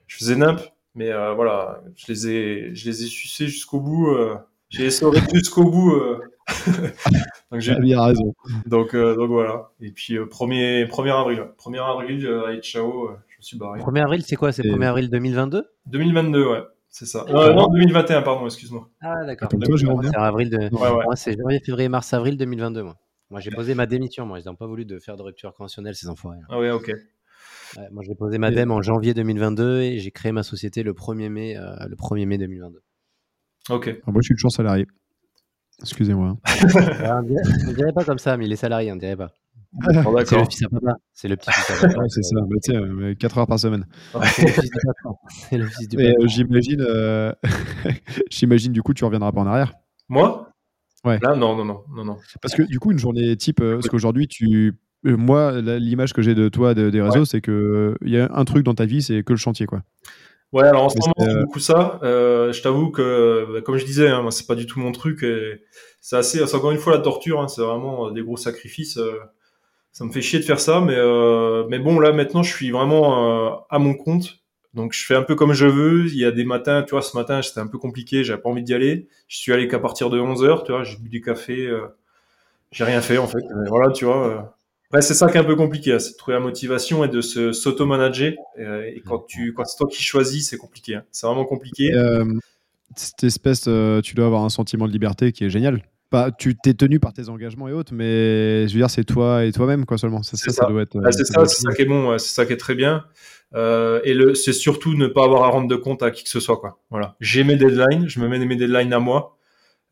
Je 0.07 0.15
faisais 0.17 0.35
nimp, 0.37 0.61
mais 0.95 1.11
euh, 1.11 1.33
voilà, 1.33 1.81
je 1.97 2.05
les 2.11 2.27
ai 2.29 2.75
je 2.75 2.89
les 2.89 3.03
ai 3.03 3.07
sucés 3.07 3.47
jusqu'au 3.47 3.79
bout. 3.81 4.11
euh, 4.15 4.35
j'ai 4.69 4.85
essoré 4.85 5.19
jusqu'au 5.33 5.69
bout. 5.69 5.93
euh. 5.95 6.19
donc 7.51 7.59
j'ai 7.59 7.73
T'as 7.73 7.79
bien 7.81 8.01
raison. 8.01 8.33
donc, 8.65 8.93
euh, 8.95 9.15
donc 9.15 9.29
voilà. 9.29 9.69
Et 9.81 9.91
puis, 9.91 10.17
euh, 10.17 10.25
1er, 10.25 10.87
1er 10.87 11.11
avril. 11.11 11.39
ouais. 11.41 11.49
1er 11.57 11.79
avril, 11.79 12.25
euh, 12.25 12.45
allez, 12.45 12.61
ciao, 12.61 13.09
euh, 13.09 13.17
je 13.27 13.37
me 13.37 13.41
suis 13.41 13.57
barré. 13.57 13.79
1er 13.81 14.01
avril, 14.03 14.23
c'est 14.25 14.37
quoi? 14.37 14.51
C'est 14.53 14.65
Et- 14.65 14.69
1er 14.71 14.85
avril 14.85 15.09
2022 15.09 15.65
2022, 15.87 16.45
ouais, 16.47 16.61
c'est 16.97 17.05
ça. 17.05 17.25
Euh, 17.29 17.53
non, 17.53 17.67
2021, 17.67 18.23
pardon, 18.23 18.45
excuse-moi. 18.45 18.89
Ah, 19.01 19.23
d'accord. 19.23 19.49
Avril 20.15 20.49
de... 20.49 20.57
Ouais, 20.57 20.89
ouais. 20.89 21.03
Moi, 21.03 21.15
c'est 21.15 21.37
janvier, 21.37 21.59
février, 21.59 21.89
mars, 21.89 22.11
avril 22.11 22.37
2022, 22.37 22.81
moi. 22.81 22.95
Moi, 23.29 23.39
j'ai 23.39 23.51
posé 23.51 23.75
ma 23.75 23.85
démission, 23.85 24.25
moi. 24.25 24.39
Ils 24.39 24.47
n'ont 24.47 24.55
pas 24.55 24.65
voulu 24.65 24.83
de 24.83 24.97
faire 24.97 25.15
de 25.15 25.21
rupture 25.21 25.53
conventionnelle, 25.53 25.93
ces 25.93 26.09
enfoirés. 26.09 26.39
Ah 26.49 26.57
ouais, 26.57 26.71
ok. 26.71 26.87
Ouais, 26.87 27.87
moi, 27.91 28.01
j'ai 28.03 28.15
posé 28.15 28.39
ma 28.39 28.49
dème 28.49 28.71
en 28.71 28.81
janvier 28.81 29.13
2022 29.13 29.81
et 29.81 29.99
j'ai 29.99 30.09
créé 30.09 30.31
ma 30.31 30.41
société 30.41 30.81
le 30.81 30.93
1er 30.93 31.29
mai, 31.29 31.55
euh, 31.55 31.75
le 31.87 31.95
1er 31.95 32.25
mai 32.25 32.39
2022. 32.39 32.81
Ok. 33.69 33.99
Ah, 34.07 34.11
moi, 34.11 34.21
je 34.23 34.25
suis 34.25 34.35
toujours 34.35 34.51
salarié. 34.51 34.87
Excusez-moi. 35.81 36.35
on, 36.47 37.21
dirait, 37.21 37.41
on 37.67 37.73
dirait 37.73 37.93
pas 37.93 38.05
comme 38.05 38.17
ça, 38.17 38.37
mais 38.37 38.45
il 38.47 38.51
est 38.51 38.55
salarié, 38.55 38.91
on 38.91 38.95
dirait 38.95 39.17
pas. 39.17 39.33
C'est 40.25 40.37
le 40.37 40.45
fils 40.45 40.63
à 40.63 40.69
papa. 40.69 40.93
C'est 41.13 41.27
le 41.27 41.35
petit 41.37 41.51
fils 41.51 41.71
à 41.83 41.87
papa. 41.87 42.01
C'est 42.09 42.23
ça. 42.23 42.35
Bah, 42.41 42.55
tu 42.63 42.71
sais, 42.71 42.77
euh, 42.77 43.13
4 43.15 43.37
heures 43.37 43.47
par 43.47 43.59
semaine. 43.59 43.85
C'est 44.33 45.57
le 45.57 45.67
fils 45.67 45.87
du 45.87 45.97
patron. 45.97 46.19
euh, 46.23 46.27
j'imagine, 46.27 46.81
euh, 46.81 47.31
j'imagine 48.29 48.71
du 48.73 48.81
coup, 48.81 48.93
tu 48.93 49.05
reviendras 49.05 49.31
pas 49.31 49.41
en 49.41 49.47
arrière. 49.47 49.73
Moi? 50.09 50.49
Ouais. 51.05 51.19
Là, 51.21 51.35
non, 51.35 51.55
non, 51.55 51.63
non, 51.65 51.83
non, 51.95 52.05
non. 52.05 52.17
Parce 52.41 52.55
que 52.55 52.63
du 52.63 52.79
coup, 52.79 52.91
une 52.91 52.99
journée 52.99 53.35
type, 53.37 53.61
euh, 53.61 53.75
parce 53.75 53.87
qu'aujourd'hui, 53.87 54.27
tu, 54.27 54.77
euh, 55.05 55.15
moi, 55.15 55.61
l'image 55.61 56.11
que 56.13 56.21
j'ai 56.21 56.33
de 56.35 56.49
toi 56.49 56.73
de- 56.73 56.89
des 56.89 57.01
réseaux, 57.01 57.23
c'est 57.25 57.41
que 57.41 57.95
il 58.01 58.09
y 58.11 58.17
a 58.19 58.29
un 58.33 58.45
truc 58.45 58.63
dans 58.63 58.73
ta 58.73 58.85
vie, 58.85 59.01
c'est 59.01 59.23
que 59.23 59.33
le 59.33 59.37
chantier, 59.37 59.67
quoi. 59.67 59.83
Ouais, 60.53 60.63
alors 60.63 60.85
en 60.85 60.89
ce 60.89 60.95
Mais 60.95 61.01
moment, 61.01 61.13
c'est, 61.19 61.37
euh, 61.37 61.43
beaucoup 61.43 61.59
ça. 61.59 61.99
Euh, 62.03 62.51
je 62.53 62.61
t'avoue 62.61 62.89
que, 62.89 63.45
bah, 63.53 63.61
comme 63.61 63.77
je 63.77 63.85
disais, 63.85 64.07
hein, 64.07 64.21
moi, 64.21 64.31
c'est 64.31 64.47
pas 64.47 64.55
du 64.55 64.65
tout 64.65 64.79
mon 64.79 64.91
truc. 64.93 65.21
et 65.23 65.61
C'est 66.01 66.15
assez, 66.15 66.45
c'est 66.47 66.55
encore 66.55 66.71
une 66.71 66.77
fois 66.77 66.93
la 66.93 66.99
torture. 67.01 67.41
Hein, 67.41 67.47
c'est 67.49 67.61
vraiment 67.61 68.11
des 68.11 68.21
gros 68.23 68.37
sacrifices. 68.37 68.97
euh, 68.97 69.19
ça 69.97 70.05
me 70.05 70.11
fait 70.11 70.21
chier 70.21 70.37
de 70.37 70.43
faire 70.43 70.59
ça, 70.59 70.79
mais 70.79 70.93
euh, 70.95 71.65
mais 71.69 71.79
bon, 71.79 71.99
là 71.99 72.11
maintenant, 72.11 72.43
je 72.43 72.53
suis 72.55 72.69
vraiment 72.69 73.47
euh, 73.47 73.55
à 73.71 73.79
mon 73.79 73.95
compte. 73.95 74.37
Donc, 74.75 74.93
je 74.93 75.03
fais 75.03 75.15
un 75.15 75.23
peu 75.23 75.33
comme 75.33 75.53
je 75.53 75.65
veux. 75.65 76.05
Il 76.05 76.17
y 76.19 76.23
a 76.25 76.29
des 76.29 76.45
matins, 76.45 76.83
tu 76.83 76.91
vois, 76.91 77.01
ce 77.01 77.17
matin, 77.17 77.41
c'était 77.41 77.61
un 77.61 77.65
peu 77.65 77.79
compliqué. 77.79 78.23
J'avais 78.23 78.39
pas 78.39 78.49
envie 78.49 78.61
d'y 78.61 78.75
aller. 78.75 79.07
Je 79.27 79.37
suis 79.37 79.51
allé 79.53 79.67
qu'à 79.67 79.79
partir 79.79 80.11
de 80.11 80.19
11 80.19 80.43
heures. 80.43 80.63
Tu 80.65 80.71
vois, 80.71 80.83
j'ai 80.83 80.97
bu 80.97 81.09
du 81.09 81.19
café. 81.19 81.65
euh, 81.65 81.87
j'ai 82.71 82.83
rien 82.83 83.01
fait 83.01 83.17
en 83.17 83.25
fait. 83.25 83.39
Voilà, 83.69 83.91
tu 83.91 84.05
vois. 84.05 84.55
Ouais, 84.93 85.01
c'est 85.01 85.15
ça 85.15 85.31
qui 85.31 85.37
est 85.37 85.39
un 85.39 85.43
peu 85.43 85.55
compliqué, 85.55 85.93
hein, 85.93 85.99
c'est 85.99 86.11
de 86.11 86.17
trouver 86.17 86.35
la 86.35 86.41
motivation 86.43 87.03
et 87.03 87.07
de 87.07 87.21
se 87.21 87.51
s'auto-manager. 87.51 88.33
Et 88.59 89.01
quand 89.03 89.25
tu, 89.27 89.53
quand 89.53 89.65
c'est 89.65 89.77
toi 89.77 89.87
qui 89.87 90.03
choisis, 90.03 90.47
c'est 90.47 90.57
compliqué. 90.57 90.93
hein. 90.95 91.03
C'est 91.11 91.25
vraiment 91.25 91.45
compliqué. 91.45 91.91
Cette 92.95 93.23
espèce, 93.23 93.61
tu 94.03 94.13
dois 94.13 94.27
avoir 94.27 94.43
un 94.43 94.49
sentiment 94.49 94.85
de 94.87 94.91
liberté 94.91 95.31
qui 95.31 95.43
est 95.45 95.49
génial. 95.49 95.81
Pas, 96.09 96.31
tu 96.31 96.55
t'es 96.55 96.73
tenu 96.73 96.99
par 96.99 97.11
tes 97.11 97.27
engagements 97.27 97.67
et 97.67 97.73
autres, 97.73 97.93
mais 97.93 98.67
je 98.67 98.73
veux 98.73 98.79
dire, 98.79 98.89
c'est 98.89 99.03
toi 99.03 99.43
et 99.43 99.51
toi-même, 99.51 99.85
quoi, 99.85 99.97
seulement. 99.97 100.23
Ça, 100.23 100.37
C'est 100.37 100.51
ça, 100.51 100.51
ça 100.51 100.61
ça. 100.63 100.71
doit 100.71 100.81
être. 100.83 100.97
Ah, 101.03 101.11
c'est 101.11 101.25
ça 101.25 101.45
c'est 101.45 101.61
ça 101.61 101.73
qui 101.73 101.81
est 101.81 101.85
bon, 101.85 102.17
c'est 102.17 102.33
ça 102.33 102.45
qui 102.45 102.53
est 102.53 102.57
très 102.57 102.75
bien. 102.75 103.03
Euh, 103.55 103.99
et 104.03 104.13
le, 104.13 104.33
c'est 104.35 104.53
surtout 104.53 104.95
ne 104.95 105.07
pas 105.07 105.23
avoir 105.25 105.43
à 105.43 105.49
rendre 105.49 105.67
de 105.67 105.75
compte 105.75 106.03
à 106.03 106.11
qui 106.11 106.23
que 106.23 106.29
ce 106.29 106.39
soit, 106.39 106.57
quoi. 106.57 106.79
Voilà. 106.89 107.15
J'ai 107.19 107.43
mes 107.43 107.55
deadlines, 107.55 108.07
je 108.07 108.19
me 108.19 108.27
mets 108.27 108.39
mes 108.39 108.55
deadlines 108.55 108.93
à 108.93 108.99
moi. 108.99 109.37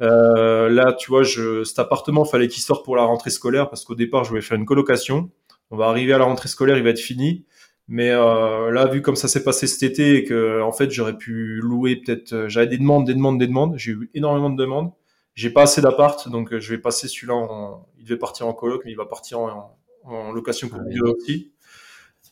Euh, 0.02 0.70
là, 0.70 0.94
tu 0.94 1.10
vois, 1.10 1.24
je, 1.24 1.64
cet 1.64 1.80
appartement, 1.80 2.26
fallait 2.26 2.48
qu'il 2.48 2.62
sorte 2.62 2.84
pour 2.84 2.96
la 2.96 3.04
rentrée 3.04 3.30
scolaire 3.30 3.70
parce 3.70 3.84
qu'au 3.86 3.96
départ, 3.96 4.24
je 4.24 4.30
voulais 4.30 4.42
faire 4.42 4.58
une 4.58 4.66
colocation. 4.66 5.30
On 5.72 5.78
va 5.78 5.86
arriver 5.88 6.14
à 6.14 6.18
la 6.18 6.26
rentrée 6.26 6.50
scolaire, 6.50 6.78
il 6.78 6.84
va 6.84 6.90
être 6.90 7.00
fini. 7.00 7.46
Mais 7.88 8.10
euh, 8.12 8.72
là, 8.72 8.88
vu 8.88 9.02
comme 9.02 9.16
ça 9.16 9.28
s'est 9.28 9.44
passé 9.44 9.68
cet 9.68 9.84
été 9.84 10.16
et 10.16 10.24
que 10.24 10.60
en 10.62 10.72
fait 10.72 10.90
j'aurais 10.90 11.18
pu 11.18 11.60
louer 11.62 11.98
peut-être, 11.98 12.34
euh, 12.34 12.50
j'avais 12.50 12.66
des 12.68 12.80
demandes, 12.80 13.06
des 13.06 13.14
demandes, 13.14 13.38
des 13.40 13.48
demandes. 13.48 13.76
J'ai 13.78 13.92
eu 13.92 14.10
énormément 14.16 14.50
de 14.50 14.58
demandes. 14.58 14.92
J'ai 15.36 15.50
pas 15.50 15.64
assez 15.64 15.82
d'appart, 15.82 16.30
donc 16.30 16.54
euh, 16.54 16.60
je 16.60 16.74
vais 16.74 16.82
passer 16.82 17.08
celui-là. 17.08 17.36
En... 17.36 17.88
Il 17.98 18.06
devait 18.06 18.18
partir 18.18 18.48
en 18.48 18.54
coloc, 18.54 18.84
mais 18.86 18.92
il 18.92 18.98
va 18.98 19.06
partir 19.06 19.40
en, 19.40 20.32
location 20.32 20.70
oui. 20.72 20.94
durée 20.94 21.12
aussi. 21.12 21.52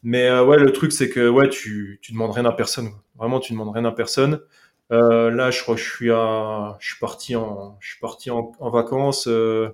Mais 0.04 0.28
euh, 0.28 0.46
ouais, 0.46 0.58
le 0.58 0.72
truc 0.72 0.92
c'est 0.92 1.10
que 1.10 1.30
ouais, 1.30 1.50
tu 1.50 2.00
tu 2.02 2.12
demandes 2.14 2.32
rien 2.32 2.46
à 2.46 2.52
personne. 2.52 2.92
quoi. 2.92 3.04
Vraiment, 3.16 3.40
tu 3.40 3.54
demandes 3.54 3.74
rien 3.74 3.86
à 3.86 3.92
personne. 3.92 4.42
Euh, 4.92 5.32
là, 5.32 5.50
je 5.52 5.62
crois 5.62 5.76
que 5.76 5.82
je 5.82 5.90
suis 5.90 6.12
à, 6.12 6.78
je 6.80 6.88
suis 6.90 7.00
parti 7.00 7.36
en, 7.36 7.78
je 7.80 7.92
suis 7.92 8.00
parti 8.00 8.32
en, 8.32 8.52
en 8.60 8.70
vacances. 8.70 9.28
Euh, 9.28 9.70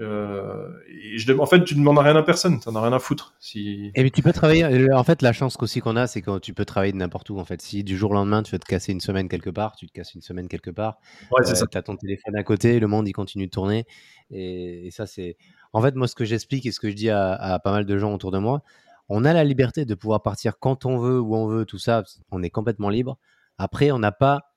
euh, 0.00 0.68
et 0.88 1.18
je, 1.18 1.26
dem- 1.26 1.40
en 1.40 1.46
fait, 1.46 1.64
tu 1.64 1.74
demandes 1.74 1.98
rien 1.98 2.14
à 2.16 2.22
personne. 2.22 2.60
T'en 2.60 2.74
as 2.76 2.82
rien 2.82 2.92
à 2.92 2.98
foutre. 2.98 3.34
Si 3.40 3.90
Et 3.94 4.02
puis 4.02 4.10
tu 4.10 4.22
peux 4.22 4.32
travailler. 4.32 4.64
euh, 4.64 4.96
En 4.96 5.04
fait, 5.04 5.22
la 5.22 5.32
chance 5.32 5.56
aussi 5.60 5.80
qu'on 5.80 5.96
a, 5.96 6.06
c'est 6.06 6.22
que 6.22 6.38
tu 6.38 6.54
peux 6.54 6.64
travailler 6.64 6.92
de 6.92 6.98
n'importe 6.98 7.30
où. 7.30 7.38
En 7.38 7.44
fait, 7.44 7.60
si 7.60 7.82
du 7.84 7.96
jour 7.96 8.10
au 8.12 8.14
lendemain, 8.14 8.42
tu 8.42 8.52
veux 8.52 8.58
te 8.58 8.66
casser 8.66 8.92
une 8.92 9.00
semaine 9.00 9.28
quelque 9.28 9.50
part, 9.50 9.74
tu 9.76 9.86
te 9.86 9.92
casses 9.92 10.14
une 10.14 10.20
semaine 10.22 10.48
quelque 10.48 10.70
part. 10.70 10.98
ouais, 11.32 11.44
ça. 11.44 11.66
tu 11.66 11.76
as 11.78 11.82
ton 11.82 11.96
téléphone 11.96 12.36
à 12.36 12.42
côté, 12.44 12.78
le 12.80 12.86
monde 12.86 13.08
il 13.08 13.12
continue 13.12 13.46
de 13.46 13.50
tourner. 13.50 13.86
Et, 14.30 14.86
et 14.86 14.90
ça, 14.90 15.06
c'est. 15.06 15.36
En 15.72 15.82
fait, 15.82 15.94
moi, 15.94 16.06
ce 16.08 16.14
que 16.14 16.24
j'explique 16.24 16.64
et 16.66 16.72
ce 16.72 16.80
que 16.80 16.90
je 16.90 16.94
dis 16.94 17.10
à, 17.10 17.32
à 17.34 17.58
pas 17.58 17.72
mal 17.72 17.84
de 17.84 17.98
gens 17.98 18.14
autour 18.14 18.30
de 18.30 18.38
moi, 18.38 18.62
on 19.08 19.24
a 19.24 19.32
la 19.32 19.44
liberté 19.44 19.84
de 19.84 19.94
pouvoir 19.94 20.22
partir 20.22 20.58
quand 20.58 20.84
on 20.86 20.98
veut, 20.98 21.18
où 21.20 21.34
on 21.34 21.46
veut, 21.46 21.64
tout 21.64 21.78
ça. 21.78 22.04
On 22.30 22.42
est 22.42 22.50
complètement 22.50 22.88
libre. 22.90 23.18
Après, 23.58 23.90
on 23.90 23.98
n'a 23.98 24.12
pas. 24.12 24.47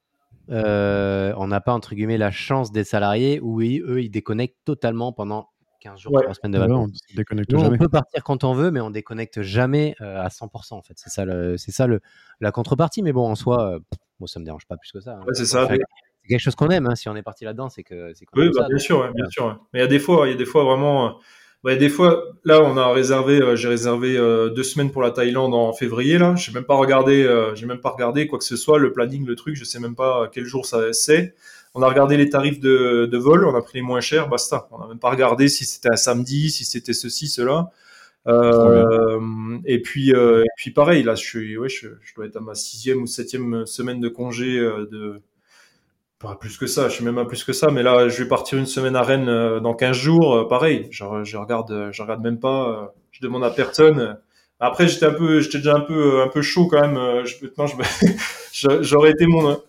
Euh, 0.51 1.33
on 1.37 1.47
n'a 1.47 1.61
pas 1.61 1.73
entre 1.73 1.95
guillemets 1.95 2.17
la 2.17 2.31
chance 2.31 2.71
des 2.71 2.83
salariés 2.83 3.39
où 3.41 3.61
ils- 3.61 3.81
eux 3.81 4.01
ils 4.01 4.09
déconnectent 4.09 4.57
totalement 4.65 5.13
pendant 5.13 5.49
15 5.79 5.99
jours, 5.99 6.13
Ouais. 6.13 6.21
3 6.23 6.33
semaines 6.35 6.51
de 6.51 6.59
Ouais, 6.59 6.67
vacances. 6.67 6.89
on 6.93 7.09
se 7.11 7.15
déconnecte 7.15 7.51
Nous, 7.51 7.59
on 7.59 7.63
jamais. 7.63 7.77
peut 7.79 7.89
partir 7.89 8.23
quand 8.23 8.43
on 8.43 8.53
veut, 8.53 8.69
mais 8.69 8.81
on 8.81 8.91
déconnecte 8.91 9.41
jamais 9.41 9.95
euh, 10.01 10.21
à 10.21 10.29
100% 10.29 10.77
en 10.77 10.81
fait. 10.83 10.93
C'est 10.97 11.09
ça, 11.09 11.25
le, 11.25 11.57
c'est 11.57 11.71
ça 11.71 11.87
le, 11.87 12.01
la 12.39 12.51
contrepartie. 12.51 13.01
Mais 13.01 13.13
bon, 13.13 13.27
en 13.27 13.35
soi, 13.35 13.75
euh, 13.75 13.79
moi 14.19 14.27
ça 14.27 14.39
me 14.39 14.45
dérange 14.45 14.65
pas 14.67 14.77
plus 14.77 14.91
que 14.91 14.99
ça. 14.99 15.13
hein. 15.15 15.21
Ouais, 15.25 15.33
c'est 15.33 15.45
ça. 15.45 15.63
Enfin, 15.65 15.75
c'est 16.21 16.27
quelque 16.29 16.39
chose 16.39 16.53
qu'on 16.55 16.69
aime. 16.69 16.85
hein. 16.87 16.95
Si 16.95 17.09
on 17.09 17.15
est 17.15 17.23
parti 17.23 17.45
là-dedans, 17.45 17.69
c'est 17.69 17.83
que 17.83 18.13
c'est 18.13 18.25
qu'on 18.25 18.39
Oui, 18.41 18.49
bah, 18.55 18.61
ça. 18.63 18.67
bien 18.67 18.77
sûr, 18.77 18.99
ouais, 18.99 19.07
euh, 19.07 19.11
bien 19.13 19.25
sûr. 19.29 19.59
Mais 19.73 19.79
il 19.79 19.81
y 19.81 19.85
a 19.85 19.87
des 19.87 19.97
fois, 19.99 20.27
il 20.27 20.31
y 20.31 20.33
a 20.35 20.37
des 20.37 20.45
fois 20.45 20.63
vraiment. 20.63 21.19
Bah, 21.63 21.75
des 21.75 21.89
fois, 21.89 22.23
là, 22.43 22.61
on 22.61 22.75
a 22.77 22.91
réservé, 22.91 23.39
euh, 23.39 23.55
j'ai 23.55 23.67
réservé 23.67 24.17
euh, 24.17 24.49
deux 24.49 24.63
semaines 24.63 24.91
pour 24.91 25.03
la 25.03 25.11
Thaïlande 25.11 25.53
en 25.53 25.73
février. 25.73 26.17
Là, 26.17 26.35
j'ai 26.35 26.51
même 26.51 26.63
pas 26.63 26.75
regardé, 26.75 27.23
euh, 27.23 27.53
j'ai 27.55 27.67
même 27.67 27.79
pas 27.81 27.89
regardé 27.89 28.25
quoi 28.27 28.39
que 28.39 28.45
ce 28.45 28.55
soit, 28.55 28.79
le 28.79 28.91
planning, 28.91 29.25
le 29.25 29.35
truc. 29.35 29.55
Je 29.55 29.63
sais 29.63 29.79
même 29.79 29.95
pas 29.95 30.29
quel 30.31 30.45
jour 30.45 30.65
ça 30.65 30.91
c'est. 30.93 31.35
On 31.73 31.81
a 31.83 31.87
regardé 31.87 32.17
les 32.17 32.29
tarifs 32.29 32.59
de, 32.59 33.07
de 33.09 33.17
vol, 33.17 33.45
on 33.45 33.55
a 33.55 33.61
pris 33.61 33.77
les 33.77 33.81
moins 33.83 34.01
chers, 34.01 34.27
basta. 34.27 34.67
On 34.71 34.79
n'a 34.79 34.87
même 34.87 34.99
pas 34.99 35.09
regardé 35.09 35.47
si 35.47 35.65
c'était 35.65 35.89
un 35.91 35.95
samedi, 35.95 36.49
si 36.49 36.65
c'était 36.65 36.93
ceci, 36.93 37.27
cela. 37.27 37.71
Euh, 38.27 39.59
et 39.65 39.81
puis, 39.81 40.13
euh, 40.13 40.43
et 40.43 40.49
puis 40.57 40.71
pareil, 40.71 41.03
là, 41.03 41.15
je 41.15 41.23
suis, 41.23 41.57
ouais, 41.57 41.69
je, 41.69 41.89
je 42.01 42.15
dois 42.15 42.25
être 42.25 42.37
à 42.37 42.41
ma 42.41 42.55
sixième 42.55 43.01
ou 43.01 43.07
septième 43.07 43.65
semaine 43.65 43.99
de 43.99 44.09
congé 44.09 44.59
euh, 44.59 44.85
de, 44.91 45.21
pas 46.21 46.35
plus 46.35 46.57
que 46.57 46.67
ça, 46.67 46.87
je 46.87 46.95
suis 46.95 47.03
même 47.03 47.15
pas 47.15 47.25
plus 47.25 47.43
que 47.43 47.53
ça, 47.53 47.69
mais 47.71 47.83
là, 47.83 48.07
je 48.07 48.23
vais 48.23 48.29
partir 48.29 48.57
une 48.57 48.65
semaine 48.65 48.95
à 48.95 49.01
Rennes 49.01 49.29
euh, 49.29 49.59
dans 49.59 49.73
15 49.73 49.95
jours, 49.95 50.35
euh, 50.35 50.47
pareil, 50.47 50.87
je, 50.91 51.03
regarde, 51.03 51.71
euh, 51.71 51.91
je 51.91 52.01
regarde 52.01 52.21
même 52.21 52.39
pas, 52.39 52.93
je 53.11 53.21
demande 53.21 53.43
à 53.43 53.49
personne. 53.49 54.17
Après, 54.59 54.87
j'étais 54.87 55.07
un 55.07 55.13
peu, 55.13 55.41
j'étais 55.41 55.57
déjà 55.57 55.75
un 55.75 55.81
peu, 55.81 56.21
un 56.21 56.27
peu 56.27 56.41
chaud 56.41 56.67
quand 56.67 56.81
même. 56.81 57.25
Je, 57.25 57.35
maintenant, 57.43 57.65
j'aurais 58.81 59.11
été 59.11 59.25
mon, 59.25 59.59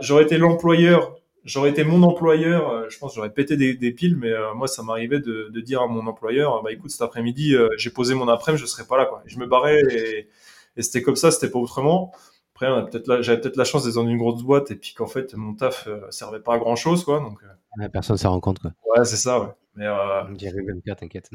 j'aurais 0.00 0.22
été 0.22 0.38
l'employeur, 0.38 1.16
j'aurais 1.44 1.70
été 1.70 1.82
mon 1.82 2.02
employeur. 2.04 2.88
Je 2.88 2.98
pense, 2.98 3.14
j'aurais 3.16 3.32
pété 3.32 3.56
des, 3.56 3.74
des 3.74 3.90
piles, 3.90 4.16
mais 4.16 4.30
moi, 4.54 4.68
ça 4.68 4.84
m'arrivait 4.84 5.18
de, 5.18 5.60
dire 5.60 5.82
à 5.82 5.88
mon 5.88 6.06
employeur, 6.06 6.62
bah 6.62 6.70
écoute, 6.70 6.92
cet 6.92 7.02
après-midi, 7.02 7.56
j'ai 7.76 7.90
posé 7.90 8.14
mon 8.14 8.28
après-midi, 8.28 8.62
je 8.62 8.66
serai 8.66 8.84
pas 8.84 8.96
là, 8.96 9.06
quoi. 9.06 9.22
Je 9.26 9.38
me 9.38 9.46
barrais 9.46 9.80
et, 9.90 10.28
et 10.76 10.82
c'était 10.82 11.02
comme 11.02 11.16
ça, 11.16 11.32
c'était 11.32 11.50
pas 11.50 11.58
autrement. 11.58 12.12
Après, 12.60 12.70
on 12.74 12.76
a 12.76 12.82
peut-être 12.82 13.06
la- 13.06 13.22
j'avais 13.22 13.40
peut-être 13.40 13.56
la 13.56 13.64
chance 13.64 13.84
d'être 13.84 13.94
dans 13.94 14.06
une 14.06 14.18
grosse 14.18 14.42
boîte 14.42 14.70
et 14.70 14.76
puis 14.76 14.92
qu'en 14.94 15.06
fait, 15.06 15.34
mon 15.34 15.54
taf 15.54 15.86
euh, 15.86 16.00
servait 16.10 16.40
pas 16.40 16.56
à 16.56 16.58
grand 16.58 16.76
chose, 16.76 17.04
quoi. 17.04 17.20
Donc, 17.20 17.38
euh, 17.80 17.88
personne 17.88 18.18
s'en 18.18 18.32
rend 18.32 18.40
compte. 18.40 18.58
Quoi. 18.58 18.72
ouais, 18.94 19.04
c'est 19.06 19.16
ça, 19.16 19.40
ouais. 19.40 19.46
Mais, 19.76 19.86
euh, 19.86 20.24
même 20.28 20.82
pas, 20.86 20.94
t'inquiète. 20.94 21.30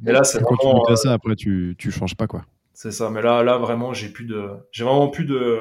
mais 0.00 0.12
là, 0.12 0.24
c'est 0.24 0.42
Quand 0.42 0.56
tu 0.56 0.66
vraiment, 0.66 0.84
à 0.86 0.92
euh, 0.92 0.96
ça, 0.96 1.12
après, 1.12 1.36
tu, 1.36 1.74
tu 1.78 1.90
changes 1.90 2.14
pas, 2.14 2.26
quoi. 2.26 2.46
c'est 2.72 2.92
ça. 2.92 3.10
Mais 3.10 3.20
là, 3.20 3.42
là, 3.42 3.58
vraiment, 3.58 3.92
j'ai 3.92 4.08
plus 4.08 4.24
de, 4.24 4.52
j'ai 4.72 4.84
vraiment 4.84 5.08
plus 5.08 5.26
de, 5.26 5.58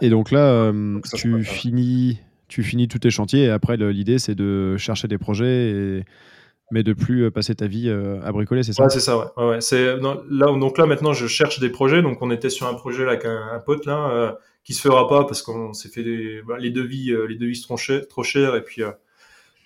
Et 0.00 0.08
donc 0.08 0.30
là, 0.30 0.46
euh, 0.46 0.98
ça, 1.04 1.18
tu 1.18 1.44
finis, 1.44 2.20
tu 2.48 2.62
finis 2.62 2.88
tous 2.88 3.00
tes 3.00 3.10
chantiers 3.10 3.44
et 3.44 3.50
après, 3.50 3.76
l'idée, 3.76 4.18
c'est 4.18 4.34
de 4.34 4.78
chercher 4.78 5.08
des 5.08 5.18
projets, 5.18 5.70
et... 5.70 6.04
mais 6.72 6.82
de 6.82 6.94
plus 6.94 7.26
euh, 7.26 7.30
passer 7.30 7.54
ta 7.54 7.66
vie 7.66 7.88
euh, 7.88 8.20
à 8.24 8.32
bricoler, 8.32 8.62
c'est 8.62 8.72
ça? 8.72 8.84
Ouais, 8.84 8.90
c'est 8.90 9.00
ça, 9.00 9.18
ouais. 9.36 10.00
non, 10.00 10.22
là, 10.28 10.46
donc 10.46 10.78
là 10.78 10.86
maintenant, 10.86 11.12
je 11.12 11.26
cherche 11.26 11.60
des 11.60 11.68
projets. 11.68 12.02
Donc 12.02 12.22
on 12.22 12.30
était 12.30 12.50
sur 12.50 12.66
un 12.66 12.74
projet 12.74 13.06
avec 13.06 13.24
un, 13.24 13.62
pote 13.64 13.84
là 13.86 14.10
euh, 14.10 14.32
qui 14.64 14.72
se 14.72 14.80
fera 14.80 15.06
pas 15.08 15.24
parce 15.24 15.42
qu'on 15.42 15.74
s'est 15.74 15.90
fait 15.90 16.42
bah, 16.48 16.56
les 16.58 16.70
devis, 16.70 17.12
euh, 17.12 17.26
les 17.26 17.36
devis 17.36 17.62
trop 17.62 18.22
chers, 18.24 18.56
et 18.56 18.62
puis, 18.62 18.82
euh, 18.82 18.90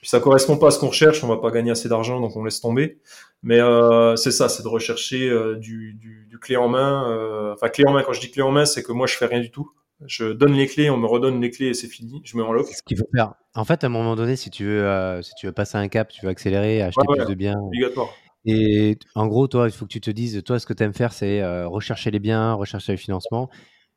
puis 0.01 0.11
ça 0.11 0.21
correspond 0.21 0.59
pas 0.59 0.67
à 0.69 0.71
ce 0.71 0.81
qu'on 0.81 0.89
recherche. 0.89 1.23
On 1.23 1.29
va 1.29 1.37
pas 1.39 1.51
gagner 1.53 1.71
assez 1.71 1.89
d'argent, 1.89 2.21
donc 2.21 2.37
on 2.37 2.45
laisse 2.45 2.61
tomber. 2.61 2.99
Mais 3.43 3.61
euh, 3.61 4.17
c'est 4.17 4.33
ça, 4.33 4.49
c'est 4.49 4.65
de 4.65 4.69
rechercher 4.69 5.31
euh, 5.31 5.55
du, 5.55 5.95
du, 5.95 6.39
clé 6.41 6.57
en 6.57 6.69
main. 6.69 7.11
euh, 7.11 7.55
Enfin 7.55 7.69
clé 7.69 7.85
en 7.87 7.93
main. 7.93 8.03
Quand 8.03 8.13
je 8.13 8.21
dis 8.21 8.31
clé 8.31 8.43
en 8.43 8.51
main, 8.51 8.67
c'est 8.67 8.83
que 8.83 8.93
moi 8.93 9.07
je 9.07 9.15
fais 9.15 9.27
rien 9.27 9.41
du 9.41 9.51
tout. 9.51 9.71
Je 10.05 10.33
donne 10.33 10.53
les 10.53 10.67
clés, 10.67 10.91
on 10.91 10.99
me 10.99 11.07
redonne 11.07 11.41
les 11.41 11.51
clés 11.51 11.69
et 11.69 11.75
c'est 11.75 11.89
fini. 11.89 12.21
Je 12.25 12.37
mets 12.37 12.43
en 12.43 12.53
lock. 12.53 12.67
Ce 12.67 12.83
qu'il 12.83 12.99
faut 12.99 13.09
faire. 13.15 13.35
En 13.55 13.65
fait, 13.65 13.83
à 13.83 13.87
un 13.87 13.91
moment 13.91 14.15
donné, 14.15 14.37
si 14.37 14.51
tu 14.51 14.65
veux, 14.65 14.85
euh, 14.85 15.23
si 15.23 15.33
tu 15.39 15.47
veux 15.47 15.53
passer 15.53 15.79
un 15.79 15.89
cap, 15.89 16.09
tu 16.11 16.23
veux 16.25 16.31
accélérer, 16.31 16.83
acheter 16.83 17.01
Ouais, 17.09 17.17
plus 17.17 17.25
ouais. 17.25 17.31
de 17.31 17.35
biens. 17.35 17.59
Obligatoire. 17.59 18.09
Et 18.45 18.99
en 19.15 19.27
gros, 19.27 19.49
toi, 19.49 19.67
il 19.67 19.73
faut 19.73 19.87
que 19.87 19.93
tu 19.93 20.01
te 20.01 20.11
dises, 20.11 20.43
toi, 20.45 20.59
ce 20.59 20.67
que 20.67 20.73
tu 20.75 20.83
aimes 20.83 20.95
faire, 20.95 21.13
c'est 21.13 21.41
euh, 21.41 21.67
rechercher 21.67 22.11
les 22.11 22.21
biens, 22.21 22.53
rechercher 22.53 22.93
le 22.93 22.99
financement. 22.99 23.49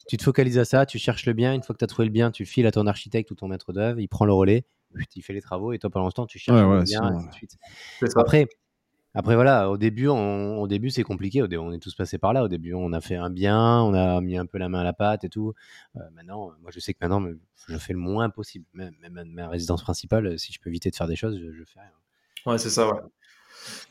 Tu 0.08 0.18
te 0.18 0.24
focalises 0.24 0.58
à 0.58 0.66
ça, 0.66 0.86
tu 0.86 0.98
cherches 0.98 1.26
le 1.26 1.34
bien. 1.34 1.54
Une 1.54 1.62
fois 1.62 1.76
que 1.76 1.80
tu 1.80 1.84
as 1.84 1.88
trouvé 1.88 2.06
le 2.08 2.12
bien, 2.12 2.32
tu 2.32 2.44
le 2.44 2.48
files 2.48 2.66
à 2.66 2.72
ton 2.72 2.88
architecte 2.88 3.30
ou 3.30 3.36
ton 3.36 3.48
maître 3.48 3.74
d'œuvre, 3.74 4.00
il 4.00 4.08
prend 4.08 4.26
le 4.26 4.34
relais, 4.34 4.64
il 5.16 5.22
fait 5.22 5.34
les 5.34 5.42
travaux 5.42 5.74
et 5.74 5.78
toi, 5.80 5.90
pendant 5.92 6.10
ce 6.10 6.16
temps, 6.16 6.26
tu 6.26 6.40
cherches 6.40 6.58
Ouais, 6.58 6.64
le 6.64 6.80
ouais, 6.80 6.84
bien, 6.84 7.04
et 7.04 7.16
ainsi 7.16 7.28
de 7.28 7.34
suite. 7.34 7.52
C'est 8.00 8.10
ça. 8.10 8.22
Après, 8.22 8.48
après 9.14 9.36
voilà, 9.36 9.70
au 9.70 9.78
début, 9.78 10.08
on- 10.08 10.62
au 10.62 10.68
début 10.68 10.90
c'est 10.90 11.04
compliqué. 11.04 11.42
On 11.58 11.72
est 11.72 11.80
tous 11.80 11.96
passés 11.96 12.18
par 12.18 12.34
là. 12.34 12.44
Au 12.44 12.48
début, 12.48 12.74
on 12.74 12.94
a 12.94 13.02
fait 13.02 13.16
un 13.16 13.30
bien, 13.30 13.82
on 13.82 13.94
a 13.94 14.22
mis 14.22 14.38
un 14.38 14.46
peu 14.46 14.58
la 14.58 14.70
main 14.70 14.82
à 14.82 14.84
la 14.84 14.94
pâte 14.94 15.24
et 15.24 15.30
tout. 15.30 15.54
Euh, 15.96 16.00
maintenant, 16.14 16.52
moi, 16.62 16.72
je 16.74 16.80
sais 16.80 16.94
que 16.94 17.00
maintenant, 17.02 17.26
je 17.68 17.78
fais 17.78 17.94
le 17.94 18.00
moins 18.00 18.30
possible. 18.30 18.66
Même, 18.74 18.94
ma 19.26 19.48
résidence 19.48 19.82
principale, 19.82 20.38
si 20.38 20.54
je 20.54 20.60
peux 20.60 20.70
éviter 20.70 20.90
de 20.92 20.96
faire 20.96 21.08
des 21.08 21.16
choses, 21.16 21.40
je, 21.40 21.52
je 21.52 21.64
fais 21.64 21.80
rien. 21.80 21.90
Ouais, 22.46 22.58
c'est 22.58 22.70
ça, 22.70 22.88
ouais. 22.88 23.00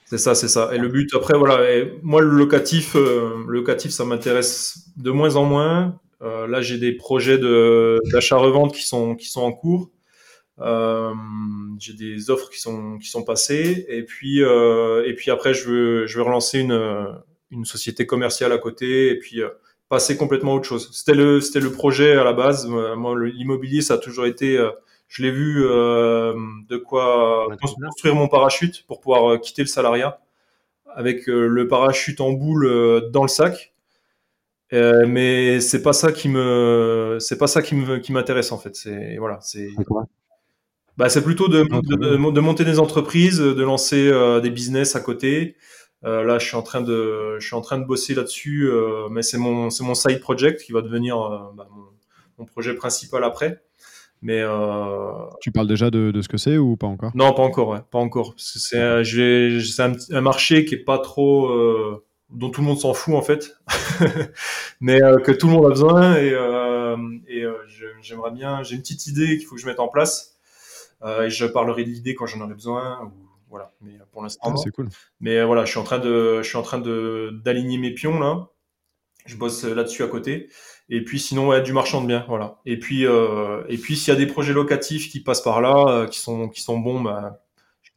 C'est 0.06 0.18
ça, 0.18 0.34
c'est 0.34 0.48
ça. 0.48 0.70
Et 0.74 0.78
le 0.78 0.88
but, 0.88 1.12
après, 1.14 1.36
voilà, 1.36 1.58
moi, 2.02 2.22
le 2.22 2.30
locatif, 2.30 2.96
euh, 2.96 3.44
locatif, 3.46 3.90
ça 3.90 4.04
m'intéresse 4.04 4.88
de 4.96 5.10
moins 5.10 5.36
en 5.36 5.44
moins. 5.44 6.00
Euh, 6.22 6.46
là, 6.46 6.62
j'ai 6.62 6.78
des 6.78 6.92
projets 6.92 7.38
d'achat-revente 7.38 8.74
qui 8.74 8.86
sont 8.86 9.14
qui 9.14 9.28
sont 9.28 9.42
en 9.42 9.52
cours. 9.52 9.90
Euh, 10.60 11.14
j'ai 11.78 11.92
des 11.92 12.30
offres 12.30 12.50
qui 12.50 12.60
sont 12.60 12.98
qui 12.98 13.08
sont 13.08 13.22
passées. 13.22 13.86
Et 13.88 14.02
puis 14.02 14.42
euh, 14.42 15.04
et 15.06 15.14
puis 15.14 15.30
après, 15.30 15.54
je 15.54 15.68
veux 15.68 16.06
je 16.06 16.18
veux 16.18 16.24
relancer 16.24 16.60
une 16.60 17.18
une 17.50 17.64
société 17.64 18.06
commerciale 18.06 18.52
à 18.52 18.58
côté. 18.58 19.10
Et 19.10 19.18
puis 19.18 19.42
euh, 19.42 19.48
passer 19.88 20.16
complètement 20.16 20.52
à 20.52 20.56
autre 20.56 20.68
chose. 20.68 20.90
C'était 20.92 21.14
le 21.14 21.40
c'était 21.40 21.60
le 21.60 21.72
projet 21.72 22.12
à 22.16 22.24
la 22.24 22.32
base. 22.32 22.66
Moi, 22.66 23.14
l'immobilier, 23.26 23.80
ça 23.82 23.94
a 23.94 23.98
toujours 23.98 24.26
été 24.26 24.58
euh, 24.58 24.70
je 25.08 25.22
l'ai 25.22 25.30
vu 25.30 25.64
euh, 25.64 26.34
de 26.68 26.76
quoi 26.76 27.48
construire 27.60 28.14
mon 28.14 28.28
parachute 28.28 28.86
pour 28.86 29.00
pouvoir 29.00 29.40
quitter 29.40 29.62
le 29.62 29.68
salariat 29.68 30.20
avec 30.94 31.26
le 31.26 31.68
parachute 31.68 32.20
en 32.20 32.32
boule 32.32 33.10
dans 33.10 33.22
le 33.22 33.28
sac. 33.28 33.72
Euh, 34.74 35.06
mais 35.06 35.60
c'est 35.60 35.82
pas 35.82 35.94
ça 35.94 36.12
qui 36.12 36.28
me 36.28 37.16
c'est 37.20 37.38
pas 37.38 37.46
ça 37.46 37.62
qui 37.62 37.74
me 37.74 37.98
qui 37.98 38.12
m'intéresse 38.12 38.52
en 38.52 38.58
fait. 38.58 38.76
C'est 38.76 39.16
voilà, 39.16 39.38
c'est 39.40 39.70
bah, 40.98 41.08
c'est 41.08 41.22
plutôt 41.22 41.48
de, 41.48 41.62
monter 42.16 42.64
des 42.64 42.78
entreprises, 42.78 43.38
de 43.38 43.62
lancer 43.62 44.08
euh, 44.08 44.40
des 44.40 44.50
business 44.50 44.96
à 44.96 45.00
côté. 45.00 45.56
Euh, 46.04 46.22
là, 46.22 46.38
je 46.38 46.46
suis 46.46 46.56
en 46.56 46.62
train 46.62 46.82
de, 46.82 47.38
je 47.38 47.46
suis 47.46 47.56
en 47.56 47.60
train 47.60 47.78
de 47.78 47.84
bosser 47.84 48.14
là-dessus, 48.14 48.68
euh, 48.68 49.08
mais 49.10 49.22
c'est 49.22 49.38
mon, 49.38 49.70
c'est 49.70 49.84
mon 49.84 49.94
side 49.94 50.20
project 50.20 50.62
qui 50.62 50.72
va 50.72 50.82
devenir 50.82 51.16
bah, 51.56 51.66
mon, 51.74 51.84
mon 52.38 52.44
projet 52.44 52.74
principal 52.74 53.24
après. 53.24 53.62
Mais 54.20 54.40
euh, 54.42 55.12
Tu 55.40 55.52
parles 55.52 55.68
déjà 55.68 55.90
de, 55.90 56.10
de 56.10 56.22
ce 56.22 56.28
que 56.28 56.38
c'est 56.38 56.58
ou 56.58 56.76
pas 56.76 56.86
encore? 56.86 57.12
Non, 57.14 57.32
pas 57.32 57.42
encore, 57.42 57.68
ouais, 57.68 57.80
pas 57.90 57.98
encore. 57.98 58.34
C'est 58.36 58.78
un, 58.78 60.20
marché 60.20 60.64
qui 60.64 60.74
est 60.74 60.84
pas 60.84 60.98
trop, 60.98 61.46
euh, 61.46 62.04
dont 62.30 62.50
tout 62.50 62.60
le 62.60 62.66
monde 62.66 62.78
s'en 62.78 62.94
fout 62.94 63.14
en 63.14 63.22
fait, 63.22 63.56
mais 64.80 65.00
que 65.24 65.30
tout 65.30 65.46
le 65.46 65.52
monde 65.52 65.66
a 65.66 65.70
besoin 65.70 66.16
et, 66.16 66.32
euh, 66.32 66.96
et 67.28 67.44
j'aimerais 68.02 68.32
bien. 68.32 68.62
J'ai 68.62 68.74
une 68.74 68.82
petite 68.82 69.06
idée 69.06 69.38
qu'il 69.38 69.46
faut 69.46 69.54
que 69.54 69.60
je 69.60 69.66
mette 69.66 69.80
en 69.80 69.88
place 69.88 70.37
et 71.04 71.30
je 71.30 71.44
parlerai 71.46 71.84
de 71.84 71.90
l'idée 71.90 72.14
quand 72.14 72.26
j'en 72.26 72.40
aurai 72.40 72.54
besoin. 72.54 73.00
Ou, 73.04 73.12
voilà. 73.50 73.72
Mais 73.80 73.92
pour 74.12 74.22
l'instant, 74.22 74.50
Ah. 74.52 74.56
C'est 74.62 74.70
cool. 74.70 74.88
Mais 75.20 75.38
euh, 75.38 75.46
voilà, 75.46 75.64
je 75.64 75.70
suis 75.70 75.78
en 75.78 75.84
train 75.84 75.98
de, 75.98 76.42
je 76.42 76.48
suis 76.48 76.58
en 76.58 76.62
train 76.62 76.78
de 76.78 77.30
d'aligner 77.44 77.78
mes 77.78 77.92
pions 77.92 78.18
là. 78.20 78.48
Je 79.26 79.36
bosse 79.36 79.64
euh, 79.64 79.74
là-dessus 79.74 80.02
à 80.02 80.08
côté. 80.08 80.48
Et 80.88 81.04
puis 81.04 81.18
sinon, 81.18 81.48
ouais, 81.48 81.60
du 81.62 81.72
marchand 81.74 82.00
de 82.02 82.06
biens, 82.06 82.24
voilà. 82.28 82.58
Et 82.64 82.78
puis, 82.78 83.04
euh, 83.06 83.62
et 83.68 83.76
puis 83.76 83.94
s'il 83.96 84.12
y 84.12 84.16
a 84.16 84.18
des 84.18 84.26
projets 84.26 84.54
locatifs 84.54 85.10
qui 85.10 85.20
passent 85.20 85.42
par 85.42 85.60
là, 85.60 85.84
euh, 85.88 86.06
qui 86.06 86.18
sont, 86.18 86.48
qui 86.48 86.62
sont 86.62 86.78
bons, 86.78 87.00
bah, 87.02 87.40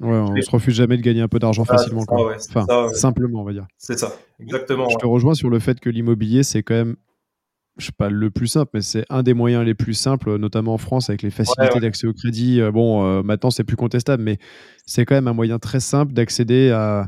Ouais, 0.02 0.10
on 0.18 0.34
vais- 0.34 0.42
se 0.42 0.50
refuse 0.50 0.74
jamais 0.74 0.98
de 0.98 1.02
gagner 1.04 1.22
un 1.22 1.28
peu 1.28 1.38
d'argent 1.38 1.64
Ah, 1.70 1.78
facilement. 1.78 2.00
c'est 2.02 2.06
ça, 2.10 2.16
quoi. 2.16 2.26
ouais, 2.28 2.36
c'est 2.40 2.50
enfin, 2.58 2.66
ça, 2.68 2.86
ouais. 2.88 2.94
simplement, 2.96 3.42
on 3.42 3.44
va 3.46 3.54
dire. 3.54 3.68
c'est 3.78 4.00
ça, 4.00 4.12
exactement. 4.40 4.90
Je 4.90 4.98
te 4.98 5.06
rejoins 5.06 5.36
sur 5.36 5.50
le 5.52 5.60
fait 5.60 5.80
que 5.80 5.90
l'immobilier, 5.92 6.42
c'est 6.44 6.64
quand 6.64 6.74
même, 6.74 6.96
je 7.78 7.86
sais 7.88 7.92
pas 7.98 8.10
le 8.10 8.30
plus 8.30 8.48
simple, 8.48 8.72
mais 8.74 8.82
c'est 8.82 9.06
un 9.10 9.24
des 9.24 9.34
moyens 9.34 9.66
les 9.66 9.74
plus 9.74 9.94
simples, 9.94 10.38
notamment 10.38 10.74
en 10.74 10.78
France, 10.78 11.10
avec 11.10 11.22
les 11.22 11.32
facilités 11.32 11.74
ouais. 11.76 11.80
d'accès 11.82 12.08
au 12.08 12.14
crédit. 12.14 12.62
Euh, 12.62 12.72
Bon, 12.72 13.06
euh, 13.06 13.24
maintenant, 13.24 13.50
c'est 13.52 13.64
plus 13.64 13.78
contestable, 13.78 14.22
mais 14.24 14.38
c'est 14.86 15.06
quand 15.06 15.16
même 15.16 15.28
un 15.28 15.34
moyen 15.34 15.58
très 15.60 15.80
simple 15.80 16.14
d'accéder 16.14 16.72
à 16.72 17.08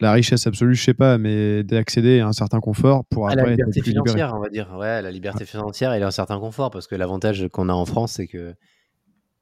la 0.00 0.12
richesse 0.12 0.46
absolue, 0.46 0.74
je 0.74 0.82
sais 0.84 0.94
pas, 0.94 1.18
mais 1.18 1.62
d'accéder 1.62 2.20
à 2.20 2.26
un 2.26 2.32
certain 2.32 2.60
confort 2.60 3.04
pour 3.06 3.28
À 3.28 3.34
la 3.34 3.42
après 3.42 3.52
être 3.54 3.58
liberté 3.60 3.80
libéré. 3.80 3.92
financière, 4.04 4.34
on 4.36 4.40
va 4.40 4.48
dire. 4.50 4.74
Ouais, 4.78 5.00
la 5.02 5.10
liberté 5.10 5.44
financière 5.46 5.92
et 5.94 6.02
un 6.02 6.10
certain 6.10 6.38
confort. 6.38 6.70
Parce 6.70 6.86
que 6.86 6.94
l'avantage 6.96 7.48
qu'on 7.48 7.68
a 7.68 7.72
en 7.72 7.84
France, 7.86 8.12
c'est 8.14 8.26
que 8.26 8.54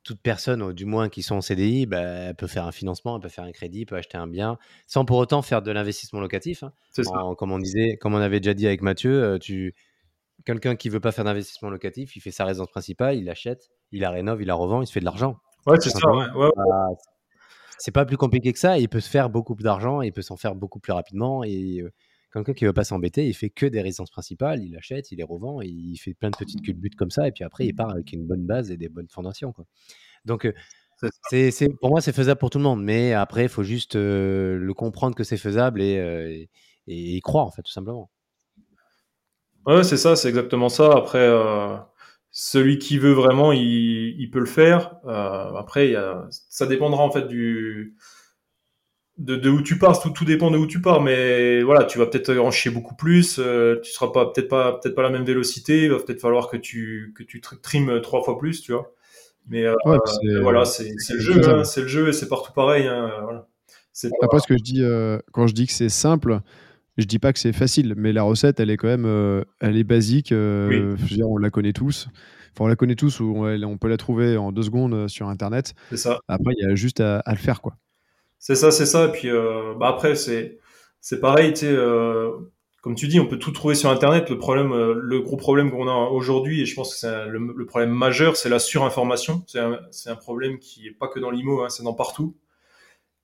toute 0.04 0.20
personne, 0.20 0.62
ou 0.62 0.72
du 0.72 0.84
moins 0.84 1.08
qui 1.08 1.22
sont 1.22 1.36
en 1.36 1.40
CDI, 1.40 1.86
bah, 1.86 2.00
elle 2.00 2.34
peut 2.34 2.46
faire 2.48 2.66
un 2.66 2.72
financement, 2.72 3.16
elle 3.16 3.22
peut 3.22 3.28
faire 3.28 3.44
un 3.44 3.52
crédit, 3.52 3.86
peut 3.86 3.96
acheter 3.96 4.18
un 4.18 4.26
bien, 4.26 4.58
sans 4.86 5.04
pour 5.04 5.16
autant 5.18 5.42
faire 5.42 5.62
de 5.62 5.70
l'investissement 5.70 6.20
locatif. 6.20 6.62
hein. 6.64 6.72
C'est 6.90 7.04
ça. 7.04 7.24
En- 7.24 7.34
comme 7.34 7.52
on 7.52 7.58
disait, 7.58 7.96
comme 8.00 8.14
on 8.14 8.18
avait 8.20 8.40
déjà 8.40 8.52
dit 8.54 8.66
avec 8.66 8.82
Mathieu, 8.82 9.22
euh, 9.22 9.38
tu 9.38 9.74
quelqu'un 10.44 10.76
qui 10.76 10.88
veut 10.88 11.00
pas 11.00 11.12
faire 11.12 11.24
d'investissement 11.24 11.70
locatif, 11.70 12.16
il 12.16 12.20
fait 12.20 12.30
sa 12.30 12.44
résidence 12.44 12.70
principale, 12.70 13.16
il 13.16 13.24
l'achète, 13.24 13.70
il 13.90 14.00
la 14.00 14.10
rénove, 14.10 14.42
il 14.42 14.46
la 14.46 14.54
revend, 14.54 14.82
il 14.82 14.86
se 14.86 14.92
fait 14.92 15.00
de 15.00 15.04
l'argent. 15.04 15.36
Ouais, 15.66 15.78
c'est 15.80 15.90
ça. 15.90 15.98
simplement. 16.00 16.38
Ouais, 16.38 16.46
ouais, 16.46 16.50
Bah, 16.56 16.88
c'est 17.78 17.92
pas 17.92 18.04
plus 18.04 18.16
compliqué 18.16 18.52
que 18.52 18.58
ça. 18.58 18.78
Il 18.78 18.88
peut 18.88 19.00
se 19.00 19.10
faire 19.10 19.30
beaucoup 19.30 19.54
d'argent, 19.56 20.02
il 20.02 20.12
peut 20.12 20.22
s'en 20.22 20.36
faire 20.36 20.54
beaucoup 20.54 20.78
plus 20.80 20.92
rapidement. 20.92 21.42
Et 21.44 21.80
euh, 21.80 21.92
quelqu'un 22.32 22.52
qui 22.54 22.64
veut 22.64 22.72
pas 22.72 22.84
s'embêter, 22.84 23.26
il 23.26 23.34
fait 23.34 23.50
que 23.50 23.66
des 23.66 23.80
résidences 23.80 24.10
principales, 24.10 24.62
il 24.62 24.76
achète, 24.76 25.10
il 25.12 25.16
les 25.18 25.24
revend, 25.24 25.60
et 25.62 25.66
il 25.66 25.96
fait 25.98 26.14
plein 26.14 26.30
de 26.30 26.36
petites 26.36 26.62
culbutes 26.62 26.94
comme 26.96 27.10
ça. 27.10 27.26
Et 27.28 27.32
puis 27.32 27.44
après, 27.44 27.66
il 27.66 27.74
part 27.74 27.90
avec 27.90 28.12
une 28.12 28.26
bonne 28.26 28.44
base 28.46 28.70
et 28.70 28.76
des 28.76 28.88
bonnes 28.88 29.08
fondations. 29.08 29.52
Quoi. 29.52 29.64
Donc, 30.24 30.46
euh, 30.46 30.52
C'est 31.30 31.68
pour 31.80 31.90
moi, 31.90 32.00
c'est 32.00 32.12
faisable 32.12 32.38
pour 32.38 32.50
tout 32.50 32.58
le 32.58 32.64
monde. 32.64 32.82
Mais 32.84 33.12
après, 33.12 33.44
il 33.44 33.48
faut 33.48 33.64
juste 33.64 33.96
euh, 33.96 34.56
le 34.56 34.74
comprendre 34.74 35.16
que 35.16 35.24
c'est 35.24 35.36
faisable 35.36 35.82
et, 35.82 35.94
et, 35.94 36.50
et 36.86 37.16
y 37.16 37.20
croire, 37.20 37.46
en 37.46 37.50
fait, 37.50 37.62
tout 37.62 37.72
simplement. 37.72 38.10
Ouais, 39.66 39.84
c'est 39.84 39.96
ça, 39.96 40.16
c'est 40.16 40.28
exactement 40.28 40.68
ça. 40.68 40.92
Après, 40.96 41.18
euh, 41.20 41.76
celui 42.30 42.78
qui 42.78 42.98
veut 42.98 43.12
vraiment, 43.12 43.52
il, 43.52 44.20
il 44.20 44.30
peut 44.30 44.40
le 44.40 44.46
faire. 44.46 44.96
Euh, 45.06 45.54
après, 45.54 45.88
il 45.88 45.92
y 45.92 45.96
a, 45.96 46.26
ça 46.30 46.66
dépendra 46.66 47.02
en 47.04 47.10
fait 47.10 47.28
du 47.28 47.94
de, 49.18 49.36
de 49.36 49.50
où 49.50 49.62
tu 49.62 49.78
pars. 49.78 50.00
Tout, 50.00 50.10
tout 50.10 50.24
dépend 50.24 50.50
de 50.50 50.58
où 50.58 50.66
tu 50.66 50.80
pars, 50.80 51.00
mais 51.00 51.62
voilà, 51.62 51.84
tu 51.84 51.98
vas 51.98 52.06
peut-être 52.06 52.36
en 52.36 52.50
chier 52.50 52.70
beaucoup 52.70 52.94
plus. 52.96 53.38
euh, 53.38 53.78
tu 53.82 53.90
seras 53.92 54.10
pas 54.12 54.26
peut-être 54.26 54.48
pas 54.48 54.78
peut-être 54.78 54.94
pas 54.94 55.02
la 55.02 55.10
même 55.10 55.24
vélocité. 55.24 55.84
Il 55.84 55.90
va 55.92 55.98
peut-être 55.98 56.20
falloir 56.20 56.48
que 56.48 56.56
tu 56.56 57.12
que 57.16 57.22
tu 57.22 57.40
tr- 57.40 57.60
trimes 57.60 58.00
trois 58.00 58.22
fois 58.22 58.38
plus, 58.38 58.62
tu 58.62 58.72
vois. 58.72 58.92
Mais 59.48 59.64
euh, 59.66 59.74
Ouais, 59.84 59.98
voilà, 60.42 60.64
c'est 60.64 60.92
c'est 60.98 61.14
le 61.14 61.20
jeu, 61.20 61.40
hein, 61.48 61.64
c'est 61.64 61.82
le 61.82 61.88
jeu 61.88 62.08
et 62.08 62.12
c'est 62.12 62.28
partout 62.28 62.52
pareil. 62.52 62.86
Hein, 62.86 63.12
voilà. 63.22 63.48
C'est 63.92 64.10
pas- 64.10 64.16
Après, 64.26 64.40
ce 64.40 64.46
que 64.46 64.56
je 64.56 64.62
dis, 64.62 64.82
quand 65.32 65.46
je 65.46 65.54
dis 65.54 65.66
que 65.66 65.72
c'est 65.72 65.88
simple, 65.90 66.40
je 66.98 67.04
dis 67.06 67.18
pas 67.18 67.32
que 67.32 67.38
c'est 67.38 67.52
facile, 67.52 67.94
mais 67.96 68.12
la 68.12 68.22
recette, 68.22 68.60
elle 68.60 68.70
est 68.70 68.76
quand 68.76 68.88
même, 68.88 69.06
euh, 69.06 69.42
elle 69.60 69.76
est 69.76 69.84
basique. 69.84 70.32
euh, 70.32 70.68
Oui. 70.68 70.96
je 70.98 71.02
veux 71.10 71.16
dire, 71.16 71.28
on 71.30 71.38
la 71.38 71.50
connaît 71.50 71.72
tous. 71.72 72.08
Enfin, 72.54 72.64
on 72.64 72.68
la 72.68 72.76
connaît 72.76 72.96
tous 72.96 73.20
ou 73.20 73.32
on, 73.36 73.62
on 73.62 73.78
peut 73.78 73.88
la 73.88 73.96
trouver 73.96 74.36
en 74.36 74.52
deux 74.52 74.62
secondes 74.62 74.92
euh, 74.94 75.08
sur 75.08 75.28
Internet. 75.28 75.74
c'est 75.90 75.96
ça. 75.96 76.20
Après, 76.28 76.52
il 76.58 76.68
y 76.68 76.70
a 76.70 76.74
juste 76.74 77.00
à, 77.00 77.20
à 77.20 77.32
le 77.32 77.38
faire, 77.38 77.62
quoi. 77.62 77.76
C'est 78.38 78.56
ça, 78.56 78.70
c'est 78.70 78.86
ça. 78.86 79.06
Et 79.06 79.12
puis 79.12 79.30
euh, 79.30 79.74
bah 79.78 79.88
après, 79.88 80.14
c'est 80.16 80.58
c'est 81.00 81.20
pareil, 81.20 81.54
comme 82.82 82.94
tu 82.96 83.06
dis, 83.06 83.20
on 83.20 83.26
peut 83.26 83.38
tout 83.38 83.52
trouver 83.52 83.74
sur 83.76 83.90
Internet. 83.90 84.28
Le 84.28 84.38
problème, 84.38 84.72
le 84.74 85.20
gros 85.20 85.36
problème 85.36 85.70
qu'on 85.70 85.88
a 85.88 85.94
aujourd'hui, 86.10 86.60
et 86.62 86.66
je 86.66 86.74
pense 86.74 86.92
que 86.92 86.98
c'est 86.98 87.26
le, 87.26 87.38
le 87.56 87.66
problème 87.66 87.90
majeur, 87.90 88.36
c'est 88.36 88.48
la 88.48 88.58
surinformation. 88.58 89.44
C'est 89.46 89.60
un, 89.60 89.78
c'est 89.92 90.10
un 90.10 90.16
problème 90.16 90.58
qui 90.58 90.88
est 90.88 90.90
pas 90.98 91.06
que 91.08 91.20
dans 91.20 91.30
l'IMO, 91.30 91.62
hein, 91.62 91.68
c'est 91.68 91.84
dans 91.84 91.94
partout. 91.94 92.36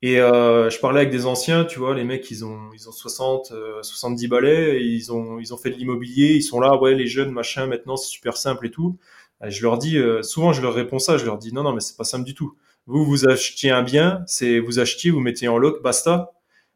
Et 0.02 0.20
euh, 0.20 0.70
je 0.70 0.78
parlais 0.78 1.00
avec 1.00 1.10
des 1.10 1.26
anciens, 1.26 1.64
tu 1.64 1.80
vois, 1.80 1.94
les 1.94 2.04
mecs, 2.04 2.30
ils 2.30 2.44
ont 2.44 2.70
ils 2.72 2.88
ont 2.88 2.92
60, 2.92 3.50
euh, 3.52 3.82
70 3.82 4.28
balais, 4.28 4.80
ils 4.84 5.12
ont 5.12 5.40
ils 5.40 5.52
ont 5.52 5.56
fait 5.56 5.70
de 5.70 5.74
l'immobilier, 5.76 6.34
ils 6.34 6.42
sont 6.42 6.60
là, 6.60 6.76
ouais, 6.76 6.94
les 6.94 7.06
jeunes, 7.08 7.32
machin, 7.32 7.66
maintenant 7.66 7.96
c'est 7.96 8.10
super 8.10 8.36
simple 8.36 8.66
et 8.66 8.70
tout. 8.70 8.96
Je 9.44 9.62
leur 9.62 9.76
dis, 9.78 9.98
euh, 9.98 10.22
souvent 10.22 10.52
je 10.52 10.62
leur 10.62 10.74
réponds 10.74 10.98
ça, 11.00 11.16
je 11.18 11.24
leur 11.24 11.38
dis 11.38 11.52
non 11.52 11.62
non 11.64 11.72
mais 11.72 11.80
c'est 11.80 11.96
pas 11.96 12.04
simple 12.04 12.24
du 12.24 12.34
tout. 12.34 12.56
Vous, 12.86 13.04
vous 13.04 13.28
achetiez 13.28 13.70
un 13.70 13.82
bien, 13.82 14.22
c'est 14.26 14.60
vous 14.60 14.78
achetiez, 14.78 15.10
vous 15.10 15.20
mettez 15.20 15.48
en 15.48 15.58
loc, 15.58 15.82
basta. 15.82 16.32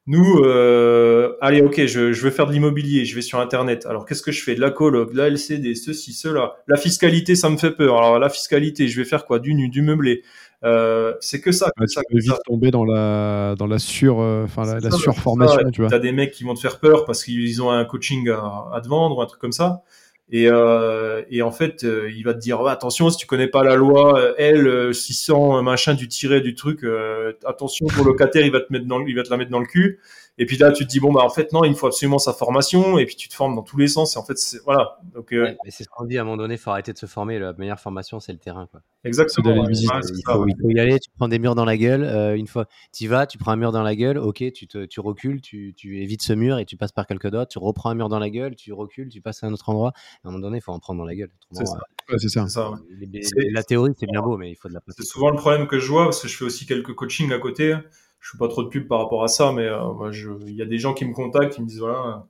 Nous, 0.06 0.40
euh, 0.44 1.36
allez, 1.40 1.62
ok, 1.62 1.86
je, 1.86 2.12
je 2.12 2.22
veux 2.22 2.30
faire 2.32 2.48
de 2.48 2.52
l'immobilier, 2.52 3.04
je 3.04 3.14
vais 3.14 3.22
sur 3.22 3.38
Internet. 3.38 3.86
Alors, 3.86 4.04
qu'est-ce 4.04 4.22
que 4.22 4.32
je 4.32 4.42
fais? 4.42 4.56
De 4.56 4.60
la 4.60 4.72
coloc, 4.72 5.12
de 5.12 5.16
la 5.16 5.28
LCD, 5.28 5.76
ceci, 5.76 6.12
cela. 6.12 6.56
La 6.66 6.76
fiscalité, 6.76 7.36
ça 7.36 7.48
me 7.48 7.56
fait 7.56 7.70
peur. 7.70 7.96
Alors, 7.98 8.18
la 8.18 8.28
fiscalité, 8.28 8.88
je 8.88 9.00
vais 9.00 9.06
faire 9.08 9.24
quoi? 9.26 9.38
Du 9.38 9.54
nu, 9.54 9.68
du 9.68 9.80
meublé. 9.80 10.22
Euh, 10.64 11.14
c'est 11.20 11.40
que 11.40 11.52
ça. 11.52 11.66
Ouais, 11.78 11.86
que 11.86 11.92
ça, 11.92 12.02
tu 12.02 12.14
peux 12.14 12.20
que 12.20 12.24
ça. 12.24 12.34
vite 12.34 12.42
tomber 12.44 12.70
dans 12.70 12.84
la, 12.84 13.54
dans 13.58 13.66
la, 13.66 13.78
sur, 13.78 14.20
euh, 14.20 14.44
enfin, 14.44 14.64
la, 14.80 14.90
surformation, 14.90 15.60
ça. 15.60 15.70
tu 15.70 15.80
vois. 15.80 15.90
T'as 15.90 15.98
des 15.98 16.12
mecs 16.12 16.30
qui 16.30 16.44
vont 16.44 16.54
te 16.54 16.60
faire 16.60 16.78
peur 16.78 17.04
parce 17.04 17.24
qu'ils 17.24 17.62
ont 17.62 17.70
un 17.70 17.84
coaching 17.84 18.28
à, 18.30 18.68
à 18.72 18.80
te 18.80 18.88
vendre 18.88 19.18
ou 19.18 19.22
un 19.22 19.26
truc 19.26 19.40
comme 19.40 19.52
ça. 19.52 19.82
Et, 20.30 20.48
euh, 20.48 21.22
et 21.30 21.42
en 21.42 21.52
fait, 21.52 21.84
euh, 21.84 22.10
il 22.10 22.24
va 22.24 22.32
te 22.32 22.38
dire 22.38 22.58
Ouais, 22.62 22.70
attention, 22.70 23.10
si 23.10 23.18
tu 23.18 23.26
connais 23.26 23.48
pas 23.48 23.62
la 23.62 23.76
loi 23.76 24.34
L 24.38 24.66
euh, 24.66 24.92
600 24.94 25.58
euh, 25.58 25.62
machin 25.62 25.92
du 25.92 26.08
tiret 26.08 26.40
du 26.40 26.54
truc, 26.54 26.84
euh, 26.84 27.34
attention 27.44 27.86
ton 27.86 28.02
locataire, 28.02 28.44
il 28.46 28.50
va 28.50 28.60
te 28.60 28.72
mettre 28.72 28.86
dans, 28.86 29.04
il 29.04 29.14
va 29.14 29.24
te 29.24 29.30
la 29.30 29.36
mettre 29.36 29.50
dans 29.50 29.60
le 29.60 29.66
cul. 29.66 30.00
Et 30.38 30.46
puis 30.46 30.56
là, 30.56 30.72
tu 30.72 30.84
te 30.86 30.88
dis 30.90 30.98
bon 30.98 31.12
bah 31.12 31.20
en 31.22 31.28
fait 31.30 31.52
non, 31.52 31.62
il 31.64 31.70
me 31.70 31.74
faut 31.76 31.86
absolument 31.86 32.18
sa 32.18 32.32
formation. 32.32 32.98
Et 32.98 33.04
puis 33.04 33.16
tu 33.16 33.28
te 33.28 33.34
formes 33.34 33.54
dans 33.54 33.62
tous 33.62 33.76
les 33.76 33.86
sens. 33.86 34.16
Et 34.16 34.18
en 34.18 34.24
fait, 34.24 34.38
c'est 34.38 34.58
voilà. 34.64 34.98
Donc 35.14 35.32
euh, 35.32 35.44
Ouais, 35.44 35.56
mais 35.64 35.70
c'est 35.70 35.84
ce 35.84 35.88
qu'on 35.90 36.04
dit 36.06 36.16
à 36.16 36.22
un 36.22 36.24
moment 36.24 36.38
donné, 36.38 36.54
il 36.54 36.58
faut 36.58 36.70
arrêter 36.70 36.92
de 36.92 36.98
se 36.98 37.04
former. 37.06 37.38
La 37.38 37.52
meilleure 37.52 37.78
formation, 37.80 38.18
c'est 38.18 38.32
le 38.32 38.38
terrain. 38.38 38.66
Quoi. 38.70 38.80
exactement. 39.04 39.50
ouais, 39.64 39.74
c'est 39.74 39.82
il, 39.82 39.86
ça, 39.86 40.00
faut, 40.32 40.44
ouais. 40.44 40.52
il 40.56 40.60
faut 40.62 40.70
y 40.70 40.80
aller, 40.80 40.98
tu 40.98 41.10
prends 41.18 41.28
des 41.28 41.38
murs 41.38 41.54
dans 41.54 41.66
la 41.66 41.76
gueule. 41.76 42.02
euh, 42.04 42.34
une 42.34 42.46
fois, 42.46 42.66
tu 42.92 43.06
vas, 43.08 43.26
tu 43.26 43.36
prends 43.36 43.52
un 43.52 43.56
mur 43.56 43.72
dans 43.72 43.82
la 43.82 43.94
gueule, 43.94 44.16
ok, 44.18 44.50
tu, 44.52 44.66
te, 44.66 44.86
tu 44.86 45.00
recules, 45.00 45.42
tu, 45.42 45.74
tu 45.76 46.02
évites 46.02 46.22
ce 46.22 46.32
mur 46.32 46.58
et 46.58 46.64
tu 46.64 46.76
passes 46.78 46.92
par 46.92 47.06
quelques 47.06 47.28
d'autres. 47.28 47.50
Tu 47.50 47.58
reprends 47.58 47.90
un 47.90 47.94
mur 47.94 48.08
dans 48.08 48.18
la 48.18 48.30
gueule, 48.30 48.56
tu 48.56 48.72
recules, 48.72 49.10
tu 49.10 49.20
passes 49.20 49.44
à 49.44 49.48
un 49.48 49.52
autre 49.52 49.68
endroit. 49.68 49.92
À 50.24 50.28
un 50.28 50.30
moment 50.30 50.38
donné, 50.40 50.58
il 50.58 50.60
faut 50.62 50.72
en 50.72 50.78
prendre 50.78 50.98
dans 50.98 51.06
la 51.06 51.14
gueule. 51.14 51.30
C'est 51.52 51.62
Ouais, 52.10 52.18
c'est 52.18 52.28
ça. 52.28 52.42
C'est 52.48 52.54
ça. 52.54 52.70
ouais. 52.70 52.76
euh, 52.78 52.96
les- 53.00 53.06
les- 53.06 53.22
C'est- 53.22 53.50
la 53.52 53.62
théorie, 53.62 53.92
c'est 53.96 54.06
bien 54.10 54.22
beau, 54.22 54.36
mais 54.38 54.50
il 54.50 54.56
faut 54.56 54.68
de 54.68 54.74
la 54.74 54.80
C'est 54.80 54.94
pratique. 54.94 55.12
souvent 55.12 55.30
le 55.30 55.36
problème 55.36 55.66
que 55.68 55.78
je 55.78 55.86
vois 55.88 56.04
parce 56.04 56.20
que 56.22 56.26
je 56.28 56.36
fais 56.36 56.44
aussi 56.44 56.66
quelques 56.66 56.94
coachings 56.94 57.30
à 57.32 57.38
côté. 57.38 57.76
Je 58.22 58.32
fais 58.32 58.38
pas 58.38 58.48
trop 58.48 58.64
de 58.64 58.70
pub 58.70 58.88
par 58.88 59.00
rapport 59.00 59.24
à 59.24 59.28
ça, 59.28 59.52
mais 59.52 59.66
euh, 59.66 60.38
il 60.48 60.56
y 60.56 60.62
a 60.62 60.66
des 60.66 60.78
gens 60.78 60.94
qui 60.94 61.04
me 61.06 61.14
contactent, 61.14 61.54
qui 61.56 61.62
me 61.62 61.68
disent 61.68 61.80
voilà, 61.80 62.26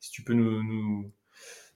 si 0.00 0.10
tu 0.12 0.22
peux 0.24 0.34
nous, 0.34 0.62
nous, 0.62 1.10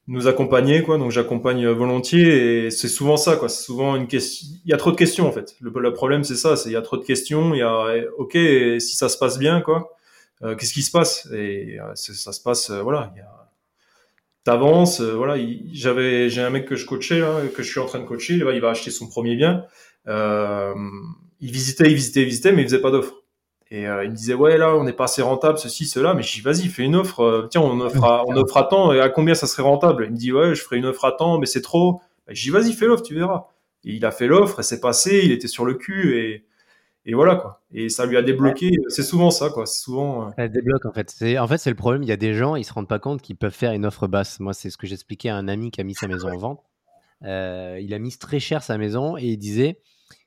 nous 0.09 0.29
accompagner, 0.29 0.83
quoi. 0.83 0.99
Donc 0.99 1.11
j'accompagne 1.11 1.67
euh, 1.67 1.73
volontiers 1.75 2.67
et 2.67 2.71
c'est 2.71 2.89
souvent 2.89 3.17
ça, 3.17 3.37
quoi. 3.37 3.49
C'est 3.49 3.65
souvent 3.65 3.97
une 3.97 4.07
question. 4.09 4.49
Il 4.65 4.71
y 4.71 4.75
a 4.75 4.77
trop 4.79 4.93
de 4.93 4.97
questions 4.97 5.27
en 5.29 5.33
fait. 5.33 5.57
Le, 5.61 5.93
problème 5.93 6.25
c'est 6.25 6.37
ça, 6.37 6.57
c'est 6.57 6.71
il 6.71 6.73
y 6.73 6.77
a 6.77 6.83
trop 6.83 6.97
de 6.99 7.05
questions. 7.05 7.55
Il 7.55 7.59
y 7.59 7.63
a 7.63 7.97
eh, 7.97 8.09
ok, 8.19 8.33
si 8.81 8.97
ça 8.97 9.09
se 9.09 9.19
passe 9.19 9.39
bien, 9.39 9.61
quoi. 9.63 9.91
euh, 10.43 10.57
Qu'est-ce 10.57 10.75
qui 10.75 10.83
se 10.83 10.91
passe? 10.93 11.29
Et 11.35 11.79
euh, 11.81 11.95
ça 11.95 12.33
se 12.33 12.41
passe, 12.43 12.71
voilà. 12.71 13.13
A, 13.23 13.51
t'avances, 14.45 15.01
voilà. 15.01 15.37
il- 15.39 15.71
J'avais, 15.75 16.29
j'ai 16.31 16.43
un 16.43 16.51
mec 16.51 16.67
que 16.67 16.77
je 16.77 16.87
coachais 16.87 17.19
là, 17.21 17.43
que 17.55 17.63
je 17.63 17.71
suis 17.71 17.81
en 17.81 17.87
train 17.87 17.99
de 18.01 18.05
coacher. 18.07 18.35
Il 18.35 18.45
va 18.61 18.71
acheter 18.71 18.91
son 18.91 19.09
premier 19.09 19.37
bien. 19.37 19.65
Il 21.41 21.51
visitait, 21.51 21.91
il 21.91 21.95
visitait, 21.95 22.23
il 22.23 22.27
visitait, 22.27 22.53
mais 22.53 22.63
il 22.63 22.65
faisait 22.67 22.81
pas 22.81 22.91
d'offre. 22.91 23.23
Et 23.73 23.89
euh, 23.89 24.05
il 24.05 24.11
me 24.11 24.17
disait 24.17 24.35
ouais 24.35 24.59
là 24.59 24.77
on 24.77 24.85
n'est 24.85 24.93
pas 24.93 25.05
assez 25.05 25.23
rentable 25.23 25.59
ceci 25.59 25.87
cela 25.87 26.15
mais 26.15 26.23
je 26.23 26.35
dis 26.35 26.41
vas-y 26.41 26.69
fais 26.69 26.85
une 26.85 26.95
offre 26.95 27.21
euh, 27.21 27.49
tiens 27.51 27.63
on 27.63 27.81
offre 27.81 28.05
à, 28.05 28.23
on 28.29 28.37
offre 28.37 28.57
à 28.59 28.63
temps 28.63 28.93
et 28.93 29.01
à 29.01 29.09
combien 29.09 29.35
ça 29.35 29.49
serait 29.49 29.65
rentable? 29.65 30.05
Il 30.07 30.13
me 30.13 30.17
dit 30.17 30.33
ouais 30.33 30.55
je 30.55 30.63
ferai 30.63 30.77
une 30.77 30.87
offre 30.87 31.05
à 31.05 31.11
temps 31.11 31.39
mais 31.39 31.47
c'est 31.47 31.63
trop 31.63 32.01
je 32.29 32.41
dis 32.41 32.51
vas-y 32.51 32.75
fais 32.75 32.87
l'offre 32.87 33.03
tu 33.03 33.17
verras 33.17 33.49
et 33.85 33.93
il 33.95 34.05
a 34.05 34.13
fait 34.13 34.29
l'offre 34.29 34.61
et 34.61 34.63
c'est 34.63 34.79
passé 34.79 35.21
il 35.25 35.33
était 35.33 35.49
sur 35.49 35.65
le 35.65 35.75
cul 35.75 36.17
et 36.17 36.45
et 37.07 37.15
voilà 37.15 37.35
quoi 37.35 37.61
et 37.73 37.89
ça 37.89 38.07
lui 38.07 38.17
a 38.17 38.23
débloqué 38.23 38.71
c'est 38.87 39.03
souvent 39.03 39.33
ça 39.33 39.51
quoi 39.51 39.67
c'est 39.67 39.83
souvent 39.83 40.29
euh, 40.29 40.31
Ça 40.37 40.47
débloque 40.47 40.87
en 40.87 40.93
fait. 40.93 41.11
C'est 41.11 41.37
en 41.37 41.49
fait 41.49 41.59
c'est 41.59 41.71
le 41.71 41.77
problème. 41.77 42.05
Il 42.05 42.09
y 42.09 42.13
a 42.13 42.17
des 42.17 42.35
gens, 42.35 42.55
ils 42.55 42.65
se 42.65 42.73
rendent 42.73 42.89
pas 42.89 42.99
compte 43.01 43.21
qu'ils 43.21 43.37
peuvent 43.37 43.53
faire 43.53 43.73
une 43.73 43.85
offre 43.85 44.07
basse. 44.07 44.41
Moi, 44.41 44.55
c'est 44.55 44.71
ce 44.71 44.77
que 44.77 44.87
j'expliquais 44.87 45.29
à 45.29 45.37
un 45.37 45.47
ami 45.49 45.71
qui 45.71 45.81
a 45.81 45.85
mis 45.85 45.95
sa 45.95 46.09
maison 46.09 46.29
en 46.29 46.39
vente. 46.39 46.65
Il 47.23 47.95
a 47.95 47.99
mis 47.99 48.17
très 48.17 48.41
cher 48.41 48.63
sa 48.63 48.79
maison 48.79 49.17
et 49.17 49.25
il 49.25 49.39
disait 49.39 49.81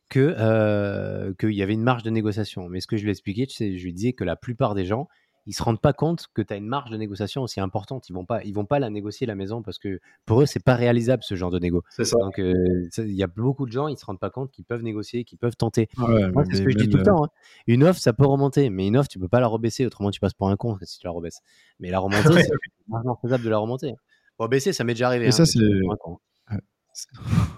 que 0.09 0.35
euh, 0.37 1.33
qu'il 1.39 1.53
y 1.53 1.61
avait 1.61 1.73
une 1.73 1.83
marge 1.83 2.03
de 2.03 2.09
négociation. 2.09 2.67
Mais 2.69 2.81
ce 2.81 2.87
que 2.87 2.97
je 2.97 3.03
lui 3.03 3.11
expliquais, 3.11 3.47
je 3.49 3.65
lui 3.83 3.93
disais 3.93 4.13
que 4.13 4.23
la 4.23 4.35
plupart 4.35 4.75
des 4.75 4.85
gens, 4.85 5.07
ils 5.45 5.53
se 5.53 5.63
rendent 5.63 5.81
pas 5.81 5.93
compte 5.93 6.27
que 6.33 6.41
tu 6.43 6.53
as 6.53 6.57
une 6.57 6.67
marge 6.67 6.91
de 6.91 6.97
négociation 6.97 7.41
aussi 7.41 7.59
importante. 7.59 8.07
Ils 8.09 8.13
vont 8.13 8.25
pas, 8.25 8.43
ils 8.43 8.53
vont 8.53 8.65
pas 8.65 8.77
la 8.79 8.89
négocier 8.91 9.25
la 9.25 9.33
maison 9.35 9.63
parce 9.63 9.79
que 9.79 9.99
pour 10.25 10.41
eux 10.41 10.45
c'est 10.45 10.63
pas 10.63 10.75
réalisable 10.75 11.23
ce 11.23 11.33
genre 11.35 11.49
de 11.49 11.57
négo. 11.57 11.83
C'est 11.89 12.03
ça. 12.03 12.17
Donc 12.19 12.37
euh, 12.39 12.53
il 12.97 13.13
y 13.13 13.23
a 13.23 13.27
beaucoup 13.27 13.65
de 13.65 13.71
gens, 13.71 13.87
ils 13.87 13.97
se 13.97 14.05
rendent 14.05 14.19
pas 14.19 14.29
compte 14.29 14.51
qu'ils 14.51 14.65
peuvent 14.65 14.83
négocier, 14.83 15.23
qu'ils 15.23 15.39
peuvent 15.39 15.55
tenter. 15.55 15.87
Ouais, 15.97 16.31
Moi, 16.31 16.43
c'est 16.49 16.57
ce 16.57 16.61
que 16.63 16.69
je 16.69 16.77
dis 16.77 16.89
tout 16.89 16.97
le 16.97 17.01
euh, 17.03 17.05
temps. 17.05 17.23
hein. 17.25 17.29
Une 17.65 17.83
offre, 17.83 17.99
ça 17.99 18.13
peut 18.13 18.25
remonter, 18.27 18.69
mais 18.69 18.85
une 18.87 18.97
offre, 18.97 19.09
tu 19.09 19.17
peux 19.17 19.29
pas 19.29 19.39
la 19.39 19.47
rebaisser, 19.47 19.85
autrement 19.87 20.11
tu 20.11 20.19
passes 20.19 20.33
pour 20.35 20.49
un 20.49 20.55
con 20.57 20.77
si 20.83 20.99
tu 20.99 21.07
la 21.07 21.11
rebaisses. 21.11 21.39
Mais 21.79 21.89
la 21.89 21.99
remontée, 21.99 22.29
Ouais. 22.29 22.43
c'est 22.43 23.21
faisable 23.21 23.43
de 23.43 23.49
la 23.49 23.57
remonter. 23.57 23.93
Rebaisser, 24.37 24.71
ça 24.73 24.83
m'est 24.83 24.93
déjà 24.93 25.07
arrivé. 25.07 25.25
Et 25.25 25.27
hein, 25.29 25.31
ça, 25.31 25.45
c'est-. 25.45 25.59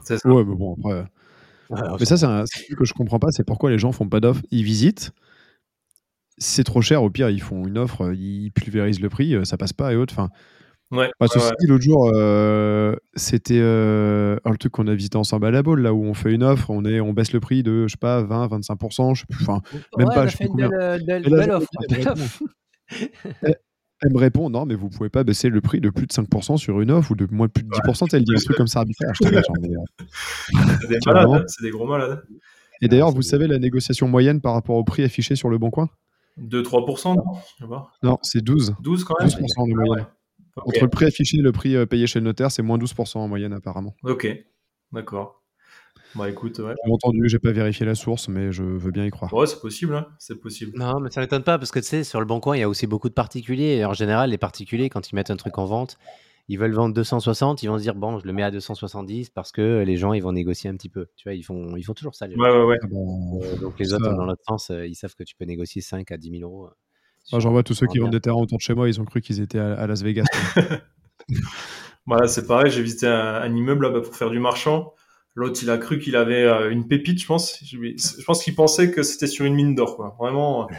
C'est 0.04 0.18
ça. 0.18 0.30
Ouais, 0.30 0.44
mais 0.44 0.56
bon, 0.56 0.76
après. 0.78 1.06
Voilà, 1.72 1.96
Mais 2.00 2.06
ça, 2.06 2.18
c'est 2.18 2.26
un 2.26 2.44
truc 2.44 2.78
que 2.78 2.86
je 2.86 2.94
comprends 2.94 3.20
pas, 3.20 3.32
c'est 3.32 3.46
pourquoi 3.46 3.70
les 3.72 3.80
gens 3.80 3.92
font 3.92 4.08
pas 4.08 4.20
d'offre. 4.20 4.42
Ils 4.52 4.64
visitent, 4.64 5.12
c'est 6.38 6.64
trop 6.64 6.82
cher, 6.82 7.02
au 7.04 7.10
pire, 7.10 7.30
ils 7.30 7.42
font 7.42 7.66
une 7.66 7.78
offre, 7.78 8.02
euh, 8.08 8.16
ils 8.16 8.52
pulvérisent 8.52 9.00
le 9.00 9.10
prix, 9.10 9.36
euh, 9.36 9.46
ça 9.46 9.58
passe 9.58 9.74
pas 9.74 9.94
et 9.94 9.96
autres. 9.96 10.14
Enfin, 10.14 10.30
Ouais, 10.92 11.10
ouais, 11.22 11.28
ceci 11.30 11.46
ouais. 11.48 11.52
dit, 11.62 11.68
l'autre 11.68 11.84
jour, 11.86 12.12
euh, 12.14 12.94
c'était 13.16 13.60
euh, 13.62 14.36
le 14.46 14.58
truc 14.58 14.74
qu'on 14.74 14.88
a 14.88 14.94
visité 14.94 15.18
ensemble 15.18 15.46
à 15.46 15.52
la 15.52 15.64
Baule, 15.64 15.80
là 15.82 15.94
où 15.94 16.04
on 16.04 16.14
fait 16.14 16.34
une 16.34 16.44
offre, 16.44 16.70
on, 16.70 16.84
est, 16.84 17.00
on 17.00 17.14
baisse 17.14 17.32
le 17.32 17.40
prix 17.40 17.64
de, 17.64 17.88
je 17.88 17.94
sais 17.94 17.98
pas, 17.98 18.22
20, 18.24 18.48
25%, 18.48 19.14
je 19.16 19.22
sais 19.22 19.26
plus, 19.30 19.42
enfin, 19.42 19.62
Même 19.98 20.10
Ouais, 20.10 20.16
pas, 20.16 20.26
je 20.28 20.32
sais 20.32 20.38
plus 20.40 20.46
une 20.48 20.52
combien. 20.52 20.70
belle, 20.70 21.06
belle- 21.06 21.24
là, 21.24 21.38
belle 21.38 21.52
offre. 21.52 21.70
Elle 24.02 24.14
me 24.14 24.18
répond, 24.18 24.50
non, 24.50 24.66
mais 24.66 24.76
vous 24.76 24.90
pouvez 24.90 25.10
pas 25.10 25.24
baisser 25.24 25.50
le 25.50 25.62
prix 25.62 25.80
de 25.80 25.90
plus 25.90 26.08
de 26.08 26.12
5% 26.12 26.58
sur 26.58 26.82
une 26.82 26.90
offre 26.92 27.12
ou 27.12 27.16
de 27.16 27.28
moins 27.30 27.48
de 27.48 27.52
plus 27.52 27.64
de 27.64 27.70
10%, 27.70 28.10
elle 28.14 28.24
dit 28.24 28.34
un 28.36 28.40
truc 28.40 28.58
comme 28.58 28.68
ça 28.68 28.80
arbitraire. 28.80 29.12
Euh, 29.24 29.42
C'est 30.82 30.88
des 30.88 30.98
malades, 31.06 31.30
hein, 31.30 31.44
c'est 31.48 31.64
des 31.64 31.70
gros 31.70 31.86
malades. 31.86 32.24
Et 32.82 32.88
d'ailleurs, 32.88 33.12
vous 33.12 33.22
savez 33.22 33.46
la 33.48 33.60
négociation 33.60 34.08
moyenne 34.08 34.42
par 34.42 34.54
rapport 34.54 34.76
au 34.76 34.84
prix 34.84 35.04
affiché 35.04 35.36
sur 35.36 35.50
le 35.50 35.60
bon 35.60 35.70
coin? 35.70 35.88
2-3%, 36.40 37.16
non 38.04 38.18
c'est 38.24 38.42
12. 38.44 38.76
12 38.82 39.04
quand 39.04 39.16
même 39.20 39.28
12% 39.28 39.70
de 39.70 39.76
moyenne. 39.76 40.08
Entre 40.56 40.82
le 40.82 40.90
prix 40.90 41.06
affiché 41.06 41.38
et 41.38 41.42
le 41.42 41.52
prix 41.52 41.76
euh, 41.76 41.86
payé 41.86 42.08
chez 42.08 42.20
le 42.20 42.26
notaire, 42.26 42.52
c'est 42.52 42.64
moins 42.64 42.78
12% 42.78 43.18
en 43.20 43.28
moyenne 43.28 43.54
apparemment. 43.54 43.96
Ok, 44.04 44.28
d'accord. 44.92 45.41
Bah 46.16 46.30
écoute, 46.30 46.60
ouais. 46.60 46.74
J'ai 46.86 46.92
entendu, 46.92 47.30
j'ai 47.30 47.40
pas 47.40 47.52
vérifié 47.52 47.86
la 47.86 47.96
source, 47.96 48.28
mais 48.28 48.52
je 48.52 48.64
veux 48.64 48.92
bien 48.92 49.06
y 49.06 49.10
croire. 49.12 49.34
Ouais, 49.34 49.46
c'est 49.48 49.60
possible, 49.62 49.96
hein. 49.96 50.08
c'est 50.20 50.40
possible. 50.40 50.78
Non, 50.78 51.00
mais 51.00 51.10
ça 51.10 51.22
m'étonne 51.22 51.44
pas 51.44 51.58
parce 51.58 51.72
que 51.72 51.80
tu 51.80 51.86
sais, 51.86 52.04
sur 52.04 52.20
le 52.20 52.26
bon 52.26 52.40
coin, 52.40 52.58
il 52.58 52.60
y 52.60 52.64
a 52.64 52.70
aussi 52.70 52.86
beaucoup 52.88 53.10
de 53.10 53.14
particuliers. 53.14 53.78
Et 53.78 53.86
en 53.86 53.94
général, 53.94 54.30
les 54.32 54.38
particuliers, 54.38 54.90
quand 54.90 55.10
ils 55.12 55.16
mettent 55.16 55.32
un 55.32 55.38
truc 55.38 55.58
en 55.58 55.66
vente, 55.66 55.98
ils 56.50 56.58
veulent 56.60 56.74
vendre 56.74 56.94
260, 56.94 57.64
ils 57.64 57.68
vont 57.68 57.78
se 57.78 57.84
dire 57.84 57.96
bon, 57.96 58.20
je 58.20 58.26
le 58.26 58.34
mets 58.34 58.44
à 58.44 58.52
270 58.52 59.30
parce 59.30 59.52
que 59.54 59.84
les 59.86 59.96
gens, 59.96 60.12
ils 60.12 60.22
vont 60.22 60.34
négocier 60.34 60.70
un 60.70 60.76
petit 60.76 60.90
peu. 60.90 61.08
Tu 61.16 61.30
vois, 61.30 61.34
ils 61.34 61.44
font, 61.44 61.76
ils 61.78 61.84
font 61.84 61.94
toujours 61.94 62.16
ça. 62.16 62.28
Les 62.28 62.36
gens. 62.36 62.42
Ouais, 62.42 62.50
ouais, 62.52 62.64
ouais. 62.66 62.78
Ah 62.84 62.88
Euh, 62.92 63.56
donc 63.58 63.80
les 63.80 63.86
ça- 63.86 63.96
autres, 63.96 64.14
dans 64.14 64.26
l'autre 64.26 64.44
sens, 64.48 64.70
euh, 64.72 64.86
ils 64.86 64.96
savent 64.96 65.16
que 65.16 65.24
tu 65.24 65.36
peux 65.36 65.46
négocier 65.46 65.82
5 65.82 66.12
à 66.12 66.18
10 66.18 66.30
000 66.40 66.44
euros. 66.44 66.66
euh, 66.66 66.68
Moi, 66.70 66.76
sur- 67.24 67.40
J'en 67.40 67.52
vois 67.52 67.64
tous 67.64 67.74
ceux 67.74 67.88
qui 67.88 68.00
vendent 68.00 68.12
des 68.12 68.20
terrains 68.20 68.36
autour 68.42 68.58
de 68.58 68.64
chez 68.64 68.74
moi, 68.74 68.90
ils 68.90 69.00
ont 69.00 69.06
cru 69.06 69.22
qu'ils 69.22 69.40
étaient 69.40 69.60
à, 69.60 69.88
Las 69.88 70.02
Vegas. 70.04 70.26
Voilà, 72.06 72.28
c'est 72.28 72.48
pareil, 72.48 72.72
j'ai 72.72 72.82
visité 72.82 73.08
un, 73.08 73.36
un 73.36 73.56
immeuble 73.56 73.86
là-bas 73.86 74.02
pour 74.02 74.16
faire 74.16 74.30
du 74.30 74.40
marchand. 74.40 74.94
L'autre, 75.36 75.60
il 75.64 75.70
a 75.70 75.78
cru 75.78 76.00
qu'il 76.00 76.16
avait 76.16 76.44
euh, 76.44 76.70
une 76.70 76.88
pépite, 76.88 77.22
je 77.22 77.26
pense. 77.26 77.64
Je, 77.64 78.24
pense 78.26 78.44
qu'il 78.44 78.56
pensait 78.56 78.92
que 78.92 79.02
c'était 79.02 79.28
sur 79.28 79.46
une 79.46 79.54
mine 79.54 79.76
d'or, 79.76 79.96
quoi. 79.96 80.16
Vraiment, 80.20 80.64
euh, 80.64 80.74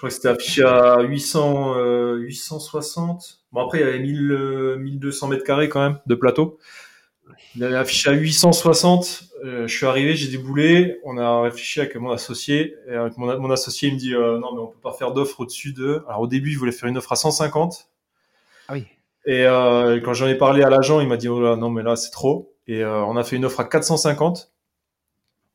je 0.00 0.06
crois 0.06 0.08
que 0.08 0.14
c'était 0.14 0.28
affiché 0.28 0.62
à 0.62 1.02
800, 1.02 1.74
euh, 1.76 2.16
860. 2.20 3.40
Bon, 3.52 3.60
après, 3.62 3.80
il 3.80 3.80
y 3.82 3.84
avait 3.84 3.98
1000, 3.98 4.32
euh, 4.32 4.76
1200 4.78 5.28
mètres 5.28 5.44
carrés 5.44 5.68
quand 5.68 5.80
même 5.80 5.98
de 6.06 6.14
plateau. 6.14 6.58
Il 7.54 7.62
avait 7.64 7.76
affiché 7.76 8.08
à 8.08 8.14
860. 8.14 9.24
Euh, 9.44 9.66
je 9.66 9.76
suis 9.76 9.84
arrivé, 9.84 10.16
j'ai 10.16 10.28
déboulé. 10.28 10.98
On 11.04 11.18
a 11.18 11.42
réfléchi 11.42 11.80
avec 11.80 11.96
mon 11.96 12.10
associé. 12.12 12.76
Et 12.88 12.94
avec 12.94 13.18
mon, 13.18 13.38
mon 13.40 13.50
associé, 13.50 13.90
il 13.90 13.94
me 13.96 13.98
dit 13.98 14.12
non, 14.14 14.54
mais 14.54 14.60
on 14.60 14.68
peut 14.68 14.80
pas 14.82 14.94
faire 14.94 15.12
d'offre 15.12 15.40
au-dessus 15.40 15.74
de. 15.74 16.02
Alors, 16.08 16.22
au 16.22 16.26
début, 16.26 16.52
il 16.52 16.56
voulait 16.56 16.72
faire 16.72 16.88
une 16.88 16.96
offre 16.96 17.12
à 17.12 17.16
150. 17.16 17.90
Ah 18.68 18.72
oui. 18.72 18.86
Et 19.26 19.44
quand 20.02 20.14
j'en 20.14 20.28
ai 20.28 20.34
parlé 20.34 20.62
à 20.62 20.70
l'agent, 20.70 21.02
il 21.02 21.08
m'a 21.08 21.18
dit 21.18 21.28
oh 21.28 21.42
là, 21.42 21.56
non 21.56 21.68
mais 21.68 21.82
là 21.82 21.94
c'est 21.94 22.10
trop. 22.10 22.54
Et 22.66 22.82
euh, 22.84 23.04
on 23.04 23.16
a 23.16 23.24
fait 23.24 23.36
une 23.36 23.44
offre 23.44 23.60
à 23.60 23.64
450 23.64 24.52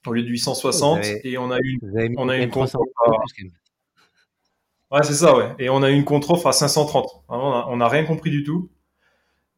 au 0.07 0.13
lieu 0.13 0.23
de 0.23 0.27
860 0.27 0.99
Vous 0.99 1.05
avez- 1.09 1.27
et 1.27 1.37
on 1.37 1.49
a 1.51 1.57
eu 1.59 1.79
On 2.17 2.29
a 2.29 2.35
une 2.35 2.41
même 2.41 2.49
300 2.51 2.77
contre- 2.79 2.91
euros 3.07 3.17
de 3.17 3.23
plus, 3.25 3.33
quand 3.43 3.43
même. 3.43 3.51
ouais 4.91 5.03
c'est 5.07 5.13
ça 5.15 5.35
ouais 5.35 5.53
et 5.59 5.69
on 5.69 5.81
a 5.83 5.89
eu 5.89 5.95
une 5.95 6.05
contre-offre 6.05 6.47
à 6.47 6.51
530. 6.53 7.23
Vraiment, 7.27 7.65
on 7.69 7.77
n'a 7.77 7.87
rien 7.87 8.03
compris 8.05 8.29
du 8.31 8.43
tout. 8.43 8.69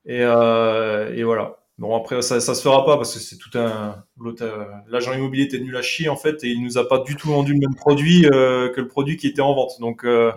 Et, 0.05 0.21
euh, 0.21 1.13
et 1.15 1.23
voilà. 1.23 1.57
Bon 1.79 1.95
après 1.95 2.21
ça 2.23 2.39
ça 2.39 2.55
se 2.55 2.61
fera 2.63 2.85
pas 2.85 2.97
parce 2.97 3.13
que 3.13 3.19
c'est 3.19 3.37
tout 3.37 3.51
un 3.55 4.03
euh, 4.41 4.65
l'agent 4.87 5.13
immobilier 5.13 5.43
était 5.43 5.59
nul 5.59 5.75
à 5.77 5.81
chier 5.83 6.09
en 6.09 6.15
fait 6.15 6.43
et 6.43 6.47
il 6.47 6.63
nous 6.63 6.77
a 6.79 6.87
pas 6.87 6.99
du 6.99 7.15
tout 7.15 7.29
vendu 7.29 7.53
le 7.53 7.59
même 7.59 7.75
produit 7.75 8.25
euh, 8.25 8.69
que 8.69 8.81
le 8.81 8.87
produit 8.87 9.15
qui 9.17 9.27
était 9.27 9.41
en 9.41 9.53
vente. 9.53 9.79
Donc 9.79 10.03
euh, 10.03 10.31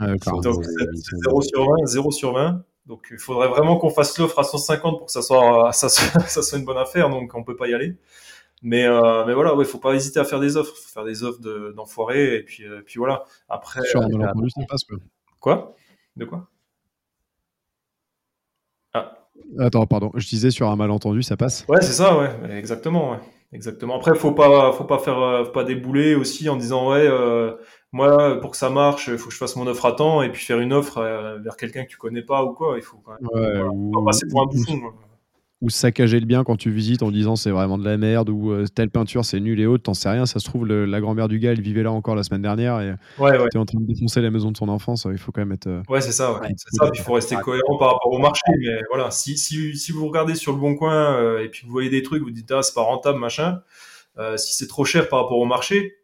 Ah, 0.00 0.06
d'accord. 0.08 0.40
Donc, 0.40 0.54
vous 0.56 0.62
c'est 0.64 0.82
avez 0.82 0.90
mis 0.90 0.98
c'est 0.98 1.10
ça. 1.16 1.16
0 1.28 1.42
sur 1.42 1.64
20, 1.64 1.86
0 1.86 2.10
sur 2.10 2.32
20. 2.32 2.64
Donc, 2.90 3.06
il 3.12 3.18
faudrait 3.18 3.46
vraiment 3.46 3.76
qu'on 3.78 3.88
fasse 3.90 4.18
l'offre 4.18 4.40
à 4.40 4.42
150 4.42 4.98
pour 4.98 5.06
que 5.06 5.12
ça 5.12 5.22
soit, 5.22 5.72
ça, 5.72 5.88
soit, 5.88 6.20
ça 6.28 6.42
soit 6.42 6.58
une 6.58 6.64
bonne 6.64 6.76
affaire. 6.76 7.08
Donc, 7.08 7.32
on 7.36 7.44
peut 7.44 7.54
pas 7.54 7.68
y 7.68 7.72
aller. 7.74 7.94
Mais, 8.62 8.84
euh, 8.84 9.24
mais 9.26 9.32
voilà, 9.32 9.54
ouais, 9.54 9.64
faut 9.64 9.78
pas 9.78 9.94
hésiter 9.94 10.18
à 10.18 10.24
faire 10.24 10.40
des 10.40 10.56
offres. 10.56 10.74
Faut 10.76 10.88
faire 10.92 11.04
des 11.04 11.22
offres 11.22 11.40
de- 11.40 11.72
d'enfoirés. 11.76 12.34
et 12.38 12.42
puis, 12.42 12.64
euh, 12.66 12.82
puis 12.84 12.98
voilà. 12.98 13.22
Après, 13.48 13.80
Sur 13.84 14.02
un 14.02 14.06
euh, 14.10 14.16
malentendu, 14.18 14.50
ça 14.50 14.62
passe. 14.68 14.82
Quoi. 14.82 14.98
quoi? 15.38 15.76
De 16.16 16.24
quoi? 16.24 16.48
Ah, 18.92 19.16
Attends, 19.60 19.86
pardon, 19.86 20.10
je 20.16 20.26
disais 20.28 20.50
sur 20.50 20.68
un 20.68 20.74
malentendu, 20.76 21.22
ça 21.22 21.36
passe? 21.36 21.64
ouais, 21.68 21.80
c'est 21.80 21.92
ça, 21.92 22.18
ouais, 22.18 22.58
exactement, 22.58 23.12
ouais. 23.12 23.18
Exactement. 23.52 23.96
Après, 23.96 24.14
faut 24.14 24.32
pas, 24.32 24.72
faut 24.72 24.84
pas 24.84 24.98
faire, 24.98 25.18
euh, 25.18 25.44
faut 25.44 25.50
pas 25.50 25.64
débouler 25.64 26.14
aussi 26.14 26.48
en 26.48 26.56
disant 26.56 26.90
ouais, 26.90 27.04
euh, 27.08 27.54
moi 27.92 28.40
pour 28.40 28.50
que 28.52 28.56
ça 28.56 28.70
marche, 28.70 29.08
il 29.08 29.18
faut 29.18 29.28
que 29.28 29.32
je 29.34 29.38
fasse 29.38 29.56
mon 29.56 29.66
offre 29.66 29.86
à 29.86 29.92
temps 29.92 30.22
et 30.22 30.30
puis 30.30 30.44
faire 30.44 30.60
une 30.60 30.72
offre 30.72 30.98
euh, 30.98 31.38
vers 31.38 31.56
quelqu'un 31.56 31.84
que 31.84 31.90
tu 31.90 31.96
connais 31.96 32.22
pas 32.22 32.44
ou 32.44 32.52
quoi. 32.52 32.74
Il 32.76 32.82
faut 32.82 32.98
quand 33.04 33.12
même 33.12 33.20
Ouais, 33.32 33.52
Voilà. 33.58 33.70
ou, 33.72 33.90
pas 33.92 34.04
passer 34.04 34.26
pour 34.30 34.42
un 34.42 34.44
ou- 34.44 34.48
bouffon. 34.50 34.80
ou 35.62 35.68
saccager 35.68 36.18
le 36.20 36.24
bien 36.24 36.42
quand 36.42 36.56
tu 36.56 36.70
visites 36.70 37.02
en 37.02 37.10
disant 37.10 37.36
c'est 37.36 37.50
vraiment 37.50 37.76
de 37.76 37.84
la 37.84 37.98
merde 37.98 38.30
ou 38.30 38.50
euh, 38.52 38.64
telle 38.74 38.88
peinture 38.90 39.24
c'est 39.26 39.40
nul 39.40 39.60
et 39.60 39.66
autres, 39.66 39.82
t'en 39.82 39.92
sais 39.94 40.08
rien. 40.08 40.24
Ça 40.24 40.38
se 40.38 40.44
trouve, 40.46 40.64
le- 40.66 40.86
la 40.86 41.00
grand-mère 41.00 41.28
du 41.28 41.38
gars, 41.38 41.50
elle 41.52 41.60
vivait 41.60 41.82
là 41.82 41.90
encore 41.92 42.14
la 42.14 42.22
semaine 42.22 42.42
dernière 42.42 42.80
et 42.80 42.94
Ouais, 43.18 43.36
ouais. 43.38 43.48
t'es 43.50 43.58
en 43.58 43.66
train 43.66 43.80
de 43.80 43.86
défoncer 43.86 44.20
la 44.22 44.30
maison 44.30 44.50
de 44.52 44.56
son 44.56 44.68
enfance. 44.68 45.06
Il 45.10 45.18
faut 45.18 45.32
quand 45.32 45.42
même 45.42 45.52
être. 45.52 45.66
euh, 45.66 45.82
Ouais, 45.88 46.00
c'est 46.00 46.12
ça, 46.12 46.40
c'est 46.56 46.86
il 46.94 47.00
faut 47.02 47.12
rester 47.14 47.34
cohérent 47.36 47.76
par 47.76 47.88
rapport 47.94 48.12
au 48.12 48.18
marché. 48.18 48.40
Mais 48.58 48.80
voilà, 48.88 49.10
si, 49.10 49.36
si, 49.36 49.76
si 49.76 49.92
vous 49.92 50.06
regardez 50.06 50.34
sur 50.36 50.52
le 50.52 50.58
bon 50.58 50.76
coin 50.76 51.38
et 51.40 51.48
puis 51.48 51.66
vous 51.66 51.72
voyez 51.72 51.90
des 51.90 52.02
trucs, 52.02 52.22
vous 52.22 52.30
dites 52.30 52.50
ah 52.52 52.62
c'est 52.62 52.74
pas 52.74 52.82
rentable, 52.82 53.18
machin. 53.18 53.60
si 54.36 54.54
c'est 54.56 54.68
trop 54.68 54.84
cher 54.84 55.08
par 55.08 55.22
rapport 55.22 55.38
au 55.38 55.44
marché, 55.46 55.96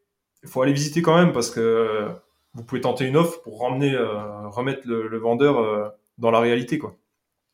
il 0.47 0.51
faut 0.51 0.63
aller 0.63 0.73
visiter 0.73 1.03
quand 1.03 1.17
même 1.17 1.33
parce 1.33 1.51
que 1.51 1.61
euh, 1.61 2.09
vous 2.55 2.63
pouvez 2.63 2.81
tenter 2.81 3.05
une 3.07 3.17
offre 3.17 3.43
pour 3.43 3.61
ramener, 3.61 3.93
euh, 3.95 4.49
remettre 4.49 4.87
le, 4.87 5.09
le 5.09 5.19
vendeur 5.19 5.59
euh, 5.59 5.89
dans 6.19 6.31
la 6.31 6.39
réalité, 6.41 6.79
quoi. 6.79 6.97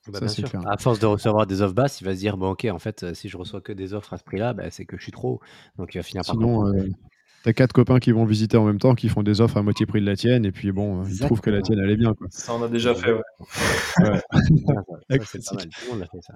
Bah, 0.08 0.18
Ça, 0.18 0.20
bien 0.20 0.28
c'est 0.28 0.42
sûr. 0.42 0.50
clair. 0.50 0.62
À 0.68 0.76
force 0.76 0.98
de 0.98 1.06
recevoir 1.06 1.46
des 1.46 1.62
offres 1.62 1.74
basses, 1.74 2.00
il 2.00 2.04
va 2.04 2.14
se 2.14 2.18
dire 2.18 2.36
bon, 2.36 2.50
ok, 2.50 2.66
en 2.70 2.78
fait, 2.78 3.14
si 3.14 3.28
je 3.28 3.36
reçois 3.38 3.60
que 3.60 3.72
des 3.72 3.94
offres 3.94 4.12
à 4.12 4.18
ce 4.18 4.24
prix-là, 4.24 4.52
bah, 4.52 4.70
c'est 4.70 4.84
que 4.84 4.96
je 4.98 5.02
suis 5.02 5.12
trop. 5.12 5.40
Donc 5.78 5.94
il 5.94 5.98
va 5.98 6.02
finir 6.02 6.22
par 6.24 6.34
Sinon, 6.34 6.66
euh, 6.66 6.88
t'as 7.42 7.52
quatre 7.52 7.72
copains 7.72 7.98
qui 7.98 8.12
vont 8.12 8.24
visiter 8.24 8.56
en 8.56 8.64
même 8.64 8.78
temps, 8.78 8.94
qui 8.94 9.08
font 9.08 9.22
des 9.22 9.40
offres 9.40 9.56
à 9.56 9.62
moitié 9.62 9.86
prix 9.86 10.00
de 10.00 10.06
la 10.06 10.16
tienne, 10.16 10.44
et 10.44 10.52
puis 10.52 10.72
bon, 10.72 11.00
euh, 11.00 11.04
ils 11.08 11.18
trouvent 11.18 11.40
que 11.40 11.50
la 11.50 11.60
tienne 11.62 11.78
est 11.80 11.96
bien. 11.96 12.14
Quoi. 12.14 12.26
Ça 12.30 12.54
on 12.54 12.62
a 12.62 12.68
déjà 12.68 12.94
fait. 12.94 13.12
Ouais. 13.12 13.20
C'est 15.10 15.18
classique. 15.18 15.42
pas 15.48 15.56
mal. 15.56 15.64
Tout 15.66 15.86
le 15.86 15.92
monde 15.92 16.02
a 16.02 16.06
fait 16.06 16.22
ça. 16.22 16.34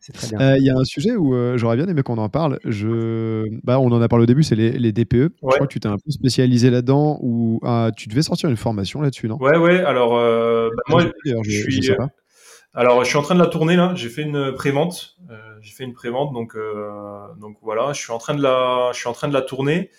C'est 0.00 0.12
très 0.12 0.28
bien. 0.28 0.40
Euh, 0.40 0.58
Il 0.58 0.64
y 0.64 0.70
a 0.70 0.76
un 0.76 0.84
sujet 0.84 1.16
où 1.16 1.34
euh, 1.34 1.56
j'aurais 1.56 1.76
bien 1.76 1.86
aimé 1.86 2.02
qu'on 2.02 2.18
en 2.18 2.28
parle. 2.28 2.58
Je... 2.64 3.44
Bah, 3.64 3.78
on 3.80 3.90
en 3.90 4.02
a 4.02 4.08
parlé 4.08 4.24
au 4.24 4.26
début, 4.26 4.42
c'est 4.42 4.56
les, 4.56 4.72
les 4.72 4.92
DPE. 4.92 5.14
Je 5.14 5.28
crois 5.40 5.58
que 5.66 5.72
tu 5.72 5.80
t'es 5.80 5.88
un 5.88 5.96
peu 5.96 6.10
spécialisé 6.10 6.70
là-dedans, 6.70 7.18
ou 7.22 7.60
ah, 7.64 7.90
tu 7.96 8.08
devais 8.08 8.22
sortir 8.22 8.48
une 8.50 8.56
formation 8.56 9.00
là-dessus, 9.00 9.28
non? 9.28 9.38
Ouais, 9.38 9.56
ouais. 9.56 9.80
Alors 9.80 10.16
euh, 10.16 10.70
bah, 10.76 10.82
moi, 10.88 11.02
je, 11.42 11.50
suis, 11.50 11.82
sais 11.82 11.94
pas. 11.94 12.08
Alors, 12.76 13.04
je 13.04 13.08
suis 13.08 13.16
en 13.16 13.22
train 13.22 13.36
de 13.36 13.40
la 13.40 13.46
tourner 13.46 13.76
là. 13.76 13.92
J'ai 13.94 14.08
fait 14.08 14.22
une 14.22 14.52
prévente. 14.52 15.16
Euh, 15.30 15.36
j'ai 15.60 15.72
fait 15.72 15.84
une 15.84 15.94
prévente, 15.94 16.32
donc 16.32 16.56
euh, 16.56 17.28
donc 17.40 17.56
voilà. 17.62 17.92
Je 17.92 18.00
suis 18.00 18.12
en 18.12 18.18
train 18.18 18.34
de 18.34 18.42
la, 18.42 18.90
je 18.92 18.98
suis 18.98 19.08
en 19.08 19.12
train 19.12 19.28
de 19.28 19.32
la 19.32 19.42
tourner. 19.42 19.90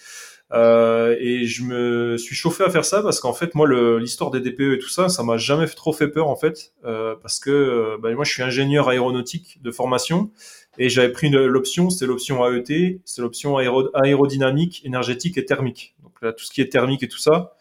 Euh, 0.54 1.16
et 1.20 1.46
je 1.46 1.64
me 1.64 2.18
suis 2.18 2.36
chauffé 2.36 2.64
à 2.64 2.70
faire 2.70 2.86
ça 2.86 3.02
parce 3.02 3.20
qu'en 3.20 3.34
fait, 3.34 3.56
moi, 3.56 3.68
l'histoire 4.00 4.30
des 4.30 4.40
DPE 4.42 4.76
et 4.76 4.80
tout 4.80 4.90
ça, 4.90 5.10
ça 5.10 5.24
m'a 5.24 5.38
jamais 5.38 5.66
trop 5.68 5.92
fait 5.92 6.08
peur 6.08 6.28
en 6.30 6.36
fait, 6.36 6.74
euh, 6.86 7.16
parce 7.22 7.40
que 7.40 7.50
euh, 7.50 7.98
bah, 8.00 8.14
moi, 8.14 8.24
je 8.24 8.32
suis 8.32 8.44
ingénieur 8.44 8.88
aéronautique 8.90 9.60
de 9.64 9.72
formation 9.72 10.32
et 10.78 10.88
j'avais 10.90 11.12
pris 11.12 11.30
l'option, 11.30 11.90
c'était 11.90 12.06
l'option 12.06 12.46
AET, 12.46 13.02
c'est 13.06 13.22
l'option 13.22 13.58
aéro- 13.58 13.90
aérodynamique, 13.96 14.84
énergétique 14.86 15.38
et 15.38 15.46
thermique. 15.46 15.96
Donc 16.04 16.14
là, 16.22 16.32
tout 16.32 16.46
ce 16.46 16.52
qui 16.52 16.62
est 16.62 16.72
thermique 16.72 17.02
et 17.02 17.08
tout 17.08 17.18
ça, 17.18 17.54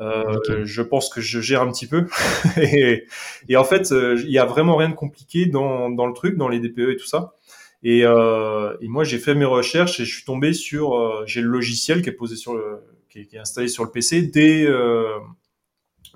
euh, 0.00 0.38
je 0.64 0.82
pense 0.82 1.08
que 1.08 1.20
je 1.20 1.40
gère 1.40 1.62
un 1.62 1.72
petit 1.72 1.86
peu. 1.86 2.06
et, 2.60 3.06
et 3.48 3.56
en 3.56 3.64
fait, 3.64 3.92
euh, 3.92 4.20
il 4.24 4.30
y 4.30 4.38
a 4.38 4.44
vraiment 4.44 4.76
rien 4.76 4.88
de 4.90 4.94
compliqué 4.94 5.46
dans, 5.46 5.90
dans 5.90 6.06
le 6.06 6.12
truc, 6.14 6.36
dans 6.36 6.48
les 6.48 6.60
DPE 6.60 6.90
et 6.92 6.96
tout 6.96 7.06
ça. 7.06 7.34
Et, 7.82 8.04
euh, 8.04 8.76
et 8.80 8.88
moi, 8.88 9.04
j'ai 9.04 9.18
fait 9.18 9.34
mes 9.34 9.44
recherches 9.44 10.00
et 10.00 10.04
je 10.04 10.12
suis 10.12 10.24
tombé 10.24 10.52
sur, 10.52 10.96
euh, 10.96 11.24
j'ai 11.26 11.40
le 11.40 11.48
logiciel 11.48 12.02
qui 12.02 12.08
est 12.08 12.12
posé 12.12 12.36
sur 12.36 12.54
le, 12.54 12.82
qui 13.08 13.20
est, 13.20 13.38
installé 13.38 13.68
sur 13.68 13.84
le 13.84 13.90
PC 13.90 14.22
des 14.22 14.66
euh, 14.66 15.18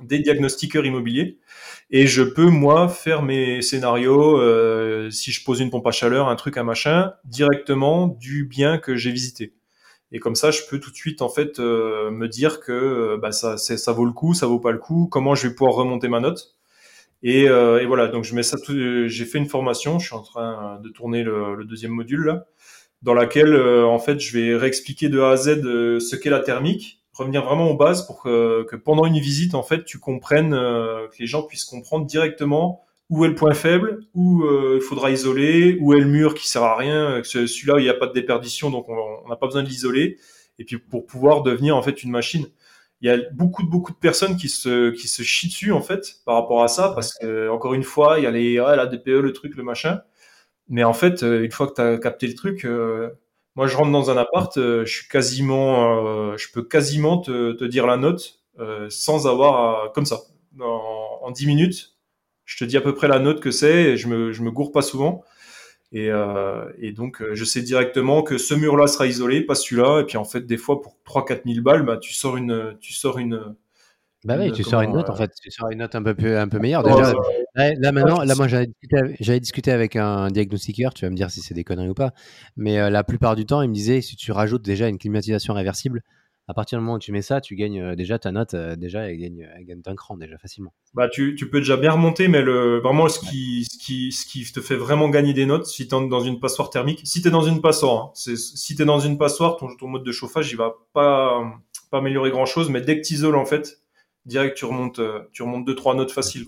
des 0.02 0.18
diagnostiqueurs 0.18 0.84
immobiliers 0.86 1.38
et 1.90 2.06
je 2.06 2.22
peux 2.22 2.48
moi 2.48 2.88
faire 2.88 3.22
mes 3.22 3.62
scénarios 3.62 4.38
euh, 4.38 5.10
si 5.10 5.30
je 5.30 5.44
pose 5.44 5.60
une 5.60 5.70
pompe 5.70 5.86
à 5.86 5.92
chaleur, 5.92 6.28
un 6.28 6.36
truc, 6.36 6.56
un 6.56 6.64
machin, 6.64 7.12
directement 7.24 8.08
du 8.08 8.44
bien 8.44 8.78
que 8.78 8.96
j'ai 8.96 9.12
visité. 9.12 9.54
Et 10.10 10.18
comme 10.18 10.34
ça, 10.34 10.50
je 10.50 10.60
peux 10.68 10.80
tout 10.80 10.90
de 10.90 10.96
suite 10.96 11.22
en 11.22 11.28
fait 11.28 11.58
me 11.58 12.26
dire 12.26 12.60
que 12.60 13.16
bah, 13.22 13.32
ça, 13.32 13.56
ça 13.56 13.92
vaut 13.92 14.04
le 14.04 14.12
coup, 14.12 14.34
ça 14.34 14.46
vaut 14.46 14.60
pas 14.60 14.72
le 14.72 14.78
coup. 14.78 15.08
Comment 15.10 15.34
je 15.34 15.48
vais 15.48 15.54
pouvoir 15.54 15.74
remonter 15.74 16.08
ma 16.08 16.20
note 16.20 16.54
et, 17.22 17.44
et, 17.44 17.86
voilà, 17.86 18.08
donc 18.08 18.24
je 18.24 18.34
mets 18.34 18.42
ça. 18.42 18.56
J'ai 18.68 19.24
fait 19.24 19.38
une 19.38 19.48
formation. 19.48 19.98
Je 19.98 20.06
suis 20.06 20.14
en 20.14 20.22
train 20.22 20.80
de 20.82 20.88
tourner 20.88 21.22
le, 21.22 21.54
le 21.54 21.64
deuxième 21.64 21.92
module 21.92 22.24
là 22.24 22.46
dans 23.02 23.14
laquelle 23.14 23.54
euh, 23.54 23.84
en 23.84 23.98
fait 23.98 24.20
je 24.20 24.36
vais 24.36 24.56
réexpliquer 24.56 25.08
de 25.08 25.20
A 25.20 25.30
à 25.30 25.36
Z 25.36 25.48
euh, 25.64 26.00
ce 26.00 26.16
qu'est 26.16 26.30
la 26.30 26.40
thermique, 26.40 27.02
revenir 27.12 27.44
vraiment 27.44 27.68
aux 27.68 27.76
bases 27.76 28.06
pour 28.06 28.22
que, 28.22 28.64
que 28.64 28.76
pendant 28.76 29.04
une 29.04 29.18
visite 29.18 29.54
en 29.54 29.62
fait 29.62 29.84
tu 29.84 29.98
comprennes, 29.98 30.54
euh, 30.54 31.08
que 31.08 31.16
les 31.18 31.26
gens 31.26 31.42
puissent 31.42 31.64
comprendre 31.64 32.06
directement 32.06 32.82
où 33.10 33.26
est 33.26 33.28
le 33.28 33.34
point 33.34 33.52
faible, 33.52 34.00
où 34.14 34.42
il 34.74 34.80
faudra 34.80 35.10
isoler, 35.10 35.76
où 35.82 35.92
est 35.92 36.00
le 36.00 36.06
mur 36.06 36.32
qui 36.32 36.48
sert 36.48 36.62
à 36.62 36.78
rien, 36.78 37.20
que 37.20 37.26
celui-là 37.26 37.74
il 37.76 37.82
n'y 37.82 37.90
a 37.90 37.94
pas 37.94 38.06
de 38.06 38.14
déperdition 38.14 38.70
donc 38.70 38.88
on 38.88 39.28
n'a 39.28 39.36
pas 39.36 39.44
besoin 39.44 39.62
de 39.62 39.68
l'isoler, 39.68 40.16
et 40.58 40.64
puis 40.64 40.78
pour 40.78 41.04
pouvoir 41.04 41.42
devenir 41.42 41.76
en 41.76 41.82
fait 41.82 42.02
une 42.02 42.10
machine. 42.10 42.46
Il 43.02 43.08
y 43.08 43.10
a 43.10 43.18
beaucoup 43.32 43.62
de 43.64 43.68
beaucoup 43.68 43.92
de 43.92 43.98
personnes 43.98 44.36
qui 44.36 44.48
se 44.48 44.90
qui 44.90 45.08
se 45.08 45.22
chient 45.22 45.48
dessus 45.48 45.72
en 45.72 45.82
fait 45.82 46.16
par 46.24 46.36
rapport 46.36 46.62
à 46.62 46.68
ça 46.68 46.92
parce 46.94 47.14
que 47.18 47.48
encore 47.50 47.74
une 47.74 47.82
fois 47.82 48.18
il 48.18 48.24
y 48.24 48.26
a 48.26 48.30
les 48.30 48.54
la 48.56 48.86
DPE 48.86 49.20
le 49.20 49.32
truc 49.32 49.56
le 49.56 49.64
machin 49.64 50.02
mais 50.68 50.84
en 50.84 50.94
fait, 50.94 51.22
euh, 51.22 51.44
une 51.44 51.50
fois 51.52 51.66
que 51.68 51.74
tu 51.74 51.80
as 51.82 51.98
capté 51.98 52.26
le 52.26 52.34
truc, 52.34 52.64
euh, 52.64 53.10
moi 53.56 53.66
je 53.66 53.76
rentre 53.76 53.90
dans 53.92 54.10
un 54.10 54.16
appart, 54.16 54.56
euh, 54.56 54.84
je 54.86 54.92
suis 55.00 55.08
quasiment, 55.08 56.36
je 56.36 56.48
peux 56.52 56.62
quasiment 56.62 57.18
te, 57.18 57.52
te 57.52 57.64
dire 57.64 57.86
la 57.86 57.96
note 57.96 58.40
sans 58.90 59.26
avoir 59.26 59.92
comme 59.92 60.06
ça. 60.06 60.20
En, 60.60 61.18
en 61.22 61.30
10 61.30 61.46
minutes, 61.46 61.96
je 62.44 62.56
te 62.58 62.64
dis 62.64 62.76
à 62.76 62.80
peu 62.80 62.94
près 62.94 63.08
la 63.08 63.18
note 63.18 63.40
que 63.40 63.50
c'est 63.50 63.82
et 63.92 63.96
je 63.96 64.08
me, 64.08 64.32
je 64.32 64.42
me 64.42 64.50
gourre 64.50 64.72
pas 64.72 64.82
souvent. 64.82 65.24
Et, 65.92 66.10
euh, 66.10 66.64
et, 66.78 66.92
donc, 66.92 67.22
je 67.32 67.44
sais 67.44 67.60
directement 67.62 68.22
que 68.22 68.38
ce 68.38 68.54
mur-là 68.54 68.86
sera 68.86 69.06
isolé, 69.06 69.42
pas 69.42 69.54
celui-là. 69.54 70.00
Et 70.00 70.04
puis, 70.04 70.16
en 70.16 70.24
fait, 70.24 70.46
des 70.46 70.56
fois, 70.56 70.80
pour 70.80 70.96
3-4 71.04 71.42
000 71.46 71.62
balles, 71.62 71.84
bah, 71.84 71.98
tu 71.98 72.14
sors 72.14 72.36
une, 72.36 72.76
tu 72.80 72.92
sors 72.92 73.18
une, 73.18 73.54
bah 74.24 74.36
oui, 74.38 74.52
tu 74.52 74.62
sors 74.62 74.82
une 74.82 74.92
note 74.92 75.10
en 75.10 75.16
fait, 75.16 75.32
tu 75.42 75.50
sors 75.50 75.68
une 75.70 75.78
note 75.78 75.96
un 75.96 76.02
peu, 76.02 76.38
un 76.38 76.48
peu 76.48 76.58
meilleure. 76.60 76.84
Déjà, 76.84 77.12
là, 77.56 77.92
maintenant, 77.92 78.22
là 78.22 78.34
moi 78.36 78.46
j'avais 78.46 78.66
discuté, 78.66 79.40
discuté, 79.40 79.72
avec 79.72 79.96
un 79.96 80.28
diagnostiqueur, 80.30 80.94
tu 80.94 81.04
vas 81.04 81.10
me 81.10 81.16
dire 81.16 81.30
si 81.30 81.40
c'est 81.40 81.54
des 81.54 81.64
conneries 81.64 81.88
ou 81.88 81.94
pas, 81.94 82.12
mais 82.56 82.78
euh, 82.78 82.88
la 82.88 83.02
plupart 83.02 83.34
du 83.34 83.46
temps 83.46 83.62
il 83.62 83.68
me 83.68 83.74
disait 83.74 84.00
si 84.00 84.14
tu 84.14 84.30
rajoutes 84.30 84.62
déjà 84.62 84.88
une 84.88 84.98
climatisation 84.98 85.54
réversible, 85.54 86.02
à 86.48 86.54
partir 86.54 86.78
du 86.78 86.84
moment 86.84 86.96
où 86.96 86.98
tu 86.98 87.12
mets 87.12 87.22
ça, 87.22 87.40
tu 87.40 87.54
gagnes 87.54 87.80
euh, 87.80 87.94
déjà 87.94 88.18
ta 88.18 88.32
note, 88.32 88.54
euh, 88.54 88.76
déjà 88.76 89.08
elle 89.08 89.18
gagne, 89.18 89.48
elle 89.56 89.64
gagne 89.64 89.80
d'un 89.80 89.94
cran 89.94 90.16
déjà 90.16 90.38
facilement. 90.38 90.72
Bah 90.94 91.08
tu, 91.08 91.34
tu, 91.36 91.48
peux 91.48 91.58
déjà 91.58 91.76
bien 91.76 91.92
remonter, 91.92 92.28
mais 92.28 92.42
le, 92.42 92.78
vraiment 92.80 93.08
ce 93.08 93.20
qui, 93.20 93.64
ce, 93.64 93.78
qui, 93.78 94.12
ce 94.12 94.26
qui 94.26 94.50
te 94.50 94.60
fait 94.60 94.76
vraiment 94.76 95.08
gagner 95.08 95.32
des 95.32 95.46
notes, 95.46 95.66
si 95.66 95.86
tu 95.88 95.94
es 95.94 96.08
dans 96.08 96.20
une 96.20 96.40
passoire 96.40 96.70
thermique, 96.70 97.00
si 97.04 97.22
tu 97.22 97.28
es 97.28 97.30
dans 97.30 97.42
une 97.42 97.60
passoire, 97.60 98.06
hein, 98.06 98.12
si 98.14 98.76
tu 98.76 98.82
es 98.82 98.84
dans 98.84 99.00
une 99.00 99.18
passoire, 99.18 99.56
ton, 99.56 99.68
ton 99.76 99.88
mode 99.88 100.04
de 100.04 100.12
chauffage 100.12 100.50
il 100.50 100.56
va 100.56 100.74
pas, 100.92 101.42
pas 101.90 101.98
améliorer 101.98 102.30
grand 102.30 102.46
chose, 102.46 102.70
mais 102.70 102.80
dès 102.80 103.00
que 103.00 103.06
tu 103.06 103.14
isoles 103.14 103.36
en 103.36 103.46
fait, 103.46 103.82
direct, 104.26 104.56
tu 104.56 104.64
remontes, 104.64 104.98
euh, 104.98 105.20
tu 105.32 105.42
remontes 105.42 105.64
deux, 105.64 105.74
trois 105.74 105.94
notes 105.94 106.12
faciles. 106.12 106.46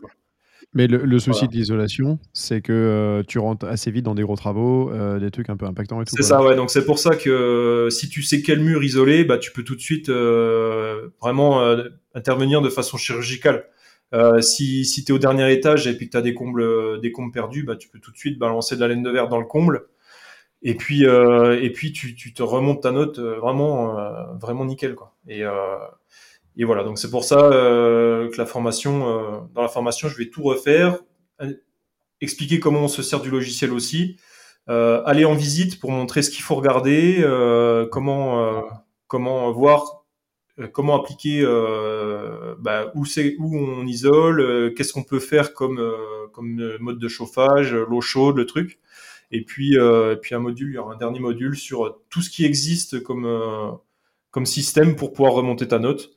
Mais 0.75 0.89
le, 0.89 1.19
souci 1.21 1.47
de 1.47 1.53
l'isolation, 1.53 2.19
c'est 2.33 2.61
que 2.61 2.73
euh, 2.73 3.23
tu 3.27 3.39
rentres 3.39 3.65
assez 3.65 3.93
vite 3.93 4.05
dans 4.05 4.17
des 4.17 4.25
gros 4.25 4.35
travaux, 4.35 4.91
euh, 4.91 5.21
des 5.21 5.31
trucs 5.31 5.49
un 5.49 5.57
peu 5.57 5.67
impactants 5.67 6.03
et 6.03 6.05
tout. 6.05 6.17
C'est 6.17 6.25
ça, 6.25 6.43
ouais. 6.43 6.57
Donc 6.57 6.71
c'est 6.71 6.85
pour 6.85 6.99
ça 6.99 7.15
que 7.15 7.89
si 7.93 8.09
tu 8.09 8.23
sais 8.23 8.43
quel 8.43 8.59
mur 8.59 8.83
isoler, 8.83 9.25
bah, 9.25 9.39
tu 9.39 9.53
peux 9.53 9.63
tout 9.63 9.77
de 9.77 9.81
suite 9.81 10.11
vraiment 10.11 11.63
intervenir 12.15 12.61
de 12.61 12.69
façon 12.69 12.97
chirurgicale. 12.97 13.67
si 14.41 14.85
si 14.85 15.05
tu 15.05 15.13
es 15.13 15.15
au 15.15 15.19
dernier 15.19 15.53
étage 15.53 15.87
et 15.87 15.97
puis 15.97 16.07
que 16.07 16.11
tu 16.13 16.17
as 16.17 16.23
des 16.23 16.35
combles, 16.35 17.01
des 17.01 17.13
combles 17.13 17.33
perdus, 17.33 17.63
bah, 17.63 17.77
tu 17.77 17.89
peux 17.89 18.01
tout 18.01 18.11
de 18.11 18.19
suite 18.19 18.41
balancer 18.41 18.75
de 18.75 18.81
la 18.81 18.89
laine 18.89 19.05
de 19.05 19.11
verre 19.11 19.29
dans 19.29 19.39
le 19.39 19.47
comble. 19.47 19.87
Et 20.63 20.75
puis, 20.75 21.05
et 21.05 21.71
puis 21.71 21.93
tu, 21.93 22.17
tu, 22.17 22.35
te 22.35 22.43
remontes 22.43 22.83
ta 22.83 22.91
note 22.91 23.21
vraiment, 23.21 23.97
vraiment 24.41 24.65
nickel. 24.65 24.97
Quoi. 24.97 25.15
Et, 25.29 25.45
et 26.57 26.65
voilà, 26.65 26.85
donc 26.85 26.99
c'est 26.99 27.11
pour 27.11 27.25
ça 27.25 27.39
euh, 27.41 28.31
que 28.31 28.39
la 28.39 28.47
formation, 28.47 29.09
euh, 29.09 29.41
dans 29.55 29.63
la 29.63 29.69
formation, 29.69 30.09
je 30.09 30.17
vais 30.17 30.29
tout 30.29 30.43
refaire, 30.43 30.99
euh, 31.41 31.53
expliquer 32.21 32.61
comment 32.61 32.85
on 32.85 32.89
se 32.89 33.03
sert 33.03 33.21
du 33.21 33.31
logiciel 33.31 33.73
aussi, 33.73 34.17
aller 34.67 35.25
en 35.25 35.35
visite 35.35 35.79
pour 35.79 35.91
montrer 35.91 36.23
ce 36.23 36.31
qu'il 36.31 36.43
faut 36.43 36.55
regarder, 36.55 37.23
comment 37.93 38.63
comment 39.09 39.53
voir, 39.53 40.07
comment 40.73 40.99
appliquer, 40.99 41.45
bah, 42.61 42.91
où 42.95 43.05
c'est 43.05 43.37
où 43.39 43.59
on 43.59 43.87
isole, 43.87 44.73
qu'est-ce 44.75 44.95
qu'on 44.95 45.03
peut 45.03 45.19
faire 45.19 45.53
comme 45.53 45.83
comme 46.33 46.79
mode 46.81 46.99
de 46.99 47.09
chauffage, 47.09 47.75
l'eau 47.75 48.01
chaude, 48.01 48.37
le 48.39 48.47
truc. 48.47 48.79
Et 49.31 49.45
puis, 49.45 49.75
et 49.75 50.17
puis 50.23 50.35
un 50.35 50.39
module, 50.39 50.71
il 50.71 50.75
y 50.77 50.79
aura 50.79 50.95
un 50.95 50.99
dernier 50.99 51.21
module 51.21 51.59
sur 51.59 52.01
tout 52.09 52.23
ce 52.23 52.31
qui 52.31 52.47
existe 52.47 53.03
comme, 53.03 53.29
comme 54.31 54.47
système 54.47 54.97
pour 54.97 55.13
pouvoir 55.13 55.35
remonter 55.35 55.69
ta 55.69 55.79
note. 55.79 56.14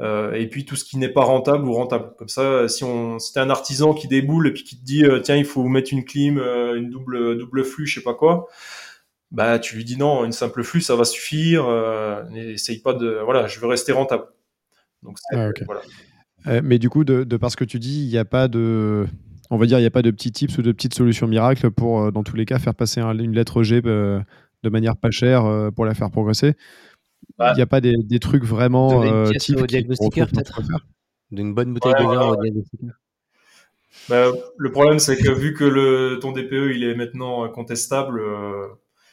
Euh, 0.00 0.32
et 0.34 0.46
puis 0.46 0.66
tout 0.66 0.76
ce 0.76 0.84
qui 0.84 0.98
n'est 0.98 1.08
pas 1.08 1.24
rentable 1.24 1.66
ou 1.66 1.72
rentable. 1.72 2.12
Comme 2.18 2.28
ça, 2.28 2.68
si 2.68 2.84
on, 2.84 3.18
si 3.18 3.32
t'es 3.32 3.40
un 3.40 3.48
artisan 3.48 3.94
qui 3.94 4.08
déboule 4.08 4.48
et 4.48 4.52
puis 4.52 4.62
qui 4.62 4.78
te 4.78 4.84
dit 4.84 5.04
euh, 5.04 5.20
tiens 5.20 5.36
il 5.36 5.46
faut 5.46 5.64
mettre 5.68 5.92
une 5.92 6.04
clim, 6.04 6.38
euh, 6.38 6.76
une 6.76 6.90
double 6.90 7.38
double 7.38 7.64
flux, 7.64 7.86
je 7.86 7.94
sais 7.94 8.04
pas 8.04 8.14
quoi, 8.14 8.46
bah 9.30 9.58
tu 9.58 9.76
lui 9.76 9.84
dis 9.84 9.96
non, 9.96 10.24
une 10.24 10.32
simple 10.32 10.62
flux 10.64 10.82
ça 10.82 10.96
va 10.96 11.04
suffire. 11.04 11.66
N'essaye 12.30 12.80
pas 12.80 12.92
de 12.92 13.20
voilà, 13.24 13.46
je 13.46 13.58
veux 13.58 13.66
rester 13.66 13.92
rentable. 13.92 14.24
Donc 15.02 15.16
ah, 15.32 15.50
voilà. 15.64 16.62
mais 16.62 16.78
du 16.78 16.90
coup, 16.90 17.04
de, 17.04 17.24
de 17.24 17.36
par 17.36 17.50
ce 17.50 17.56
que 17.56 17.64
tu 17.64 17.78
dis, 17.78 18.04
il 18.04 18.08
n'y 18.08 18.18
a 18.18 18.24
pas 18.24 18.48
de 18.48 19.06
on 19.50 19.56
va 19.56 19.66
dire, 19.66 19.78
il 19.78 19.82
n'y 19.82 19.86
a 19.86 19.90
pas 19.90 20.02
de 20.02 20.10
petits 20.10 20.32
tips 20.32 20.58
ou 20.58 20.62
de 20.62 20.72
petites 20.72 20.94
solutions 20.94 21.28
miracles 21.28 21.70
pour, 21.70 22.10
dans 22.12 22.24
tous 22.24 22.36
les 22.36 22.44
cas, 22.44 22.58
faire 22.58 22.74
passer 22.74 23.00
une 23.00 23.32
lettre 23.32 23.62
G 23.62 23.80
de 23.80 24.24
manière 24.64 24.96
pas 24.96 25.10
chère 25.10 25.70
pour 25.74 25.86
la 25.86 25.94
faire 25.94 26.10
progresser. 26.10 26.54
Il 27.38 27.52
n'y 27.56 27.62
a 27.62 27.66
pas 27.66 27.80
des, 27.80 27.96
des 27.96 28.18
trucs 28.18 28.44
vraiment 28.44 29.02
euh, 29.02 29.30
type 29.32 29.60
au 29.60 29.66
diagnostiqueur 29.66 30.28
peut-être 30.28 30.60
D'une 31.30 31.54
bonne 31.54 31.74
bouteille 31.74 31.94
de 31.94 32.02
vin 32.02 32.28
au 32.28 32.36
diagnostiqueur 32.36 32.94
bah, 34.08 34.26
Le 34.56 34.72
problème, 34.72 34.98
c'est 34.98 35.16
que 35.16 35.30
vu 35.30 35.52
que 35.54 35.64
le, 35.64 36.18
ton 36.20 36.32
DPE 36.32 36.74
il 36.74 36.84
est 36.84 36.94
maintenant 36.94 37.48
contestable. 37.48 38.20
Euh... 38.20 38.68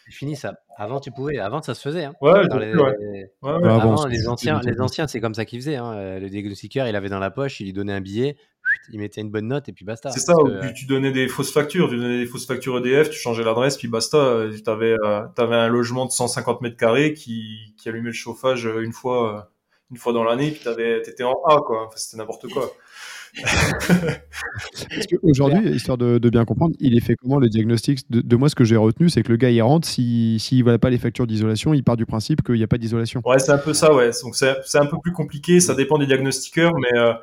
C'est 0.06 0.14
fini 0.14 0.36
ça. 0.36 0.56
Avant, 0.78 1.00
tu 1.00 1.12
pouvais. 1.12 1.40
Avant, 1.40 1.62
ça 1.62 1.74
se 1.74 1.82
faisait. 1.82 2.06
Hein. 2.06 2.14
Ouais, 2.22 2.44
les... 2.60 2.76
Ouais. 2.76 2.96
avant, 3.42 4.06
les 4.06 4.28
anciens, 4.28 4.60
les 4.66 4.80
anciens, 4.82 5.08
c'est 5.08 5.20
comme 5.20 5.34
ça 5.34 5.46
qu'ils 5.46 5.60
faisaient. 5.60 5.76
Hein. 5.76 6.20
Le 6.20 6.30
diagnostiqueur, 6.30 6.88
il 6.88 6.96
avait 6.96 7.10
dans 7.10 7.20
la 7.20 7.32
poche, 7.32 7.60
il 7.60 7.66
lui 7.66 7.74
donnait 7.74 7.94
un 7.94 8.02
billet, 8.02 8.38
il 8.92 9.00
mettait 9.00 9.22
une 9.22 9.30
bonne 9.30 9.48
note 9.48 9.70
et 9.70 9.74
puis 9.74 9.86
basta. 9.86 10.12
C'est 10.12 10.20
ça. 10.20 10.34
tu 10.76 10.86
donnais 10.86 11.12
des 11.12 11.28
fausses 11.28 11.52
factures, 11.52 11.90
tu 11.90 11.98
donnais 11.98 12.20
des 12.20 12.26
fausses 12.26 12.46
factures 12.46 12.78
EDF, 12.78 13.10
tu 13.10 13.20
changeais 13.20 13.44
l'adresse, 13.44 13.78
puis 13.78 13.88
basta. 13.88 14.46
Tu 14.52 14.70
avais, 14.70 14.96
euh, 15.04 15.26
avais, 15.38 15.56
un 15.56 15.68
logement 15.68 16.06
de 16.06 16.12
150 16.12 16.62
mètres 16.62 16.78
carrés 16.78 17.14
qui, 17.14 17.74
qui 17.78 17.90
allumait 17.90 18.10
le 18.10 18.14
chauffage 18.14 18.66
une 18.66 18.94
fois, 18.94 19.52
une 19.92 19.98
fois 19.98 20.14
dans 20.14 20.24
l'année, 20.24 20.52
puis 20.52 20.62
tu 20.64 21.10
étais 21.10 21.24
en 21.24 21.36
A, 21.48 21.62
quoi. 21.62 21.88
Enfin, 21.88 21.98
c'était 21.98 22.18
n'importe 22.18 22.48
quoi. 22.50 22.72
Aujourd'hui, 25.24 25.72
histoire 25.72 25.98
de, 25.98 26.30
bien 26.30 26.46
comprendre, 26.46 26.76
il 26.80 26.96
est 26.96 27.00
fait 27.00 27.16
comment 27.16 27.40
le 27.40 27.50
diagnostic 27.50 28.00
de, 28.10 28.36
moi, 28.36 28.50
ce 28.50 28.56
que 28.56 28.64
j'ai 28.64 28.76
retenu, 28.76 29.10
c'est 29.10 29.24
que 29.24 29.32
le 29.32 29.38
gars, 29.38 29.50
il 29.50 29.62
rentre, 29.62 29.88
s'il 29.88 30.40
si, 30.40 30.60
ne 30.60 30.64
voit 30.64 30.78
pas 30.78 30.90
les 30.90 30.98
factures 30.98 31.28
d'isolation, 31.28 31.74
il 31.74 31.84
part 31.84 31.98
du 31.98 32.06
principe 32.06 32.44
qu'il 32.44 32.56
n'y 32.56 32.64
a 32.64 32.68
pas 32.68 32.78
d'isolation. 32.78 33.22
Ouais, 33.26 33.40
c'est 33.40 33.52
un 33.52 33.58
peu 33.58 33.74
ça, 33.74 33.94
ouais. 33.94 34.12
Donc 34.24 34.36
c'est 34.36 34.78
un 34.78 34.86
peu 34.86 34.98
plus 35.02 35.12
compliqué, 35.12 35.60
ça 35.60 35.74
dépend 35.74 35.98
des 35.98 36.06
diagnostiqueurs, 36.06 36.74
mais, 36.76 37.00
euh, 37.00 37.14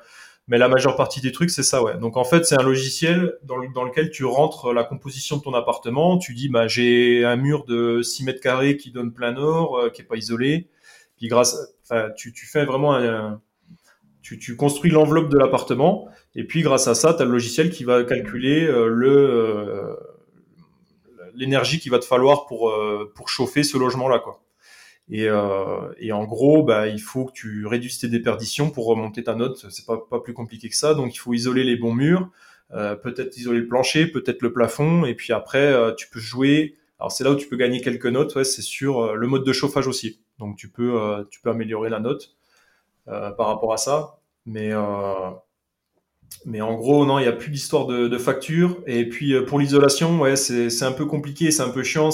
mais 0.51 0.59
la 0.59 0.69
majeure 0.69 0.97
partie 0.97 1.23
des 1.23 1.33
trucs, 1.33 1.49
c'est 1.49 1.63
ça, 1.63 1.83
ouais. 1.83 1.97
Donc 1.97 2.19
en 2.19 2.25
fait, 2.25 2.45
c'est 2.45 2.61
un 2.61 2.63
logiciel 2.63 3.39
dans, 3.45 3.57
lequel 3.57 4.11
tu 4.11 4.25
rentres 4.25 4.75
la 4.75 4.85
composition 4.85 5.39
de 5.39 5.43
ton 5.43 5.55
appartement, 5.55 6.19
tu 6.19 6.35
dis, 6.35 6.51
bah, 6.51 6.69
j'ai 6.69 7.25
un 7.25 7.37
mur 7.37 7.65
de 7.65 8.03
6 8.03 8.25
mètres 8.25 8.41
carrés 8.41 8.77
qui 8.77 8.91
donne 8.91 9.13
plein 9.13 9.33
nord, 9.33 9.79
euh, 9.79 9.89
qui 9.89 10.03
est 10.03 10.05
pas 10.05 10.17
isolé, 10.17 10.69
puis 11.17 11.29
grâce, 11.29 11.57
tu, 12.17 12.33
tu 12.33 12.47
fais 12.47 12.67
vraiment 12.67 12.95
un 12.95 13.41
tu, 14.23 14.57
construis 14.57 14.91
l'enveloppe 14.91 15.29
de 15.29 15.39
l'appartement, 15.39 16.09
et 16.35 16.45
puis 16.45 16.63
grâce 16.63 16.87
à 16.89 16.95
ça, 16.95 17.15
tu 17.15 17.23
as 17.23 17.25
le 17.25 17.33
logiciel 17.33 17.71
qui 17.71 17.85
va 17.85 18.05
calculer 18.05 18.65
euh, 18.65 18.87
euh, 19.03 19.97
l'énergie 21.35 21.81
qu'il 21.81 21.91
va 21.91 21.99
te 21.99 22.05
falloir 22.05 22.47
pour, 22.47 22.73
chauffer 23.27 23.63
ce 23.63 23.79
logement-là. 23.79 24.19
quoi. 24.21 24.43
Et, 25.11 25.29
et, 25.99 26.13
en 26.13 26.25
gros, 26.25 26.63
bah, 26.63 26.87
il 26.87 27.01
faut 27.01 27.25
que 27.25 27.33
tu 27.33 27.67
réduises 27.67 27.99
tes 27.99 28.09
déperditions 28.09 28.71
pour 28.71 28.87
remonter 28.87 29.25
ta 29.25 29.35
note. 29.35 29.67
C'est 29.71 29.85
pas, 29.85 29.99
pas 29.99 30.21
plus 30.21 30.35
compliqué 30.35 30.69
que 30.69 30.77
ça. 30.77 30.95
Donc, 30.95 31.15
il 31.15 31.19
faut 31.19 31.35
isoler 31.35 31.65
les 31.65 31.77
bons 31.77 31.95
murs, 31.95 32.31
peut-être 32.71 33.37
isoler 33.37 33.59
le 33.59 33.67
plancher, 33.67 34.07
peut-être 34.07 34.41
le 34.43 34.53
plafond. 34.53 35.05
Et 35.05 35.15
puis 35.15 35.33
après, 35.33 35.75
tu 35.97 36.09
peux 36.09 36.21
jouer. 36.21 36.77
Alors, 37.01 37.11
c'est 37.11 37.25
là 37.25 37.33
où 37.33 37.37
tu 37.37 37.49
peux 37.49 37.57
gagner 37.57 37.81
quelques 37.81 38.07
notes. 38.07 38.37
Ouais, 38.37 38.45
c'est 38.45 38.63
sur 38.63 39.17
le 39.17 39.27
mode 39.27 39.45
de 39.45 39.53
chauffage 39.53 39.89
aussi. 39.89 40.21
Donc, 40.39 40.57
tu 40.57 40.69
peux, 40.69 41.25
améliorer 41.45 41.91
la 41.91 41.99
note 41.99 42.37
par 43.07 43.49
rapport 43.49 43.73
à 43.73 43.79
ça. 43.79 44.21
Mais, 44.47 44.73
euh, 44.73 45.31
en 46.61 46.75
gros, 46.75 47.05
non, 47.07 47.19
il 47.19 47.23
n'y 47.23 47.29
a 47.29 47.33
plus 47.33 47.51
d'histoire 47.51 47.87
de, 47.87 48.09
de 48.09 48.19
facture. 48.19 48.83
Et 48.87 49.09
puis 49.09 49.35
euh, 49.35 49.45
pour 49.45 49.59
l'isolation, 49.59 50.21
ouais, 50.21 50.37
c'est 50.37 50.83
un 50.83 50.93
peu 50.93 51.07
compliqué, 51.07 51.51
c'est 51.51 51.63
un 51.63 51.71
peu 51.71 51.83
chiant. 51.83 52.11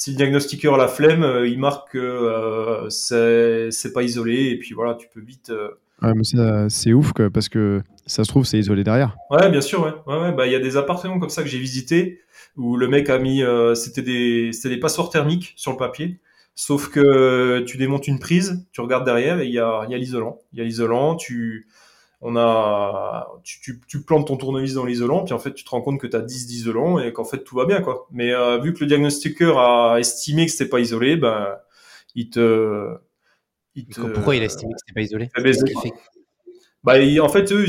Si 0.00 0.12
le 0.12 0.16
diagnostiqueur 0.16 0.76
a 0.76 0.78
la 0.78 0.88
flemme, 0.88 1.22
euh, 1.22 1.46
il 1.46 1.58
marque 1.58 1.92
que 1.92 1.98
euh, 1.98 2.88
c'est 2.88 3.92
pas 3.92 4.02
isolé. 4.02 4.46
Et 4.46 4.58
puis 4.58 4.72
voilà, 4.72 4.94
tu 4.94 5.08
peux 5.12 5.20
vite. 5.20 5.52
Ouais, 6.00 6.14
mais 6.14 6.22
c'est 6.70 6.94
ouf 6.94 7.12
que, 7.12 7.28
parce 7.28 7.50
que 7.50 7.82
ça 8.06 8.24
se 8.24 8.30
trouve, 8.30 8.46
c'est 8.46 8.58
isolé 8.58 8.82
derrière. 8.82 9.14
Ouais, 9.30 9.50
bien 9.50 9.60
sûr, 9.60 9.82
ouais. 9.82 9.92
ouais, 10.06 10.18
ouais 10.22 10.32
bah, 10.32 10.46
il 10.46 10.52
y 10.52 10.56
a 10.56 10.58
des 10.58 10.78
appartements 10.78 11.18
comme 11.18 11.28
ça 11.28 11.42
que 11.42 11.50
j'ai 11.50 11.58
visités 11.58 12.22
où 12.56 12.78
le 12.78 12.88
mec 12.88 13.10
a 13.10 13.18
mis, 13.18 13.42
c'était 13.74 14.00
des, 14.00 14.52
des 14.64 14.76
passoires 14.78 15.10
thermiques 15.10 15.52
sur 15.56 15.70
le 15.70 15.76
papier. 15.76 16.18
Sauf 16.54 16.88
que 16.88 17.60
tu 17.66 17.76
démontes 17.76 18.08
une 18.08 18.18
prise, 18.18 18.66
tu 18.72 18.80
regardes 18.80 19.04
derrière 19.04 19.38
et 19.40 19.46
il 19.48 19.52
y 19.52 19.58
a, 19.58 19.84
il 19.86 19.92
y 19.92 19.94
a 19.94 19.98
l'isolant. 19.98 20.38
Il 20.54 20.60
y 20.60 20.62
a 20.62 20.64
l'isolant, 20.64 21.14
tu, 21.14 21.68
on 22.22 22.36
a, 22.36 23.28
tu, 23.44 23.60
tu, 23.60 23.80
tu 23.88 24.02
plantes 24.02 24.26
ton 24.26 24.36
tournevis 24.36 24.74
dans 24.74 24.84
l'isolant, 24.84 25.24
puis 25.24 25.32
en 25.32 25.38
fait, 25.38 25.54
tu 25.54 25.64
te 25.64 25.70
rends 25.70 25.80
compte 25.80 25.98
que 25.98 26.06
tu 26.06 26.16
as 26.16 26.20
10 26.20 26.46
d'isolant 26.46 26.98
et 26.98 27.12
qu'en 27.12 27.24
fait, 27.24 27.44
tout 27.44 27.56
va 27.56 27.64
bien, 27.64 27.80
quoi. 27.80 28.06
Mais 28.10 28.32
euh, 28.32 28.58
vu 28.58 28.74
que 28.74 28.80
le 28.80 28.86
diagnostiqueur 28.86 29.58
a 29.58 29.98
estimé 29.98 30.44
que 30.44 30.52
c'était 30.52 30.68
pas 30.68 30.80
isolé, 30.80 31.16
ben, 31.16 31.56
il 32.14 32.28
te, 32.28 32.94
il 33.74 33.86
te... 33.86 34.00
Pourquoi 34.02 34.36
il 34.36 34.42
a 34.42 34.46
estimé 34.46 34.72
que 34.74 34.78
c'était 34.80 34.94
pas 34.94 35.02
isolé? 35.02 35.30
Bah, 36.84 36.94
en 37.22 37.28
fait, 37.28 37.52
eux, 37.52 37.66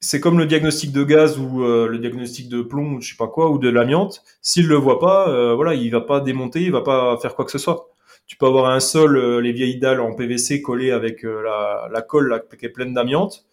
c'est 0.00 0.20
comme 0.20 0.38
le 0.38 0.46
diagnostic 0.46 0.90
de 0.90 1.04
gaz 1.04 1.38
ou 1.38 1.62
euh, 1.62 1.86
le 1.86 1.98
diagnostic 1.98 2.48
de 2.48 2.62
plomb, 2.62 2.94
ou 2.94 3.00
je 3.00 3.10
sais 3.10 3.16
pas 3.16 3.28
quoi, 3.28 3.50
ou 3.50 3.58
de 3.58 3.68
l'amiante. 3.68 4.24
S'il 4.42 4.66
le 4.66 4.76
voit 4.76 4.98
pas, 4.98 5.28
euh, 5.28 5.54
voilà, 5.54 5.74
il 5.74 5.90
va 5.90 6.00
pas 6.00 6.20
démonter, 6.20 6.62
il 6.62 6.72
va 6.72 6.82
pas 6.82 7.16
faire 7.18 7.36
quoi 7.36 7.44
que 7.44 7.52
ce 7.52 7.58
soit. 7.58 7.90
Tu 8.30 8.36
peux 8.36 8.46
avoir 8.46 8.70
un 8.70 8.78
sol, 8.78 9.16
euh, 9.16 9.40
les 9.40 9.50
vieilles 9.50 9.80
dalles 9.80 9.98
en 9.98 10.14
PVC 10.14 10.62
collées 10.62 10.92
avec 10.92 11.24
la, 11.24 11.88
la, 11.90 12.00
colle 12.00 12.44
qui 12.56 12.64
est 12.64 12.68
pleine 12.68 12.94
d'amiante. 12.94 13.44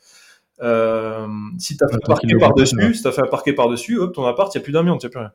si 0.59 1.77
tu 1.77 1.83
as 1.83 1.87
fait 1.87 1.95
un 1.95 2.05
parquet 2.05 2.35
par-dessus, 2.39 2.93
si 2.93 3.07
as 3.07 3.11
fait 3.11 3.23
un 3.23 3.27
parquet 3.27 3.53
par-dessus, 3.53 3.97
hop, 3.97 4.13
ton 4.13 4.25
appart, 4.25 4.53
il 4.53 4.59
n'y 4.59 4.61
a 4.61 4.63
plus 4.63 4.73
d'amiante, 4.73 5.01
il 5.01 5.07
n'y 5.07 5.09
a 5.09 5.09
plus 5.09 5.19
rien. 5.19 5.33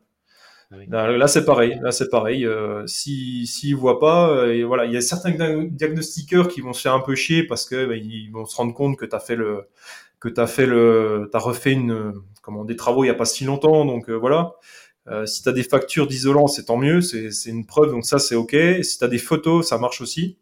Ah 0.92 1.10
là, 1.10 1.26
c'est 1.26 1.44
pareil. 1.44 1.76
Là, 1.82 1.90
c'est 1.90 2.08
pareil. 2.08 2.46
Euh, 2.46 2.86
si 2.86 3.48
s'ils 3.48 3.74
voient 3.74 3.98
pas, 3.98 4.46
et 4.46 4.62
voilà, 4.62 4.84
il 4.84 4.92
y 4.92 4.96
a 4.96 5.00
certains 5.00 5.32
diagnostiqueurs 5.66 6.46
qui 6.46 6.60
vont 6.60 6.72
se 6.72 6.82
faire 6.82 6.94
un 6.94 7.00
peu 7.00 7.16
chier 7.16 7.42
parce 7.44 7.66
que 7.66 7.84
bah, 7.84 7.96
ils 7.96 8.30
vont 8.30 8.44
se 8.44 8.56
rendre 8.56 8.72
compte 8.74 8.96
que 8.96 9.04
tu 9.04 9.16
as 9.16 9.20
fait 9.20 9.34
le 9.34 9.66
que 10.20 10.28
t'as 10.28 10.46
fait 10.46 10.66
le 10.66 11.28
t'as 11.32 11.40
refait 11.40 11.72
une 11.72 12.12
comment 12.42 12.64
des 12.64 12.76
travaux 12.76 13.02
il 13.02 13.08
y 13.08 13.10
a 13.10 13.14
pas 13.14 13.24
si 13.24 13.44
longtemps 13.44 13.84
donc 13.84 14.08
voilà 14.08 14.54
euh, 15.08 15.26
si 15.26 15.42
tu 15.42 15.48
as 15.48 15.52
des 15.52 15.64
factures 15.64 16.06
d'isolant, 16.06 16.46
c'est 16.46 16.66
tant 16.66 16.76
mieux, 16.76 17.00
c'est 17.00 17.50
une 17.50 17.66
preuve, 17.66 17.90
donc 17.90 18.04
ça 18.04 18.18
c'est 18.18 18.34
ok. 18.34 18.56
Si 18.82 18.98
tu 18.98 19.04
as 19.04 19.08
des 19.08 19.18
photos, 19.18 19.68
ça 19.68 19.78
marche 19.78 20.00
aussi. 20.00 20.38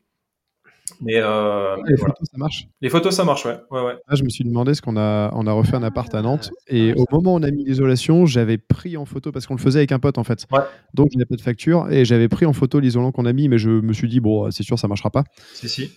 Mais 1.01 1.17
euh, 1.17 1.77
les 1.87 1.97
photos, 1.97 2.29
ça 2.31 2.37
marche? 2.37 2.69
Les 2.81 2.91
photos, 2.91 3.15
ça 3.15 3.25
marche, 3.25 3.47
ouais. 3.47 3.57
ouais, 3.71 3.81
ouais. 3.81 3.95
Là, 3.95 4.15
je 4.15 4.23
me 4.23 4.29
suis 4.29 4.45
demandé 4.45 4.75
ce 4.75 4.83
qu'on 4.83 4.97
a, 4.97 5.31
on 5.35 5.47
a 5.47 5.53
refait 5.53 5.77
un 5.77 5.83
appart 5.83 6.13
à 6.15 6.21
Nantes, 6.21 6.51
et 6.67 6.93
au 6.95 7.07
moment 7.11 7.35
où 7.35 7.39
on 7.39 7.43
a 7.43 7.51
mis 7.51 7.65
l'isolation, 7.65 8.27
j'avais 8.27 8.59
pris 8.59 8.97
en 8.97 9.07
photo 9.07 9.33
parce 9.33 9.47
qu'on 9.47 9.55
le 9.55 9.61
faisait 9.61 9.79
avec 9.79 9.93
un 9.93 9.99
pote 9.99 10.19
en 10.19 10.25
fait. 10.25 10.47
Ouais. 10.53 10.61
Donc 10.93 11.09
je 11.13 11.17
n'avais 11.17 11.27
pas 11.27 11.37
de 11.37 11.41
facture 11.41 11.91
et 11.91 12.05
j'avais 12.05 12.29
pris 12.29 12.45
en 12.45 12.53
photo 12.53 12.81
l'isolant 12.81 13.13
qu'on 13.13 13.25
a 13.25 13.33
mis, 13.33 13.49
mais 13.49 13.57
je 13.57 13.71
me 13.71 13.93
suis 13.93 14.09
dit 14.09 14.21
bon, 14.21 14.51
c'est 14.51 14.63
sûr, 14.63 14.79
ça 14.79 14.89
marchera 14.89 15.11
pas. 15.11 15.25
Si 15.55 15.69
si. 15.69 15.91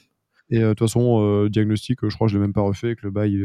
Et 0.50 0.60
de 0.60 0.70
toute 0.70 0.80
façon, 0.80 1.48
diagnostic, 1.48 2.00
je 2.04 2.14
crois 2.14 2.28
que 2.28 2.32
je 2.32 2.38
l'ai 2.38 2.42
même 2.42 2.54
pas 2.54 2.62
refait, 2.62 2.88
avec 2.88 3.02
le 3.02 3.10
bail, 3.10 3.40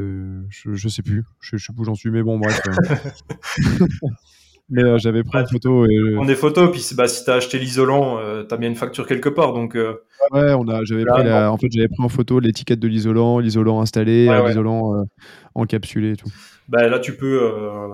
je, 0.50 0.74
je, 0.74 0.88
sais 0.88 1.02
plus, 1.02 1.24
je, 1.40 1.56
je 1.56 1.64
sais 1.64 1.72
plus 1.72 1.82
où 1.82 1.84
j'en 1.84 1.94
suis, 1.94 2.10
mais 2.10 2.22
bon, 2.22 2.38
bref. 2.38 2.60
Mais 4.70 4.82
euh, 4.82 4.98
j'avais 4.98 5.22
pris 5.22 5.38
une 5.38 5.46
photo. 5.46 5.86
Et... 5.86 6.16
On 6.18 6.24
des 6.26 6.34
photos, 6.34 6.70
puis 6.70 6.84
bah, 6.94 7.08
si 7.08 7.24
t'as 7.24 7.36
acheté 7.36 7.58
l'isolant, 7.58 8.18
euh, 8.18 8.42
t'as 8.42 8.58
bien 8.58 8.68
une 8.68 8.76
facture 8.76 9.06
quelque 9.06 9.30
part. 9.30 9.54
Donc, 9.54 9.74
euh, 9.74 9.94
Ouais, 10.30 10.52
on 10.52 10.68
a, 10.68 10.84
j'avais 10.84 11.04
pris, 11.06 11.32
en 11.32 11.56
fait, 11.56 11.68
j'avais 11.70 11.88
pris 11.88 12.02
en 12.02 12.08
photo 12.08 12.38
l'étiquette 12.38 12.80
de 12.80 12.88
l'isolant, 12.88 13.38
l'isolant 13.38 13.80
installé, 13.80 14.26
l'isolant 14.46 15.06
encapsulé 15.54 16.12
et 16.12 16.16
tout. 16.16 16.28
Bah, 16.68 16.86
là, 16.86 16.98
tu 16.98 17.16
peux. 17.16 17.40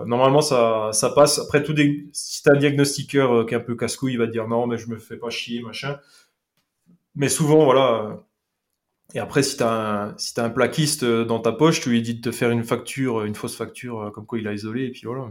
normalement, 0.07 0.41
ça, 0.41 0.91
ça 0.93 1.11
passe. 1.11 1.39
Après, 1.39 1.63
tout 1.63 1.75
des... 1.75 2.09
si 2.13 2.43
t'as 2.43 2.55
un 2.55 2.59
diagnostiqueur 2.59 3.47
qui 3.47 3.55
est 3.55 3.57
un 3.57 3.61
peu 3.61 3.77
casse-couille, 3.77 4.15
il 4.15 4.19
va 4.19 4.27
te 4.27 4.33
dire 4.33 4.49
non, 4.49 4.67
mais 4.67 4.79
je 4.79 4.89
me 4.89 4.99
fais 4.99 5.17
pas 5.17 5.31
chier, 5.31 5.63
machin. 5.63 5.99
Mais 7.15 7.29
souvent, 7.29 7.65
voilà. 7.65 8.25
Et 9.15 9.21
après, 9.21 9.45
si 9.45 9.57
tu 9.57 9.63
as, 9.63 10.07
un, 10.09 10.15
si 10.17 10.41
as 10.41 10.45
un 10.45 10.51
plaquiste 10.51 11.05
dans 11.05 11.39
ta 11.39 11.53
poche, 11.53 11.81
tu 11.83 11.91
lui 11.91 12.03
dis 12.03 12.15
de 12.15 12.21
te 12.21 12.33
faire 12.33 12.51
une 12.51 12.65
facture, 12.65 13.23
une 13.23 13.37
fausse 13.37 13.55
facture, 13.55 14.11
comme 14.13 14.27
quoi 14.27 14.41
il 14.41 14.49
a 14.49 14.53
isolé, 14.53 14.87
et 14.87 14.91
puis 14.91 15.03
voilà 15.05 15.29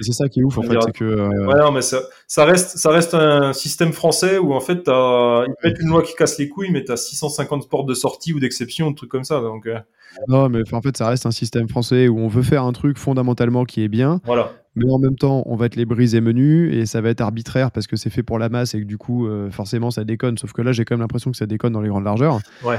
c'est 0.00 0.12
ça 0.12 0.28
qui 0.28 0.40
est 0.40 0.42
ouf 0.42 0.58
en 0.58 0.62
fait, 0.62 0.76
c'est 0.80 0.92
que. 0.92 1.04
Euh, 1.04 1.46
ouais, 1.46 1.58
non, 1.58 1.70
mais 1.70 1.82
ça, 1.82 2.00
ça, 2.26 2.44
reste, 2.44 2.76
ça 2.76 2.90
reste 2.90 3.14
un 3.14 3.52
système 3.52 3.92
français 3.92 4.38
où 4.38 4.52
en 4.52 4.60
fait, 4.60 4.82
t'as, 4.82 5.44
il 5.46 5.54
peut 5.60 5.68
être 5.68 5.80
une 5.80 5.88
loi 5.88 6.02
qui 6.02 6.14
casse 6.14 6.38
les 6.38 6.48
couilles, 6.48 6.70
mais 6.72 6.84
tu 6.84 6.90
as 6.90 6.96
650 6.96 7.68
portes 7.68 7.88
de 7.88 7.94
sortie 7.94 8.32
ou 8.32 8.40
d'exception, 8.40 8.88
un 8.88 8.92
truc 8.94 9.10
comme 9.10 9.24
ça. 9.24 9.40
Donc. 9.40 9.66
Euh. 9.66 9.78
Non, 10.26 10.48
mais 10.48 10.62
en 10.72 10.82
fait, 10.82 10.96
ça 10.96 11.08
reste 11.08 11.26
un 11.26 11.30
système 11.30 11.68
français 11.68 12.08
où 12.08 12.18
on 12.18 12.28
veut 12.28 12.42
faire 12.42 12.64
un 12.64 12.72
truc 12.72 12.98
fondamentalement 12.98 13.64
qui 13.64 13.84
est 13.84 13.88
bien. 13.88 14.20
Voilà. 14.24 14.52
Mais 14.74 14.90
en 14.90 14.98
même 14.98 15.16
temps, 15.16 15.42
on 15.46 15.56
va 15.56 15.68
te 15.68 15.76
les 15.76 15.84
briser 15.84 16.20
menus 16.20 16.74
et 16.74 16.86
ça 16.86 17.00
va 17.00 17.10
être 17.10 17.20
arbitraire 17.20 17.70
parce 17.70 17.86
que 17.86 17.96
c'est 17.96 18.10
fait 18.10 18.22
pour 18.22 18.38
la 18.38 18.48
masse 18.48 18.74
et 18.74 18.80
que 18.80 18.84
du 18.84 18.96
coup, 18.96 19.26
euh, 19.26 19.50
forcément, 19.50 19.90
ça 19.90 20.04
déconne. 20.04 20.38
Sauf 20.38 20.52
que 20.52 20.62
là, 20.62 20.72
j'ai 20.72 20.84
quand 20.84 20.94
même 20.94 21.02
l'impression 21.02 21.30
que 21.30 21.36
ça 21.36 21.46
déconne 21.46 21.72
dans 21.72 21.80
les 21.80 21.88
grandes 21.88 22.04
largeurs. 22.04 22.38
Ouais. 22.64 22.78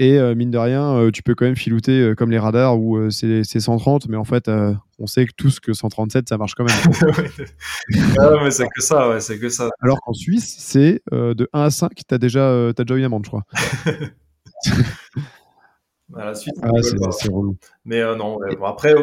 Et 0.00 0.16
euh, 0.16 0.36
mine 0.36 0.52
de 0.52 0.58
rien, 0.58 0.94
euh, 0.94 1.10
tu 1.10 1.24
peux 1.24 1.34
quand 1.34 1.44
même 1.44 1.56
filouter 1.56 2.00
euh, 2.00 2.14
comme 2.14 2.30
les 2.30 2.38
radars 2.38 2.78
où 2.78 3.10
c'est 3.10 3.42
130, 3.42 4.08
mais 4.08 4.16
en 4.16 4.22
fait, 4.22 4.48
on 5.00 5.06
sait 5.06 5.26
que 5.26 5.32
tout 5.36 5.50
ce 5.50 5.60
que 5.60 5.72
137, 5.72 6.28
ça 6.28 6.38
marche 6.38 6.54
quand 6.54 6.64
même. 6.64 6.76
ah, 8.20 8.36
mais 8.42 8.52
c'est 8.52 8.68
que 8.68 8.80
ça, 8.80 9.08
ouais, 9.08 9.20
c'est 9.20 9.40
que 9.40 9.48
ça. 9.48 9.68
Alors 9.80 9.98
qu'en 10.00 10.12
Suisse, 10.12 10.56
c'est 10.60 11.02
de 11.10 11.48
1 11.52 11.62
à 11.62 11.70
5, 11.70 11.90
tu 11.96 12.14
as, 12.14 12.18
déjà, 12.18 12.68
as 12.68 12.72
déjà 12.72 12.96
une 12.96 13.04
amende, 13.04 13.24
je 13.24 13.30
crois. 13.30 13.44
à 16.16 16.24
la 16.26 16.34
suite, 16.34 16.54
ah, 16.62 16.70
c'est 17.10 17.28
relou. 17.28 17.56
Mais 17.84 18.00
non, 18.14 18.38
après, 18.64 18.94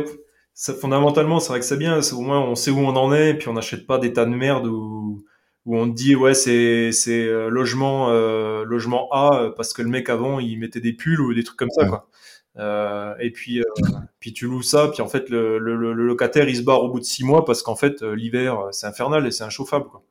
fondamentalement, 0.79 1.41
c'est 1.41 1.49
vrai 1.49 1.59
que 1.59 1.65
c'est 1.65 1.77
bien. 1.77 1.99
Au 2.13 2.21
moins, 2.21 2.39
on 2.39 2.55
sait 2.55 2.71
où 2.71 2.79
on 2.79 2.95
en 2.95 3.13
est, 3.13 3.31
et 3.31 3.33
puis 3.33 3.49
on 3.49 3.53
n'achète 3.53 3.85
pas 3.85 3.99
des 3.99 4.13
tas 4.13 4.23
de 4.23 4.33
merde 4.33 4.65
ou 4.65 5.05
où 5.05 5.25
on 5.65 5.89
te 5.89 5.95
dit 5.95 6.15
ouais 6.15 6.33
c'est 6.33 6.91
c'est 6.91 7.25
euh, 7.25 7.49
logement 7.49 8.09
euh, 8.09 8.63
logement 8.65 9.09
A 9.11 9.41
euh, 9.41 9.51
parce 9.55 9.73
que 9.73 9.81
le 9.81 9.89
mec 9.89 10.09
avant 10.09 10.39
il 10.39 10.59
mettait 10.59 10.81
des 10.81 10.93
pulls 10.93 11.21
ou 11.21 11.33
des 11.33 11.43
trucs 11.43 11.57
comme 11.57 11.71
ça 11.71 11.85
quoi. 11.85 12.07
Euh, 12.57 13.13
et 13.19 13.31
puis 13.31 13.61
puis 14.19 14.31
tu 14.31 14.45
loues 14.45 14.61
ça 14.61 14.87
puis 14.87 15.01
en 15.01 15.07
fait 15.07 15.29
le, 15.29 15.57
le, 15.57 15.75
le, 15.75 15.93
locataire 15.93 16.47
il 16.47 16.55
se 16.55 16.61
barre 16.61 16.83
au 16.83 16.89
bout 16.89 16.99
de 16.99 17.05
six 17.05 17.25
mois 17.25 17.43
parce 17.43 17.63
qu'en 17.63 17.75
fait 17.75 18.01
l'hiver 18.01 18.69
c'est 18.71 18.87
infernal 18.87 19.25
et 19.27 19.31
c'est 19.31 19.43
inchauffable 19.43 19.85
quoi. 19.85 20.03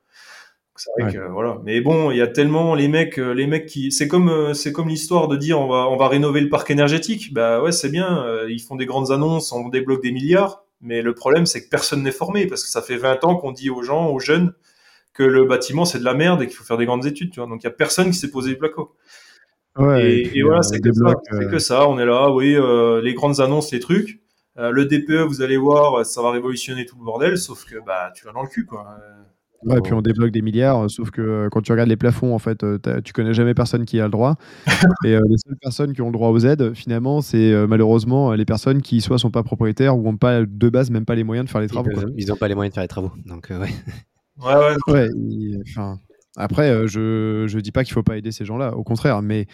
C'est 0.76 0.90
vrai 0.98 1.12
que 1.12 1.30
voilà. 1.30 1.60
Mais 1.62 1.80
bon, 1.80 2.10
il 2.10 2.16
y 2.16 2.20
a 2.20 2.26
tellement 2.26 2.74
les 2.74 2.88
mecs, 2.88 3.18
les 3.18 3.46
mecs 3.46 3.66
qui, 3.66 3.92
c'est 3.92 4.08
comme, 4.08 4.52
c'est 4.54 4.72
comme 4.72 4.88
l'histoire 4.88 5.28
de 5.28 5.36
dire 5.36 5.60
on 5.60 5.68
va, 5.68 5.88
on 5.88 5.96
va 5.96 6.08
rénover 6.08 6.40
le 6.40 6.48
parc 6.48 6.68
énergétique. 6.68 7.32
Bah 7.32 7.62
ouais, 7.62 7.70
c'est 7.70 7.90
bien. 7.90 8.26
Ils 8.48 8.58
font 8.58 8.74
des 8.74 8.84
grandes 8.84 9.12
annonces, 9.12 9.52
on 9.52 9.68
débloque 9.68 10.02
des 10.02 10.10
milliards. 10.10 10.64
Mais 10.80 11.00
le 11.00 11.14
problème, 11.14 11.46
c'est 11.46 11.64
que 11.64 11.68
personne 11.68 12.02
n'est 12.02 12.10
formé 12.10 12.48
parce 12.48 12.64
que 12.64 12.68
ça 12.68 12.82
fait 12.82 12.96
20 12.96 13.22
ans 13.22 13.36
qu'on 13.36 13.52
dit 13.52 13.70
aux 13.70 13.82
gens, 13.82 14.10
aux 14.10 14.18
jeunes, 14.18 14.52
que 15.14 15.22
le 15.22 15.46
bâtiment 15.46 15.84
c'est 15.84 16.00
de 16.00 16.04
la 16.04 16.14
merde 16.14 16.42
et 16.42 16.46
qu'il 16.46 16.56
faut 16.56 16.64
faire 16.64 16.76
des 16.76 16.86
grandes 16.86 17.06
études, 17.06 17.30
tu 17.30 17.40
vois. 17.40 17.48
Donc 17.48 17.62
il 17.62 17.64
y 17.64 17.68
a 17.68 17.72
personne 17.72 18.10
qui 18.10 18.18
s'est 18.18 18.30
posé 18.30 18.50
du 18.50 18.58
placo. 18.58 18.94
et, 19.78 20.42
voilà, 20.42 20.58
euh, 20.58 20.62
c'est 20.62 20.80
que, 20.80 20.92
ça, 20.92 21.14
euh. 21.32 21.48
que 21.48 21.58
ça. 21.58 21.88
On 21.88 21.98
est 21.98 22.04
là, 22.06 22.30
oui, 22.30 22.54
euh, 22.54 23.00
les 23.00 23.14
grandes 23.14 23.40
annonces, 23.40 23.72
les 23.72 23.80
trucs. 23.80 24.20
le 24.56 24.84
DPE, 24.84 25.26
vous 25.26 25.40
allez 25.40 25.56
voir, 25.56 26.04
ça 26.04 26.20
va 26.20 26.32
révolutionner 26.32 26.84
tout 26.84 26.96
le 26.98 27.04
bordel, 27.04 27.38
sauf 27.38 27.64
que 27.64 27.76
bah 27.86 28.12
tu 28.14 28.26
vas 28.26 28.32
dans 28.32 28.42
le 28.42 28.48
cul, 28.48 28.66
quoi. 28.66 28.86
Ouais, 29.62 29.78
et 29.78 29.80
puis 29.80 29.94
on 29.94 30.02
débloque 30.02 30.30
des 30.30 30.42
milliards, 30.42 30.90
sauf 30.90 31.10
que 31.10 31.48
quand 31.50 31.62
tu 31.62 31.72
regardes 31.72 31.88
les 31.88 31.96
plafonds, 31.96 32.34
en 32.34 32.38
fait, 32.38 32.62
tu 33.02 33.12
connais 33.14 33.32
jamais 33.32 33.54
personne 33.54 33.86
qui 33.86 33.98
a 33.98 34.04
le 34.04 34.10
droit. 34.10 34.36
et 35.06 35.12
les 35.12 35.38
seules 35.38 35.56
personnes 35.62 35.94
qui 35.94 36.02
ont 36.02 36.08
le 36.08 36.12
droit 36.12 36.28
aux 36.28 36.40
aides, 36.40 36.74
finalement, 36.74 37.22
c'est 37.22 37.54
malheureusement 37.68 38.32
les 38.32 38.44
personnes 38.44 38.82
qui 38.82 39.00
soit 39.00 39.18
sont 39.18 39.30
pas 39.30 39.44
propriétaires 39.44 39.96
ou 39.96 40.06
ont 40.08 40.16
pas 40.16 40.44
de 40.44 40.68
base 40.68 40.90
même 40.90 41.06
pas 41.06 41.14
les 41.14 41.24
moyens 41.24 41.46
de 41.46 41.50
faire 41.50 41.60
les 41.60 41.68
travaux. 41.68 41.90
Ils 42.16 42.26
n'ont 42.26 42.36
pas 42.36 42.48
les 42.48 42.56
moyens 42.56 42.72
de 42.72 42.74
faire 42.74 42.84
les 42.84 42.88
travaux, 42.88 43.12
donc 43.24 43.48
ouais. 43.50 43.70
Ouais, 44.38 44.54
ouais. 44.54 44.92
ouais 44.92 45.08
enfin, 45.68 46.00
après, 46.36 46.70
euh, 46.70 46.86
je 46.86 47.46
je 47.46 47.58
dis 47.60 47.72
pas 47.72 47.84
qu'il 47.84 47.94
faut 47.94 48.02
pas 48.02 48.16
aider 48.16 48.32
ces 48.32 48.44
gens-là, 48.44 48.74
au 48.76 48.82
contraire, 48.82 49.22
mais 49.22 49.46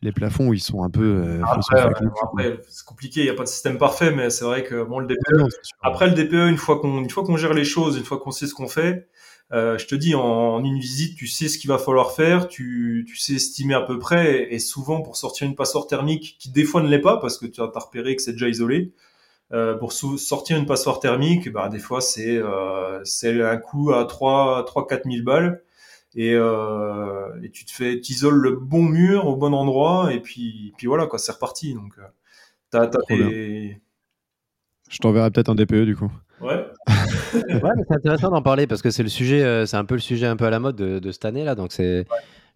les 0.00 0.12
plafonds, 0.12 0.52
ils 0.52 0.60
sont 0.60 0.84
un 0.84 0.90
peu. 0.90 1.22
Euh, 1.24 1.42
après, 1.44 2.60
c'est 2.68 2.84
compliqué, 2.84 3.20
il 3.20 3.24
n'y 3.24 3.30
a 3.30 3.34
pas 3.34 3.42
de 3.42 3.48
système 3.48 3.78
parfait, 3.78 4.12
mais 4.12 4.30
c'est 4.30 4.44
vrai 4.44 4.62
que 4.62 4.84
bon, 4.84 5.00
le 5.00 5.06
DPE. 5.06 5.48
après, 5.82 6.08
le 6.08 6.14
DPE, 6.14 6.48
une 6.50 6.56
fois 6.56 6.80
qu'on 6.80 7.02
une 7.02 7.10
fois 7.10 7.24
qu'on 7.24 7.36
gère 7.36 7.54
les 7.54 7.64
choses, 7.64 7.96
une 7.96 8.04
fois 8.04 8.18
qu'on 8.18 8.30
sait 8.30 8.46
ce 8.46 8.54
qu'on 8.54 8.68
fait, 8.68 9.08
euh, 9.52 9.78
je 9.78 9.86
te 9.86 9.94
dis, 9.94 10.14
en, 10.14 10.62
une 10.62 10.78
visite, 10.78 11.16
tu 11.16 11.26
sais 11.26 11.48
ce 11.48 11.58
qu'il 11.58 11.68
va 11.68 11.78
falloir 11.78 12.12
faire, 12.12 12.48
tu, 12.48 13.04
tu 13.08 13.16
sais 13.16 13.34
estimer 13.34 13.74
à 13.74 13.80
peu 13.80 13.98
près, 13.98 14.52
et, 14.52 14.58
souvent 14.58 15.00
pour 15.00 15.16
sortir 15.16 15.46
une 15.46 15.56
passoire 15.56 15.86
thermique 15.86 16.36
qui 16.38 16.50
des 16.50 16.64
fois 16.64 16.82
ne 16.82 16.88
l'est 16.88 17.00
pas 17.00 17.16
parce 17.16 17.38
que 17.38 17.46
tu 17.46 17.60
as 17.60 17.64
repéré 17.74 18.14
que 18.14 18.22
c'est 18.22 18.32
déjà 18.32 18.48
isolé, 18.48 18.92
euh, 19.52 19.76
pour 19.76 19.92
sortir 19.92 20.58
une 20.58 20.66
passoire 20.66 21.00
thermique, 21.00 21.50
bah, 21.50 21.68
des 21.68 21.78
fois 21.78 22.02
c'est 22.02 22.36
euh, 22.36 23.02
c'est 23.04 23.42
un 23.42 23.56
coût 23.56 23.92
à 23.92 24.04
3 24.04 24.64
3 24.66 24.86
4 24.86 25.10
000 25.10 25.24
balles 25.24 25.62
et, 26.14 26.34
euh, 26.34 27.28
et 27.42 27.50
tu 27.50 27.64
te 27.64 27.72
fais 27.72 27.98
t'isoles 27.98 28.36
le 28.36 28.56
bon 28.56 28.82
mur 28.82 29.26
au 29.26 29.36
bon 29.36 29.54
endroit 29.54 30.12
et 30.12 30.20
puis 30.20 30.74
puis 30.76 30.86
voilà 30.86 31.06
quoi 31.06 31.18
c'est 31.18 31.32
reparti 31.32 31.72
donc 31.72 31.94
t'as, 32.70 32.88
t'as 32.88 33.00
tes... 33.08 33.80
Je 34.90 34.98
t'enverrai 34.98 35.30
peut-être 35.30 35.48
un 35.48 35.54
DPE 35.54 35.84
du 35.84 35.96
coup. 35.96 36.12
Ouais. 36.42 36.66
ouais 37.34 37.72
c'est 37.88 37.94
intéressant 37.94 38.30
d'en 38.30 38.42
parler 38.42 38.66
parce 38.66 38.82
que 38.82 38.90
c'est 38.90 39.02
le 39.02 39.08
sujet, 39.08 39.66
c'est 39.66 39.76
un 39.76 39.84
peu 39.86 39.94
le 39.94 40.00
sujet 40.00 40.26
un 40.26 40.36
peu 40.36 40.44
à 40.44 40.50
la 40.50 40.60
mode 40.60 40.76
de, 40.76 40.98
de 40.98 41.10
cette 41.10 41.24
année 41.24 41.44
là, 41.44 41.54
donc 41.54 41.72
c'est. 41.72 42.06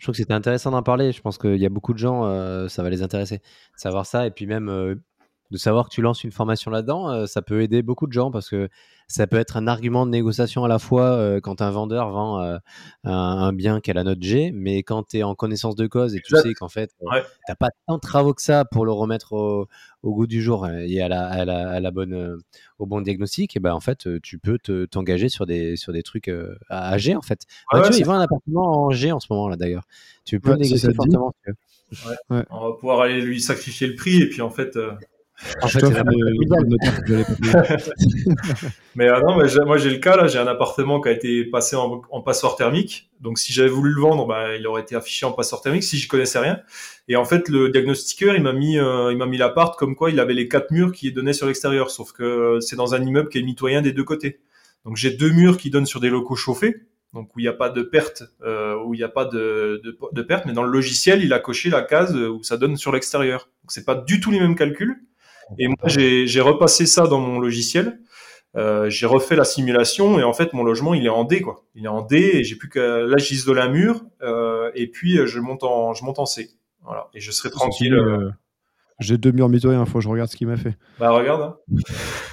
Je 0.02 0.06
trouve 0.06 0.14
que 0.14 0.20
c'était 0.20 0.35
intéressant 0.35 0.73
d'en 0.73 0.82
parler. 0.82 1.12
Je 1.12 1.20
pense 1.20 1.39
qu'il 1.39 1.59
y 1.59 1.64
a 1.64 1.69
beaucoup 1.69 1.93
de 1.93 1.98
gens, 1.98 2.24
euh, 2.24 2.66
ça 2.66 2.82
va 2.82 2.90
les 2.90 3.05
intéresser, 3.05 3.39
de 3.39 3.43
savoir 3.77 4.05
ça. 4.05 4.27
Et 4.27 4.32
puis 4.32 4.48
même, 4.48 4.69
de 5.53 5.59
savoir 5.59 5.89
que 5.89 5.95
tu 5.95 6.01
lances 6.01 6.24
une 6.24 6.33
formation 6.33 6.70
là-dedans, 6.70 7.11
euh, 7.11 7.27
ça 7.27 7.43
peut 7.43 7.61
aider 7.61 7.83
beaucoup 7.83 8.07
de 8.07 8.12
gens 8.12 8.31
parce 8.31 8.49
que 8.49 8.70
ça 9.07 9.27
peut 9.27 9.37
être 9.37 9.59
un 9.59 9.66
argument 9.66 10.07
de 10.07 10.11
négociation 10.11 10.65
à 10.65 10.69
la 10.69 10.79
fois 10.79 11.03
euh, 11.03 11.39
quand 11.41 11.61
un 11.61 11.70
vendeur 11.70 12.09
vend 12.11 12.41
euh, 12.41 12.57
un, 13.05 13.12
un 13.12 13.53
bien 13.53 13.81
qui 13.83 13.91
a 13.91 13.95
la 13.95 14.05
note 14.05 14.23
G, 14.23 14.51
mais 14.55 14.83
quand 14.83 15.03
tu 15.09 15.19
es 15.19 15.23
en 15.23 15.35
connaissance 15.35 15.77
de 15.77 15.87
cause 15.87 16.15
et 16.15 16.20
tu 16.20 16.33
Exact. 16.35 16.49
sais 16.49 16.55
qu'en 16.55 16.70
fait, 16.70 16.91
euh, 17.03 17.11
Ouais. 17.11 17.23
t'as 17.47 17.55
pas 17.55 17.69
tant 17.87 17.97
de 17.97 18.01
travaux 18.01 18.33
que 18.33 18.41
ça 18.41 18.65
pour 18.65 18.87
le 18.87 18.93
remettre 18.93 19.35
au, 19.35 19.69
au 20.03 20.15
goût 20.15 20.27
du 20.27 20.41
jour 20.41 20.65
euh, 20.65 20.79
et 20.87 21.03
à 21.03 21.09
la, 21.09 21.27
à 21.27 21.45
la, 21.45 21.69
à 21.73 21.81
la 21.81 21.91
bonne, 21.91 22.15
euh, 22.15 22.39
au 22.79 22.87
bon 22.87 23.03
diagnostic, 23.03 23.55
et 23.55 23.61
ben 23.61 23.74
en 23.74 23.81
fait, 23.81 24.09
tu 24.23 24.39
peux 24.39 24.57
te- 24.59 24.87
t'engager 24.87 25.29
sur 25.29 25.45
des, 25.45 25.77
sur 25.77 25.93
des 25.93 26.03
trucs 26.03 26.29
euh, 26.29 26.57
à, 26.70 26.97
G 26.97 27.15
en 27.15 27.20
fait. 27.23 27.41
Ouais, 27.73 27.81
Mathieu, 27.81 27.93
ouais, 27.95 28.01
il 28.01 28.07
vend 28.07 28.15
un 28.15 28.23
appartement 28.23 28.87
en 28.87 28.91
G 28.91 29.12
en 29.12 29.20
ce 29.20 29.27
moment 29.29 29.49
là 29.51 29.57
d'ailleurs. 29.57 29.85
Tu 30.24 30.41
peux 30.41 30.55
négocier 30.55 30.89
te 30.89 30.95
fortement. 30.95 31.35
si 31.93 31.99
tu 32.01 32.07
veux. 32.31 32.45
On 32.49 32.70
va 32.70 32.73
pouvoir 32.79 33.01
aller 33.03 33.20
lui 33.20 33.43
sacrifier 33.43 33.87
le 33.89 33.95
prix 33.95 34.23
et 34.23 34.29
puis 34.31 34.41
en 34.41 34.49
fait. 34.49 34.79
Euh, 35.47 35.51
En 35.62 35.69
fait. 37.62 37.93
Mais 38.94 39.09
euh, 39.09 39.20
non, 39.27 39.36
mais 39.36 39.48
moi 39.64 39.78
j'ai 39.78 39.90
le 39.90 39.97
cas 39.97 40.16
là, 40.16 40.27
j'ai 40.27 40.39
un 40.39 40.47
appartement 40.47 41.01
qui 41.01 41.09
a 41.09 41.12
été 41.12 41.44
passé 41.44 41.77
en, 41.77 42.02
en 42.10 42.20
passeport 42.20 42.56
thermique. 42.56 43.10
Donc 43.20 43.39
si 43.39 43.52
j'avais 43.52 43.70
voulu 43.70 43.94
le 43.94 44.01
vendre, 44.01 44.27
bah, 44.27 44.55
il 44.56 44.66
aurait 44.66 44.82
été 44.82 44.94
affiché 44.94 45.24
en 45.24 45.32
passeport 45.32 45.62
thermique 45.62 45.85
si 45.85 45.97
je 45.97 46.09
connaissais 46.09 46.39
rien. 46.39 46.60
Et 47.09 47.16
en 47.16 47.24
fait, 47.24 47.48
le 47.48 47.70
diagnostiqueur, 47.70 48.35
il 48.35 48.43
m'a 48.43 48.52
mis, 48.52 48.78
euh, 48.78 49.10
il 49.10 49.16
m'a 49.16 49.27
mis 49.27 49.39
l'appart 49.39 49.78
comme 49.78 49.97
quoi 49.97 50.10
il 50.10 50.20
avait 50.20 50.35
les 50.35 50.48
quatre 50.48 50.70
murs 50.70 50.93
qui 50.93 51.10
donnaient 51.12 51.32
sur 51.32 51.47
l'extérieur. 51.47 51.90
Sauf 51.90 52.12
que 52.12 52.59
c'est 52.60 52.77
dans 52.77 52.94
un 52.94 53.02
immeuble 53.02 53.28
qui 53.28 53.39
est 53.39 53.43
mitoyen 53.43 53.81
des 53.81 53.93
deux 53.93 54.05
côtés. 54.05 54.40
Donc 54.85 54.97
j'ai 54.97 55.10
deux 55.10 55.31
murs 55.31 55.56
qui 55.56 55.70
donnent 55.70 55.86
sur 55.86 56.01
des 56.01 56.10
locaux 56.10 56.36
chauffés, 56.36 56.77
donc 57.14 57.35
où 57.35 57.40
il 57.40 57.44
n'y 57.44 57.48
a 57.48 57.55
pas 57.55 57.70
de 57.70 57.82
perte, 57.82 58.24
euh, 58.43 58.77
où 58.85 58.94
il 58.94 58.98
n'y 58.98 59.05
a 59.05 59.09
pas 59.09 59.24
de, 59.24 59.81
de, 59.82 59.97
de 60.12 60.23
perte. 60.23 60.44
Mais 60.44 60.52
dans 60.52 60.64
le 60.64 60.70
logiciel, 60.70 61.23
il 61.23 61.32
a 61.32 61.39
coché 61.39 61.70
la 61.70 61.82
case 61.82 62.14
où 62.14 62.43
ça 62.43 62.56
donne 62.56 62.77
sur 62.77 62.93
l'extérieur. 62.93 63.48
Donc 63.62 63.73
c'est 63.73 63.85
pas 63.85 63.94
du 63.94 64.20
tout 64.20 64.31
les 64.31 64.40
mêmes 64.40 64.56
calculs. 64.56 64.97
Et 65.59 65.69
moi, 65.69 65.77
j'ai 65.86 66.40
repassé 66.40 66.86
ça 66.86 67.06
dans 67.06 67.20
mon 67.20 67.39
logiciel. 67.39 68.01
Euh, 68.55 68.90
j'ai 68.90 69.06
refait 69.06 69.35
la 69.35 69.44
simulation 69.44 70.19
et 70.19 70.24
en 70.24 70.35
fait 70.35 70.52
mon 70.52 70.62
logement 70.62 70.93
il 70.93 71.06
est 71.06 71.09
en 71.09 71.24
D 71.24 71.40
quoi. 71.40 71.64
Il 71.74 71.86
est 71.86 71.89
en 71.89 72.02
D 72.02 72.32
et 72.35 72.44
j'ai 72.44 72.55
plus 72.56 72.69
qu'à 72.69 72.98
là 72.98 73.16
j'isole 73.16 73.59
un 73.59 73.69
mur 73.69 74.02
euh, 74.20 74.70
et 74.74 74.89
puis 74.89 75.19
euh, 75.19 75.24
je 75.27 75.40
monte 75.40 75.62
en 75.64 75.94
je 75.94 76.05
monte 76.05 76.19
en 76.19 76.27
C. 76.27 76.51
Voilà 76.82 77.09
et 77.14 77.20
je 77.20 77.31
serai 77.31 77.51
tranquille. 77.51 77.94
euh. 77.94 78.31
Euh, 79.03 79.07
J'ai 79.07 79.19
deux 79.19 79.33
murs 79.33 79.49
mitoyens, 79.49 79.85
faut 79.85 79.99
que 79.99 80.05
je 80.05 80.09
regarde 80.09 80.31
ce 80.31 80.37
qu'il 80.37 80.47
m'a 80.47 80.57
fait. 80.57 80.77
Bah 80.99 81.11
regarde. 81.11 81.43
hein. 81.43 81.57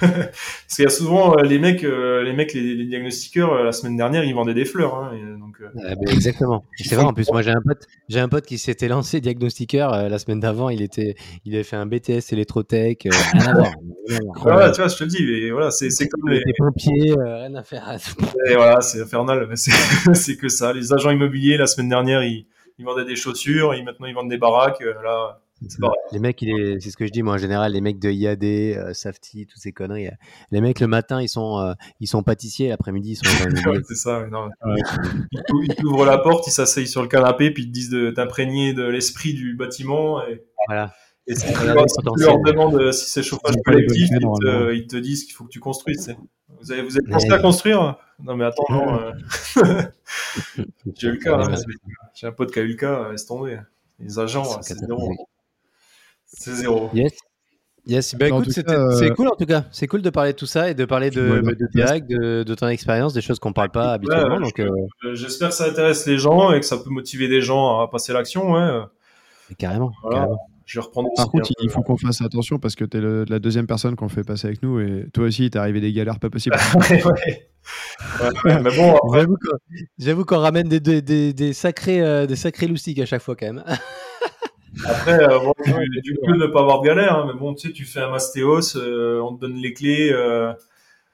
Parce 0.00 0.76
qu'il 0.76 0.84
y 0.84 0.86
a 0.86 0.90
souvent 0.90 1.36
euh, 1.36 1.42
les 1.42 1.58
mecs 1.58 1.84
euh, 1.84 2.22
les 2.22 2.32
mecs 2.32 2.54
les, 2.54 2.74
les 2.74 2.84
diagnostiqueurs 2.86 3.52
euh, 3.52 3.64
la 3.64 3.72
semaine 3.72 3.96
dernière 3.96 4.24
ils 4.24 4.34
vendaient 4.34 4.54
des 4.54 4.64
fleurs 4.64 4.94
hein, 4.94 5.12
et 5.14 5.38
donc 5.38 5.56
euh, 5.60 5.68
Ah, 5.84 5.94
ben, 5.94 6.12
exactement. 6.12 6.64
C'est 6.76 6.94
vrai. 6.94 7.04
En 7.04 7.12
plus, 7.12 7.30
moi, 7.30 7.42
j'ai 7.42 7.50
un 7.50 7.60
pote, 7.62 7.82
j'ai 8.08 8.20
un 8.20 8.28
pote 8.28 8.46
qui 8.46 8.58
s'était 8.58 8.88
lancé 8.88 9.20
diagnostiqueur 9.20 9.92
euh, 9.92 10.08
la 10.08 10.18
semaine 10.18 10.40
d'avant. 10.40 10.68
Il 10.70 10.82
était, 10.82 11.16
il 11.44 11.54
avait 11.54 11.64
fait 11.64 11.76
un 11.76 11.86
BTS 11.86 12.32
électrotech. 12.32 13.06
euh, 13.06 13.10
rien 13.32 13.46
à 13.48 13.52
voir. 13.54 13.72
Voilà, 14.42 14.70
tu 14.72 14.80
vois 14.80 14.88
je 14.88 14.96
te 14.96 15.04
le 15.04 15.10
dis 15.10 15.24
mais 15.24 15.50
voilà 15.50 15.70
c'est 15.70 15.88
comme 16.08 16.28
les 16.28 16.38
était 16.38 16.52
pompier, 16.58 17.12
euh, 17.16 17.36
rien 17.46 17.54
à 17.54 17.62
faire. 17.62 17.96
et 18.48 18.54
voilà 18.56 18.80
c'est 18.80 19.02
infernal 19.02 19.48
c'est 19.54 19.70
c'est 20.14 20.36
que 20.36 20.48
ça 20.48 20.72
les 20.72 20.92
agents 20.92 21.10
immobiliers 21.10 21.56
la 21.56 21.68
semaine 21.68 21.88
dernière 21.90 22.24
ils 22.24 22.46
ils 22.78 22.84
vendaient 22.84 23.04
des 23.04 23.14
chaussures 23.14 23.72
et 23.74 23.82
maintenant 23.84 24.06
ils 24.06 24.14
vendent 24.14 24.30
des 24.30 24.38
baraques 24.38 24.82
euh, 24.82 24.94
là 25.04 25.40
c'est. 25.68 25.78
Les 26.12 26.18
mecs, 26.18 26.40
il 26.42 26.50
est, 26.50 26.80
c'est 26.80 26.90
ce 26.90 26.96
que 26.96 27.06
je 27.06 27.12
dis 27.12 27.22
moi 27.22 27.34
en 27.34 27.38
général, 27.38 27.72
les 27.72 27.80
mecs 27.80 27.98
de 27.98 28.10
IAD, 28.10 28.42
euh, 28.44 28.94
Safety, 28.94 29.46
toutes 29.46 29.60
ces 29.60 29.72
conneries. 29.72 30.08
euh, 30.08 30.12
Les 30.50 30.60
mecs 30.60 30.80
le 30.80 30.86
matin 30.86 31.20
ils 31.20 31.28
sont, 31.28 31.58
euh, 31.58 31.72
ils 32.00 32.06
sont 32.06 32.22
pâtissiers, 32.22 32.68
l'après-midi 32.68 33.12
ils 33.12 33.16
sont 33.16 33.44
dans 33.44 33.50
le 33.50 33.52
Ouais, 33.78 33.82
c'est 33.86 33.94
ça, 33.94 34.26
non. 34.30 34.48
Ils 35.32 35.42
t'ou- 35.46 35.62
ils 35.62 35.74
t'ouvrent 35.74 36.04
la 36.06 36.18
porte, 36.18 36.46
ils 36.46 36.50
s'asseyent 36.52 36.86
sur 36.88 37.02
le 37.02 37.08
canapé, 37.08 37.50
puis 37.50 37.64
ils 37.64 37.68
te 37.68 37.72
disent 37.72 37.90
de 37.90 38.10
t'imprégner 38.10 38.72
de 38.74 38.84
l'esprit 38.84 39.34
du 39.34 39.54
bâtiment. 39.54 40.26
Et, 40.26 40.42
Voilà. 40.66 40.94
et 41.26 41.34
si 41.34 41.46
tu 41.52 41.64
leur, 41.66 42.38
demandes 42.42 42.76
euh, 42.76 42.92
si 42.92 43.10
c'est 43.10 43.22
chauffage 43.22 43.54
collectif, 43.64 44.08
ils 44.10 44.18
te, 44.20 44.72
ils 44.74 44.86
te 44.86 44.96
disent 44.96 45.24
qu'il 45.24 45.34
faut 45.34 45.44
que 45.44 45.50
tu 45.50 45.60
construises. 45.60 46.14
Vous 46.60 46.72
avez, 46.72 46.82
vous 46.82 46.96
avez 46.96 47.06
Mais- 47.06 47.12
pensé 47.12 47.30
à 47.32 47.38
construire 47.38 47.96
Non, 48.22 48.36
mais 48.36 48.44
attends, 48.44 48.64
non. 48.70 49.12
J'ai 50.96 51.08
eu 51.08 51.12
le 51.12 51.16
cas. 51.18 51.36
Hein, 51.38 51.54
c'est- 51.56 51.64
J'ai 52.14 52.26
un 52.26 52.32
pote 52.32 52.50
qui 52.52 52.58
a 52.58 52.62
eu 52.62 52.68
le 52.68 52.74
cas, 52.74 53.10
laisse 53.10 53.26
tomber. 53.26 53.58
Les 53.98 54.18
agents, 54.18 54.60
C'est 54.62 54.74
ouais, 54.82 55.16
c'est 56.32 56.52
zéro. 56.54 56.88
C'est. 56.92 56.98
Yes. 57.00 57.12
Yes, 57.86 58.14
bah 58.14 58.28
écoute, 58.28 58.52
cas, 58.52 58.72
euh, 58.74 58.90
c'est 58.92 59.08
cool 59.10 59.28
en 59.28 59.34
tout 59.36 59.46
cas. 59.46 59.64
C'est 59.72 59.86
cool 59.86 60.02
de 60.02 60.10
parler 60.10 60.32
de 60.32 60.36
tout 60.36 60.44
ça 60.46 60.70
et 60.70 60.74
de 60.74 60.84
parler 60.84 61.08
de, 61.10 61.22
Ouais, 61.40 61.40
de, 61.42 61.54
de 61.54 61.66
direct, 61.74 62.06
de, 62.10 62.42
de 62.42 62.54
ton 62.54 62.68
expérience, 62.68 63.14
des 63.14 63.22
choses 63.22 63.38
qu'on 63.38 63.54
parle 63.54 63.70
pas 63.70 63.94
habituellement. 63.94 64.34
ouais, 64.36 64.40
donc, 64.42 64.52
je- 64.58 64.62
euh, 64.62 64.86
Euh, 65.06 65.14
J'espère 65.14 65.48
que 65.48 65.54
ça 65.54 65.64
intéresse 65.66 66.06
les 66.06 66.18
gens 66.18 66.52
et 66.52 66.60
que 66.60 66.66
ça 66.66 66.76
peut 66.76 66.90
motiver 66.90 67.26
des 67.26 67.40
gens 67.40 67.80
à 67.80 67.88
passer 67.88 68.12
l'action. 68.12 68.52
Ouais. 68.52 68.82
carrément. 69.58 69.92
Voilà. 70.02 70.18
carrément. 70.18 70.38
Je 70.66 70.78
vais 70.78 70.84
reprendre 70.84 71.08
Par 71.16 71.28
contre, 71.30 71.50
il 71.60 71.70
faut 71.70 71.82
qu'on 71.82 71.96
fasse 71.96 72.20
attention 72.20 72.58
parce 72.60 72.76
que 72.76 72.84
tu 72.84 72.98
es 72.98 73.24
la 73.28 73.38
deuxième 73.40 73.66
personne 73.66 73.96
qu'on 73.96 74.08
fait 74.10 74.22
passer 74.24 74.46
avec 74.46 74.62
nous 74.62 74.78
et 74.78 75.06
toi 75.12 75.24
aussi, 75.24 75.46
il 75.46 75.50
t'est 75.50 75.58
arrivé 75.58 75.80
des 75.80 75.92
galères 75.92 76.20
pas 76.20 76.30
possibles. 76.30 76.56
ouais, 76.76 77.02
ouais. 77.04 77.48
Ouais, 78.22 78.28
ouais, 78.44 78.60
mais 78.62 78.76
bon, 78.76 78.94
après, 78.94 79.26
J'avoue 79.98 80.24
qu'on- 80.26 80.38
ramène 80.38 80.68
des, 80.68 80.78
des, 80.80 81.02
des, 81.02 81.32
des 81.32 81.52
sacrés, 81.54 82.00
euh, 82.02 82.26
des 82.26 82.36
sacrés 82.36 82.66
loustiques 82.68 83.00
à 83.00 83.06
chaque 83.06 83.22
fois 83.22 83.34
quand 83.36 83.46
même. 83.52 83.64
après 84.84 85.22
euh, 85.22 85.38
bon, 85.40 85.52
du, 85.64 86.00
du 86.02 86.14
coup, 86.18 86.34
ne 86.34 86.46
pas 86.46 86.60
avoir 86.60 86.80
de 86.80 86.86
galère, 86.86 87.16
hein, 87.18 87.24
mais 87.26 87.38
bon, 87.38 87.54
tu 87.54 87.68
sais, 87.68 87.72
tu 87.72 87.84
fais 87.84 88.00
un 88.00 88.10
mastéos, 88.10 88.76
euh, 88.76 89.20
on 89.20 89.34
te 89.34 89.40
donne 89.40 89.56
les 89.56 89.72
clés, 89.72 90.10
euh, 90.12 90.52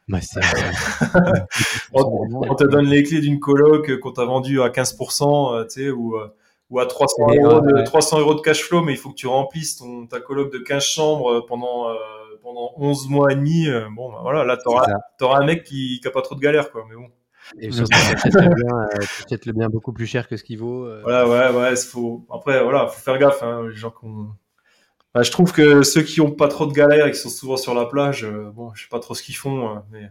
Ouais, 0.08 0.20
on, 1.92 2.28
on 2.32 2.54
te 2.54 2.62
donne 2.64 2.86
les 2.86 3.02
clés 3.02 3.20
d'une 3.20 3.40
coloc 3.40 3.90
euh, 3.90 3.98
qu'on 3.98 4.12
t'a 4.12 4.24
vendue 4.24 4.62
à 4.62 4.68
15%, 4.68 5.54
euh, 5.54 5.64
tu 5.64 5.70
sais, 5.70 5.90
ou, 5.90 6.16
ou 6.70 6.78
à 6.78 6.86
300 6.86 7.26
Ouais, 7.26 7.38
euros, 7.38 7.60
de, 7.60 7.72
ouais. 7.74 7.84
300 7.84 8.20
euros 8.20 8.34
de 8.34 8.40
cash 8.40 8.62
flow, 8.62 8.82
mais 8.82 8.92
il 8.92 8.98
faut 8.98 9.10
que 9.10 9.16
tu 9.16 9.26
remplisses 9.26 9.76
ton, 9.78 10.06
ta 10.06 10.20
coloc 10.20 10.52
de 10.52 10.58
15 10.58 10.84
chambres 10.84 11.40
pendant, 11.46 11.90
euh, 11.90 11.94
pendant 12.40 12.72
11 12.76 13.08
mois 13.08 13.32
et 13.32 13.34
demi. 13.34 13.66
bon, 13.96 14.12
bah, 14.12 14.18
voilà, 14.22 14.44
là, 14.44 14.56
t'auras, 14.56 15.40
un 15.40 15.44
mec 15.44 15.64
qui, 15.64 15.98
qui 16.00 16.06
a 16.06 16.12
pas 16.12 16.22
trop 16.22 16.36
de 16.36 16.40
galère, 16.40 16.70
quoi, 16.70 16.84
mais 16.88 16.94
bon. 16.94 17.08
Et 17.60 17.70
surtout, 17.70 17.96
le 17.96 18.54
bien, 18.54 18.76
euh, 18.76 19.36
le 19.46 19.52
bien 19.52 19.68
beaucoup 19.68 19.92
plus 19.92 20.06
cher 20.06 20.28
que 20.28 20.36
ce 20.36 20.44
qu'il 20.44 20.58
vaut. 20.58 20.84
euh. 20.84 21.00
Voilà, 21.02 21.28
ouais, 21.28 21.58
ouais, 21.58 21.70
il 21.72 21.76
faut, 21.76 22.26
après, 22.30 22.62
voilà, 22.62 22.86
faut 22.86 23.00
faire 23.00 23.18
gaffe, 23.18 23.42
hein, 23.42 23.66
les 23.68 23.76
gens 23.76 23.90
qu'on, 23.90 24.28
Enfin, 25.16 25.22
je 25.22 25.30
trouve 25.30 25.50
que 25.50 25.82
ceux 25.82 26.02
qui 26.02 26.20
ont 26.20 26.30
pas 26.30 26.48
trop 26.48 26.66
de 26.66 26.74
galères 26.74 27.06
et 27.06 27.10
qui 27.10 27.18
sont 27.18 27.30
souvent 27.30 27.56
sur 27.56 27.72
la 27.72 27.86
plage, 27.86 28.24
euh, 28.24 28.50
bon, 28.50 28.74
je 28.74 28.82
sais 28.82 28.88
pas 28.90 29.00
trop 29.00 29.14
ce 29.14 29.22
qu'ils 29.22 29.34
font, 29.34 29.70
euh, 29.70 29.78
mais 29.90 30.10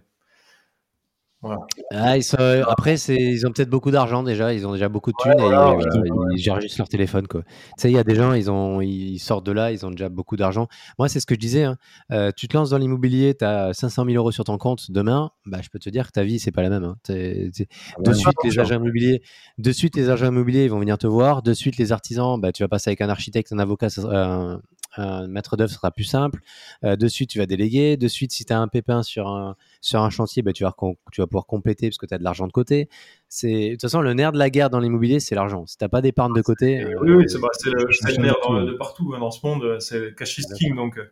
Ah, 1.94 2.18
ils 2.18 2.24
sont- 2.24 2.38
Après, 2.68 2.96
ils 2.96 3.46
ont 3.48 3.52
peut-être 3.52 3.70
beaucoup 3.70 3.92
d'argent 3.92 4.24
déjà, 4.24 4.54
ils 4.54 4.66
ont 4.68 4.72
déjà 4.74 4.90
beaucoup 4.90 5.12
de 5.12 5.18
thunes 5.22 5.34
et 5.40 5.44
voilà, 5.44 5.70
euh, 5.72 5.76
ouais. 5.76 6.10
ils 6.34 6.38
gèrent 6.40 6.60
juste 6.62 6.78
leur 6.78 6.90
téléphone. 6.90 7.28
Quoi. 7.28 7.42
Tu 7.44 7.50
sais, 7.78 7.92
il 7.92 7.94
y 7.94 7.98
a 8.00 8.04
des 8.04 8.16
gens, 8.16 8.34
ils, 8.34 8.50
ont... 8.50 8.82
ils 8.82 9.20
sortent 9.20 9.46
de 9.46 9.52
là, 9.52 9.72
ils 9.72 9.86
ont 9.86 9.92
déjà 9.92 10.10
beaucoup 10.10 10.36
d'argent. 10.36 10.68
Moi, 10.98 11.08
c'est 11.10 11.20
ce 11.20 11.26
que 11.26 11.36
je 11.36 11.40
disais. 11.40 11.64
hein. 11.64 11.78
Euh, 12.12 12.32
tu 12.36 12.48
te 12.48 12.58
lances 12.58 12.72
dans 12.72 12.78
l'immobilier, 12.78 13.36
tu 13.38 13.46
as 13.46 13.74
500 13.74 14.06
000 14.06 14.16
euros 14.18 14.32
sur 14.32 14.44
ton 14.44 14.58
compte 14.58 14.90
demain, 14.92 15.30
bah, 15.46 15.60
je 15.62 15.70
peux 15.70 15.80
te 15.80 15.90
dire 15.90 16.08
que 16.08 16.12
ta 16.12 16.24
vie, 16.24 16.40
c'est 16.40 16.52
pas 16.52 16.62
la 16.64 16.70
même. 16.70 16.84
hein. 16.84 16.96
T'es- 17.04 17.52
De 18.00 18.14
suite, 18.14 18.36
les 18.44 18.60
agents 18.60 18.76
immobiliers, 18.76 19.22
de 19.58 19.72
suite, 19.72 19.96
les 19.96 20.10
agents 20.10 20.28
immobiliers, 20.28 20.66
ils 20.66 20.72
vont 20.72 20.80
venir 20.80 20.98
te 20.98 21.08
voir. 21.08 21.42
De 21.44 21.54
suite, 21.54 21.78
les 21.78 21.92
artisans, 21.92 22.40
bah, 22.40 22.52
tu 22.52 22.64
vas 22.64 22.68
passer 22.68 22.90
avec 22.90 23.02
un 23.02 23.10
architecte, 23.10 23.52
un 23.54 23.60
avocat, 23.60 23.88
un, 24.12 24.62
un 24.98 25.28
maître 25.28 25.58
d'œuvre, 25.58 25.72
sera 25.72 25.92
plus 25.92 26.04
simple. 26.04 26.40
Euh, 26.84 26.96
de 26.96 27.08
suite, 27.08 27.30
tu 27.30 27.40
vas 27.40 27.46
déléguer. 27.46 27.98
De 27.98 28.08
suite, 28.08 28.32
si 28.32 28.46
tu 28.46 28.54
as 28.54 28.60
un 28.60 28.68
pépin 28.68 29.04
sur 29.04 29.28
un, 29.28 29.56
sur 29.82 30.02
un 30.02 30.10
chantier, 30.10 30.42
bah, 30.42 30.54
tu, 30.54 30.64
vas, 30.64 30.76
tu 31.12 31.22
vas 31.22 31.28
pouvoir 31.28 31.46
compléter 31.46 31.90
parce 31.90 31.98
que 31.98 32.06
tu 32.06 32.14
as 32.14 32.18
de 32.18 32.24
l'argent 32.24 32.48
de 32.48 32.52
côté. 32.52 32.90
C'est 33.28 33.70
de 33.70 33.72
toute 33.72 33.82
façon 33.82 34.02
le 34.02 34.14
nerf 34.14 34.32
de 34.32 34.38
la 34.38 34.50
guerre 34.50 34.70
dans 34.70 34.80
l'immobilier, 34.80 35.20
c'est 35.20 35.36
l'argent. 35.36 35.66
Si 35.66 35.78
t'as 35.78 35.90
pas 35.90 36.02
d'épargne 36.02 36.34
de 36.34 36.42
côté, 36.42 36.74
Et 36.74 36.84
euh, 36.86 37.00
oui, 37.02 37.12
oui, 37.12 37.24
c'est 37.28 37.40
c'est 37.54 37.70
le, 37.70 38.22
nerf 38.22 38.36
de 38.66 38.74
partout 38.74 39.14
hein, 39.14 39.20
dans 39.20 39.32
ce 39.32 39.46
monde, 39.46 39.64
euh, 39.64 39.80
c'est 39.80 40.00
le 40.00 40.12
cash 40.12 40.38
is 40.38 40.46
king, 40.58 40.76
donc 40.76 40.98
euh, 40.98 41.12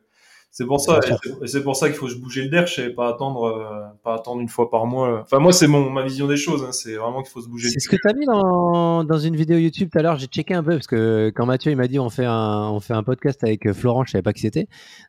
c'est 0.56 0.66
pour 0.66 0.80
ça, 0.80 1.00
c'est- 1.46 1.64
pour 1.64 1.76
ça 1.76 1.88
qu'il 1.90 1.98
faut 1.98 2.08
se 2.08 2.16
bouger 2.16 2.44
le 2.44 2.50
derche 2.50 2.78
et 2.78 2.92
pas 2.92 3.10
attendre, 3.10 3.46
euh, 3.46 3.82
pas 4.04 4.14
attendre 4.14 4.40
une 4.40 4.48
fois 4.50 4.70
par 4.70 4.86
mois. 4.86 5.22
Enfin, 5.22 5.40
moi, 5.40 5.52
c'est 5.52 5.66
mon 5.68 5.90
ma 5.90 6.04
vision 6.04 6.28
des 6.28 6.38
choses, 6.38 6.64
hein, 6.64 6.72
c'est 6.72 6.94
vraiment 6.94 7.24
qu'il 7.24 7.32
faut 7.32 7.42
se 7.42 7.50
bouger. 7.50 7.70
c'est 7.70 7.80
ce 7.80 7.90
que 7.90 7.96
tu 7.96 8.08
as 8.08 8.14
mis 8.14 8.28
dans, 8.28 9.04
dans 9.04 9.18
une 9.18 9.36
vidéo 9.36 9.58
YouTube 9.58 9.90
tout 9.92 9.98
à 9.98 10.04
l'heure. 10.04 10.18
J'ai 10.18 10.28
checké 10.28 10.54
un 10.54 10.62
peu 10.64 10.74
parce 10.74 10.86
que 10.86 11.32
quand 11.36 11.48
Mathieu 11.48 11.72
il 11.72 11.76
m'a 11.76 11.88
dit 11.88 11.98
on 11.98 12.12
fait 12.12 12.26
un, 12.26 12.70
on 12.70 12.80
fait 12.80 12.94
un 12.94 13.02
podcast 13.02 13.44
avec 13.44 13.66
euh, 13.66 13.74
Florent, 13.74 14.06
je 14.06 14.12
savais 14.12 14.22
pas 14.22 14.32
qui 14.34 14.42
c'était. 14.42 14.68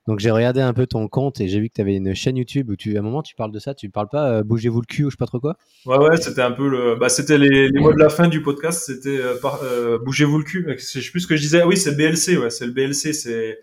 Donc 0.08 0.18
j'ai 0.18 0.30
regardé 0.30 0.62
un 0.62 0.72
peu 0.72 0.86
ton 0.86 1.06
compte 1.08 1.40
et 1.42 1.48
j'ai 1.48 1.60
vu 1.60 1.68
que 1.68 1.74
tu 1.74 1.80
avais 1.82 1.96
une 1.96 2.14
chaîne 2.14 2.38
YouTube 2.38 2.70
où 2.70 2.76
tu, 2.76 2.96
à 2.96 3.00
un 3.00 3.02
moment 3.02 3.22
tu 3.22 3.34
parles 3.34 3.52
de 3.52 3.58
ça. 3.58 3.74
Tu 3.74 3.90
parles 3.90 4.08
pas 4.10 4.30
euh, 4.30 4.42
bougez-vous 4.42 4.80
le 4.80 4.86
cul 4.86 5.04
ou 5.04 5.10
je 5.10 5.16
sais 5.16 5.18
pas 5.18 5.26
trop 5.26 5.40
quoi? 5.40 5.56
Ouais, 5.84 5.98
ouais, 5.98 6.16
c'était 6.16 6.40
un 6.42 6.52
peu 6.52 6.68
le, 6.68 6.96
bah, 6.96 7.10
c'était 7.10 7.36
les, 7.36 7.68
les 7.68 7.80
mots 7.80 7.92
de 7.92 7.98
la 7.98 8.08
fin 8.08 8.28
du 8.28 8.40
podcast, 8.42 8.84
c'était 8.86 9.20
euh, 9.20 9.98
bougez-vous 9.98 10.38
le 10.38 10.44
cul. 10.44 10.66
Je 10.78 10.82
sais 10.82 11.00
plus 11.10 11.20
ce 11.20 11.26
que 11.26 11.36
je 11.36 11.42
disais. 11.42 11.60
Ah 11.60 11.66
oui, 11.66 11.76
c'est 11.76 11.94
BLC, 11.96 12.38
ouais, 12.38 12.48
c'est 12.48 12.64
le 12.64 12.72
BLC, 12.72 13.12
c'est 13.12 13.58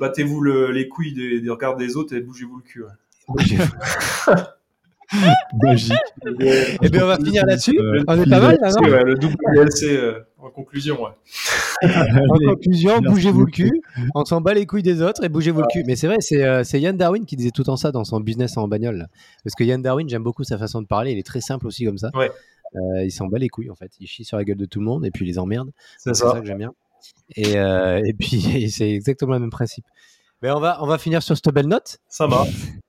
battez-vous 0.00 0.40
le, 0.40 0.70
les 0.70 0.88
couilles 0.88 1.12
des, 1.14 1.40
des 1.40 1.50
regards 1.50 1.76
des 1.76 1.96
autres 1.96 2.14
et 2.14 2.20
bougez-vous 2.20 2.56
le 2.56 2.62
cul. 2.62 2.84
Ouais. 2.84 3.42
Magique. 5.62 5.92
Eh 6.82 6.88
bien 6.88 7.04
on 7.04 7.06
va 7.06 7.16
finir 7.18 7.44
là-dessus. 7.44 7.78
Euh, 7.78 8.02
On 8.08 8.18
est 8.18 8.28
pas 8.30 8.40
mal 8.40 8.56
là, 8.60 8.70
non 8.70 8.88
Ouais, 8.88 9.04
le 9.04 9.14
double 9.16 9.36
BLC 9.54 9.84
euh, 9.94 10.20
en 10.38 10.48
conclusion, 10.48 10.96
ouais. 11.02 11.10
En 12.30 12.38
conclusion, 12.38 13.00
bougez-vous 13.00 13.44
le 13.44 13.50
cul, 13.50 13.82
on 14.14 14.24
s'en 14.24 14.40
bat 14.40 14.54
les 14.54 14.64
couilles 14.64 14.82
des 14.82 15.02
autres 15.02 15.22
et 15.24 15.28
bougez-vous 15.28 15.60
le 15.60 15.66
cul. 15.70 15.82
Mais 15.86 15.96
c'est 15.96 16.06
vrai, 16.06 16.16
c'est 16.20 16.42
euh, 16.42 16.64
c'est 16.64 16.80
Yann 16.80 16.96
Darwin 16.96 17.26
qui 17.26 17.36
disait 17.36 17.50
tout 17.50 17.60
le 17.60 17.66
temps 17.66 17.76
ça 17.76 17.92
dans 17.92 18.04
son 18.04 18.20
business 18.20 18.56
en 18.56 18.68
bagnole. 18.68 18.96
là. 18.96 19.06
Parce 19.44 19.54
que 19.54 19.64
Yann 19.64 19.82
Darwin, 19.82 20.08
j'aime 20.08 20.22
beaucoup 20.22 20.44
sa 20.44 20.56
façon 20.56 20.80
de 20.80 20.86
parler, 20.86 21.12
il 21.12 21.18
est 21.18 21.26
très 21.26 21.40
simple 21.42 21.66
aussi 21.66 21.84
comme 21.84 21.98
ça. 21.98 22.10
Ouais. 22.14 22.30
Euh, 22.76 23.04
il 23.04 23.10
s'en 23.10 23.26
bat 23.26 23.38
les 23.38 23.50
couilles 23.50 23.70
en 23.70 23.74
fait, 23.74 23.90
il 24.00 24.06
chie 24.06 24.24
sur 24.24 24.38
la 24.38 24.44
gueule 24.44 24.56
de 24.56 24.64
tout 24.64 24.78
le 24.78 24.86
monde 24.86 25.04
et 25.04 25.10
puis 25.10 25.26
il 25.26 25.28
les 25.28 25.38
emmerde. 25.38 25.70
C'est 25.98 26.14
C'est 26.14 26.24
ça 26.24 26.32
ça. 26.32 26.40
que 26.40 26.46
j'aime 26.46 26.56
bien. 26.58 26.72
Et, 27.36 27.58
euh, 27.58 28.00
et 28.04 28.12
puis 28.14 28.70
c'est 28.70 28.90
exactement 28.90 29.32
le 29.34 29.40
même 29.40 29.50
principe. 29.50 29.84
Ben, 30.40 30.54
on, 30.56 30.60
va, 30.60 30.82
on 30.82 30.86
va 30.86 30.98
finir 30.98 31.22
sur 31.22 31.36
cette 31.36 31.48
belle 31.54 31.68
note. 31.68 31.98
Ça 32.08 32.26
va. 32.26 32.44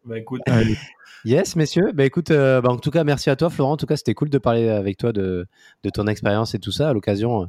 bah 0.05 0.17
écoute. 0.17 0.41
Allez. 0.47 0.77
Yes, 1.25 1.55
messieurs. 1.55 1.91
Ben, 1.93 2.03
écoute, 2.05 2.31
euh, 2.31 2.61
bah, 2.61 2.69
en 2.71 2.77
tout 2.77 2.91
cas, 2.91 3.03
merci 3.03 3.29
à 3.29 3.35
toi, 3.35 3.49
Florent. 3.49 3.73
En 3.73 3.77
tout 3.77 3.85
cas, 3.85 3.95
c'était 3.95 4.13
cool 4.15 4.29
de 4.29 4.37
parler 4.39 4.69
avec 4.69 4.97
toi 4.97 5.13
de, 5.13 5.45
de 5.83 5.89
ton 5.89 6.07
expérience 6.07 6.55
et 6.55 6.59
tout 6.59 6.71
ça. 6.71 6.89
À 6.89 6.93
l'occasion, 6.93 7.47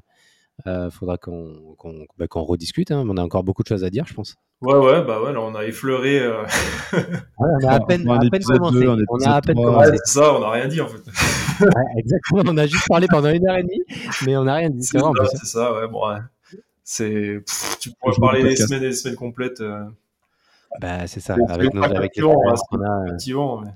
il 0.66 0.88
faudra 0.92 1.16
qu'on 1.16 1.74
qu'on 1.78 2.06
bah, 2.18 2.28
qu'on 2.28 2.42
rediscute. 2.44 2.90
hein. 2.92 3.04
On 3.08 3.16
a 3.16 3.22
encore 3.22 3.42
beaucoup 3.44 3.62
de 3.62 3.68
choses 3.68 3.82
à 3.82 3.90
dire, 3.90 4.04
je 4.06 4.14
pense. 4.14 4.36
Ouais, 4.60 4.74
ouais, 4.78 5.02
bah 5.04 5.20
ouais, 5.22 5.32
là, 5.32 5.40
on 5.40 5.54
a 5.56 5.64
effleuré. 5.64 6.20
euh, 6.20 6.44
on 7.38 7.66
a 7.66 7.72
à 7.72 7.80
peine, 7.80 8.08
à 8.08 8.18
commencé. 8.40 8.80
deux, 8.80 8.88
en 8.88 8.96
on 9.08 9.18
a 9.20 9.30
à 9.32 9.40
peine 9.40 9.56
commencé. 9.56 9.90
ouais, 9.90 9.96
c'est 10.04 10.12
ça, 10.20 10.34
on 10.34 10.40
n'a 10.40 10.50
rien 10.50 10.68
dit 10.68 10.80
en 10.80 10.86
fait. 10.88 11.00
Ouais, 11.60 11.84
exactement. 11.98 12.42
On 12.46 12.56
a 12.56 12.66
juste 12.66 12.86
parlé 12.88 13.06
pendant 13.08 13.28
une 13.30 13.46
heure 13.48 13.56
et 13.56 13.62
demie, 13.62 13.80
mais 14.26 14.36
on 14.36 14.42
n'a 14.44 14.54
rien 14.56 14.70
dit. 14.70 14.82
C'est 14.82 14.98
ça, 14.98 15.10
c'est 15.34 15.46
ça, 15.46 15.72
ouais. 15.72 15.86
Bon, 15.88 16.08
ouais. 16.08 16.18
C'est. 16.85 17.43
Tu 17.81 17.90
pourrais 17.98 18.16
parler 18.20 18.43
des 18.43 18.56
semaines 18.56 18.82
et 18.82 18.89
des 18.89 18.93
semaines 18.93 19.16
complètes. 19.16 19.61
Euh, 19.61 19.85
Bah, 20.81 21.06
c'est 21.06 21.20
ça. 21.20 21.36
Avec 21.48 21.73
nos, 21.73 21.82
avec 21.82 22.16
les 22.16 22.23
hein, 22.23 22.55
a. 22.55 22.77
euh, 22.77 23.62
mais. 23.65 23.70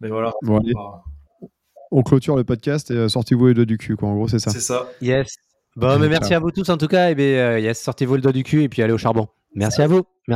Mais 0.00 0.08
voilà. 0.08 0.32
Bon, 0.42 0.60
on 1.92 2.02
clôture 2.02 2.36
le 2.36 2.42
podcast 2.42 2.90
et 2.90 2.94
euh, 2.94 3.08
sortez-vous 3.08 3.48
les 3.48 3.54
deux 3.54 3.66
du 3.66 3.78
cul, 3.78 3.96
quoi. 3.96 4.08
En 4.08 4.14
gros, 4.14 4.26
c'est 4.26 4.38
ça. 4.38 4.50
C'est 4.50 4.60
ça. 4.60 4.88
Yes. 5.00 5.36
Bon, 5.76 5.98
mais 5.98 6.08
merci 6.08 6.34
à 6.34 6.40
vous 6.40 6.50
tous 6.50 6.68
en 6.70 6.76
tout 6.76 6.88
cas. 6.88 7.10
Et 7.10 7.14
bien, 7.14 7.38
euh, 7.38 7.60
yes, 7.60 7.80
sortez-vous 7.80 8.16
le 8.16 8.20
doigt 8.20 8.32
du 8.32 8.42
cul 8.42 8.62
et 8.62 8.68
puis 8.68 8.82
allez 8.82 8.92
au 8.92 8.98
charbon. 8.98 9.28
Merci 9.54 9.82
à 9.82 9.86
vous. 9.86 10.02